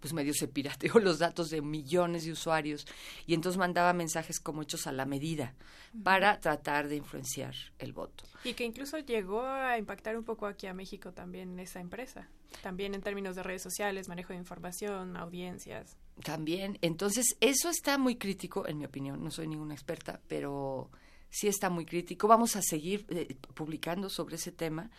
pues 0.00 0.12
medio 0.12 0.34
se 0.34 0.48
pirateó 0.48 0.94
los 1.00 1.18
datos 1.18 1.50
de 1.50 1.62
millones 1.62 2.24
de 2.24 2.32
usuarios 2.32 2.86
y 3.26 3.34
entonces 3.34 3.58
mandaba 3.58 3.92
mensajes 3.92 4.40
como 4.40 4.62
hechos 4.62 4.86
a 4.86 4.92
la 4.92 5.06
medida 5.06 5.54
para 6.02 6.40
tratar 6.40 6.88
de 6.88 6.96
influenciar 6.96 7.54
el 7.78 7.92
voto. 7.92 8.24
Y 8.44 8.54
que 8.54 8.64
incluso 8.64 8.98
llegó 8.98 9.42
a 9.42 9.78
impactar 9.78 10.16
un 10.16 10.24
poco 10.24 10.46
aquí 10.46 10.66
a 10.66 10.74
México 10.74 11.12
también 11.12 11.58
esa 11.58 11.80
empresa. 11.80 12.28
También 12.62 12.94
en 12.94 13.02
términos 13.02 13.36
de 13.36 13.42
redes 13.42 13.62
sociales, 13.62 14.08
manejo 14.08 14.32
de 14.32 14.38
información, 14.38 15.16
audiencias. 15.16 15.96
También, 16.22 16.78
entonces 16.82 17.36
eso 17.40 17.68
está 17.68 17.98
muy 17.98 18.16
crítico, 18.16 18.66
en 18.68 18.78
mi 18.78 18.84
opinión, 18.84 19.22
no 19.22 19.30
soy 19.30 19.48
ninguna 19.48 19.74
experta, 19.74 20.20
pero 20.28 20.90
sí 21.34 21.48
está 21.48 21.68
muy 21.68 21.84
crítico. 21.84 22.28
Vamos 22.28 22.54
a 22.54 22.62
seguir 22.62 23.06
eh, 23.08 23.34
publicando 23.54 24.08
sobre 24.08 24.36
ese 24.36 24.52
tema. 24.52 24.90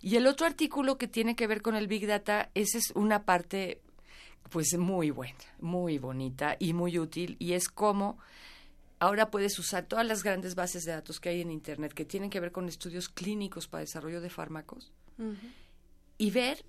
Y 0.00 0.16
el 0.16 0.26
otro 0.26 0.46
artículo 0.46 0.96
que 0.96 1.08
tiene 1.08 1.34
que 1.34 1.48
ver 1.48 1.62
con 1.62 1.74
el 1.74 1.88
Big 1.88 2.06
Data, 2.06 2.50
esa 2.54 2.78
es 2.78 2.92
una 2.94 3.24
parte 3.24 3.80
pues 4.48 4.76
muy 4.78 5.10
buena, 5.10 5.38
muy 5.60 5.98
bonita 5.98 6.56
y 6.58 6.72
muy 6.72 6.98
útil, 6.98 7.36
y 7.38 7.52
es 7.52 7.68
cómo 7.68 8.18
ahora 8.98 9.30
puedes 9.30 9.58
usar 9.58 9.86
todas 9.86 10.06
las 10.06 10.22
grandes 10.22 10.54
bases 10.54 10.84
de 10.84 10.92
datos 10.92 11.20
que 11.20 11.30
hay 11.30 11.40
en 11.40 11.50
Internet 11.50 11.92
que 11.92 12.04
tienen 12.04 12.30
que 12.30 12.40
ver 12.40 12.52
con 12.52 12.68
estudios 12.68 13.08
clínicos 13.08 13.66
para 13.66 13.80
desarrollo 13.80 14.20
de 14.20 14.30
fármacos 14.30 14.92
y 16.18 16.30
ver 16.30 16.64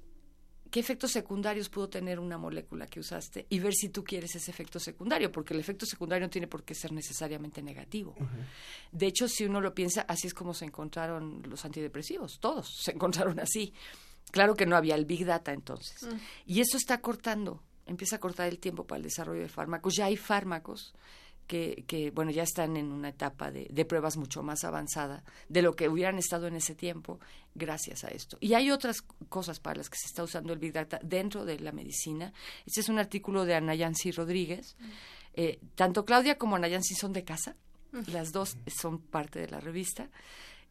qué 0.72 0.80
efectos 0.80 1.12
secundarios 1.12 1.70
pudo 1.70 1.90
tener 1.90 2.20
una 2.20 2.38
molécula 2.38 2.88
que 2.88 3.02
usaste 3.02 3.46
y 3.50 3.60
ver 3.60 3.74
si 3.74 3.90
tú 3.90 4.04
quieres 4.04 4.34
ese 4.36 4.50
efecto 4.50 4.80
secundario, 4.80 5.32
porque 5.32 5.54
el 5.54 5.60
efecto 5.60 5.86
secundario 5.86 6.26
no 6.26 6.30
tiene 6.30 6.48
por 6.48 6.64
qué 6.64 6.74
ser 6.74 6.94
necesariamente 6.94 7.62
negativo. 7.62 8.16
De 8.92 9.06
hecho, 9.06 9.28
si 9.28 9.44
uno 9.44 9.60
lo 9.60 9.76
piensa, 9.76 10.02
así 10.08 10.28
es 10.28 10.34
como 10.34 10.54
se 10.54 10.66
encontraron 10.66 11.44
los 11.48 11.66
antidepresivos, 11.66 12.40
todos 12.40 12.74
se 12.82 12.92
encontraron 12.96 13.40
así. 13.40 13.74
Claro 14.32 14.56
que 14.56 14.66
no 14.66 14.76
había 14.76 14.96
el 14.96 15.06
Big 15.06 15.26
Data 15.26 15.54
entonces. 15.54 16.04
Mm. 16.04 16.18
Y 16.48 16.62
eso 16.62 16.78
está 16.78 17.02
cortando, 17.02 17.62
empieza 17.86 18.16
a 18.16 18.20
cortar 18.20 18.48
el 18.48 18.60
tiempo 18.60 18.86
para 18.86 18.98
el 18.98 19.04
desarrollo 19.04 19.42
de 19.42 19.50
fármacos. 19.50 19.96
Ya 19.96 20.06
hay 20.06 20.18
fármacos 20.18 20.94
que, 21.48 21.84
que 21.86 22.12
bueno, 22.12 22.32
ya 22.32 22.44
están 22.44 22.78
en 22.78 22.92
una 22.92 23.10
etapa 23.10 23.52
de, 23.52 23.68
de 23.70 23.86
pruebas 23.86 24.16
mucho 24.16 24.42
más 24.42 24.64
avanzada 24.64 25.24
de 25.50 25.62
lo 25.62 25.76
que 25.76 25.90
hubieran 25.90 26.18
estado 26.18 26.48
en 26.48 26.56
ese 26.56 26.76
tiempo 26.76 27.20
gracias 27.56 28.04
a 28.04 28.08
esto. 28.08 28.38
Y 28.40 28.54
hay 28.54 28.72
otras 28.72 29.02
cosas 29.28 29.60
para 29.60 29.78
las 29.78 29.90
que 29.90 29.98
se 29.98 30.08
está 30.08 30.24
usando 30.24 30.54
el 30.54 30.60
Big 30.60 30.74
Data 30.74 31.00
dentro 31.04 31.46
de 31.46 31.60
la 31.60 31.72
medicina. 31.72 32.34
Este 32.66 32.80
es 32.80 32.90
un 32.90 33.00
artículo 33.00 33.46
de 33.46 33.56
Ana 33.56 33.76
Yancy 33.76 34.12
Rodríguez. 34.12 34.78
Eh, 35.34 35.60
tanto 35.76 36.06
Claudia 36.06 36.38
como 36.38 36.56
Ana 36.56 36.68
Yancy 36.68 36.96
son 36.96 37.14
de 37.14 37.24
casa. 37.24 37.56
Las 38.08 38.32
dos 38.32 38.56
son 38.68 39.00
parte 39.00 39.40
de 39.40 39.50
la 39.50 39.60
revista. 39.60 40.10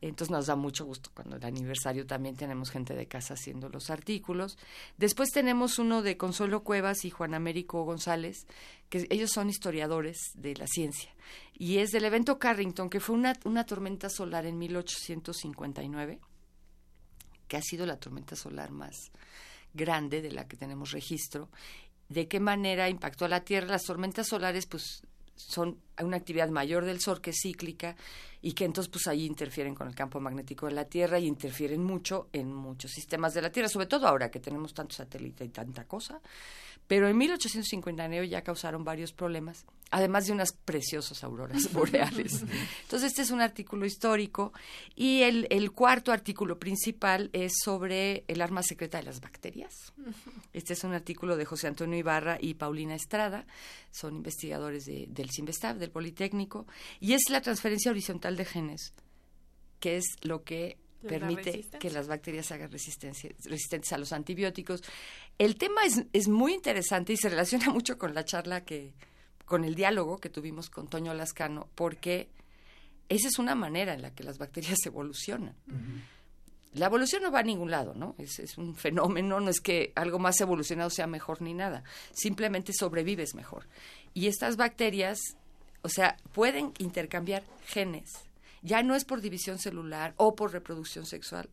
Entonces 0.03 0.31
nos 0.31 0.47
da 0.47 0.57
mucho 0.57 0.87
gusto 0.87 1.11
cuando 1.13 1.37
el 1.37 1.45
aniversario 1.45 2.07
también 2.07 2.35
tenemos 2.35 2.71
gente 2.71 2.95
de 2.95 3.07
casa 3.07 3.35
haciendo 3.35 3.69
los 3.69 3.91
artículos. 3.91 4.57
Después 4.97 5.31
tenemos 5.31 5.79
uno 5.79 6.03
de 6.03 6.17
Consuelo 6.17 6.65
Cuevas 6.65 7.05
y 7.05 7.11
Juan 7.11 7.35
Américo 7.35 7.85
González, 7.85 8.47
que 8.89 9.07
ellos 9.11 9.31
son 9.31 9.51
historiadores 9.51 10.19
de 10.35 10.57
la 10.57 10.67
ciencia. 10.67 11.15
Y 11.53 11.79
es 11.79 11.91
del 11.91 12.07
evento 12.07 12.39
Carrington, 12.39 12.89
que 12.89 13.01
fue 13.01 13.15
una, 13.15 13.35
una 13.45 13.67
tormenta 13.67 14.09
solar 14.09 14.47
en 14.47 14.57
1859, 14.59 16.19
que 17.47 17.57
ha 17.59 17.63
sido 17.63 17.85
la 17.85 17.99
tormenta 17.99 18.37
solar 18.37 18.71
más 18.71 19.13
grande 19.75 20.23
de 20.23 20.33
la 20.33 20.49
que 20.49 20.57
tenemos 20.57 20.93
registro. 20.93 21.51
¿De 22.09 22.27
qué 22.27 22.41
manera 22.41 22.89
impactó 22.89 23.27
a 23.27 23.29
la 23.29 23.45
Tierra? 23.45 23.69
Las 23.69 23.85
tormentas 23.85 24.29
solares, 24.29 24.67
pues 24.67 25.03
son 25.49 25.79
una 26.01 26.17
actividad 26.17 26.49
mayor 26.49 26.85
del 26.85 27.01
Sol 27.01 27.21
que 27.21 27.31
es 27.31 27.41
cíclica 27.43 27.97
y 28.43 28.53
que 28.53 28.65
entonces 28.65 28.91
pues 28.91 29.07
ahí 29.07 29.27
interfieren 29.27 29.75
con 29.75 29.89
el 29.89 29.95
campo 29.95 30.21
magnético 30.21 30.67
de 30.67 30.73
la 30.73 30.85
Tierra 30.85 31.19
y 31.19 31.27
interfieren 31.27 31.83
mucho 31.83 32.29
en 32.33 32.53
muchos 32.53 32.91
sistemas 32.91 33.35
de 33.35 33.43
la 33.43 33.51
Tierra, 33.51 33.69
sobre 33.69 33.87
todo 33.87 34.07
ahora 34.07 34.31
que 34.31 34.41
tenemos 34.41 34.73
tanto 34.73 34.95
satélite 34.95 35.45
y 35.45 35.49
tanta 35.51 35.85
cosa. 35.85 36.21
Pero 36.91 37.09
en 37.09 37.17
1859 37.19 38.29
ya 38.29 38.43
causaron 38.43 38.83
varios 38.83 39.13
problemas, 39.13 39.65
además 39.93 40.27
de 40.27 40.33
unas 40.33 40.51
preciosas 40.53 41.23
auroras 41.23 41.73
boreales. 41.73 42.43
Entonces 42.83 43.13
este 43.13 43.23
es 43.23 43.31
un 43.31 43.41
artículo 43.41 43.87
histórico 43.87 44.53
y 44.97 45.23
el, 45.23 45.47
el 45.51 45.71
cuarto 45.71 46.11
artículo 46.11 46.59
principal 46.59 47.31
es 47.33 47.53
sobre 47.63 48.25
el 48.27 48.41
arma 48.43 48.65
secreta 48.65 48.99
de 48.99 49.05
las 49.05 49.21
bacterias. 49.21 49.73
Este 50.53 50.73
es 50.73 50.83
un 50.83 50.93
artículo 50.93 51.37
de 51.37 51.45
José 51.45 51.69
Antonio 51.69 51.97
Ibarra 51.97 52.39
y 52.41 52.55
Paulina 52.55 52.97
Estrada, 52.97 53.47
son 53.93 54.17
investigadores 54.17 54.85
de- 54.85 55.07
del 55.11 55.31
CIMBESTAB, 55.31 55.77
del 55.79 55.93
Politécnico, 55.93 56.67
y 56.99 57.13
es 57.13 57.31
la 57.31 57.41
transferencia 57.41 57.93
horizontal 57.93 58.37
de 58.37 58.45
genes, 58.47 58.95
que 59.79 59.97
es 59.97 60.07
lo 60.23 60.43
que 60.43 60.77
permite 61.09 61.53
que 61.79 61.91
las 61.91 62.09
bacterias 62.09 62.51
hagan 62.51 62.71
resistencia, 62.73 63.31
resistentes 63.45 63.93
a 63.93 63.99
los 63.99 64.13
antibióticos. 64.13 64.83
El 65.41 65.57
tema 65.57 65.85
es, 65.87 66.05
es 66.13 66.29
muy 66.29 66.53
interesante 66.53 67.15
y 67.15 67.17
se 67.17 67.31
relaciona 67.31 67.71
mucho 67.73 67.97
con 67.97 68.13
la 68.13 68.27
charla 68.27 68.63
que, 68.63 68.93
con 69.47 69.65
el 69.65 69.75
diálogo 69.75 70.19
que 70.19 70.29
tuvimos 70.29 70.69
con 70.69 70.87
Toño 70.87 71.15
Lascano, 71.15 71.67
porque 71.75 72.29
esa 73.09 73.29
es 73.29 73.39
una 73.39 73.55
manera 73.55 73.95
en 73.95 74.03
la 74.03 74.15
que 74.15 74.23
las 74.23 74.37
bacterias 74.37 74.77
evolucionan. 74.85 75.57
La 76.75 76.87
evolución 76.87 77.23
no 77.23 77.33
va 77.33 77.39
a 77.39 77.43
ningún 77.43 77.71
lado, 77.71 77.95
¿no? 77.95 78.15
Es, 78.19 78.39
es 78.39 78.59
un 78.59 78.77
fenómeno, 78.77 79.41
no 79.41 79.49
es 79.49 79.63
que 79.63 79.95
algo 79.97 80.19
más 80.19 80.39
evolucionado 80.43 80.91
sea 80.91 81.07
mejor 81.07 81.41
ni 81.41 81.55
nada, 81.55 81.85
simplemente 82.13 82.75
sobrevives 82.75 83.35
mejor. 83.35 83.67
Y 84.13 84.27
estas 84.27 84.59
bacterias, 84.59 85.19
o 85.81 85.89
sea, 85.89 86.19
pueden 86.35 86.75
intercambiar 86.77 87.45
genes. 87.67 88.11
Ya 88.61 88.83
no 88.83 88.95
es 88.95 89.07
por 89.07 89.23
división 89.23 89.59
celular 89.59 90.13
o 90.19 90.37
por 90.37 90.53
reproducción 90.53 91.07
sexual. 91.07 91.49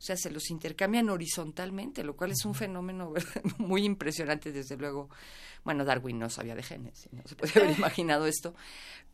O 0.00 0.02
sea, 0.02 0.16
se 0.16 0.30
los 0.30 0.50
intercambian 0.50 1.10
horizontalmente, 1.10 2.02
lo 2.02 2.16
cual 2.16 2.30
es 2.30 2.46
un 2.46 2.54
fenómeno 2.54 3.12
muy 3.58 3.84
impresionante, 3.84 4.50
desde 4.50 4.78
luego. 4.78 5.10
Bueno, 5.62 5.84
Darwin 5.84 6.18
no 6.18 6.30
sabía 6.30 6.54
de 6.54 6.62
genes, 6.62 7.06
no 7.12 7.22
se 7.26 7.36
podía 7.36 7.52
haber 7.64 7.76
imaginado 7.76 8.24
esto, 8.24 8.54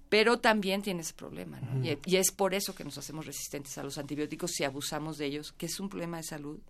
pero 0.08 0.38
también 0.38 0.82
tiene 0.82 1.00
ese 1.00 1.14
problema, 1.14 1.60
¿no? 1.60 1.84
y, 1.84 1.98
y 2.04 2.16
es 2.16 2.30
por 2.30 2.54
eso 2.54 2.72
que 2.72 2.84
nos 2.84 2.96
hacemos 2.98 3.26
resistentes 3.26 3.76
a 3.78 3.82
los 3.82 3.98
antibióticos 3.98 4.52
si 4.52 4.62
abusamos 4.62 5.18
de 5.18 5.26
ellos, 5.26 5.50
que 5.50 5.66
es 5.66 5.80
un 5.80 5.88
problema 5.88 6.18
de 6.18 6.22
salud 6.22 6.60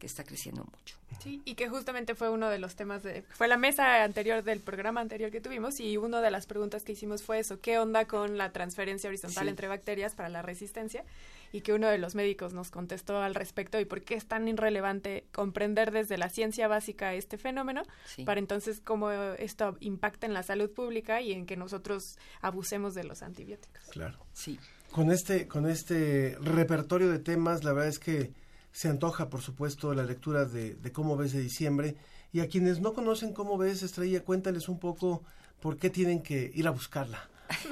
que 0.00 0.06
está 0.06 0.24
creciendo 0.24 0.64
mucho. 0.64 0.96
Sí, 1.22 1.42
y 1.44 1.54
que 1.54 1.68
justamente 1.68 2.14
fue 2.16 2.30
uno 2.30 2.48
de 2.48 2.58
los 2.58 2.74
temas 2.74 3.02
de... 3.02 3.22
Fue 3.30 3.46
la 3.46 3.56
mesa 3.56 4.02
anterior 4.02 4.42
del 4.42 4.58
programa 4.60 5.00
anterior 5.00 5.30
que 5.30 5.40
tuvimos 5.40 5.78
y 5.78 5.96
una 5.98 6.20
de 6.20 6.30
las 6.30 6.46
preguntas 6.46 6.82
que 6.82 6.92
hicimos 6.92 7.22
fue 7.22 7.38
eso, 7.38 7.60
¿qué 7.60 7.78
onda 7.78 8.06
con 8.06 8.38
la 8.38 8.50
transferencia 8.52 9.08
horizontal 9.08 9.44
Sí. 9.44 9.50
entre 9.50 9.68
bacterias 9.68 10.14
para 10.14 10.28
la 10.30 10.42
resistencia? 10.42 11.04
Y 11.52 11.60
que 11.62 11.72
uno 11.74 11.88
de 11.88 11.98
los 11.98 12.14
médicos 12.14 12.52
nos 12.54 12.70
contestó 12.70 13.18
al 13.18 13.34
respecto 13.34 13.78
y 13.80 13.84
por 13.84 14.02
qué 14.02 14.14
es 14.14 14.26
tan 14.26 14.48
irrelevante 14.48 15.24
comprender 15.32 15.90
desde 15.90 16.16
la 16.16 16.30
ciencia 16.30 16.68
básica 16.68 17.12
este 17.14 17.36
fenómeno 17.38 17.82
Sí. 18.06 18.24
para 18.24 18.38
entonces 18.40 18.80
cómo 18.80 19.10
esto 19.10 19.76
impacta 19.80 20.26
en 20.26 20.32
la 20.32 20.42
salud 20.44 20.70
pública 20.70 21.20
y 21.20 21.32
en 21.32 21.46
que 21.46 21.56
nosotros 21.56 22.18
abusemos 22.40 22.94
de 22.94 23.04
los 23.04 23.22
antibióticos. 23.22 23.82
Claro. 23.90 24.18
Sí. 24.32 24.58
Con 24.92 25.10
este, 25.12 25.46
con 25.46 25.68
este 25.68 26.36
repertorio 26.40 27.10
de 27.10 27.18
temas, 27.18 27.62
la 27.64 27.72
verdad 27.72 27.88
es 27.90 27.98
que 27.98 28.32
se 28.72 28.88
antoja, 28.88 29.28
por 29.28 29.42
supuesto, 29.42 29.94
la 29.94 30.04
lectura 30.04 30.44
de, 30.44 30.74
de 30.74 30.92
Cómo 30.92 31.16
ves 31.16 31.32
de 31.32 31.40
diciembre. 31.40 31.96
Y 32.32 32.40
a 32.40 32.48
quienes 32.48 32.80
no 32.80 32.92
conocen 32.92 33.32
Cómo 33.32 33.58
ves, 33.58 33.82
Estrella, 33.82 34.22
cuéntales 34.22 34.68
un 34.68 34.78
poco 34.78 35.22
por 35.60 35.78
qué 35.78 35.90
tienen 35.90 36.22
que 36.22 36.50
ir 36.54 36.66
a 36.66 36.70
buscarla. 36.70 37.28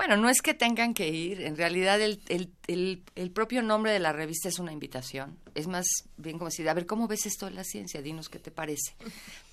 Bueno, 0.00 0.16
no 0.16 0.30
es 0.30 0.40
que 0.40 0.54
tengan 0.54 0.94
que 0.94 1.08
ir, 1.08 1.42
en 1.42 1.58
realidad 1.58 2.00
el, 2.00 2.22
el, 2.28 2.50
el, 2.68 3.02
el 3.16 3.30
propio 3.30 3.60
nombre 3.60 3.92
de 3.92 3.98
la 3.98 4.14
revista 4.14 4.48
es 4.48 4.58
una 4.58 4.72
invitación. 4.72 5.36
Es 5.54 5.66
más 5.66 5.84
bien 6.16 6.38
como 6.38 6.48
decir, 6.48 6.66
a 6.70 6.72
ver, 6.72 6.86
¿cómo 6.86 7.06
ves 7.06 7.26
esto 7.26 7.44
de 7.44 7.52
la 7.52 7.64
ciencia? 7.64 8.00
Dinos 8.00 8.30
qué 8.30 8.38
te 8.38 8.50
parece. 8.50 8.94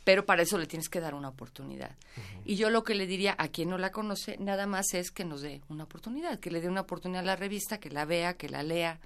Pero 0.06 0.26
para 0.26 0.44
eso 0.44 0.58
le 0.58 0.66
tienes 0.66 0.88
que 0.88 1.02
dar 1.02 1.16
una 1.16 1.28
oportunidad. 1.28 1.98
Y 2.46 2.56
yo 2.56 2.70
lo 2.70 2.86
que 2.86 2.96
le 2.96 3.08
diría 3.08 3.36
a 3.38 3.50
quien 3.50 3.70
no 3.70 3.78
la 3.78 3.92
conoce, 3.92 4.38
nada 4.38 4.68
más 4.68 4.94
es 4.94 5.12
que 5.12 5.26
nos 5.26 5.42
dé 5.42 5.64
una 5.68 5.84
oportunidad, 5.84 6.40
que 6.40 6.50
le 6.50 6.62
dé 6.62 6.70
una 6.70 6.80
oportunidad 6.80 7.24
a 7.24 7.26
la 7.26 7.36
revista, 7.36 7.82
que 7.82 7.90
la 7.90 8.06
vea, 8.06 8.36
que 8.38 8.48
la 8.48 8.64
lea 8.64 9.02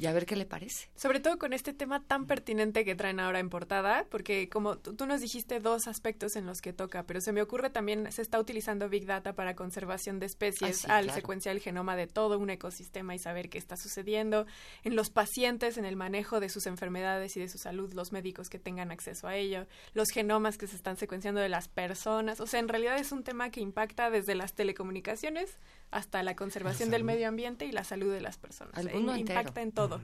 y 0.00 0.06
a 0.06 0.12
ver 0.14 0.24
qué 0.24 0.34
le 0.34 0.46
parece. 0.46 0.88
Sobre 0.96 1.20
todo 1.20 1.38
con 1.38 1.52
este 1.52 1.74
tema 1.74 2.02
tan 2.02 2.26
pertinente 2.26 2.86
que 2.86 2.94
traen 2.94 3.20
ahora 3.20 3.38
en 3.38 3.50
portada, 3.50 4.06
porque 4.10 4.48
como 4.48 4.78
tú, 4.78 5.04
nos 5.04 5.20
dijiste 5.20 5.60
dos 5.60 5.86
aspectos 5.86 6.36
en 6.36 6.46
los 6.46 6.62
que 6.62 6.72
toca, 6.72 7.02
pero 7.02 7.20
se 7.20 7.32
me 7.32 7.42
ocurre 7.42 7.68
también 7.68 8.10
se 8.10 8.22
está 8.22 8.40
utilizando 8.40 8.88
Big 8.88 9.04
Data 9.04 9.34
para 9.34 9.54
conservación 9.54 10.18
de 10.18 10.24
especies, 10.24 10.84
Ah, 10.84 10.86
sí, 10.86 10.90
al 10.90 11.04
claro. 11.04 11.16
secuenciar 11.20 11.54
el 11.54 11.60
genoma 11.60 11.96
de 11.96 12.06
todo 12.06 12.38
un 12.38 12.48
ecosistema 12.48 13.14
y 13.14 13.18
saber 13.18 13.50
qué 13.50 13.58
está 13.58 13.76
sucediendo 13.76 14.46
en 14.84 14.96
los 14.96 15.10
pacientes, 15.10 15.76
en 15.76 15.84
el 15.84 15.96
manejo 15.96 16.40
de 16.40 16.48
sus 16.48 16.66
enfermedades 16.66 17.36
y 17.36 17.40
de 17.40 17.48
su 17.50 17.58
salud, 17.58 17.92
los 17.92 18.10
médicos 18.10 18.48
que 18.48 18.58
tengan 18.58 18.92
acceso 18.92 19.28
a 19.28 19.36
ello, 19.36 19.66
los 19.92 20.08
genomas 20.08 20.56
que 20.56 20.66
se 20.66 20.76
están 20.76 20.96
secuenciando 20.96 21.42
de 21.42 21.50
las 21.50 21.68
personas. 21.68 22.40
O 22.40 22.46
sea, 22.46 22.60
en 22.60 22.68
realidad 22.68 22.96
es 22.96 23.12
un 23.12 23.22
tema 23.22 23.50
que 23.50 23.60
impacta 23.60 24.08
desde 24.08 24.34
las 24.34 24.54
telecomunicaciones 24.54 25.58
hasta 25.90 26.22
la 26.22 26.36
conservación 26.36 26.90
del 26.90 27.04
medio 27.04 27.28
ambiente 27.28 27.64
y 27.66 27.72
la 27.72 27.84
salud 27.84 28.12
de 28.12 28.20
las 28.20 28.36
personas. 28.38 28.74
Al 28.76 28.88
Eh, 28.88 28.96
impacta 28.96 29.40
entero. 29.40 29.62
en 29.62 29.72
todo. 29.72 30.00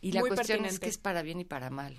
Y 0.00 0.12
la 0.12 0.20
Muy 0.20 0.30
cuestión 0.30 0.64
es 0.64 0.78
que 0.78 0.88
es 0.88 0.98
para 0.98 1.22
bien 1.22 1.40
y 1.40 1.44
para 1.44 1.70
mal. 1.70 1.96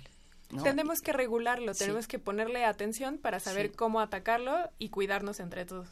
¿no? 0.50 0.62
Tenemos 0.62 1.00
que 1.00 1.12
regularlo, 1.12 1.74
Sí. 1.74 1.80
tenemos 1.80 2.08
que 2.08 2.18
ponerle 2.18 2.64
atención 2.64 3.18
para 3.18 3.38
saber 3.38 3.68
Sí. 3.68 3.76
cómo 3.76 4.00
atacarlo 4.00 4.70
y 4.78 4.88
cuidarnos 4.88 5.40
entre 5.40 5.64
todos. 5.66 5.88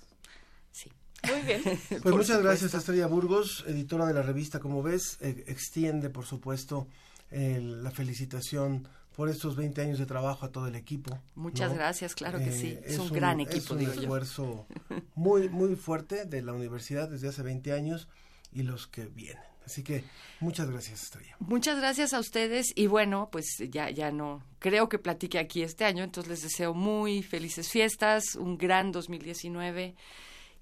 Sí. 0.73 0.91
Muy 1.29 1.43
bien. 1.43 1.63
Pues 2.03 2.15
muchas 2.15 2.43
gracias 2.43 2.73
Estrella 2.75 3.07
Burgos, 3.07 3.65
editora 3.67 4.07
de 4.07 4.15
la 4.15 4.23
revista 4.23 4.59
Como 4.61 4.83
ves, 4.83 5.19
eh, 5.21 5.45
extiende 5.47 6.09
por 6.11 6.25
supuesto 6.27 6.89
el- 7.31 7.83
la 7.85 7.91
felicitación 7.91 8.89
por 9.17 9.29
estos 9.31 9.57
20 9.57 9.81
años 9.81 9.99
de 9.99 10.07
trabajo 10.07 10.45
a 10.47 10.53
todo 10.53 10.69
el 10.69 10.77
equipo. 10.77 11.19
Muchas 11.35 11.71
¿no? 11.71 11.77
gracias, 11.79 12.15
claro 12.15 12.39
que 12.39 12.53
sí. 12.53 12.69
Eh, 12.69 12.83
Es 12.85 12.99
un 12.99 13.11
gran 13.11 13.41
equipo, 13.41 13.57
Es 13.65 13.71
un 13.71 13.79
digo 13.79 13.95
yo. 13.95 14.01
esfuerzo 14.03 14.67
muy, 15.15 15.49
muy 15.49 15.75
fuerte 15.75 16.25
de 16.27 16.43
la 16.43 16.53
universidad 16.53 17.09
desde 17.09 17.29
hace 17.29 17.43
20 17.43 17.73
años 17.73 18.09
y 18.53 18.63
los 18.63 18.87
que 18.87 19.07
vienen. 19.07 19.43
Así 19.65 19.83
que 19.83 20.05
muchas 20.39 20.71
gracias 20.71 21.03
Estrella. 21.03 21.35
Muchas 21.41 21.79
gracias 21.79 22.13
a 22.13 22.21
ustedes 22.21 22.67
y 22.77 22.87
bueno, 22.87 23.31
pues 23.33 23.47
ya 23.71 23.91
ya 23.91 24.13
no 24.13 24.45
creo 24.61 24.89
que 24.89 24.99
platique 24.99 25.41
aquí 25.41 25.63
este 25.63 25.85
año, 25.85 26.05
entonces 26.05 26.31
les 26.31 26.43
deseo 26.43 26.73
muy 26.73 27.25
felices 27.25 27.69
fiestas, 27.69 28.37
un 28.37 28.57
gran 28.59 28.93
2019 28.93 29.97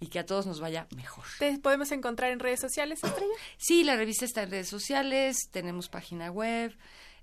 y 0.00 0.06
que 0.06 0.18
a 0.20 0.24
todos 0.24 0.46
nos 0.46 0.58
vaya 0.60 0.86
mejor. 0.96 1.24
¿Te 1.38 1.58
podemos 1.58 1.92
encontrar 1.92 2.30
en 2.30 2.38
redes 2.40 2.60
sociales, 2.60 3.04
Estrella? 3.04 3.32
Sí, 3.58 3.84
la 3.84 3.96
revista 3.96 4.24
está 4.24 4.42
en 4.44 4.50
redes 4.52 4.68
sociales, 4.68 5.36
tenemos 5.50 5.88
página 5.90 6.30
web. 6.30 6.74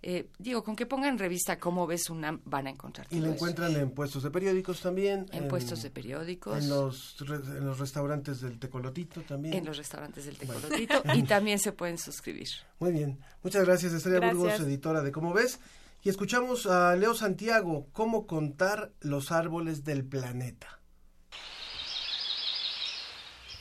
Eh, 0.04 0.28
digo, 0.40 0.64
con 0.64 0.76
que 0.76 0.88
pongan 0.88 1.20
revista 1.20 1.60
Cómo 1.60 1.86
ves 1.86 2.10
una 2.10 2.40
van 2.46 2.68
a 2.68 2.72
encontrar 2.72 3.06
Y 3.12 3.18
todo 3.18 3.26
eso. 3.26 3.34
encuentran 3.36 3.76
en 3.76 3.92
puestos 3.92 4.24
de 4.24 4.32
periódicos 4.32 4.82
también. 4.82 5.28
En 5.32 5.48
puestos 5.48 5.84
de 5.84 5.92
periódicos. 5.92 6.58
En 6.58 6.70
los, 6.70 7.16
en 7.22 7.66
los 7.66 7.80
restaurantes 7.80 8.42
del 8.42 8.58
Tecolotito 8.58 9.22
también. 9.22 9.54
en 9.54 9.66
los 9.66 9.78
restaurantes 9.78 10.26
del 10.26 10.38
Bueno. 10.38 10.60
Tecolotito 10.62 11.04
y 11.14 11.24
también 11.28 11.60
se 11.60 11.72
pueden 11.72 11.98
suscribir. 12.00 12.48
Muy 12.80 12.92
bien. 12.92 13.20
Muchas 13.44 13.64
gracias, 13.66 13.94
Estrella 13.94 14.18
Gracias. 14.20 14.38
Burgos, 14.38 14.60
editora 14.62 15.02
de 15.02 15.12
Cómo 15.12 15.34
ves. 15.34 15.60
Y 16.04 16.10
escuchamos 16.10 16.66
a 16.66 16.96
Leo 16.96 17.14
Santiago, 17.14 17.88
cómo 17.92 18.26
contar 18.26 18.92
los 19.02 19.32
árboles 19.32 19.84
del 19.84 20.04
planeta. 20.04 20.80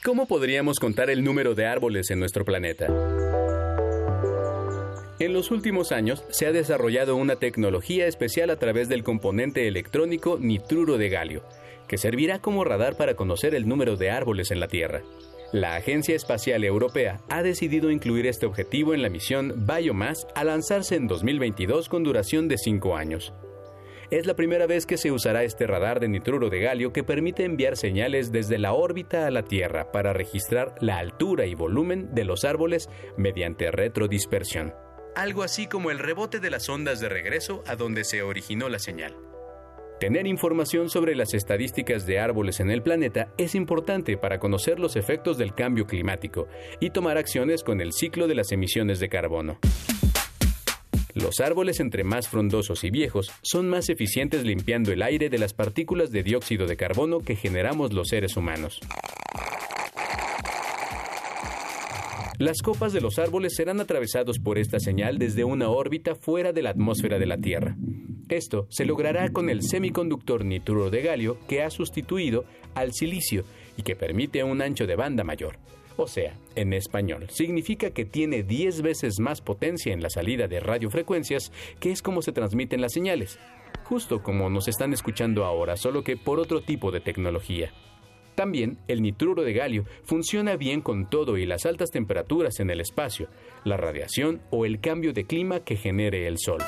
¿Cómo 0.02 0.26
podríamos 0.26 0.78
contar 0.78 1.10
el 1.10 1.22
número 1.22 1.54
de 1.54 1.66
árboles 1.66 2.10
en 2.10 2.18
nuestro 2.18 2.46
planeta? 2.46 2.86
En 5.20 5.34
los 5.34 5.50
últimos 5.50 5.92
años 5.92 6.24
se 6.30 6.46
ha 6.46 6.52
desarrollado 6.52 7.14
una 7.14 7.36
tecnología 7.36 8.06
especial 8.06 8.48
a 8.48 8.56
través 8.56 8.88
del 8.88 9.04
componente 9.04 9.68
electrónico 9.68 10.38
nitruro 10.40 10.96
de 10.96 11.10
galio, 11.10 11.42
que 11.88 11.98
servirá 11.98 12.38
como 12.38 12.64
radar 12.64 12.96
para 12.96 13.16
conocer 13.16 13.54
el 13.54 13.68
número 13.68 13.96
de 13.96 14.10
árboles 14.10 14.50
en 14.50 14.60
la 14.60 14.68
Tierra. 14.68 15.02
La 15.52 15.76
Agencia 15.76 16.16
Espacial 16.16 16.64
Europea 16.64 17.20
ha 17.28 17.42
decidido 17.42 17.90
incluir 17.90 18.26
este 18.26 18.46
objetivo 18.46 18.94
en 18.94 19.02
la 19.02 19.10
misión 19.10 19.66
Biomass 19.66 20.26
a 20.34 20.42
lanzarse 20.42 20.94
en 20.94 21.06
2022 21.06 21.90
con 21.90 22.02
duración 22.02 22.48
de 22.48 22.56
5 22.56 22.96
años. 22.96 23.34
Es 24.10 24.24
la 24.24 24.34
primera 24.34 24.66
vez 24.66 24.86
que 24.86 24.96
se 24.96 25.12
usará 25.12 25.44
este 25.44 25.66
radar 25.66 26.00
de 26.00 26.08
nitruro 26.08 26.48
de 26.48 26.60
galio 26.60 26.94
que 26.94 27.04
permite 27.04 27.44
enviar 27.44 27.76
señales 27.76 28.32
desde 28.32 28.58
la 28.58 28.72
órbita 28.72 29.26
a 29.26 29.30
la 29.30 29.42
Tierra 29.42 29.92
para 29.92 30.14
registrar 30.14 30.76
la 30.80 30.96
altura 30.96 31.44
y 31.44 31.54
volumen 31.54 32.14
de 32.14 32.24
los 32.24 32.46
árboles 32.46 32.88
mediante 33.18 33.70
retrodispersión. 33.70 34.72
Algo 35.14 35.42
así 35.42 35.66
como 35.66 35.90
el 35.90 35.98
rebote 35.98 36.40
de 36.40 36.50
las 36.50 36.68
ondas 36.68 37.00
de 37.00 37.08
regreso 37.08 37.62
a 37.66 37.76
donde 37.76 38.04
se 38.04 38.22
originó 38.22 38.68
la 38.68 38.78
señal. 38.78 39.16
Tener 39.98 40.26
información 40.26 40.88
sobre 40.88 41.14
las 41.14 41.34
estadísticas 41.34 42.06
de 42.06 42.20
árboles 42.20 42.60
en 42.60 42.70
el 42.70 42.82
planeta 42.82 43.34
es 43.36 43.54
importante 43.54 44.16
para 44.16 44.38
conocer 44.38 44.80
los 44.80 44.96
efectos 44.96 45.36
del 45.36 45.54
cambio 45.54 45.86
climático 45.86 46.48
y 46.80 46.88
tomar 46.88 47.18
acciones 47.18 47.62
con 47.62 47.82
el 47.82 47.92
ciclo 47.92 48.26
de 48.26 48.34
las 48.34 48.50
emisiones 48.50 48.98
de 48.98 49.10
carbono. 49.10 49.58
Los 51.12 51.40
árboles 51.40 51.80
entre 51.80 52.04
más 52.04 52.28
frondosos 52.28 52.84
y 52.84 52.90
viejos 52.90 53.30
son 53.42 53.68
más 53.68 53.90
eficientes 53.90 54.44
limpiando 54.44 54.92
el 54.92 55.02
aire 55.02 55.28
de 55.28 55.38
las 55.38 55.52
partículas 55.52 56.10
de 56.12 56.22
dióxido 56.22 56.66
de 56.66 56.76
carbono 56.76 57.18
que 57.18 57.36
generamos 57.36 57.92
los 57.92 58.08
seres 58.08 58.36
humanos. 58.38 58.80
Las 62.40 62.62
copas 62.62 62.94
de 62.94 63.02
los 63.02 63.18
árboles 63.18 63.54
serán 63.54 63.80
atravesados 63.80 64.38
por 64.38 64.56
esta 64.56 64.80
señal 64.80 65.18
desde 65.18 65.44
una 65.44 65.68
órbita 65.68 66.14
fuera 66.14 66.54
de 66.54 66.62
la 66.62 66.70
atmósfera 66.70 67.18
de 67.18 67.26
la 67.26 67.36
Tierra. 67.36 67.76
Esto 68.30 68.66
se 68.70 68.86
logrará 68.86 69.28
con 69.28 69.50
el 69.50 69.60
semiconductor 69.60 70.46
nitruro 70.46 70.88
de 70.88 71.02
galio 71.02 71.36
que 71.46 71.62
ha 71.62 71.68
sustituido 71.68 72.46
al 72.74 72.94
silicio 72.94 73.44
y 73.76 73.82
que 73.82 73.94
permite 73.94 74.42
un 74.42 74.62
ancho 74.62 74.86
de 74.86 74.96
banda 74.96 75.22
mayor. 75.22 75.58
O 75.98 76.06
sea, 76.06 76.34
en 76.54 76.72
español, 76.72 77.26
significa 77.28 77.90
que 77.90 78.06
tiene 78.06 78.42
10 78.42 78.80
veces 78.80 79.20
más 79.20 79.42
potencia 79.42 79.92
en 79.92 80.02
la 80.02 80.08
salida 80.08 80.48
de 80.48 80.60
radiofrecuencias, 80.60 81.52
que 81.78 81.90
es 81.90 82.00
como 82.00 82.22
se 82.22 82.32
transmiten 82.32 82.80
las 82.80 82.94
señales. 82.94 83.38
Justo 83.84 84.22
como 84.22 84.48
nos 84.48 84.66
están 84.66 84.94
escuchando 84.94 85.44
ahora, 85.44 85.76
solo 85.76 86.02
que 86.02 86.16
por 86.16 86.40
otro 86.40 86.62
tipo 86.62 86.90
de 86.90 87.00
tecnología. 87.00 87.70
También 88.40 88.78
el 88.88 89.02
nitruro 89.02 89.42
de 89.42 89.52
galio 89.52 89.84
funciona 90.02 90.56
bien 90.56 90.80
con 90.80 91.10
todo 91.10 91.36
y 91.36 91.44
las 91.44 91.66
altas 91.66 91.90
temperaturas 91.90 92.58
en 92.58 92.70
el 92.70 92.80
espacio, 92.80 93.28
la 93.64 93.76
radiación 93.76 94.40
o 94.48 94.64
el 94.64 94.80
cambio 94.80 95.12
de 95.12 95.26
clima 95.26 95.60
que 95.60 95.76
genere 95.76 96.26
el 96.26 96.38
sol. 96.38 96.62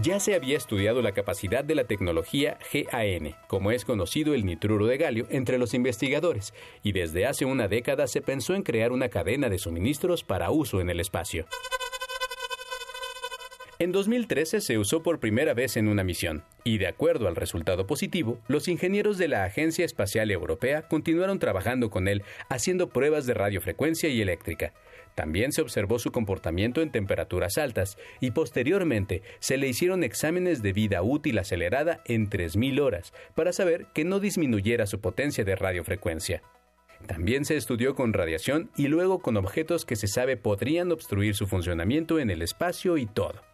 Ya 0.00 0.20
se 0.20 0.36
había 0.36 0.56
estudiado 0.56 1.02
la 1.02 1.10
capacidad 1.10 1.64
de 1.64 1.74
la 1.74 1.82
tecnología 1.88 2.56
GAN, 2.72 3.34
como 3.48 3.72
es 3.72 3.84
conocido 3.84 4.32
el 4.32 4.46
nitruro 4.46 4.86
de 4.86 4.96
galio, 4.96 5.26
entre 5.28 5.58
los 5.58 5.74
investigadores, 5.74 6.54
y 6.84 6.92
desde 6.92 7.26
hace 7.26 7.44
una 7.44 7.66
década 7.66 8.06
se 8.06 8.22
pensó 8.22 8.54
en 8.54 8.62
crear 8.62 8.92
una 8.92 9.08
cadena 9.08 9.48
de 9.48 9.58
suministros 9.58 10.22
para 10.22 10.52
uso 10.52 10.80
en 10.80 10.88
el 10.88 11.00
espacio. 11.00 11.46
En 13.80 13.92
2013 13.92 14.60
se 14.60 14.76
usó 14.76 15.04
por 15.04 15.20
primera 15.20 15.54
vez 15.54 15.76
en 15.76 15.86
una 15.86 16.02
misión, 16.02 16.42
y 16.64 16.78
de 16.78 16.88
acuerdo 16.88 17.28
al 17.28 17.36
resultado 17.36 17.86
positivo, 17.86 18.40
los 18.48 18.66
ingenieros 18.66 19.18
de 19.18 19.28
la 19.28 19.44
Agencia 19.44 19.84
Espacial 19.84 20.32
Europea 20.32 20.88
continuaron 20.88 21.38
trabajando 21.38 21.88
con 21.88 22.08
él, 22.08 22.24
haciendo 22.48 22.88
pruebas 22.88 23.24
de 23.26 23.34
radiofrecuencia 23.34 24.08
y 24.08 24.20
eléctrica. 24.20 24.72
También 25.14 25.52
se 25.52 25.62
observó 25.62 26.00
su 26.00 26.10
comportamiento 26.10 26.82
en 26.82 26.90
temperaturas 26.90 27.56
altas 27.56 27.98
y 28.18 28.32
posteriormente 28.32 29.22
se 29.38 29.58
le 29.58 29.68
hicieron 29.68 30.02
exámenes 30.02 30.60
de 30.60 30.72
vida 30.72 31.00
útil 31.02 31.38
acelerada 31.38 32.00
en 32.04 32.28
3.000 32.28 32.80
horas 32.80 33.12
para 33.36 33.52
saber 33.52 33.86
que 33.94 34.04
no 34.04 34.18
disminuyera 34.18 34.86
su 34.86 35.00
potencia 35.00 35.44
de 35.44 35.54
radiofrecuencia. 35.54 36.42
También 37.06 37.44
se 37.44 37.56
estudió 37.56 37.94
con 37.94 38.12
radiación 38.12 38.72
y 38.76 38.88
luego 38.88 39.20
con 39.20 39.36
objetos 39.36 39.84
que 39.84 39.94
se 39.94 40.08
sabe 40.08 40.36
podrían 40.36 40.90
obstruir 40.90 41.36
su 41.36 41.46
funcionamiento 41.46 42.18
en 42.18 42.30
el 42.30 42.42
espacio 42.42 42.96
y 42.96 43.06
todo. 43.06 43.47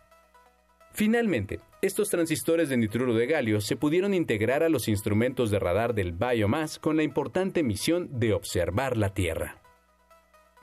Finalmente, 0.94 1.58
estos 1.82 2.08
transistores 2.08 2.68
de 2.68 2.76
nitruro 2.76 3.14
de 3.14 3.26
galio 3.26 3.60
se 3.60 3.74
pudieron 3.74 4.14
integrar 4.14 4.62
a 4.62 4.68
los 4.68 4.86
instrumentos 4.86 5.50
de 5.50 5.58
radar 5.58 5.92
del 5.92 6.12
Biomass 6.12 6.78
con 6.78 6.96
la 6.96 7.02
importante 7.02 7.64
misión 7.64 8.08
de 8.20 8.32
observar 8.32 8.96
la 8.96 9.12
Tierra. 9.12 9.56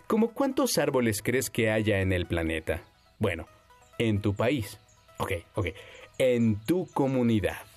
¿Cómo 0.07 0.33
cuántos 0.33 0.77
árboles 0.77 1.21
crees 1.21 1.49
que 1.49 1.69
haya 1.69 1.99
en 1.99 2.13
el 2.13 2.27
planeta? 2.27 2.81
Bueno, 3.19 3.45
en 3.97 4.21
tu 4.21 4.33
país. 4.33 4.79
Ok, 5.17 5.33
ok. 5.55 5.67
En 6.17 6.61
tu 6.61 6.87
comunidad. 6.93 7.70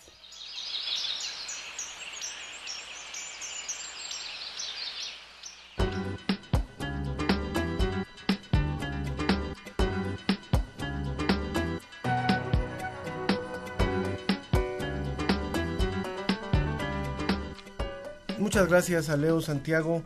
Muchas 18.55 18.69
gracias 18.69 19.11
a 19.11 19.17
Leo 19.17 19.41
Santiago 19.41 20.01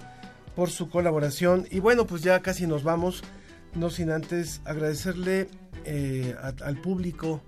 por 0.57 0.71
su 0.71 0.89
colaboración. 0.89 1.67
Y 1.71 1.81
bueno, 1.81 2.07
pues 2.07 2.23
ya 2.23 2.41
casi 2.41 2.67
nos 2.67 2.83
vamos, 2.83 3.23
no 3.75 3.91
sin 3.91 4.11
antes 4.11 4.63
agradecerle 4.65 5.49
eh, 5.85 6.35
al 6.41 6.81
público 6.81 7.43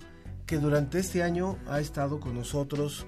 que 0.45 0.59
durante 0.59 0.99
este 0.99 1.23
año 1.23 1.57
ha 1.69 1.81
estado 1.81 2.21
con 2.21 2.35
nosotros, 2.35 3.07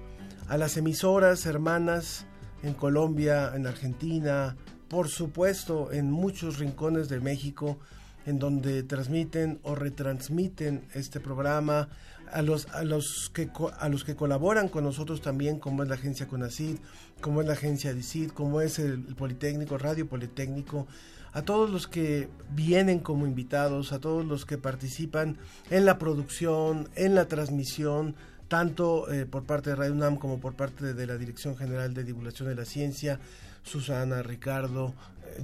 a 0.48 0.56
las 0.56 0.78
emisoras 0.78 1.44
hermanas 1.44 2.24
en 2.62 2.72
Colombia, 2.72 3.52
en 3.54 3.66
Argentina, 3.66 4.56
por 4.88 5.08
supuesto 5.08 5.92
en 5.92 6.10
muchos 6.10 6.58
rincones 6.58 7.10
de 7.10 7.20
México, 7.20 7.78
en 8.26 8.38
donde 8.38 8.82
transmiten 8.82 9.60
o 9.62 9.74
retransmiten 9.74 10.84
este 10.94 11.20
programa, 11.20 11.88
a 12.32 12.42
los, 12.42 12.66
a 12.68 12.82
los, 12.82 13.30
que, 13.32 13.50
a 13.78 13.88
los 13.88 14.04
que 14.04 14.16
colaboran 14.16 14.68
con 14.68 14.84
nosotros 14.84 15.20
también, 15.20 15.58
como 15.58 15.82
es 15.82 15.88
la 15.88 15.96
agencia 15.96 16.26
CONACID, 16.26 16.78
como 17.20 17.40
es 17.40 17.46
la 17.46 17.52
agencia 17.52 17.92
DICID, 17.92 18.30
como 18.30 18.60
es 18.60 18.78
el, 18.78 19.00
Politécnico, 19.00 19.78
Radio 19.78 20.08
Politécnico, 20.08 20.86
a 21.32 21.42
todos 21.42 21.70
los 21.70 21.86
que 21.86 22.28
vienen 22.50 23.00
como 23.00 23.26
invitados, 23.26 23.92
a 23.92 24.00
todos 24.00 24.24
los 24.24 24.44
que 24.44 24.58
participan 24.58 25.38
en 25.70 25.84
la 25.84 25.98
producción, 25.98 26.88
en 26.94 27.14
la 27.14 27.26
transmisión, 27.26 28.16
tanto 28.48 29.10
eh, 29.10 29.24
por 29.24 29.44
parte 29.44 29.70
de 29.70 29.76
Radio 29.76 29.92
UNAM 29.92 30.16
como 30.16 30.40
por 30.40 30.54
parte 30.54 30.94
de 30.94 31.06
la 31.06 31.16
Dirección 31.16 31.56
General 31.56 31.94
de 31.94 32.04
Divulgación 32.04 32.48
de 32.48 32.54
la 32.54 32.64
Ciencia, 32.64 33.18
Susana, 33.62 34.22
Ricardo, 34.22 34.94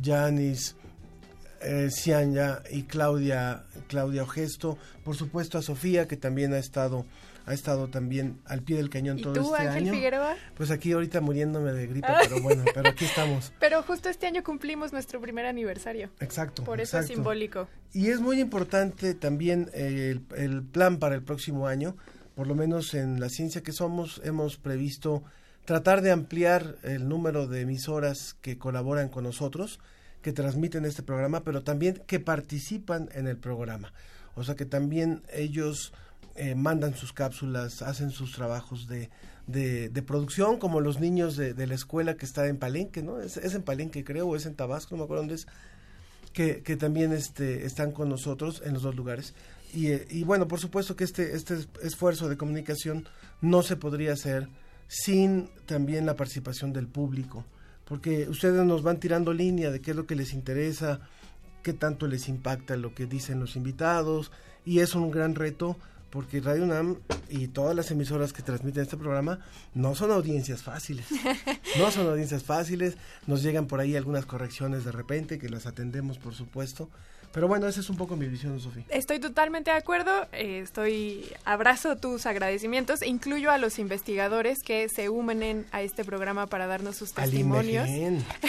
Janis, 0.02 0.72
eh, 0.72 0.87
Cianya 1.90 2.62
y 2.70 2.84
Claudia, 2.84 3.64
Claudia 3.88 4.22
Ogesto, 4.22 4.78
por 5.04 5.16
supuesto 5.16 5.58
a 5.58 5.62
Sofía 5.62 6.06
que 6.06 6.16
también 6.16 6.52
ha 6.54 6.58
estado 6.58 7.04
ha 7.48 7.54
estado 7.54 7.88
también 7.88 8.38
al 8.44 8.62
pie 8.62 8.76
del 8.76 8.90
cañón 8.90 9.22
todo 9.22 9.32
tú, 9.32 9.54
este 9.54 9.68
Ángel 9.68 9.84
año. 9.84 9.92
Figueroa? 9.94 10.36
Pues 10.54 10.70
aquí 10.70 10.92
ahorita 10.92 11.22
muriéndome 11.22 11.72
de 11.72 11.86
gripe, 11.86 12.06
pero 12.28 12.42
bueno, 12.42 12.62
pero 12.74 12.90
aquí 12.90 13.06
estamos. 13.06 13.52
Pero 13.58 13.82
justo 13.82 14.10
este 14.10 14.26
año 14.26 14.44
cumplimos 14.44 14.92
nuestro 14.92 15.18
primer 15.18 15.46
aniversario. 15.46 16.10
Exacto. 16.20 16.62
Por 16.62 16.82
eso 16.82 16.98
es 16.98 17.06
simbólico. 17.06 17.66
Y 17.94 18.08
es 18.08 18.20
muy 18.20 18.38
importante 18.38 19.14
también 19.14 19.70
eh, 19.72 20.10
el, 20.10 20.22
el 20.36 20.62
plan 20.62 20.98
para 20.98 21.14
el 21.14 21.22
próximo 21.22 21.66
año, 21.66 21.96
por 22.34 22.46
lo 22.46 22.54
menos 22.54 22.92
en 22.92 23.18
la 23.18 23.30
ciencia 23.30 23.62
que 23.62 23.72
somos, 23.72 24.20
hemos 24.24 24.58
previsto 24.58 25.24
tratar 25.64 26.02
de 26.02 26.10
ampliar 26.10 26.76
el 26.82 27.08
número 27.08 27.46
de 27.46 27.62
emisoras 27.62 28.36
que 28.42 28.58
colaboran 28.58 29.08
con 29.08 29.24
nosotros, 29.24 29.80
que 30.22 30.32
transmiten 30.32 30.84
este 30.84 31.02
programa, 31.02 31.44
pero 31.44 31.62
también 31.62 32.02
que 32.06 32.20
participan 32.20 33.08
en 33.12 33.26
el 33.26 33.36
programa. 33.36 33.92
O 34.34 34.44
sea 34.44 34.54
que 34.54 34.64
también 34.64 35.22
ellos 35.32 35.92
eh, 36.34 36.54
mandan 36.54 36.94
sus 36.94 37.12
cápsulas, 37.12 37.82
hacen 37.82 38.10
sus 38.10 38.32
trabajos 38.32 38.86
de, 38.86 39.10
de, 39.48 40.02
producción, 40.02 40.58
como 40.58 40.80
los 40.80 41.00
niños 41.00 41.36
de, 41.36 41.66
la 41.66 41.74
escuela 41.74 42.16
que 42.16 42.26
está 42.26 42.46
en 42.46 42.58
Palenque, 42.58 43.02
¿no? 43.02 43.20
Es, 43.20 43.36
es, 43.36 43.54
en 43.54 43.62
Palenque, 43.62 44.04
creo, 44.04 44.28
o 44.28 44.36
es 44.36 44.46
en 44.46 44.54
Tabasco, 44.54 44.94
no 44.94 44.98
me 44.98 45.04
acuerdo 45.04 45.22
dónde 45.22 45.34
es, 45.34 45.46
que, 46.32 46.62
que 46.62 46.76
también 46.76 47.12
este, 47.12 47.66
están 47.66 47.90
con 47.90 48.08
nosotros 48.08 48.62
en 48.64 48.74
los 48.74 48.82
dos 48.82 48.94
lugares. 48.94 49.34
Y, 49.74 49.88
eh, 49.88 50.06
y 50.10 50.22
bueno, 50.24 50.46
por 50.46 50.60
supuesto 50.60 50.94
que 50.94 51.04
este, 51.04 51.34
este 51.34 51.56
esfuerzo 51.82 52.28
de 52.28 52.36
comunicación 52.36 53.08
no 53.40 53.62
se 53.62 53.76
podría 53.76 54.12
hacer 54.12 54.48
sin 54.86 55.50
también 55.66 56.06
la 56.06 56.16
participación 56.16 56.72
del 56.72 56.86
público, 56.86 57.44
porque 57.88 58.28
ustedes 58.28 58.64
nos 58.66 58.82
van 58.82 59.00
tirando 59.00 59.32
línea 59.32 59.70
de 59.70 59.80
qué 59.80 59.92
es 59.92 59.96
lo 59.96 60.06
que 60.06 60.14
les 60.14 60.34
interesa, 60.34 61.00
qué 61.62 61.72
tanto 61.72 62.06
les 62.06 62.28
impacta 62.28 62.76
lo 62.76 62.94
que 62.94 63.06
dicen 63.06 63.40
los 63.40 63.56
invitados, 63.56 64.30
y 64.66 64.80
es 64.80 64.94
un 64.94 65.10
gran 65.10 65.34
reto 65.34 65.76
porque 66.10 66.40
Radio 66.40 66.64
UNAM 66.64 66.96
y 67.28 67.48
todas 67.48 67.74
las 67.74 67.90
emisoras 67.90 68.32
que 68.32 68.42
transmiten 68.42 68.82
este 68.82 68.96
programa 68.96 69.40
no 69.74 69.94
son 69.94 70.10
audiencias 70.10 70.62
fáciles. 70.62 71.06
No 71.78 71.90
son 71.90 72.06
audiencias 72.08 72.42
fáciles, 72.42 72.96
nos 73.26 73.42
llegan 73.42 73.66
por 73.66 73.78
ahí 73.80 73.94
algunas 73.94 74.26
correcciones 74.26 74.84
de 74.84 74.92
repente 74.92 75.38
que 75.38 75.48
las 75.48 75.66
atendemos 75.66 76.18
por 76.18 76.34
supuesto, 76.34 76.88
pero 77.32 77.48
bueno, 77.48 77.66
esa 77.68 77.80
es 77.80 77.90
un 77.90 77.96
poco 77.96 78.16
mi 78.16 78.26
visión, 78.26 78.58
Sofía. 78.60 78.84
Estoy 78.88 79.18
totalmente 79.18 79.70
de 79.70 79.76
acuerdo. 79.76 80.26
Eh, 80.32 80.60
estoy 80.62 81.30
abrazo 81.44 81.96
tus 81.96 82.26
agradecimientos. 82.26 83.02
Incluyo 83.02 83.50
a 83.50 83.58
los 83.58 83.78
investigadores 83.78 84.62
que 84.62 84.88
se 84.88 85.08
unen 85.08 85.66
a 85.70 85.82
este 85.82 86.04
programa 86.04 86.46
para 86.46 86.66
darnos 86.66 86.96
sus 86.96 87.12
testimonios. 87.12 87.88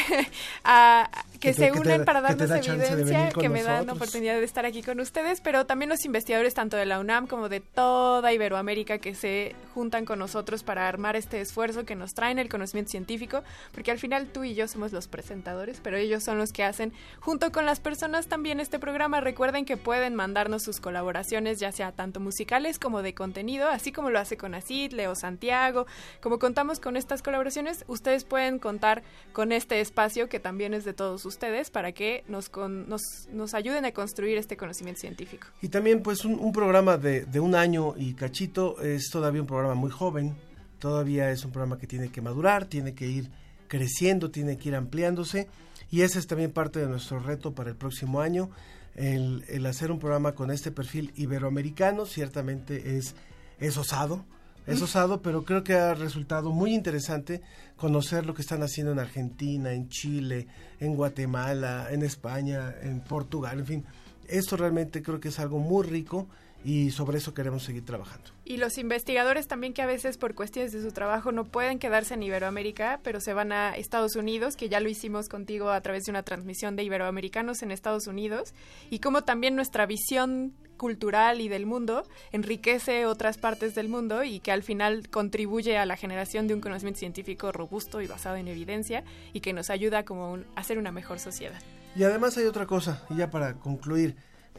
a, 0.63 1.09
que, 1.39 1.53
se 1.53 1.71
que 1.71 1.79
unen 1.79 1.99
te- 1.99 2.05
para 2.05 2.21
darnos 2.21 2.49
evidencia, 2.51 3.29
que 3.29 3.49
me 3.49 3.63
dan 3.63 3.85
nosotros. 3.85 3.97
oportunidad 3.97 4.35
de 4.35 4.43
estar 4.43 4.65
aquí 4.65 4.83
con 4.83 4.99
ustedes, 4.99 5.41
pero 5.41 5.65
también 5.65 5.89
los 5.89 6.03
investigadores 6.05 6.53
tanto 6.53 6.77
de 6.77 6.85
la 6.85 6.99
UNAM 6.99 7.27
como 7.27 7.49
de 7.49 7.61
toda 7.61 8.33
Iberoamérica 8.33 8.97
que 8.99 9.15
se 9.15 9.55
juntan 9.73 10.05
con 10.05 10.19
nosotros 10.19 10.63
para 10.63 10.87
armar 10.87 11.15
este 11.15 11.41
esfuerzo, 11.41 11.85
que 11.85 11.95
nos 11.95 12.13
traen 12.13 12.37
el 12.39 12.49
conocimiento 12.49 12.91
científico, 12.91 13.43
porque 13.71 13.91
al 13.91 13.99
final 13.99 14.27
tú 14.27 14.43
y 14.43 14.53
yo 14.53 14.67
somos 14.67 14.91
los 14.91 15.07
presentadores, 15.07 15.79
pero 15.81 15.97
ellos 15.97 16.23
son 16.23 16.37
los 16.37 16.51
que 16.51 16.63
hacen 16.63 16.91
junto 17.19 17.51
con 17.51 17.65
las 17.65 17.79
personas 17.79 18.27
también 18.27 18.59
este 18.59 18.77
programa. 18.77 19.21
Recuerden 19.21 19.65
que 19.65 19.77
pueden 19.77 20.15
mandarnos 20.15 20.63
sus 20.63 20.79
colaboraciones, 20.79 21.59
ya 21.59 21.71
sea 21.71 21.93
tanto 21.93 22.19
musicales 22.19 22.79
como 22.79 23.01
de 23.01 23.13
contenido, 23.13 23.69
así 23.69 23.91
como 23.91 24.09
lo 24.09 24.19
hace 24.19 24.35
con 24.37 24.53
Acid, 24.55 24.91
Leo 24.91 25.15
Santiago. 25.15 25.85
Como 26.21 26.37
contamos 26.37 26.79
con 26.79 26.97
estas 26.97 27.21
colaboraciones, 27.21 27.85
ustedes 27.87 28.25
pueden 28.25 28.59
contar 28.59 29.03
con 29.31 29.51
este 29.51 29.79
espacio 29.79 30.27
que 30.29 30.39
también 30.39 30.73
es 30.73 30.83
de 30.83 30.93
todos 30.93 31.25
ustedes 31.25 31.28
para 31.71 31.91
que 31.91 32.23
nos, 32.27 32.49
con- 32.49 32.87
nos, 32.89 33.01
nos 33.31 33.53
ayuden 33.53 33.85
a 33.85 33.91
construir 33.91 34.37
este 34.37 34.57
conocimiento 34.57 35.01
científico. 35.01 35.47
Y 35.61 35.69
también 35.69 36.01
pues 36.01 36.25
un, 36.25 36.39
un 36.39 36.51
programa 36.51 36.97
de, 36.97 37.25
de 37.25 37.39
un 37.39 37.55
año 37.55 37.93
y 37.97 38.13
cachito 38.13 38.81
es 38.81 39.09
todavía 39.11 39.41
un 39.41 39.47
programa 39.47 39.75
muy 39.75 39.91
joven, 39.91 40.35
todavía 40.79 41.31
es 41.31 41.43
un 41.45 41.51
programa 41.51 41.77
que 41.77 41.87
tiene 41.87 42.09
que 42.09 42.21
madurar, 42.21 42.65
tiene 42.65 42.93
que 42.93 43.07
ir 43.07 43.29
creciendo, 43.67 44.31
tiene 44.31 44.57
que 44.57 44.69
ir 44.69 44.75
ampliándose 44.75 45.47
y 45.91 46.01
ese 46.01 46.19
es 46.19 46.27
también 46.27 46.51
parte 46.51 46.79
de 46.79 46.87
nuestro 46.87 47.19
reto 47.19 47.53
para 47.53 47.69
el 47.69 47.75
próximo 47.75 48.21
año. 48.21 48.49
El, 48.95 49.45
el 49.47 49.65
hacer 49.65 49.91
un 49.91 49.99
programa 49.99 50.33
con 50.33 50.51
este 50.51 50.71
perfil 50.71 51.13
iberoamericano 51.15 52.05
ciertamente 52.05 52.97
es, 52.97 53.15
es 53.59 53.77
osado, 53.77 54.25
es 54.69 54.81
osado, 54.81 55.21
pero 55.21 55.43
creo 55.43 55.63
que 55.63 55.73
ha 55.73 55.93
resultado 55.93 56.51
muy 56.51 56.73
interesante 56.73 57.41
conocer 57.75 58.25
lo 58.25 58.33
que 58.33 58.41
están 58.41 58.61
haciendo 58.63 58.91
en 58.91 58.99
Argentina, 58.99 59.73
en 59.73 59.89
Chile, 59.89 60.47
en 60.79 60.95
Guatemala, 60.95 61.87
en 61.91 62.03
España, 62.03 62.75
en 62.81 63.01
Portugal, 63.01 63.59
en 63.59 63.65
fin. 63.65 63.85
Esto 64.27 64.57
realmente 64.57 65.01
creo 65.01 65.19
que 65.19 65.29
es 65.29 65.39
algo 65.39 65.59
muy 65.59 65.85
rico 65.85 66.27
y 66.63 66.91
sobre 66.91 67.17
eso 67.17 67.33
queremos 67.33 67.63
seguir 67.63 67.85
trabajando. 67.85 68.29
Y 68.43 68.57
los 68.57 68.77
investigadores 68.77 69.47
también 69.47 69.73
que 69.73 69.81
a 69.81 69.85
veces 69.85 70.17
por 70.17 70.35
cuestiones 70.35 70.71
de 70.71 70.81
su 70.81 70.91
trabajo 70.91 71.31
no 71.31 71.45
pueden 71.45 71.79
quedarse 71.79 72.15
en 72.15 72.23
Iberoamérica, 72.23 72.99
pero 73.03 73.21
se 73.21 73.33
van 73.33 73.51
a 73.51 73.75
Estados 73.75 74.15
Unidos, 74.15 74.55
que 74.55 74.69
ya 74.69 74.79
lo 74.79 74.89
hicimos 74.89 75.29
contigo 75.29 75.69
a 75.69 75.81
través 75.81 76.03
de 76.03 76.11
una 76.11 76.23
transmisión 76.23 76.75
de 76.75 76.83
iberoamericanos 76.83 77.61
en 77.61 77.71
Estados 77.71 78.07
Unidos, 78.07 78.53
y 78.89 78.99
como 78.99 79.23
también 79.23 79.55
nuestra 79.55 79.85
visión 79.85 80.53
cultural 80.79 81.41
y 81.41 81.47
del 81.49 81.67
mundo 81.67 82.03
enriquece 82.31 83.05
otras 83.05 83.37
partes 83.37 83.75
del 83.75 83.87
mundo 83.89 84.23
y 84.23 84.39
que 84.39 84.51
al 84.51 84.63
final 84.63 85.09
contribuye 85.09 85.77
a 85.77 85.85
la 85.85 85.95
generación 85.95 86.47
de 86.47 86.55
un 86.55 86.61
conocimiento 86.61 86.99
científico 87.01 87.51
robusto 87.51 88.01
y 88.01 88.07
basado 88.07 88.37
en 88.37 88.47
evidencia 88.47 89.03
y 89.31 89.41
que 89.41 89.53
nos 89.53 89.69
ayuda 89.69 90.03
como 90.05 90.31
un- 90.31 90.47
a 90.55 90.63
ser 90.63 90.79
una 90.79 90.91
mejor 90.91 91.19
sociedad. 91.19 91.61
Y 91.95 92.03
además 92.03 92.35
hay 92.37 92.45
otra 92.45 92.65
cosa, 92.65 93.03
y 93.11 93.17
ya 93.17 93.29
para 93.29 93.53
concluir, 93.59 94.15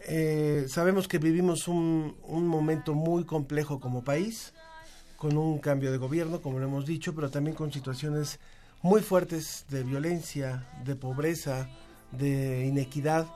eh, 0.09 0.67
sabemos 0.69 1.09
que 1.09 1.19
vivimos 1.19 1.67
un, 1.67 2.17
un 2.23 2.47
momento 2.47 2.95
muy 2.95 3.25
complejo 3.25 3.81
como 3.81 4.05
país, 4.05 4.55
con 5.17 5.37
un 5.37 5.59
cambio 5.59 5.91
de 5.91 5.99
gobierno, 5.99 6.41
como 6.41 6.59
lo 6.59 6.67
hemos 6.67 6.87
dicho, 6.87 7.15
pero 7.15 7.31
también 7.31 7.57
con 7.57 7.73
situaciones 7.73 8.39
muy 8.83 9.03
fuertes 9.03 9.67
de 9.69 9.83
violencia, 9.83 10.67
de 10.85 10.97
pobreza, 10.97 11.69
de 12.13 12.65
inequidad 12.67 13.27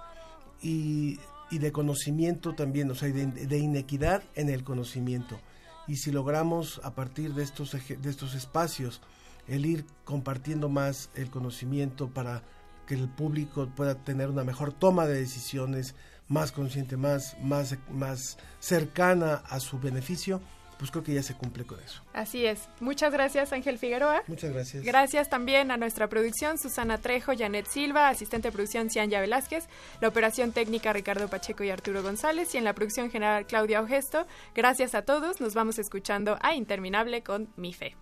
y, 0.62 1.19
y 1.51 1.59
de 1.59 1.73
conocimiento 1.73 2.55
también, 2.55 2.91
o 2.91 2.95
sea, 2.95 3.09
de, 3.11 3.59
inequidad 3.59 4.23
en 4.35 4.49
el 4.49 4.65
conocimiento. 4.65 5.39
Y 5.87 5.97
si 5.97 6.11
logramos 6.11 6.81
a 6.85 6.95
partir 6.95 7.35
de 7.35 7.43
estos, 7.43 7.73
de 7.73 8.11
estos 8.11 8.35
espacios 8.35 9.01
el 9.47 9.66
ir 9.66 9.85
compartiendo 10.05 10.69
más 10.69 11.11
el 11.15 11.31
conocimiento 11.31 12.09
para 12.09 12.43
que 12.87 12.95
el 12.95 13.09
público 13.09 13.69
pueda 13.75 13.95
tener 13.95 14.29
una 14.29 14.45
mejor 14.45 14.73
toma 14.73 15.07
de 15.07 15.21
decisiones, 15.21 15.95
más 16.29 16.53
consciente, 16.53 16.97
más, 16.97 17.37
más, 17.43 17.77
más 17.91 18.39
cercana 18.59 19.43
a 19.47 19.61
su 19.61 19.79
beneficio, 19.79 20.41
pues 20.79 20.91
creo 20.91 21.03
que 21.03 21.15
ya 21.15 21.23
se 21.23 21.35
cumple 21.35 21.65
con 21.65 21.81
eso. 21.81 22.03
Así 22.13 22.47
es. 22.47 22.69
Muchas 22.81 23.13
gracias, 23.13 23.53
Ángel 23.53 23.79
Figueroa. 23.79 24.23
Muchas 24.27 24.53
gracias. 24.53 24.85
Gracias 24.85 25.29
también 25.29 25.71
a 25.71 25.77
nuestra 25.77 26.09
producción, 26.09 26.59
Susana 26.59 26.99
Trejo, 26.99 27.33
Janet 27.37 27.67
Silva, 27.67 28.09
asistente 28.09 28.49
de 28.49 28.53
producción, 28.53 28.91
Cianya 28.91 29.21
Velázquez, 29.21 29.69
la 30.01 30.09
operación 30.09 30.53
técnica, 30.53 30.93
Ricardo 30.93 31.29
Pacheco 31.29 31.65
y 31.65 31.71
Arturo 31.71 32.03
González, 32.03 32.55
y 32.55 32.59
en 32.59 32.65
la 32.65 32.75
producción 32.75 33.11
general, 33.11 33.47
Claudia 33.47 33.81
Ogesto. 33.81 34.27
Gracias 34.55 34.95
a 34.95 35.03
todos, 35.03 35.41
nos 35.41 35.55
vamos 35.55 35.79
escuchando 35.79 36.39
a 36.41 36.55
Interminable 36.55 37.23
con 37.23 37.49
Mi 37.57 37.73
Fe. 37.73 37.97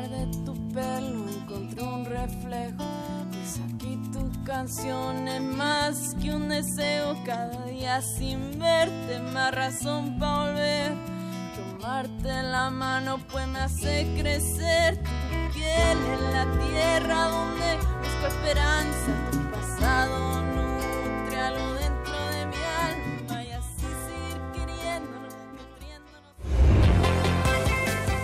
De 0.00 0.26
tu 0.44 0.54
pelo 0.72 1.28
encontré 1.28 1.82
un 1.82 2.04
reflejo. 2.04 2.84
Pues 3.30 3.60
aquí 3.68 3.98
tu 4.12 4.44
canción 4.44 5.28
es 5.28 5.42
más 5.42 6.14
que 6.20 6.34
un 6.34 6.48
deseo. 6.48 7.16
Cada 7.24 7.66
día 7.66 8.00
sin 8.00 8.58
verte, 8.58 9.20
más 9.32 9.54
razón 9.54 10.18
para 10.18 10.46
volver. 10.46 10.92
Tomarte 11.56 12.42
la 12.42 12.70
mano, 12.70 13.18
pues 13.30 13.46
me 13.48 13.60
hace 13.60 14.06
crecer. 14.18 15.02
Tu 15.02 15.54
piel 15.54 15.98
en 16.14 16.32
la 16.32 16.46
tierra 16.64 17.28
donde 17.28 17.76
busco 18.00 18.26
esperanza. 18.28 19.12
Tu 19.30 19.50
pasado 19.50 20.42
nutre 20.42 20.61